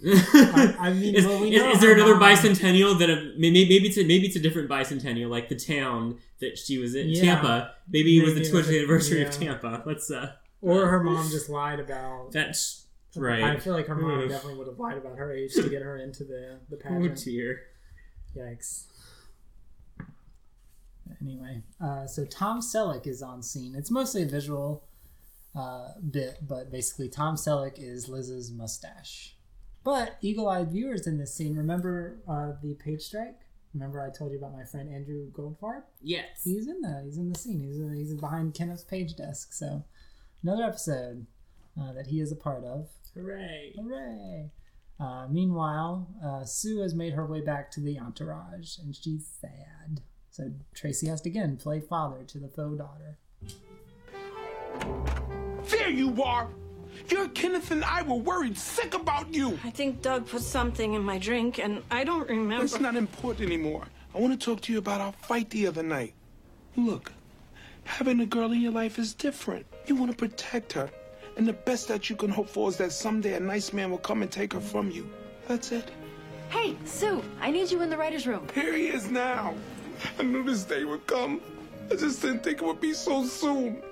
I- 0.05 0.76
I 0.80 0.93
mean, 0.93 1.15
is, 1.20 1.26
well, 1.26 1.41
we 1.41 1.55
is- 1.55 1.61
know 1.61 1.72
is 1.72 1.82
there 1.82 1.93
another 1.93 2.15
mom- 2.15 2.24
bicentennial 2.36 2.97
that 2.99 3.09
a, 3.09 3.34
maybe 3.38 3.68
maybe 3.68 3.88
it's 3.88 3.97
a, 3.97 4.03
maybe 4.03 4.28
it's 4.28 4.36
a 4.36 4.39
different 4.39 4.70
bicentennial, 4.70 5.30
like 5.30 5.49
the 5.49 5.55
town 5.55 6.20
that 6.39 6.57
she 6.57 6.78
was 6.78 6.95
in, 6.95 7.09
Yeah. 7.09 7.22
Tampa. 7.22 7.72
Maybe 7.89 8.18
it 8.18 8.24
was 8.24 8.34
the 8.36 8.41
Maybe 8.41 8.51
20th 8.51 8.78
anniversary 8.80 9.22
yeah. 9.22 9.28
of 9.28 9.32
Tampa. 9.39 9.84
Let's 9.86 10.09
uh. 10.11 10.34
Or 10.61 10.88
her 10.88 11.03
mom 11.03 11.30
just 11.30 11.49
lied 11.49 11.80
about. 11.80 12.32
That's 12.32 12.86
right. 13.15 13.43
I 13.43 13.57
feel 13.57 13.74
like 13.74 13.88
her 13.88 13.95
mom 13.95 14.22
Ugh. 14.22 14.30
definitely 14.30 14.57
would 14.59 14.68
have 14.68 14.80
lied 14.80 14.97
about 14.97 15.18
her 15.18 15.32
age 15.32 15.53
to 15.55 15.70
get 15.70 15.82
her 15.82 15.97
into 15.97 16.24
the 16.24 16.59
the 16.70 16.78
pageant. 16.78 16.97
Oh 17.05 17.09
pageant. 17.09 17.24
dear. 17.26 17.61
Yikes. 18.36 18.86
Anyway, 21.22 21.63
uh, 21.82 22.05
so 22.05 22.26
Tom 22.26 22.59
Selleck 22.61 23.07
is 23.07 23.22
on 23.22 23.41
scene. 23.41 23.76
It's 23.76 23.89
mostly 23.89 24.24
a 24.24 24.26
visual 24.28 24.84
uh, 25.58 25.93
bit, 26.12 26.38
but 26.47 26.72
basically 26.72 27.10
Tom 27.10 27.36
Selleck 27.36 27.74
is 27.78 28.08
Liz's 28.08 28.51
mustache. 28.51 29.36
But 29.84 30.18
eagle-eyed 30.22 30.72
viewers 30.72 31.08
in 31.08 31.18
this 31.18 31.34
scene 31.34 31.55
remember 31.55 32.20
uh, 32.28 32.51
the 32.62 32.76
page 32.76 33.01
strike. 33.01 33.39
Remember 33.74 34.01
I 34.01 34.10
told 34.10 34.32
you 34.32 34.38
about 34.38 34.53
my 34.53 34.64
friend 34.64 34.93
Andrew 34.93 35.32
Goldfarb? 35.32 35.84
Yes. 36.01 36.41
He's 36.43 36.68
in 36.68 36.82
that. 36.82 37.03
He's 37.05 37.18
in 37.18 37.30
the 37.32 37.38
scene. 37.38 37.62
He's 37.62 37.78
he's 37.95 38.20
behind 38.20 38.53
Kenneth's 38.53 38.84
page 38.84 39.16
desk. 39.16 39.53
So 39.53 39.84
another 40.43 40.64
episode 40.64 41.26
uh, 41.80 41.93
that 41.93 42.08
he 42.08 42.20
is 42.20 42.32
a 42.32 42.36
part 42.36 42.64
of. 42.64 42.89
Hooray! 43.14 43.74
Hooray! 43.76 44.51
Uh, 44.99 45.28
meanwhile, 45.30 46.08
uh, 46.26 46.43
Sue 46.43 46.82
has 46.82 46.95
made 46.95 47.14
her 47.14 47.26
way 47.26 47.41
back 47.41 47.70
to 47.72 47.80
the 47.80 47.99
entourage, 47.99 48.78
and 48.80 48.95
she's 48.95 49.28
sad. 49.39 50.01
So 50.32 50.51
Tracy 50.74 51.08
has 51.08 51.22
to 51.22 51.30
again 51.30 51.58
play 51.58 51.80
father 51.80 52.24
to 52.24 52.39
the 52.39 52.47
faux 52.49 52.78
daughter. 52.78 53.18
There 55.70 55.89
you 55.89 56.22
are! 56.24 56.47
Your 57.09 57.28
Kenneth 57.30 57.72
and 57.72 57.84
I 57.84 58.01
were 58.01 58.15
worried 58.15 58.57
sick 58.57 58.93
about 58.93 59.34
you! 59.34 59.59
I 59.63 59.70
think 59.70 60.01
Doug 60.01 60.28
put 60.28 60.41
something 60.41 60.93
in 60.93 61.01
my 61.01 61.18
drink, 61.18 61.59
and 61.59 61.82
I 61.91 62.03
don't 62.03 62.28
remember. 62.28 62.65
That's 62.65 62.80
not 62.80 62.95
important 62.95 63.45
anymore. 63.45 63.86
I 64.15 64.20
want 64.20 64.39
to 64.39 64.45
talk 64.45 64.61
to 64.61 64.74
you 64.74 64.80
about 64.80 65.01
our 65.01 65.11
fight 65.11 65.49
the 65.49 65.68
other 65.68 65.84
night. 65.84 66.13
Look, 66.76 67.11
having 67.84 68.20
a 68.22 68.26
girl 68.26 68.51
in 68.51 68.61
your 68.61 68.72
life 68.72 68.97
is 68.99 69.13
different. 69.13 69.65
You 69.86 69.95
want 69.95 70.11
to 70.11 70.18
protect 70.18 70.74
her. 70.74 70.89
And 71.38 71.47
the 71.47 71.53
best 71.53 71.88
that 71.89 72.09
you 72.09 72.15
can 72.15 72.30
hope 72.30 72.49
for 72.49 72.70
is 72.70 72.78
that 72.78 72.91
someday 72.91 73.36
a 73.36 73.39
nice 73.39 73.72
man 73.74 73.91
will 73.91 73.99
come 73.99 74.22
and 74.22 74.32
take 74.32 74.53
her 74.53 74.59
from 74.59 74.89
you. 74.89 75.09
That's 75.47 75.72
it. 75.72 75.91
Hey, 76.49 76.76
Sue, 76.86 77.24
I 77.41 77.51
need 77.51 77.70
you 77.70 77.82
in 77.82 77.89
the 77.89 77.97
writer's 77.97 78.26
room. 78.26 78.47
Here 78.55 78.74
he 78.74 78.88
is 78.88 79.11
now. 79.11 79.53
I 80.18 80.24
knew 80.24 80.43
this 80.43 80.63
day 80.63 80.84
would 80.84 81.05
come. 81.07 81.41
I 81.91 81.95
just 81.95 82.22
didn't 82.22 82.43
think 82.43 82.61
it 82.61 82.65
would 82.65 82.82
be 82.82 82.93
so 82.93 83.26
soon. 83.26 83.84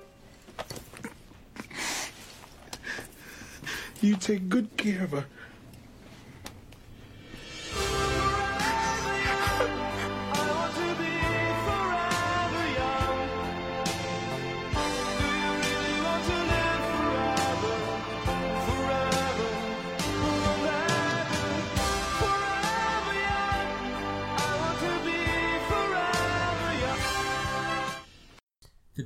You 4.01 4.15
take 4.15 4.49
good 4.49 4.77
care 4.77 5.03
of 5.05 5.11
her. 5.11 5.25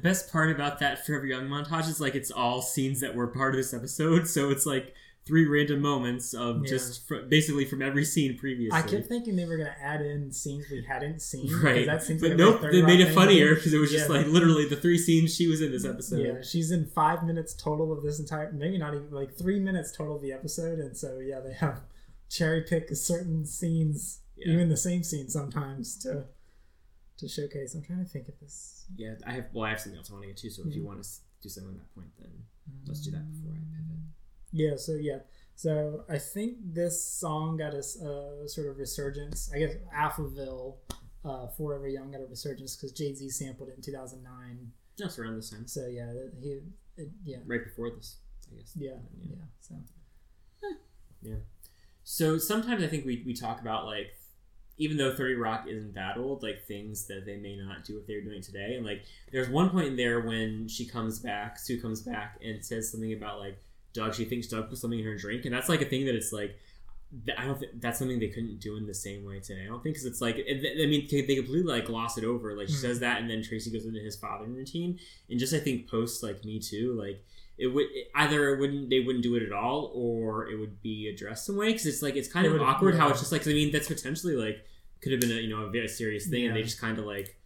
Best 0.02 0.32
part 0.32 0.52
about 0.52 0.80
that 0.80 1.06
Forever 1.06 1.26
Young 1.26 1.47
montage 1.47 1.88
is 1.88 2.00
like 2.00 2.16
it's 2.16 2.32
all 2.32 2.62
scenes 2.62 3.00
that 3.02 3.16
were 3.16 3.28
part 3.28 3.54
of 3.54 3.58
this 3.58 3.74
episode, 3.74 4.28
so 4.28 4.50
it's 4.50 4.66
like 4.66 4.93
three 5.26 5.45
random 5.45 5.80
moments 5.82 6.34
of 6.34 6.64
Yeah. 6.64 6.70
just 6.70 7.08
fr- 7.08 7.18
basically 7.28 7.64
from 7.66 7.82
every 7.84 8.04
scene 8.06 8.36
previously. 8.38 8.76
I 8.78 8.82
kept 8.82 9.08
thinking 9.08 9.36
they 9.36 9.45
were 9.45 9.58
gonna 9.58 9.76
add 9.80 10.02
in 10.02 10.32
scenes 10.32 10.66
we 10.72 10.82
hadn't 10.82 11.22
seen, 11.22 11.54
right, 11.62 11.86
That 11.86 12.02
seems 12.02 12.20
but 12.22 12.30
like 12.32 12.38
nope, 12.39 12.62
they 12.62 12.82
made 12.82 13.00
it 13.00 13.14
funnier 13.14 13.54
because 13.54 13.74
it 13.74 13.78
was 13.78 13.91
just 13.91 14.10
Yeah. 14.10 14.16
like 14.18 14.28
literally 14.28 14.66
the 14.68 14.76
three 14.78 14.97
scenes 14.97 15.36
she 15.36 15.47
was 15.47 15.62
in 15.62 15.72
this 15.72 15.86
episode. 15.86 16.26
Yeah, 16.26 16.41
she's 16.41 16.72
in 16.72 16.88
five 16.88 17.24
minutes 17.26 17.54
total 17.54 17.91
of 17.93 18.02
this 18.02 18.20
entire, 18.20 18.52
maybe 18.52 18.78
not 18.80 18.95
even 18.95 19.12
like 19.12 19.36
three 19.36 19.60
minutes 19.60 19.91
total 19.91 20.16
of 20.16 20.22
the 20.24 20.32
episode, 20.32 20.80
and 20.80 20.97
so 20.97 21.20
yeah, 21.20 21.39
they 21.41 21.54
have 21.54 21.82
cherry 22.30 22.62
pick 22.62 22.89
certain 22.95 23.45
scenes, 23.45 24.22
Yeah. 24.36 24.54
even 24.54 24.70
the 24.70 24.78
same 24.78 25.04
scene 25.04 25.30
sometimes 25.30 25.95
to 26.00 26.26
to 27.18 27.28
showcase. 27.28 27.76
I'm 27.76 27.84
trying 27.84 28.00
to 28.04 28.10
think 28.10 28.30
of 28.30 28.39
this. 28.39 28.78
Yeah, 28.95 29.15
I 29.25 29.31
have. 29.33 29.45
Well, 29.53 29.65
I 29.65 29.69
have 29.71 29.79
something 29.79 29.97
else 29.97 30.09
I 30.09 30.13
want 30.13 30.23
to 30.23 30.27
get 30.29 30.37
to. 30.37 30.49
So 30.49 30.63
if 30.67 30.75
you 30.75 30.81
Mhm. 30.81 30.85
want 30.85 31.03
to 31.03 31.09
do 31.41 31.49
something 31.49 31.69
on 31.71 31.77
that 31.77 31.93
point, 31.95 32.07
then 32.19 32.31
let's 32.85 33.01
do 33.01 33.11
that 33.11 33.29
before 33.31 33.51
I 33.53 33.57
pivot. 33.75 33.97
Yeah, 34.51 34.75
so 34.77 34.93
yeah, 34.93 35.19
so 35.55 36.05
I 36.09 36.17
think 36.17 36.57
this 36.73 37.03
song 37.05 37.57
got 37.57 37.73
a 37.73 37.79
uh, 37.79 38.47
sort 38.47 38.67
of 38.67 38.77
resurgence. 38.77 39.51
I 39.53 39.59
guess 39.59 39.75
Alphaville, 39.93 40.77
uh, 41.23 41.47
Forever 41.49 41.87
Young 41.87 42.11
got 42.11 42.21
a 42.21 42.25
resurgence 42.25 42.75
because 42.75 42.91
Jay 42.91 43.13
Z 43.13 43.29
sampled 43.29 43.69
it 43.69 43.75
in 43.75 43.81
2009. 43.83 44.71
Just 44.97 45.19
around 45.19 45.35
this 45.35 45.49
time. 45.51 45.67
So 45.67 45.85
yeah, 45.87 46.11
he, 46.41 46.61
it, 46.97 47.11
yeah, 47.23 47.37
Right 47.45 47.63
before 47.63 47.91
this, 47.91 48.17
I 48.51 48.55
guess. 48.55 48.73
yeah, 48.75 48.97
yeah. 49.21 49.35
So 49.59 49.75
Yeah. 51.21 51.35
So 52.03 52.37
sometimes 52.39 52.83
I 52.83 52.87
think 52.87 53.05
we, 53.05 53.23
we 53.25 53.33
talk 53.35 53.61
about 53.61 53.85
like 53.85 54.07
even 54.80 54.97
though 54.97 55.13
30 55.13 55.36
Rock 55.36 55.65
isn't 55.67 55.93
that 55.93 56.17
old, 56.17 56.41
like 56.41 56.65
things 56.65 57.05
that 57.07 57.25
they 57.25 57.38
may 57.38 57.55
not 57.55 57.84
do 57.84 57.97
if 57.99 58.07
they 58.07 58.15
were 58.15 58.21
doing 58.21 58.38
it 58.38 58.43
today. 58.43 58.75
And 58.75 58.86
like 58.86 59.03
there's 59.32 59.49
one 59.49 59.69
point 59.69 59.88
in 59.88 59.95
there 59.95 60.21
when 60.21 60.67
she 60.67 60.86
comes 60.88 61.19
back, 61.19 61.59
Sue 61.59 61.80
comes 61.80 62.01
back 62.01 62.39
and 62.43 62.63
says 62.65 62.89
something 62.91 63.13
about 63.13 63.39
like 63.39 63.57
Doug, 63.93 64.15
she 64.15 64.25
thinks 64.25 64.47
Doug 64.47 64.69
put 64.69 64.77
something 64.77 64.99
in 64.99 65.05
her 65.05 65.15
drink. 65.17 65.45
And 65.45 65.53
that's 65.53 65.69
like 65.69 65.82
a 65.82 65.86
thing 65.86 66.05
that 66.05 66.15
it's 66.15 66.32
like, 66.32 66.57
I 67.38 67.43
don't 67.45 67.59
think 67.59 67.82
that's 67.82 67.97
something 67.99 68.19
they 68.19 68.27
couldn't 68.27 68.59
do 68.59 68.77
in 68.77 68.86
the 68.86 68.93
same 68.93 69.25
way 69.25 69.39
today. 69.39 69.63
I 69.63 69.65
don't 69.67 69.82
think 69.82 69.95
because 69.95 70.05
it's 70.05 70.21
like, 70.21 70.36
it, 70.38 70.82
I 70.82 70.86
mean, 70.86 71.07
they 71.09 71.36
completely 71.36 71.63
like 71.63 71.86
gloss 71.86 72.17
it 72.17 72.23
over. 72.23 72.55
Like 72.55 72.67
she 72.67 72.75
Mhm. 72.75 72.82
says 72.82 72.99
that, 72.99 73.19
and 73.19 73.30
then 73.30 73.41
Tracy 73.41 73.71
goes 73.71 73.86
into 73.86 73.99
his 73.99 74.15
fathering 74.15 74.53
routine, 74.53 74.99
and 75.27 75.39
just 75.39 75.53
I 75.53 75.59
think 75.59 75.89
post 75.89 76.21
like 76.23 76.45
Me 76.45 76.59
Too, 76.59 76.93
like 76.93 77.25
it 77.60 77.68
would 77.68 77.88
either 78.16 78.55
it 78.55 78.60
wouldn't 78.60 78.89
they 78.89 79.01
wouldn't 79.01 79.24
do 79.24 79.36
it 79.36 79.43
at 79.43 79.51
all, 79.51 79.91
or 79.93 80.47
it 80.49 80.57
would 80.57 80.82
be 80.82 81.07
addressed 81.07 81.45
some 81.45 81.57
way 81.57 81.68
because 81.68 81.86
it's 81.86 82.01
like 82.01 82.16
it's 82.16 82.32
kind 82.32 82.45
It 82.45 82.53
of 82.55 82.62
awkward 82.62 82.95
how 82.95 83.10
it's 83.10 83.20
just 83.20 83.32
like 83.32 83.41
'cause 83.41 83.51
I 83.51 83.55
mean 83.55 83.72
that's 83.72 83.88
potentially 83.88 84.36
like 84.36 84.66
could 85.01 85.12
have 85.12 85.22
been 85.22 85.32
a 85.32 85.36
you 85.36 85.49
know 85.49 85.64
a 85.64 85.70
very 85.70 85.88
serious 85.88 86.28
thing, 86.28 86.45
and 86.45 86.55
they 86.55 86.64
just 86.64 86.80
kind 86.80 86.97
of 86.97 87.05
like 87.05 87.38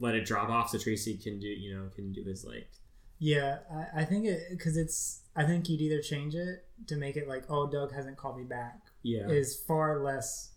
let 0.00 0.14
it 0.14 0.24
drop 0.24 0.48
off 0.48 0.70
so 0.70 0.78
Tracy 0.78 1.16
can 1.16 1.38
do 1.38 1.46
you 1.46 1.74
know 1.76 1.88
can 1.94 2.12
do 2.12 2.24
his 2.24 2.44
like 2.44 2.70
yeah, 3.18 3.58
I, 3.72 4.00
I 4.00 4.04
think 4.04 4.24
it 4.26 4.40
because 4.50 4.76
it's. 4.76 5.20
I 5.36 5.44
think 5.44 5.68
you'd 5.68 5.80
either 5.80 6.02
change 6.02 6.34
it 6.34 6.64
to 6.88 6.96
make 6.96 7.16
it 7.16 7.28
like, 7.28 7.44
oh, 7.48 7.70
Doug 7.70 7.92
hasn't 7.94 8.16
called 8.16 8.36
me 8.36 8.42
back. 8.44 8.80
Yeah. 9.04 9.28
is 9.28 9.56
far 9.56 10.02
less 10.02 10.50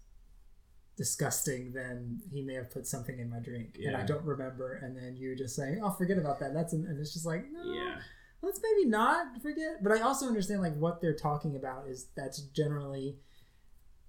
disgusting 0.97 1.73
than 1.73 2.21
he 2.31 2.41
may 2.41 2.55
have 2.55 2.71
put 2.71 2.87
something 2.87 3.19
in 3.19 3.29
my 3.29 3.39
drink 3.39 3.77
and 3.83 3.95
I 3.95 4.03
don't 4.03 4.23
remember. 4.23 4.73
And 4.81 4.97
then 4.97 5.15
you 5.15 5.35
just 5.35 5.55
saying, 5.55 5.81
oh, 5.83 5.91
forget 5.91 6.17
about 6.17 6.39
that. 6.39 6.53
That's 6.53 6.73
an, 6.73 6.85
and 6.87 6.99
it's 6.99 7.13
just 7.13 7.25
like, 7.25 7.45
no, 7.51 7.71
yeah 7.71 7.97
let's 8.41 8.59
maybe 8.61 8.87
not 8.87 9.41
forget. 9.41 9.83
But 9.83 9.91
I 9.91 10.01
also 10.01 10.27
understand 10.27 10.61
like 10.61 10.75
what 10.75 11.01
they're 11.01 11.15
talking 11.15 11.55
about 11.55 11.87
is 11.87 12.07
that's 12.15 12.39
generally 12.39 13.17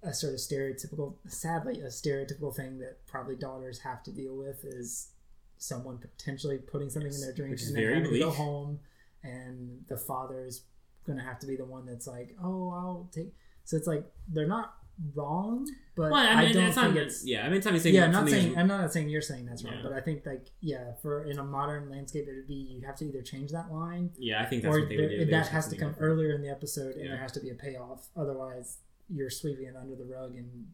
a 0.03 0.13
sort 0.13 0.33
of 0.33 0.39
stereotypical, 0.39 1.15
sadly, 1.27 1.81
a 1.81 1.87
stereotypical 1.87 2.55
thing 2.55 2.79
that 2.79 3.05
probably 3.07 3.35
daughters 3.35 3.79
have 3.79 4.03
to 4.03 4.11
deal 4.11 4.35
with 4.35 4.63
is 4.63 5.09
someone 5.57 5.97
potentially 5.97 6.57
putting 6.57 6.89
something 6.89 7.13
in 7.13 7.21
their 7.21 7.33
drink 7.33 7.57
and 7.65 7.75
then 7.75 7.95
having 7.95 8.11
to 8.11 8.19
go 8.19 8.29
home, 8.29 8.79
and 9.23 9.83
the 9.87 9.97
father 9.97 10.45
is 10.45 10.61
going 11.05 11.17
to 11.17 11.25
have 11.25 11.39
to 11.39 11.47
be 11.47 11.55
the 11.55 11.65
one 11.65 11.85
that's 11.85 12.05
like, 12.05 12.35
oh, 12.43 12.69
I'll 12.71 13.09
take. 13.11 13.33
So 13.63 13.75
it's 13.75 13.87
like 13.87 14.05
they're 14.27 14.47
not 14.47 14.75
wrong, 15.13 15.67
but 15.95 16.11
Well, 16.11 16.15
I 16.15 16.41
I, 16.45 16.51
don't 16.51 16.63
it's 16.65 16.75
not- 16.75 16.85
think 16.93 16.97
it's 16.97 17.25
yeah, 17.25 17.45
I 17.45 17.49
mean, 17.49 17.61
saying 17.61 17.93
yeah. 17.95 18.05
I'm 18.05 18.11
not 18.11 18.25
is- 18.27 18.33
saying 18.33 18.57
I'm 18.57 18.67
not 18.67 18.91
saying 18.93 19.09
you're 19.09 19.21
saying 19.21 19.45
that's 19.45 19.63
wrong, 19.63 19.75
Yeah. 19.75 19.83
but 19.83 19.93
I 19.93 20.01
think 20.01 20.25
like 20.25 20.47
yeah, 20.61 20.93
for 21.01 21.23
in 21.25 21.37
a 21.39 21.43
modern 21.43 21.89
landscape, 21.89 22.25
it 22.27 22.35
would 22.35 22.47
be 22.47 22.55
you'd 22.55 22.83
have 22.83 22.95
to 22.97 23.05
either 23.05 23.21
change 23.21 23.51
that 23.51 23.71
line. 23.71 24.11
Yeah, 24.17 24.41
I 24.41 24.45
think 24.45 24.63
that's 24.63 24.75
or 24.75 24.79
what 24.79 24.89
they 24.89 24.97
would 24.97 25.09
do. 25.09 25.17
They 25.25 25.31
That 25.31 25.47
has 25.49 25.67
to 25.69 25.75
come 25.77 25.89
different. 25.91 26.11
earlier 26.11 26.31
in 26.33 26.41
the 26.41 26.49
episode, 26.49 26.95
and 26.95 27.03
Yeah. 27.03 27.09
there 27.11 27.17
has 27.17 27.31
to 27.33 27.39
be 27.39 27.49
a 27.51 27.55
payoff. 27.55 28.09
Otherwise, 28.15 28.79
you're 29.09 29.29
sweeping 29.29 29.65
it 29.65 29.75
under 29.75 29.95
the 29.95 30.05
rug 30.05 30.35
and 30.35 30.67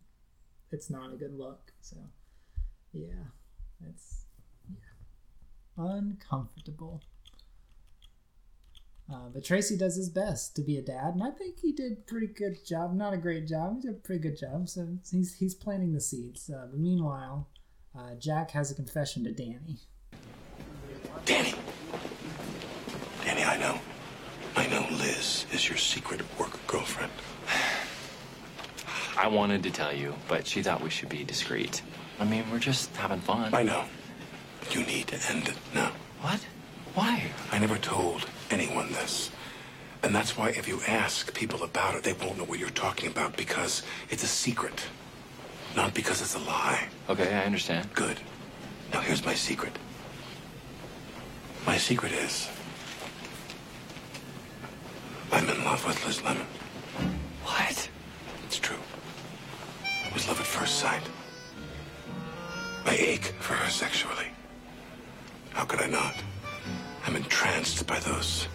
it's 0.71 0.89
not 0.89 1.13
a 1.13 1.17
good 1.17 1.33
look. 1.37 1.71
So 1.81 1.97
yeah, 2.93 3.25
it's 3.87 4.25
yeah 4.69 4.75
uncomfortable. 5.77 7.01
Uh, 9.11 9.27
but 9.33 9.43
Tracy 9.43 9.75
does 9.77 9.95
his 9.95 10.09
best 10.09 10.55
to 10.55 10.61
be 10.61 10.77
a 10.77 10.81
dad, 10.81 11.13
and 11.13 11.23
I 11.23 11.31
think 11.31 11.59
he 11.59 11.73
did 11.73 12.07
pretty 12.07 12.27
good 12.27 12.65
job. 12.65 12.95
Not 12.95 13.13
a 13.13 13.17
great 13.17 13.47
job, 13.47 13.75
he 13.75 13.81
did 13.81 13.91
a 13.91 13.99
pretty 13.99 14.21
good 14.21 14.37
job. 14.37 14.69
So 14.69 14.97
he's 15.11 15.35
he's 15.35 15.53
planting 15.53 15.93
the 15.93 15.99
seeds. 15.99 16.49
Uh, 16.49 16.67
but 16.71 16.79
meanwhile, 16.79 17.49
uh, 17.97 18.15
Jack 18.15 18.51
has 18.51 18.71
a 18.71 18.75
confession 18.75 19.23
to 19.25 19.31
Danny. 19.31 19.79
Danny. 21.25 21.53
Danny, 23.23 23.43
I 23.43 23.57
know. 23.57 23.79
I 24.55 24.67
know 24.67 24.85
Liz 24.91 25.45
is 25.51 25.67
your 25.67 25.77
secret 25.77 26.21
work 26.39 26.65
girlfriend. 26.67 27.11
I 29.17 29.27
wanted 29.27 29.63
to 29.63 29.71
tell 29.71 29.93
you, 29.93 30.15
but 30.27 30.47
she 30.47 30.63
thought 30.63 30.81
we 30.81 30.89
should 30.89 31.09
be 31.09 31.23
discreet. 31.23 31.81
I 32.19 32.25
mean, 32.25 32.43
we're 32.51 32.59
just 32.59 32.95
having 32.95 33.19
fun. 33.19 33.53
I 33.53 33.63
know. 33.63 33.85
You 34.71 34.83
need 34.85 35.07
to 35.07 35.31
end 35.31 35.49
it 35.49 35.57
now. 35.73 35.91
What? 36.21 36.45
Why? 36.93 37.31
I 37.51 37.59
never 37.59 37.77
told 37.77 38.25
anyone 38.53 38.91
this. 38.93 39.31
And 40.03 40.13
that's 40.13 40.37
why 40.37 40.49
if 40.49 40.67
you 40.67 40.81
ask 40.87 41.33
people 41.33 41.63
about 41.63 41.95
it, 41.95 42.03
they 42.03 42.13
won't 42.13 42.37
know 42.37 42.43
what 42.43 42.59
you're 42.59 42.69
talking 42.69 43.09
about 43.09 43.35
because 43.35 43.83
it's 44.09 44.23
a 44.23 44.27
secret. 44.27 44.85
Not 45.75 45.93
because 45.93 46.21
it's 46.21 46.35
a 46.35 46.39
lie. 46.39 46.87
Okay, 47.09 47.33
I 47.33 47.45
understand. 47.45 47.91
Good. 47.93 48.19
Now 48.91 49.01
here's 49.01 49.25
my 49.25 49.33
secret. 49.33 49.77
My 51.65 51.77
secret 51.77 52.11
is 52.11 52.49
I'm 55.31 55.49
in 55.49 55.63
love 55.63 55.85
with 55.87 56.05
Liz 56.05 56.21
Lemon. 56.23 56.45
What? 57.43 57.89
It's 58.45 58.59
true. 58.59 58.77
It 60.05 60.13
was 60.13 60.27
love 60.27 60.39
at 60.39 60.45
first 60.45 60.75
sight. 60.75 61.01
I 62.85 62.95
ache 62.95 63.33
for 63.39 63.53
her 63.53 63.69
sexually. 63.69 64.27
How 65.51 65.65
could 65.65 65.81
I 65.81 65.87
not? 65.87 66.15
I'm 67.05 67.15
entranced 67.15 67.85
by 67.85 67.99
those 67.99 68.47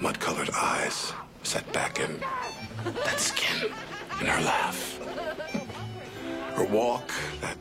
mud-colored 0.00 0.50
eyes 0.50 1.12
set 1.42 1.70
back 1.72 2.00
in 2.00 2.20
that 2.84 3.20
skin, 3.20 3.70
and 4.18 4.28
her 4.28 4.42
laugh. 4.42 4.98
Her 6.54 6.64
walk, 6.64 7.12
that 7.40 7.56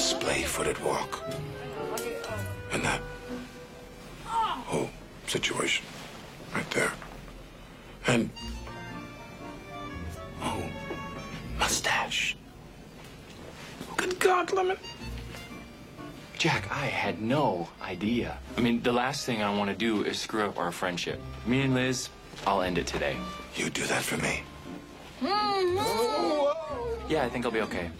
splay-footed 0.00 0.82
walk. 0.82 1.22
And 2.72 2.82
that 2.84 3.00
whole 4.26 4.90
situation 5.26 5.84
right 6.54 6.70
there. 6.70 6.92
And 8.06 8.30
oh, 10.42 10.62
mustache. 11.58 12.36
Good 13.96 14.18
God, 14.18 14.52
Lemon. 14.52 14.78
Jack, 16.42 16.66
I 16.72 16.86
had 16.86 17.22
no 17.22 17.68
idea. 17.80 18.36
I 18.56 18.60
mean, 18.62 18.82
the 18.82 18.90
last 18.90 19.24
thing 19.24 19.44
I 19.44 19.56
want 19.56 19.70
to 19.70 19.76
do 19.76 20.02
is 20.02 20.18
screw 20.18 20.44
up 20.44 20.58
our 20.58 20.72
friendship. 20.72 21.20
Me 21.46 21.62
and 21.62 21.72
Liz, 21.72 22.08
I'll 22.44 22.62
end 22.62 22.78
it 22.78 22.86
today. 22.88 23.16
You 23.54 23.70
do 23.70 23.84
that 23.86 24.02
for 24.02 24.16
me. 24.16 24.42
Yeah, 27.08 27.22
I 27.22 27.28
think 27.28 27.44
I'll 27.44 27.52
be 27.52 27.60
okay. 27.60 27.92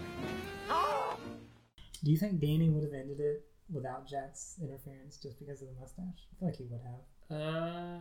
Do 2.03 2.11
you 2.11 2.17
think 2.19 2.41
Danny 2.41 2.69
would 2.69 2.83
have 2.83 2.93
ended 2.93 3.21
it 3.21 3.45
without 3.73 4.09
Jack's 4.09 4.57
interference 4.61 5.19
just 5.19 5.39
because 5.39 5.63
of 5.63 5.69
the 5.69 5.75
mustache? 5.81 6.03
I 6.03 6.35
feel 6.41 6.49
like 6.49 6.57
he 6.57 6.65
would 6.65 6.81
have. 6.83 7.41
Uh, 7.41 8.01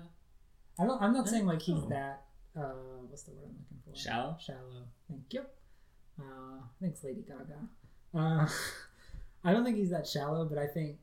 I 0.79 0.87
don't. 0.87 0.99
I'm 1.03 1.13
not 1.13 1.29
saying 1.29 1.45
like 1.45 1.61
he's 1.61 1.83
know. 1.83 1.89
that. 1.89 2.23
Uh, 2.57 3.03
what's 3.07 3.21
the 3.21 3.31
word 3.33 3.45
I'm 3.45 3.57
looking 3.59 3.77
for? 3.85 3.95
Shallow? 3.95 4.37
Shallow. 4.43 4.87
Thank 5.07 5.21
you. 5.33 5.41
Uh, 6.19 6.63
thanks, 6.81 7.03
Lady 7.03 7.21
Gaga. 7.27 7.59
Uh, 8.15 8.47
I 9.43 9.51
don't 9.53 9.63
think 9.63 9.77
he's 9.77 9.89
that 9.89 10.07
shallow, 10.07 10.45
but 10.45 10.57
I 10.57 10.67
think, 10.67 10.97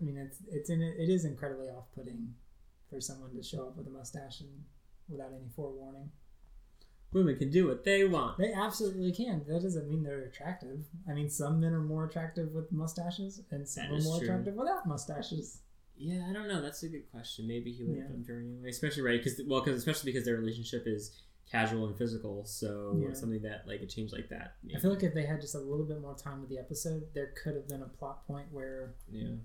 I 0.00 0.04
mean, 0.04 0.16
it's 0.16 0.38
it's 0.50 0.70
in 0.70 0.80
it, 0.82 0.94
is 0.98 1.24
incredibly 1.24 1.68
off-putting 1.68 2.34
for 2.88 3.00
someone 3.00 3.34
to 3.34 3.42
show 3.42 3.66
up 3.68 3.76
with 3.76 3.86
a 3.86 3.90
mustache 3.90 4.40
and 4.40 4.50
without 5.08 5.32
any 5.32 5.48
forewarning. 5.56 6.10
women 7.12 7.36
can 7.36 7.50
do 7.50 7.66
what 7.66 7.82
they 7.84 8.04
want. 8.04 8.38
They 8.38 8.52
absolutely 8.52 9.12
can. 9.12 9.44
That 9.48 9.62
doesn't 9.62 9.88
mean 9.88 10.02
they're 10.04 10.22
attractive. 10.22 10.84
I 11.08 11.12
mean, 11.12 11.28
some 11.28 11.60
men 11.60 11.72
are 11.72 11.80
more 11.80 12.04
attractive 12.04 12.52
with 12.52 12.70
mustaches, 12.70 13.42
and 13.50 13.68
some 13.68 13.86
are 13.92 14.00
more 14.00 14.18
true. 14.18 14.28
attractive 14.28 14.54
without 14.54 14.86
mustaches. 14.86 15.58
Yeah, 15.96 16.26
I 16.30 16.32
don't 16.32 16.48
know. 16.48 16.62
That's 16.62 16.82
a 16.84 16.88
good 16.88 17.10
question. 17.10 17.46
Maybe 17.48 17.72
he 17.72 17.84
would 17.84 17.98
have 17.98 18.10
Yeah. 18.10 18.26
her 18.34 18.40
anyway, 18.40 18.70
especially 18.70 19.02
right 19.02 19.22
because 19.22 19.40
well, 19.46 19.60
because 19.60 19.76
especially 19.78 20.12
because 20.12 20.24
their 20.24 20.36
relationship 20.36 20.84
is 20.86 21.20
casual 21.50 21.86
and 21.86 21.96
physical. 21.96 22.44
So 22.44 22.96
Yeah. 22.96 23.12
something 23.12 23.42
that 23.42 23.66
like 23.66 23.80
a 23.80 23.86
change 23.86 24.12
like 24.12 24.28
that. 24.28 24.56
I 24.74 24.78
feel 24.78 24.90
like 24.92 25.02
if 25.02 25.14
they 25.14 25.26
had 25.26 25.40
just 25.40 25.54
a 25.54 25.60
little 25.60 25.84
bit 25.84 26.00
more 26.00 26.14
time 26.14 26.40
with 26.40 26.48
the 26.50 26.58
episode, 26.58 27.12
there 27.14 27.32
could 27.42 27.54
have 27.56 27.66
been 27.68 27.82
a 27.82 27.88
plot 27.88 28.26
point 28.26 28.52
where 28.52 28.94
yeah. 29.10 29.36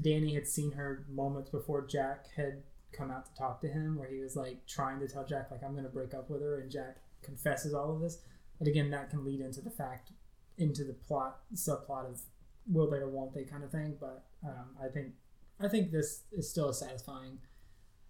Danny 0.00 0.34
had 0.34 0.46
seen 0.46 0.72
her 0.72 1.04
moments 1.08 1.50
before 1.50 1.86
Jack 1.86 2.26
had 2.36 2.62
come 2.92 3.10
out 3.10 3.26
to 3.26 3.34
talk 3.34 3.60
to 3.60 3.68
him, 3.68 3.96
where 3.96 4.08
he 4.08 4.20
was 4.20 4.36
like 4.36 4.66
trying 4.66 5.00
to 5.00 5.08
tell 5.08 5.24
Jack 5.24 5.50
like 5.50 5.62
I'm 5.62 5.72
going 5.72 5.84
to 5.84 5.90
break 5.90 6.14
up 6.14 6.30
with 6.30 6.42
her, 6.42 6.60
and 6.60 6.70
Jack 6.70 6.98
confesses 7.22 7.74
all 7.74 7.92
of 7.94 8.00
this. 8.00 8.18
But 8.58 8.68
again, 8.68 8.90
that 8.90 9.10
can 9.10 9.24
lead 9.24 9.40
into 9.40 9.60
the 9.60 9.70
fact, 9.70 10.12
into 10.58 10.84
the 10.84 10.94
plot 10.94 11.40
subplot 11.54 12.06
of 12.08 12.20
will 12.70 12.88
they 12.90 12.98
or 12.98 13.08
won't 13.08 13.34
they 13.34 13.44
kind 13.44 13.64
of 13.64 13.70
thing. 13.70 13.96
But 14.00 14.24
um, 14.44 14.76
I 14.82 14.88
think 14.88 15.14
I 15.60 15.68
think 15.68 15.90
this 15.90 16.22
is 16.32 16.48
still 16.48 16.68
a 16.68 16.74
satisfying 16.74 17.38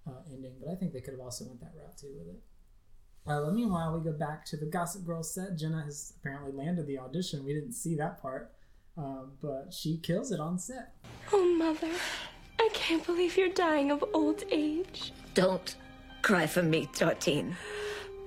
uh, 0.07 0.23
ending, 0.33 0.55
but 0.61 0.71
I 0.71 0.75
think 0.75 0.93
they 0.93 1.01
could 1.01 1.15
have 1.15 1.21
also 1.21 1.47
went 1.47 1.61
that 1.61 1.73
route 1.77 1.97
too 1.97 2.13
with 2.19 2.29
it. 2.29 2.43
Uh, 3.27 3.41
but 3.43 3.55
meanwhile, 3.55 3.97
we 3.97 4.05
go 4.05 4.17
back 4.17 4.45
to 4.47 4.57
the 4.57 4.67
Gossip 4.67 5.05
Girl 5.05 5.23
set. 5.23 5.57
Jenna 5.57 5.83
has 5.83 6.15
apparently 6.21 6.53
landed 6.53 6.87
the 6.87 6.99
audition. 6.99 7.45
We 7.45 7.55
didn't 7.55 7.73
see 7.73 7.97
that 7.97 8.23
part, 8.23 8.53
um, 8.97 9.33
but 9.43 9.73
she 9.73 9.99
kills 9.99 10.31
it 10.31 10.39
on 10.39 10.59
set. 10.59 10.95
Oh, 11.33 11.45
Mother, 11.57 11.91
I 12.61 12.69
can't 12.73 13.05
believe 13.05 13.37
you're 13.37 13.49
dying 13.49 13.91
of 13.91 14.05
old 14.15 14.45
age. 14.51 15.13
Don't 15.35 15.75
cry 16.23 16.47
for 16.47 16.63
me, 16.63 16.89
Tartine. 16.93 17.55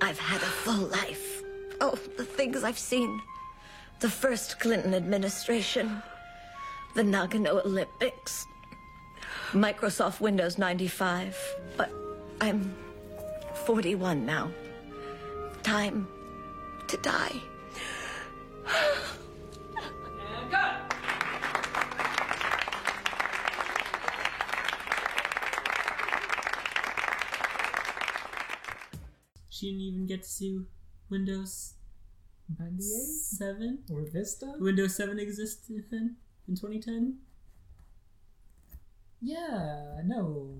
I've 0.01 0.19
had 0.19 0.41
a 0.41 0.45
full 0.45 0.87
life. 0.87 1.43
Oh, 1.79 1.97
the 2.17 2.25
things 2.25 2.63
I've 2.63 2.79
seen. 2.79 3.21
The 4.01 4.09
first 4.09 4.59
Clinton 4.59 4.93
administration, 4.93 6.01
the 6.93 7.03
Nagano 7.03 7.65
Olympics, 7.65 8.45
Microsoft 9.51 10.19
Windows 10.19 10.57
95. 10.57 11.37
But 11.77 11.91
I'm 12.41 12.73
41 13.65 14.25
now. 14.25 14.51
Time 15.69 16.07
to 16.87 16.97
die. 16.97 17.43
She 29.49 29.67
didn't 29.67 29.81
even 29.81 30.07
get 30.07 30.23
to 30.23 30.27
see 30.27 30.59
Windows 31.11 31.75
98 32.57 32.81
Seven 32.81 33.83
or 33.91 34.07
Vista. 34.11 34.55
Windows 34.57 34.95
Seven 34.95 35.19
existed 35.19 35.85
in 35.91 36.15
in 36.47 36.55
2010. 36.55 37.19
Yeah, 39.21 40.01
no. 40.03 40.57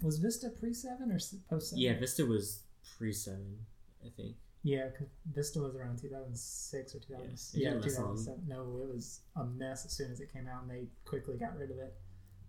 Was 0.00 0.16
Vista 0.18 0.48
pre 0.48 0.72
seven 0.72 1.12
or 1.12 1.18
post 1.50 1.70
seven? 1.70 1.82
Yeah, 1.82 1.98
Vista 1.98 2.24
was 2.24 2.62
pre 2.96 3.12
seven, 3.12 3.66
I 4.04 4.10
think. 4.16 4.36
Yeah, 4.64 4.90
'cause 4.90 5.08
Vista 5.26 5.60
was 5.60 5.74
around 5.74 5.98
2006 5.98 6.94
or 6.94 7.00
2000. 7.00 7.30
Yes, 7.30 7.54
it 7.54 7.60
yeah, 7.62 7.72
long. 7.72 7.82
2007. 7.82 8.46
No, 8.46 8.62
it 8.82 8.94
was 8.94 9.20
a 9.36 9.44
mess 9.44 9.84
as 9.84 9.92
soon 9.92 10.10
as 10.12 10.20
it 10.20 10.32
came 10.32 10.46
out, 10.46 10.62
and 10.62 10.70
they 10.70 10.86
quickly 11.04 11.36
got 11.36 11.56
rid 11.58 11.70
of 11.70 11.78
it 11.78 11.94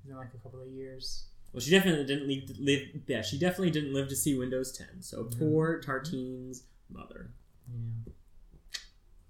within 0.03 0.17
like 0.17 0.33
a 0.33 0.37
couple 0.37 0.61
of 0.61 0.67
years. 0.67 1.25
Well, 1.51 1.61
she 1.61 1.71
definitely 1.71 2.05
didn't 2.05 2.27
live, 2.27 2.59
live. 2.59 3.01
Yeah, 3.07 3.21
she 3.21 3.37
definitely 3.39 3.71
didn't 3.71 3.93
live 3.93 4.09
to 4.09 4.15
see 4.15 4.37
Windows 4.37 4.71
10. 4.71 5.01
So 5.01 5.23
poor 5.25 5.81
Tartine's 5.81 6.63
mother. 6.89 7.31
Yeah. 7.71 8.13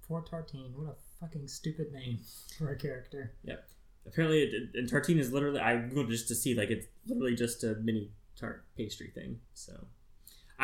Poor 0.08 0.22
Tartine. 0.22 0.74
What 0.74 0.88
a 0.90 0.96
fucking 1.20 1.48
stupid 1.48 1.92
name 1.94 2.20
for 2.58 2.72
a 2.72 2.76
character. 2.78 3.34
Yep. 3.44 3.68
Apparently, 4.06 4.44
it, 4.44 4.70
and 4.76 4.90
tartine 4.90 5.18
is 5.20 5.32
literally. 5.32 5.60
I 5.62 5.76
googled 5.76 6.10
just 6.10 6.28
to 6.28 6.36
see 6.36 6.54
like 6.56 6.70
it's 6.70 6.88
literally 7.08 7.36
just 7.36 7.64
a 7.64 7.76
mini 7.76 8.12
tart 8.36 8.66
pastry 8.76 9.12
thing. 9.16 9.40
So 9.54 9.88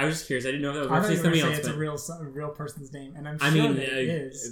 I 0.01 0.05
was 0.05 0.15
just 0.15 0.27
curious. 0.27 0.45
I 0.45 0.51
didn't 0.51 0.61
know 0.61 0.69
if 0.69 0.75
that 0.75 0.89
was 0.89 0.91
actually 0.91 1.09
were 1.17 1.23
something 1.23 1.41
gonna 1.41 1.55
say 1.55 1.57
else. 1.57 1.67
it's 1.67 1.67
a 1.67 2.19
real 2.19 2.27
a 2.27 2.31
real 2.31 2.49
person's 2.49 2.93
name, 2.93 3.13
and 3.17 3.27
I'm 3.27 3.37
I 3.41 3.49
sure 3.49 3.63
mean, 3.63 3.75
that 3.75 3.97
it 3.97 4.33
uh, 4.33 4.47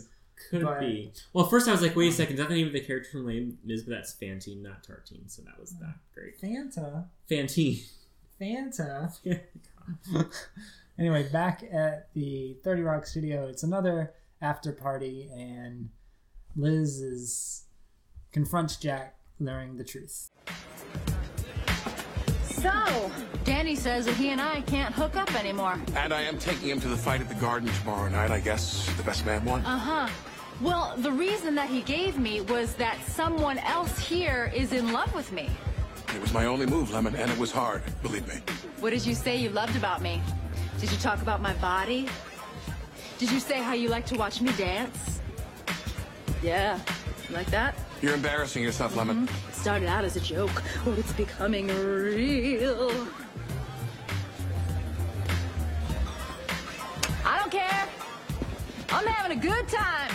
could 0.50 0.64
but- 0.64 0.80
be. 0.82 1.12
Well, 1.34 1.46
first 1.48 1.68
I 1.68 1.72
was 1.72 1.82
like, 1.82 1.96
wait 1.96 2.10
a 2.10 2.12
second, 2.12 2.34
is 2.36 2.40
that 2.40 2.50
the 2.50 2.56
name 2.56 2.68
of 2.68 2.74
the 2.74 2.82
character 2.82 3.10
from 3.12 3.26
Les 3.26 3.52
Mis? 3.64 3.84
But 3.84 3.92
that's 3.92 4.14
Fantine, 4.14 4.62
not 4.62 4.84
Tartine. 4.84 5.28
So 5.30 5.42
that 5.44 5.60
was 5.60 5.72
that 5.80 5.96
great. 6.14 6.40
Fanta. 6.42 7.06
Fantine. 7.30 7.80
Fanta. 8.42 9.12
anyway, 11.00 11.30
back 11.32 11.64
at 11.72 12.14
the 12.14 12.58
30 12.64 12.82
Rock 12.82 13.06
studio, 13.06 13.48
it's 13.48 13.64
another 13.64 14.14
after 14.42 14.72
party, 14.72 15.30
and 15.34 15.90
Liz 16.56 17.00
is 17.00 17.64
confronts 18.32 18.76
Jack, 18.76 19.16
learning 19.40 19.78
the 19.78 19.84
truth. 19.84 20.30
So, 22.68 23.12
Danny 23.46 23.76
says 23.76 24.06
that 24.08 24.16
he 24.16 24.30
and 24.32 24.42
I 24.42 24.60
can't 24.62 24.94
hook 24.94 25.16
up 25.16 25.34
anymore. 25.36 25.80
And 25.96 26.14
I 26.14 26.24
am 26.24 26.38
taking 26.38 26.68
him 26.68 26.82
to 26.82 26.90
the 26.90 26.98
fight 26.98 27.22
at 27.22 27.30
the 27.30 27.36
Garden 27.36 27.70
tomorrow 27.80 28.10
night. 28.10 28.30
I 28.30 28.42
guess 28.42 28.94
the 28.98 29.04
best 29.04 29.26
man 29.26 29.46
won. 29.46 29.66
Uh 29.66 29.78
huh. 29.78 30.10
Well, 30.60 30.94
the 30.98 31.12
reason 31.12 31.56
that 31.56 31.70
he 31.70 31.82
gave 31.82 32.20
me 32.20 32.42
was 32.42 32.74
that 32.74 32.98
someone 33.08 33.58
else 33.60 33.98
here 33.98 34.52
is 34.54 34.74
in 34.74 34.92
love 34.92 35.14
with 35.14 35.32
me. 35.32 35.50
It 36.14 36.20
was 36.20 36.34
my 36.34 36.46
only 36.46 36.66
move, 36.66 36.92
Lemon, 36.92 37.16
and 37.16 37.32
it 37.32 37.38
was 37.38 37.52
hard, 37.52 37.84
believe 38.02 38.28
me. 38.28 38.42
What 38.82 38.90
did 38.90 39.06
you 39.06 39.16
say 39.16 39.38
you 39.38 39.50
loved 39.50 39.78
about 39.78 40.02
me? 40.02 40.22
Did 40.80 40.92
you 40.92 40.98
talk 40.98 41.22
about 41.22 41.42
my 41.42 41.54
body? 41.56 42.08
Did 43.18 43.32
you 43.32 43.40
say 43.40 43.62
how 43.62 43.74
you 43.74 43.88
like 43.88 44.06
to 44.08 44.18
watch 44.18 44.42
me 44.42 44.52
dance? 44.54 45.22
Yeah. 46.44 46.80
You 47.30 47.36
like 47.36 47.48
that? 47.48 47.76
You're 48.02 48.14
embarrassing 48.14 48.62
yourself, 48.62 48.96
Lemon. 48.96 49.24
It 49.50 49.56
started 49.68 49.90
out 49.90 50.06
as 50.06 50.16
a 50.16 50.22
joke, 50.22 50.64
but 50.86 50.98
it's 50.98 51.12
becoming 51.12 51.68
real. 51.68 52.90
I 57.26 57.38
don't 57.38 57.52
care. 57.52 57.90
I'm 58.88 59.06
having 59.06 59.38
a 59.38 59.42
good 59.42 59.68
time. 59.68 60.14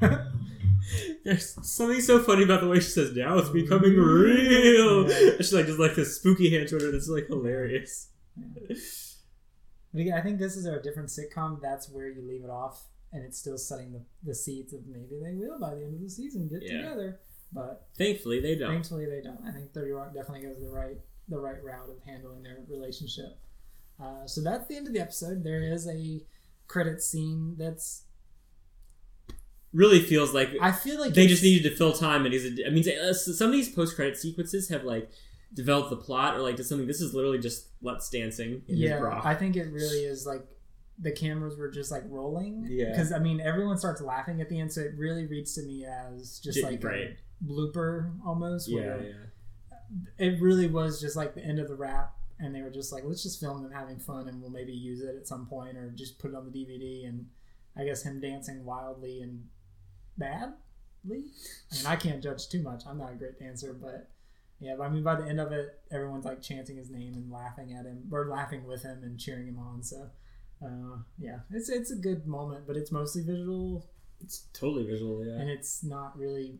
There's 1.24 1.58
something 1.66 2.00
so 2.00 2.20
funny 2.20 2.44
about 2.44 2.60
the 2.60 2.68
way 2.68 2.76
she 2.76 2.90
says 2.90 3.10
now 3.16 3.38
it's 3.38 3.48
becoming 3.48 3.96
real. 3.96 5.00
And 5.00 5.10
She's 5.38 5.52
like 5.52 5.66
just 5.66 5.80
like 5.80 5.96
this 5.96 6.14
spooky 6.18 6.56
hand 6.56 6.68
to 6.68 6.76
her 6.76 6.92
that's 6.92 7.08
like 7.08 7.26
hilarious. 7.26 8.06
But 8.36 10.00
again, 10.00 10.14
I 10.16 10.20
think 10.20 10.38
this 10.38 10.56
is 10.56 10.64
our 10.64 10.80
different 10.80 11.08
sitcom. 11.08 11.60
That's 11.60 11.90
where 11.90 12.08
you 12.08 12.22
leave 12.22 12.44
it 12.44 12.50
off, 12.50 12.84
and 13.12 13.24
it's 13.24 13.38
still 13.38 13.58
setting 13.58 13.92
the, 13.92 14.02
the 14.24 14.34
seeds 14.34 14.72
of 14.72 14.80
maybe 14.86 15.20
they 15.22 15.34
will 15.34 15.58
by 15.58 15.74
the 15.74 15.82
end 15.84 15.94
of 15.94 16.00
the 16.00 16.08
season 16.08 16.48
get 16.48 16.62
Yeah. 16.62 16.78
together. 16.78 17.20
But 17.52 17.86
Thankfully 17.98 18.40
they 18.40 18.56
don't. 18.56 18.70
Thankfully 18.72 19.06
they 19.06 19.20
don't. 19.20 19.40
I 19.46 19.52
think 19.52 19.72
Thirty 19.72 19.90
Rock 19.90 20.14
definitely 20.14 20.46
goes 20.48 20.60
the 20.60 20.70
right 20.70 20.96
the 21.28 21.38
right 21.38 21.62
route 21.62 21.88
of 21.90 22.02
handling 22.06 22.42
their 22.42 22.58
relationship. 22.68 23.38
Uh, 24.02 24.26
so 24.26 24.40
that's 24.42 24.66
the 24.68 24.76
end 24.76 24.86
of 24.86 24.94
the 24.94 25.00
episode. 25.00 25.44
There 25.44 25.62
is 25.62 25.86
a 25.86 26.24
credit 26.66 27.02
scene 27.02 27.54
that's 27.58 28.04
Really 29.74 30.00
feels 30.00 30.34
like 30.34 30.50
I 30.60 30.70
feel 30.70 31.00
like 31.00 31.14
they 31.14 31.26
just 31.26 31.42
needed 31.42 31.68
to 31.70 31.74
fill 31.74 31.94
time 31.94 32.26
and 32.26 32.34
he's 32.34 32.44
a, 32.44 32.66
I 32.66 32.70
mean 32.70 32.84
uh, 32.88 33.14
some 33.14 33.46
of 33.46 33.52
these 33.52 33.70
post 33.70 33.96
credit 33.96 34.18
sequences 34.18 34.68
have 34.68 34.84
like 34.84 35.10
developed 35.54 35.88
the 35.88 35.96
plot 35.96 36.34
or 36.36 36.40
like 36.40 36.56
did 36.56 36.66
something 36.66 36.86
this 36.86 37.00
is 37.00 37.14
literally 37.14 37.38
just 37.38 37.68
Let's 37.80 38.10
dancing 38.10 38.62
yeah. 38.66 38.98
bra. 38.98 39.22
I 39.24 39.34
think 39.34 39.56
it 39.56 39.72
really 39.72 40.00
is 40.04 40.26
like 40.26 40.44
the 41.02 41.12
cameras 41.12 41.58
were 41.58 41.70
just 41.70 41.90
like 41.90 42.04
rolling. 42.06 42.66
Yeah. 42.70 42.90
Because 42.90 43.12
I 43.12 43.18
mean, 43.18 43.40
everyone 43.40 43.76
starts 43.76 44.00
laughing 44.00 44.40
at 44.40 44.48
the 44.48 44.58
end, 44.58 44.72
so 44.72 44.80
it 44.80 44.92
really 44.96 45.26
reads 45.26 45.54
to 45.56 45.62
me 45.62 45.84
as 45.84 46.38
just 46.38 46.58
J- 46.58 46.64
like 46.64 46.84
right. 46.84 47.10
a 47.10 47.44
blooper 47.44 48.12
almost. 48.24 48.68
yeah, 48.68 48.96
yeah. 49.02 49.12
it 50.18 50.40
really 50.40 50.68
was 50.68 51.00
just 51.00 51.16
like 51.16 51.34
the 51.34 51.44
end 51.44 51.58
of 51.58 51.68
the 51.68 51.74
rap 51.74 52.14
and 52.42 52.54
they 52.54 52.60
were 52.62 52.70
just 52.70 52.92
like 52.92 53.04
let's 53.04 53.22
just 53.22 53.40
film 53.40 53.62
them 53.62 53.72
having 53.72 53.98
fun 53.98 54.28
and 54.28 54.40
we'll 54.40 54.50
maybe 54.50 54.72
use 54.72 55.00
it 55.00 55.14
at 55.16 55.28
some 55.28 55.46
point 55.46 55.76
or 55.76 55.90
just 55.90 56.18
put 56.18 56.32
it 56.32 56.34
on 56.36 56.44
the 56.44 56.50
dvd 56.50 57.08
and 57.08 57.26
i 57.76 57.84
guess 57.84 58.02
him 58.02 58.20
dancing 58.20 58.64
wildly 58.64 59.22
and 59.22 59.44
badly 60.18 60.52
i 61.08 61.76
mean 61.76 61.86
i 61.86 61.96
can't 61.96 62.22
judge 62.22 62.48
too 62.48 62.62
much 62.62 62.82
i'm 62.86 62.98
not 62.98 63.12
a 63.12 63.16
great 63.16 63.38
dancer 63.38 63.72
but 63.72 64.08
yeah 64.60 64.74
but 64.76 64.84
i 64.84 64.88
mean 64.88 65.02
by 65.02 65.14
the 65.14 65.26
end 65.26 65.40
of 65.40 65.52
it 65.52 65.80
everyone's 65.90 66.24
like 66.24 66.42
chanting 66.42 66.76
his 66.76 66.90
name 66.90 67.14
and 67.14 67.30
laughing 67.30 67.72
at 67.72 67.86
him 67.86 68.02
or 68.10 68.26
laughing 68.26 68.66
with 68.66 68.82
him 68.82 69.02
and 69.02 69.18
cheering 69.18 69.46
him 69.46 69.58
on 69.58 69.82
so 69.82 70.10
uh, 70.64 70.96
yeah 71.18 71.40
it's 71.50 71.68
it's 71.68 71.90
a 71.90 71.96
good 71.96 72.26
moment 72.26 72.66
but 72.66 72.76
it's 72.76 72.90
mostly 72.92 73.22
visual 73.22 73.86
It's 74.20 74.46
totally 74.52 74.84
visual, 74.86 75.24
yeah. 75.26 75.40
and 75.40 75.50
it's 75.50 75.82
not 75.82 76.16
really 76.16 76.58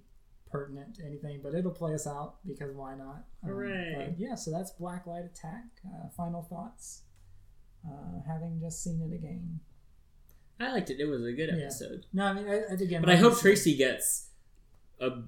pertinent 0.50 0.96
to 0.96 1.04
anything, 1.04 1.40
but 1.42 1.54
it'll 1.54 1.70
play 1.70 1.94
us 1.94 2.06
out 2.06 2.34
because 2.46 2.74
why 2.74 2.94
not? 2.96 3.24
Um, 3.42 3.48
Hooray. 3.50 3.94
but 3.96 4.18
yeah, 4.18 4.34
so 4.34 4.50
that's 4.50 4.72
Blacklight 4.72 5.24
Attack. 5.30 5.64
Uh, 5.86 6.08
final 6.16 6.42
thoughts, 6.42 7.02
uh, 7.88 8.20
having 8.26 8.58
just 8.60 8.82
seen 8.82 9.00
it 9.00 9.14
again. 9.14 9.60
I 10.60 10.72
liked 10.72 10.90
it. 10.90 10.98
It 11.00 11.06
was 11.06 11.24
a 11.24 11.32
good 11.32 11.50
Yeah. 11.56 11.64
episode. 11.66 12.04
No, 12.12 12.24
I 12.26 12.32
mean, 12.34 12.48
I, 12.48 12.56
I, 12.68 12.74
again, 12.74 13.00
But 13.00 13.10
I 13.10 13.16
hope 13.16 13.38
Tracy 13.38 13.76
gets 13.76 14.28
a 15.00 15.22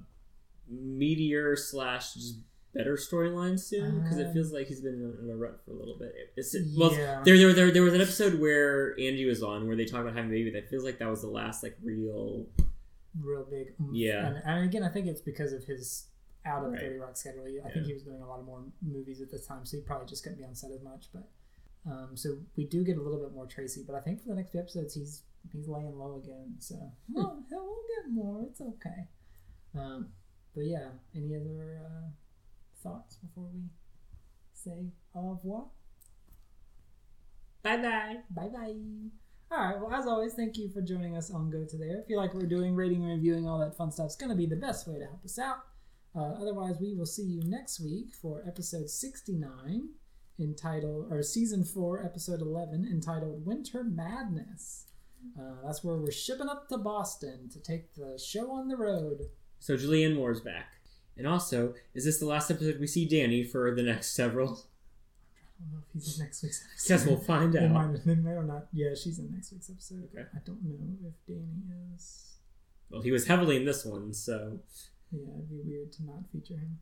meteor 0.69 1.55
slash 1.55 2.13
just 2.13 2.35
better 2.75 2.95
storyline 2.97 3.59
soon 3.59 4.01
because 4.01 4.17
it 4.17 4.31
feels 4.33 4.51
like 4.51 4.67
he's 4.67 4.81
been 4.81 5.15
in 5.23 5.29
a 5.29 5.35
rut 5.35 5.59
for 5.65 5.71
a 5.71 5.75
little 5.75 5.97
bit. 5.97 6.13
It's 6.35 6.55
well, 6.77 6.91
Yeah. 6.93 7.21
there, 7.23 7.37
there, 7.37 7.53
there, 7.53 7.71
there 7.71 7.81
was 7.83 7.93
an 7.93 8.01
episode 8.01 8.39
where 8.39 8.91
Angie 8.99 9.25
was 9.25 9.41
on 9.41 9.65
where 9.67 9.75
they 9.75 9.85
talked 9.85 10.03
about 10.03 10.15
having 10.15 10.29
a 10.29 10.33
baby. 10.33 10.51
That 10.51 10.69
feels 10.69 10.83
like 10.83 10.99
that 10.99 11.09
was 11.09 11.21
the 11.21 11.29
last 11.29 11.63
like 11.63 11.77
real. 11.83 12.45
real 13.19 13.45
big. 13.49 13.73
Yeah. 13.91 14.27
and, 14.27 14.41
and 14.45 14.63
again, 14.65 14.83
I 14.83 14.89
think 14.89 15.07
it's 15.07 15.21
because 15.21 15.53
of 15.53 15.63
his 15.63 16.07
out 16.45 16.63
of 16.65 16.73
Right. 16.73 16.81
Thirty 16.81 16.97
Rock 16.99 17.17
schedule. 17.17 17.45
I 17.45 17.49
Yeah. 17.49 17.73
think 17.73 17.85
he 17.87 17.93
was 17.93 18.03
doing 18.03 18.21
a 18.21 18.27
lot 18.27 18.39
of 18.39 18.45
more 18.45 18.61
movies 18.81 19.21
at 19.21 19.31
this 19.31 19.47
time, 19.47 19.65
so 19.65 19.77
he 19.77 19.81
probably 19.83 20.07
just 20.07 20.23
couldn't 20.23 20.37
be 20.37 20.45
on 20.45 20.53
set 20.53 20.71
as 20.71 20.81
much. 20.83 21.07
But 21.13 21.27
um, 21.89 22.09
so 22.15 22.37
we 22.55 22.65
do 22.65 22.83
get 22.83 22.97
a 22.97 23.01
little 23.01 23.19
bit 23.19 23.33
more 23.33 23.45
Tracy, 23.47 23.83
but 23.87 23.95
I 23.95 23.99
think 24.01 24.21
for 24.21 24.29
the 24.29 24.35
next 24.35 24.51
few 24.51 24.59
episodes, 24.59 24.93
he's 24.93 25.23
he's 25.53 25.67
laying 25.67 25.97
low 25.97 26.17
again. 26.23 26.55
So 26.59 26.75
well, 27.13 27.43
he'll 27.49 27.63
we'll 27.63 27.83
get 28.03 28.11
more. 28.11 28.43
It's 28.49 28.59
okay. 28.61 29.07
Um, 29.75 30.09
but 30.53 30.65
yeah, 30.65 30.89
any 31.15 31.35
other 31.35 31.79
uh, 31.85 32.07
thoughts 32.85 33.15
before 33.15 33.49
we 33.53 33.63
say 34.53 34.91
au 35.15 35.31
revoir? 35.31 35.65
Bye 37.63 37.77
bye. 37.77 38.15
Bye 38.29 38.47
bye. 38.47 38.75
All 39.51 39.57
right. 39.57 39.79
Well, 39.79 39.93
as 39.93 40.05
always, 40.05 40.33
thank 40.33 40.57
you 40.57 40.69
for 40.69 40.81
joining 40.81 41.17
us 41.17 41.31
on 41.31 41.49
Go 41.49 41.65
to 41.65 41.77
There. 41.77 41.99
If 41.99 42.09
you 42.09 42.17
like 42.17 42.33
what 42.33 42.43
we're 42.43 42.49
doing, 42.49 42.75
rating 42.75 43.01
and 43.03 43.11
reviewing, 43.11 43.47
all 43.47 43.59
that 43.59 43.75
fun 43.77 43.91
stuff 43.91 44.07
is 44.07 44.15
going 44.15 44.29
to 44.29 44.35
be 44.35 44.45
the 44.45 44.55
best 44.55 44.87
way 44.87 44.99
to 44.99 45.05
help 45.05 45.23
us 45.25 45.39
out. 45.39 45.57
Uh, 46.15 46.33
otherwise, 46.41 46.75
we 46.79 46.93
will 46.93 47.05
see 47.05 47.23
you 47.23 47.41
next 47.43 47.79
week 47.79 48.13
for 48.21 48.43
episode 48.47 48.89
69, 48.89 49.89
entitled, 50.39 51.07
or 51.11 51.21
season 51.21 51.63
4, 51.63 52.05
episode 52.05 52.41
11, 52.41 52.87
entitled 52.91 53.45
Winter 53.45 53.83
Madness. 53.83 54.85
Uh, 55.39 55.55
that's 55.65 55.83
where 55.83 55.97
we're 55.97 56.11
shipping 56.11 56.47
up 56.47 56.69
to 56.69 56.77
Boston 56.77 57.49
to 57.51 57.59
take 57.59 57.93
the 57.95 58.19
show 58.23 58.51
on 58.51 58.67
the 58.67 58.77
road. 58.77 59.21
So 59.59 59.75
Julianne 59.75 60.15
Moore's 60.15 60.41
back, 60.41 60.74
and 61.17 61.27
also 61.27 61.73
is 61.93 62.05
this 62.05 62.19
the 62.19 62.25
last 62.25 62.49
episode 62.51 62.79
we 62.79 62.87
see 62.87 63.05
Danny 63.07 63.43
for 63.43 63.73
the 63.75 63.83
next 63.83 64.13
several? 64.15 64.47
I 65.57 65.63
don't 65.63 65.71
know 65.73 65.79
if 65.87 65.93
he's 65.93 66.17
in 66.19 66.25
next 66.25 66.43
week's 66.43 66.63
episode. 66.69 66.93
Guess 66.93 67.05
we'll 67.07 67.19
find 67.19 67.53
They 67.53 67.65
out. 67.65 67.71
might- 67.71 68.05
they 68.05 68.15
may 68.15 68.31
or 68.31 68.43
not. 68.43 68.67
Yeah, 68.73 68.93
she's 68.93 69.19
in 69.19 69.31
next 69.31 69.51
week's 69.53 69.69
episode. 69.69 70.09
Okay. 70.13 70.25
I 70.33 70.39
don't 70.45 70.61
know 70.63 71.07
if 71.07 71.13
Danny 71.25 71.93
is. 71.95 72.33
Well, 72.89 73.01
he 73.01 73.11
was 73.11 73.25
heavily 73.27 73.55
in 73.57 73.65
this 73.65 73.85
one, 73.85 74.13
so 74.13 74.59
Yeah, 75.11 75.21
it'd 75.33 75.49
be 75.49 75.61
weird 75.61 75.93
to 75.93 76.03
not 76.03 76.29
feature 76.31 76.55
him. 76.57 76.79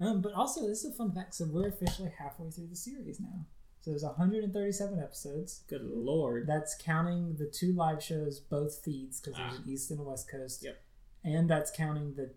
Um, 0.00 0.22
but 0.22 0.32
also, 0.32 0.66
this 0.66 0.84
is 0.84 0.92
a 0.92 0.96
fun 0.96 1.12
fact. 1.12 1.34
So 1.34 1.44
we're 1.46 1.68
officially 1.68 2.10
halfway 2.18 2.50
through 2.50 2.68
the 2.68 2.76
series 2.76 3.20
now. 3.20 3.46
So 3.82 3.90
there's 3.90 4.02
137 4.02 4.98
episodes. 4.98 5.62
good 5.68 5.82
lord. 5.84 6.46
That's 6.46 6.74
counting 6.80 7.36
the 7.36 7.46
two 7.46 7.74
live 7.74 8.02
shows, 8.02 8.40
both 8.40 8.82
feeds, 8.82 9.20
because 9.20 9.36
there's 9.36 9.52
Ah. 9.58 9.62
an 9.62 9.68
East 9.70 9.90
and 9.90 10.00
a 10.00 10.02
West 10.02 10.30
Coast. 10.30 10.62
Yep. 10.64 10.82
And 11.24 11.50
that's 11.50 11.70
counting 11.70 12.14
the 12.14 12.32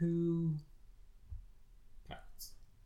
two. 0.00 0.54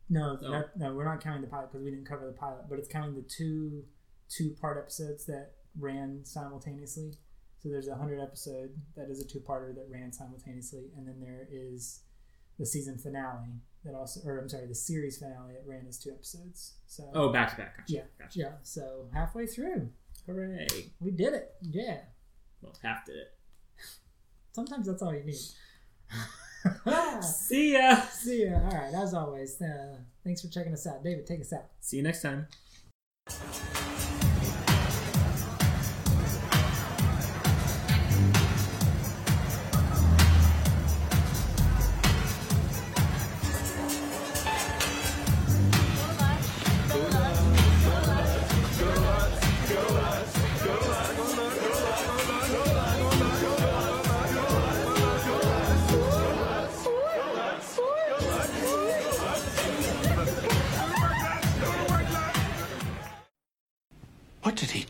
No, 0.07 0.37
Oh. 0.43 0.51
that, 0.51 0.77
no, 0.77 0.93
we're 0.93 1.03
not 1.05 1.19
counting 1.19 1.41
the 1.41 1.47
pilot 1.47 1.71
because 1.71 1.83
we 1.83 1.89
didn't 1.89 2.05
cover 2.05 2.27
the 2.27 2.31
pilot. 2.33 2.65
But 2.69 2.77
it's 2.77 2.87
counting 2.87 3.15
the 3.15 3.23
two 3.23 3.83
two-part 4.29 4.77
episodes 4.77 5.25
that 5.25 5.53
ran 5.79 6.23
simultaneously. 6.23 7.13
So 7.59 7.69
there's 7.69 7.87
a 7.87 7.95
hundred 7.95 8.21
episode 8.21 8.69
that 8.95 9.09
is 9.09 9.19
a 9.19 9.25
two-parter 9.27 9.73
that 9.73 9.87
ran 9.89 10.11
simultaneously, 10.13 10.91
and 10.95 11.07
then 11.07 11.19
there 11.19 11.47
is 11.51 12.01
the 12.59 12.65
season 12.67 12.97
finale 12.99 13.61
that 13.83 13.95
also, 13.95 14.19
or 14.29 14.37
I'm 14.37 14.47
sorry, 14.47 14.67
the 14.67 14.75
series 14.75 15.17
finale 15.17 15.53
that 15.53 15.63
ran 15.67 15.87
as 15.87 15.97
two 15.99 16.11
episodes. 16.11 16.75
So 16.85 17.09
Oh, 17.15 17.29
back 17.29 17.51
to 17.51 17.57
back. 17.57 17.77
Gotcha. 17.77 17.93
yeah, 17.93 18.03
Gotcha. 18.19 18.39
yeah. 18.39 18.51
So 18.61 19.09
halfway 19.11 19.47
through, 19.47 19.89
hooray! 20.27 20.67
we 20.99 21.09
did 21.11 21.33
it. 21.33 21.55
Yeah. 21.61 22.01
Well, 22.61 22.75
half 22.83 23.05
did 23.05 23.15
it. 23.17 23.33
Sometimes 24.51 24.85
that's 24.85 25.01
all 25.01 25.13
you 25.15 25.23
need. 25.23 25.35
See 27.21 27.73
ya. 27.73 27.95
See 28.01 28.45
ya. 28.45 28.55
All 28.55 28.71
right. 28.71 28.93
As 28.93 29.13
always, 29.13 29.61
uh, 29.61 29.97
thanks 30.23 30.41
for 30.41 30.47
checking 30.47 30.73
us 30.73 30.87
out, 30.87 31.03
David. 31.03 31.25
Take 31.25 31.41
us 31.41 31.53
out. 31.53 31.65
See 31.79 31.97
you 31.97 32.03
next 32.03 32.21
time. 32.21 32.47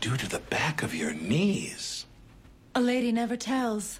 Do 0.06 0.16
to 0.16 0.28
the 0.28 0.38
back 0.38 0.84
of 0.84 0.94
your 0.94 1.12
knees? 1.12 2.06
A 2.76 2.80
lady 2.80 3.10
never 3.10 3.36
tells. 3.36 3.98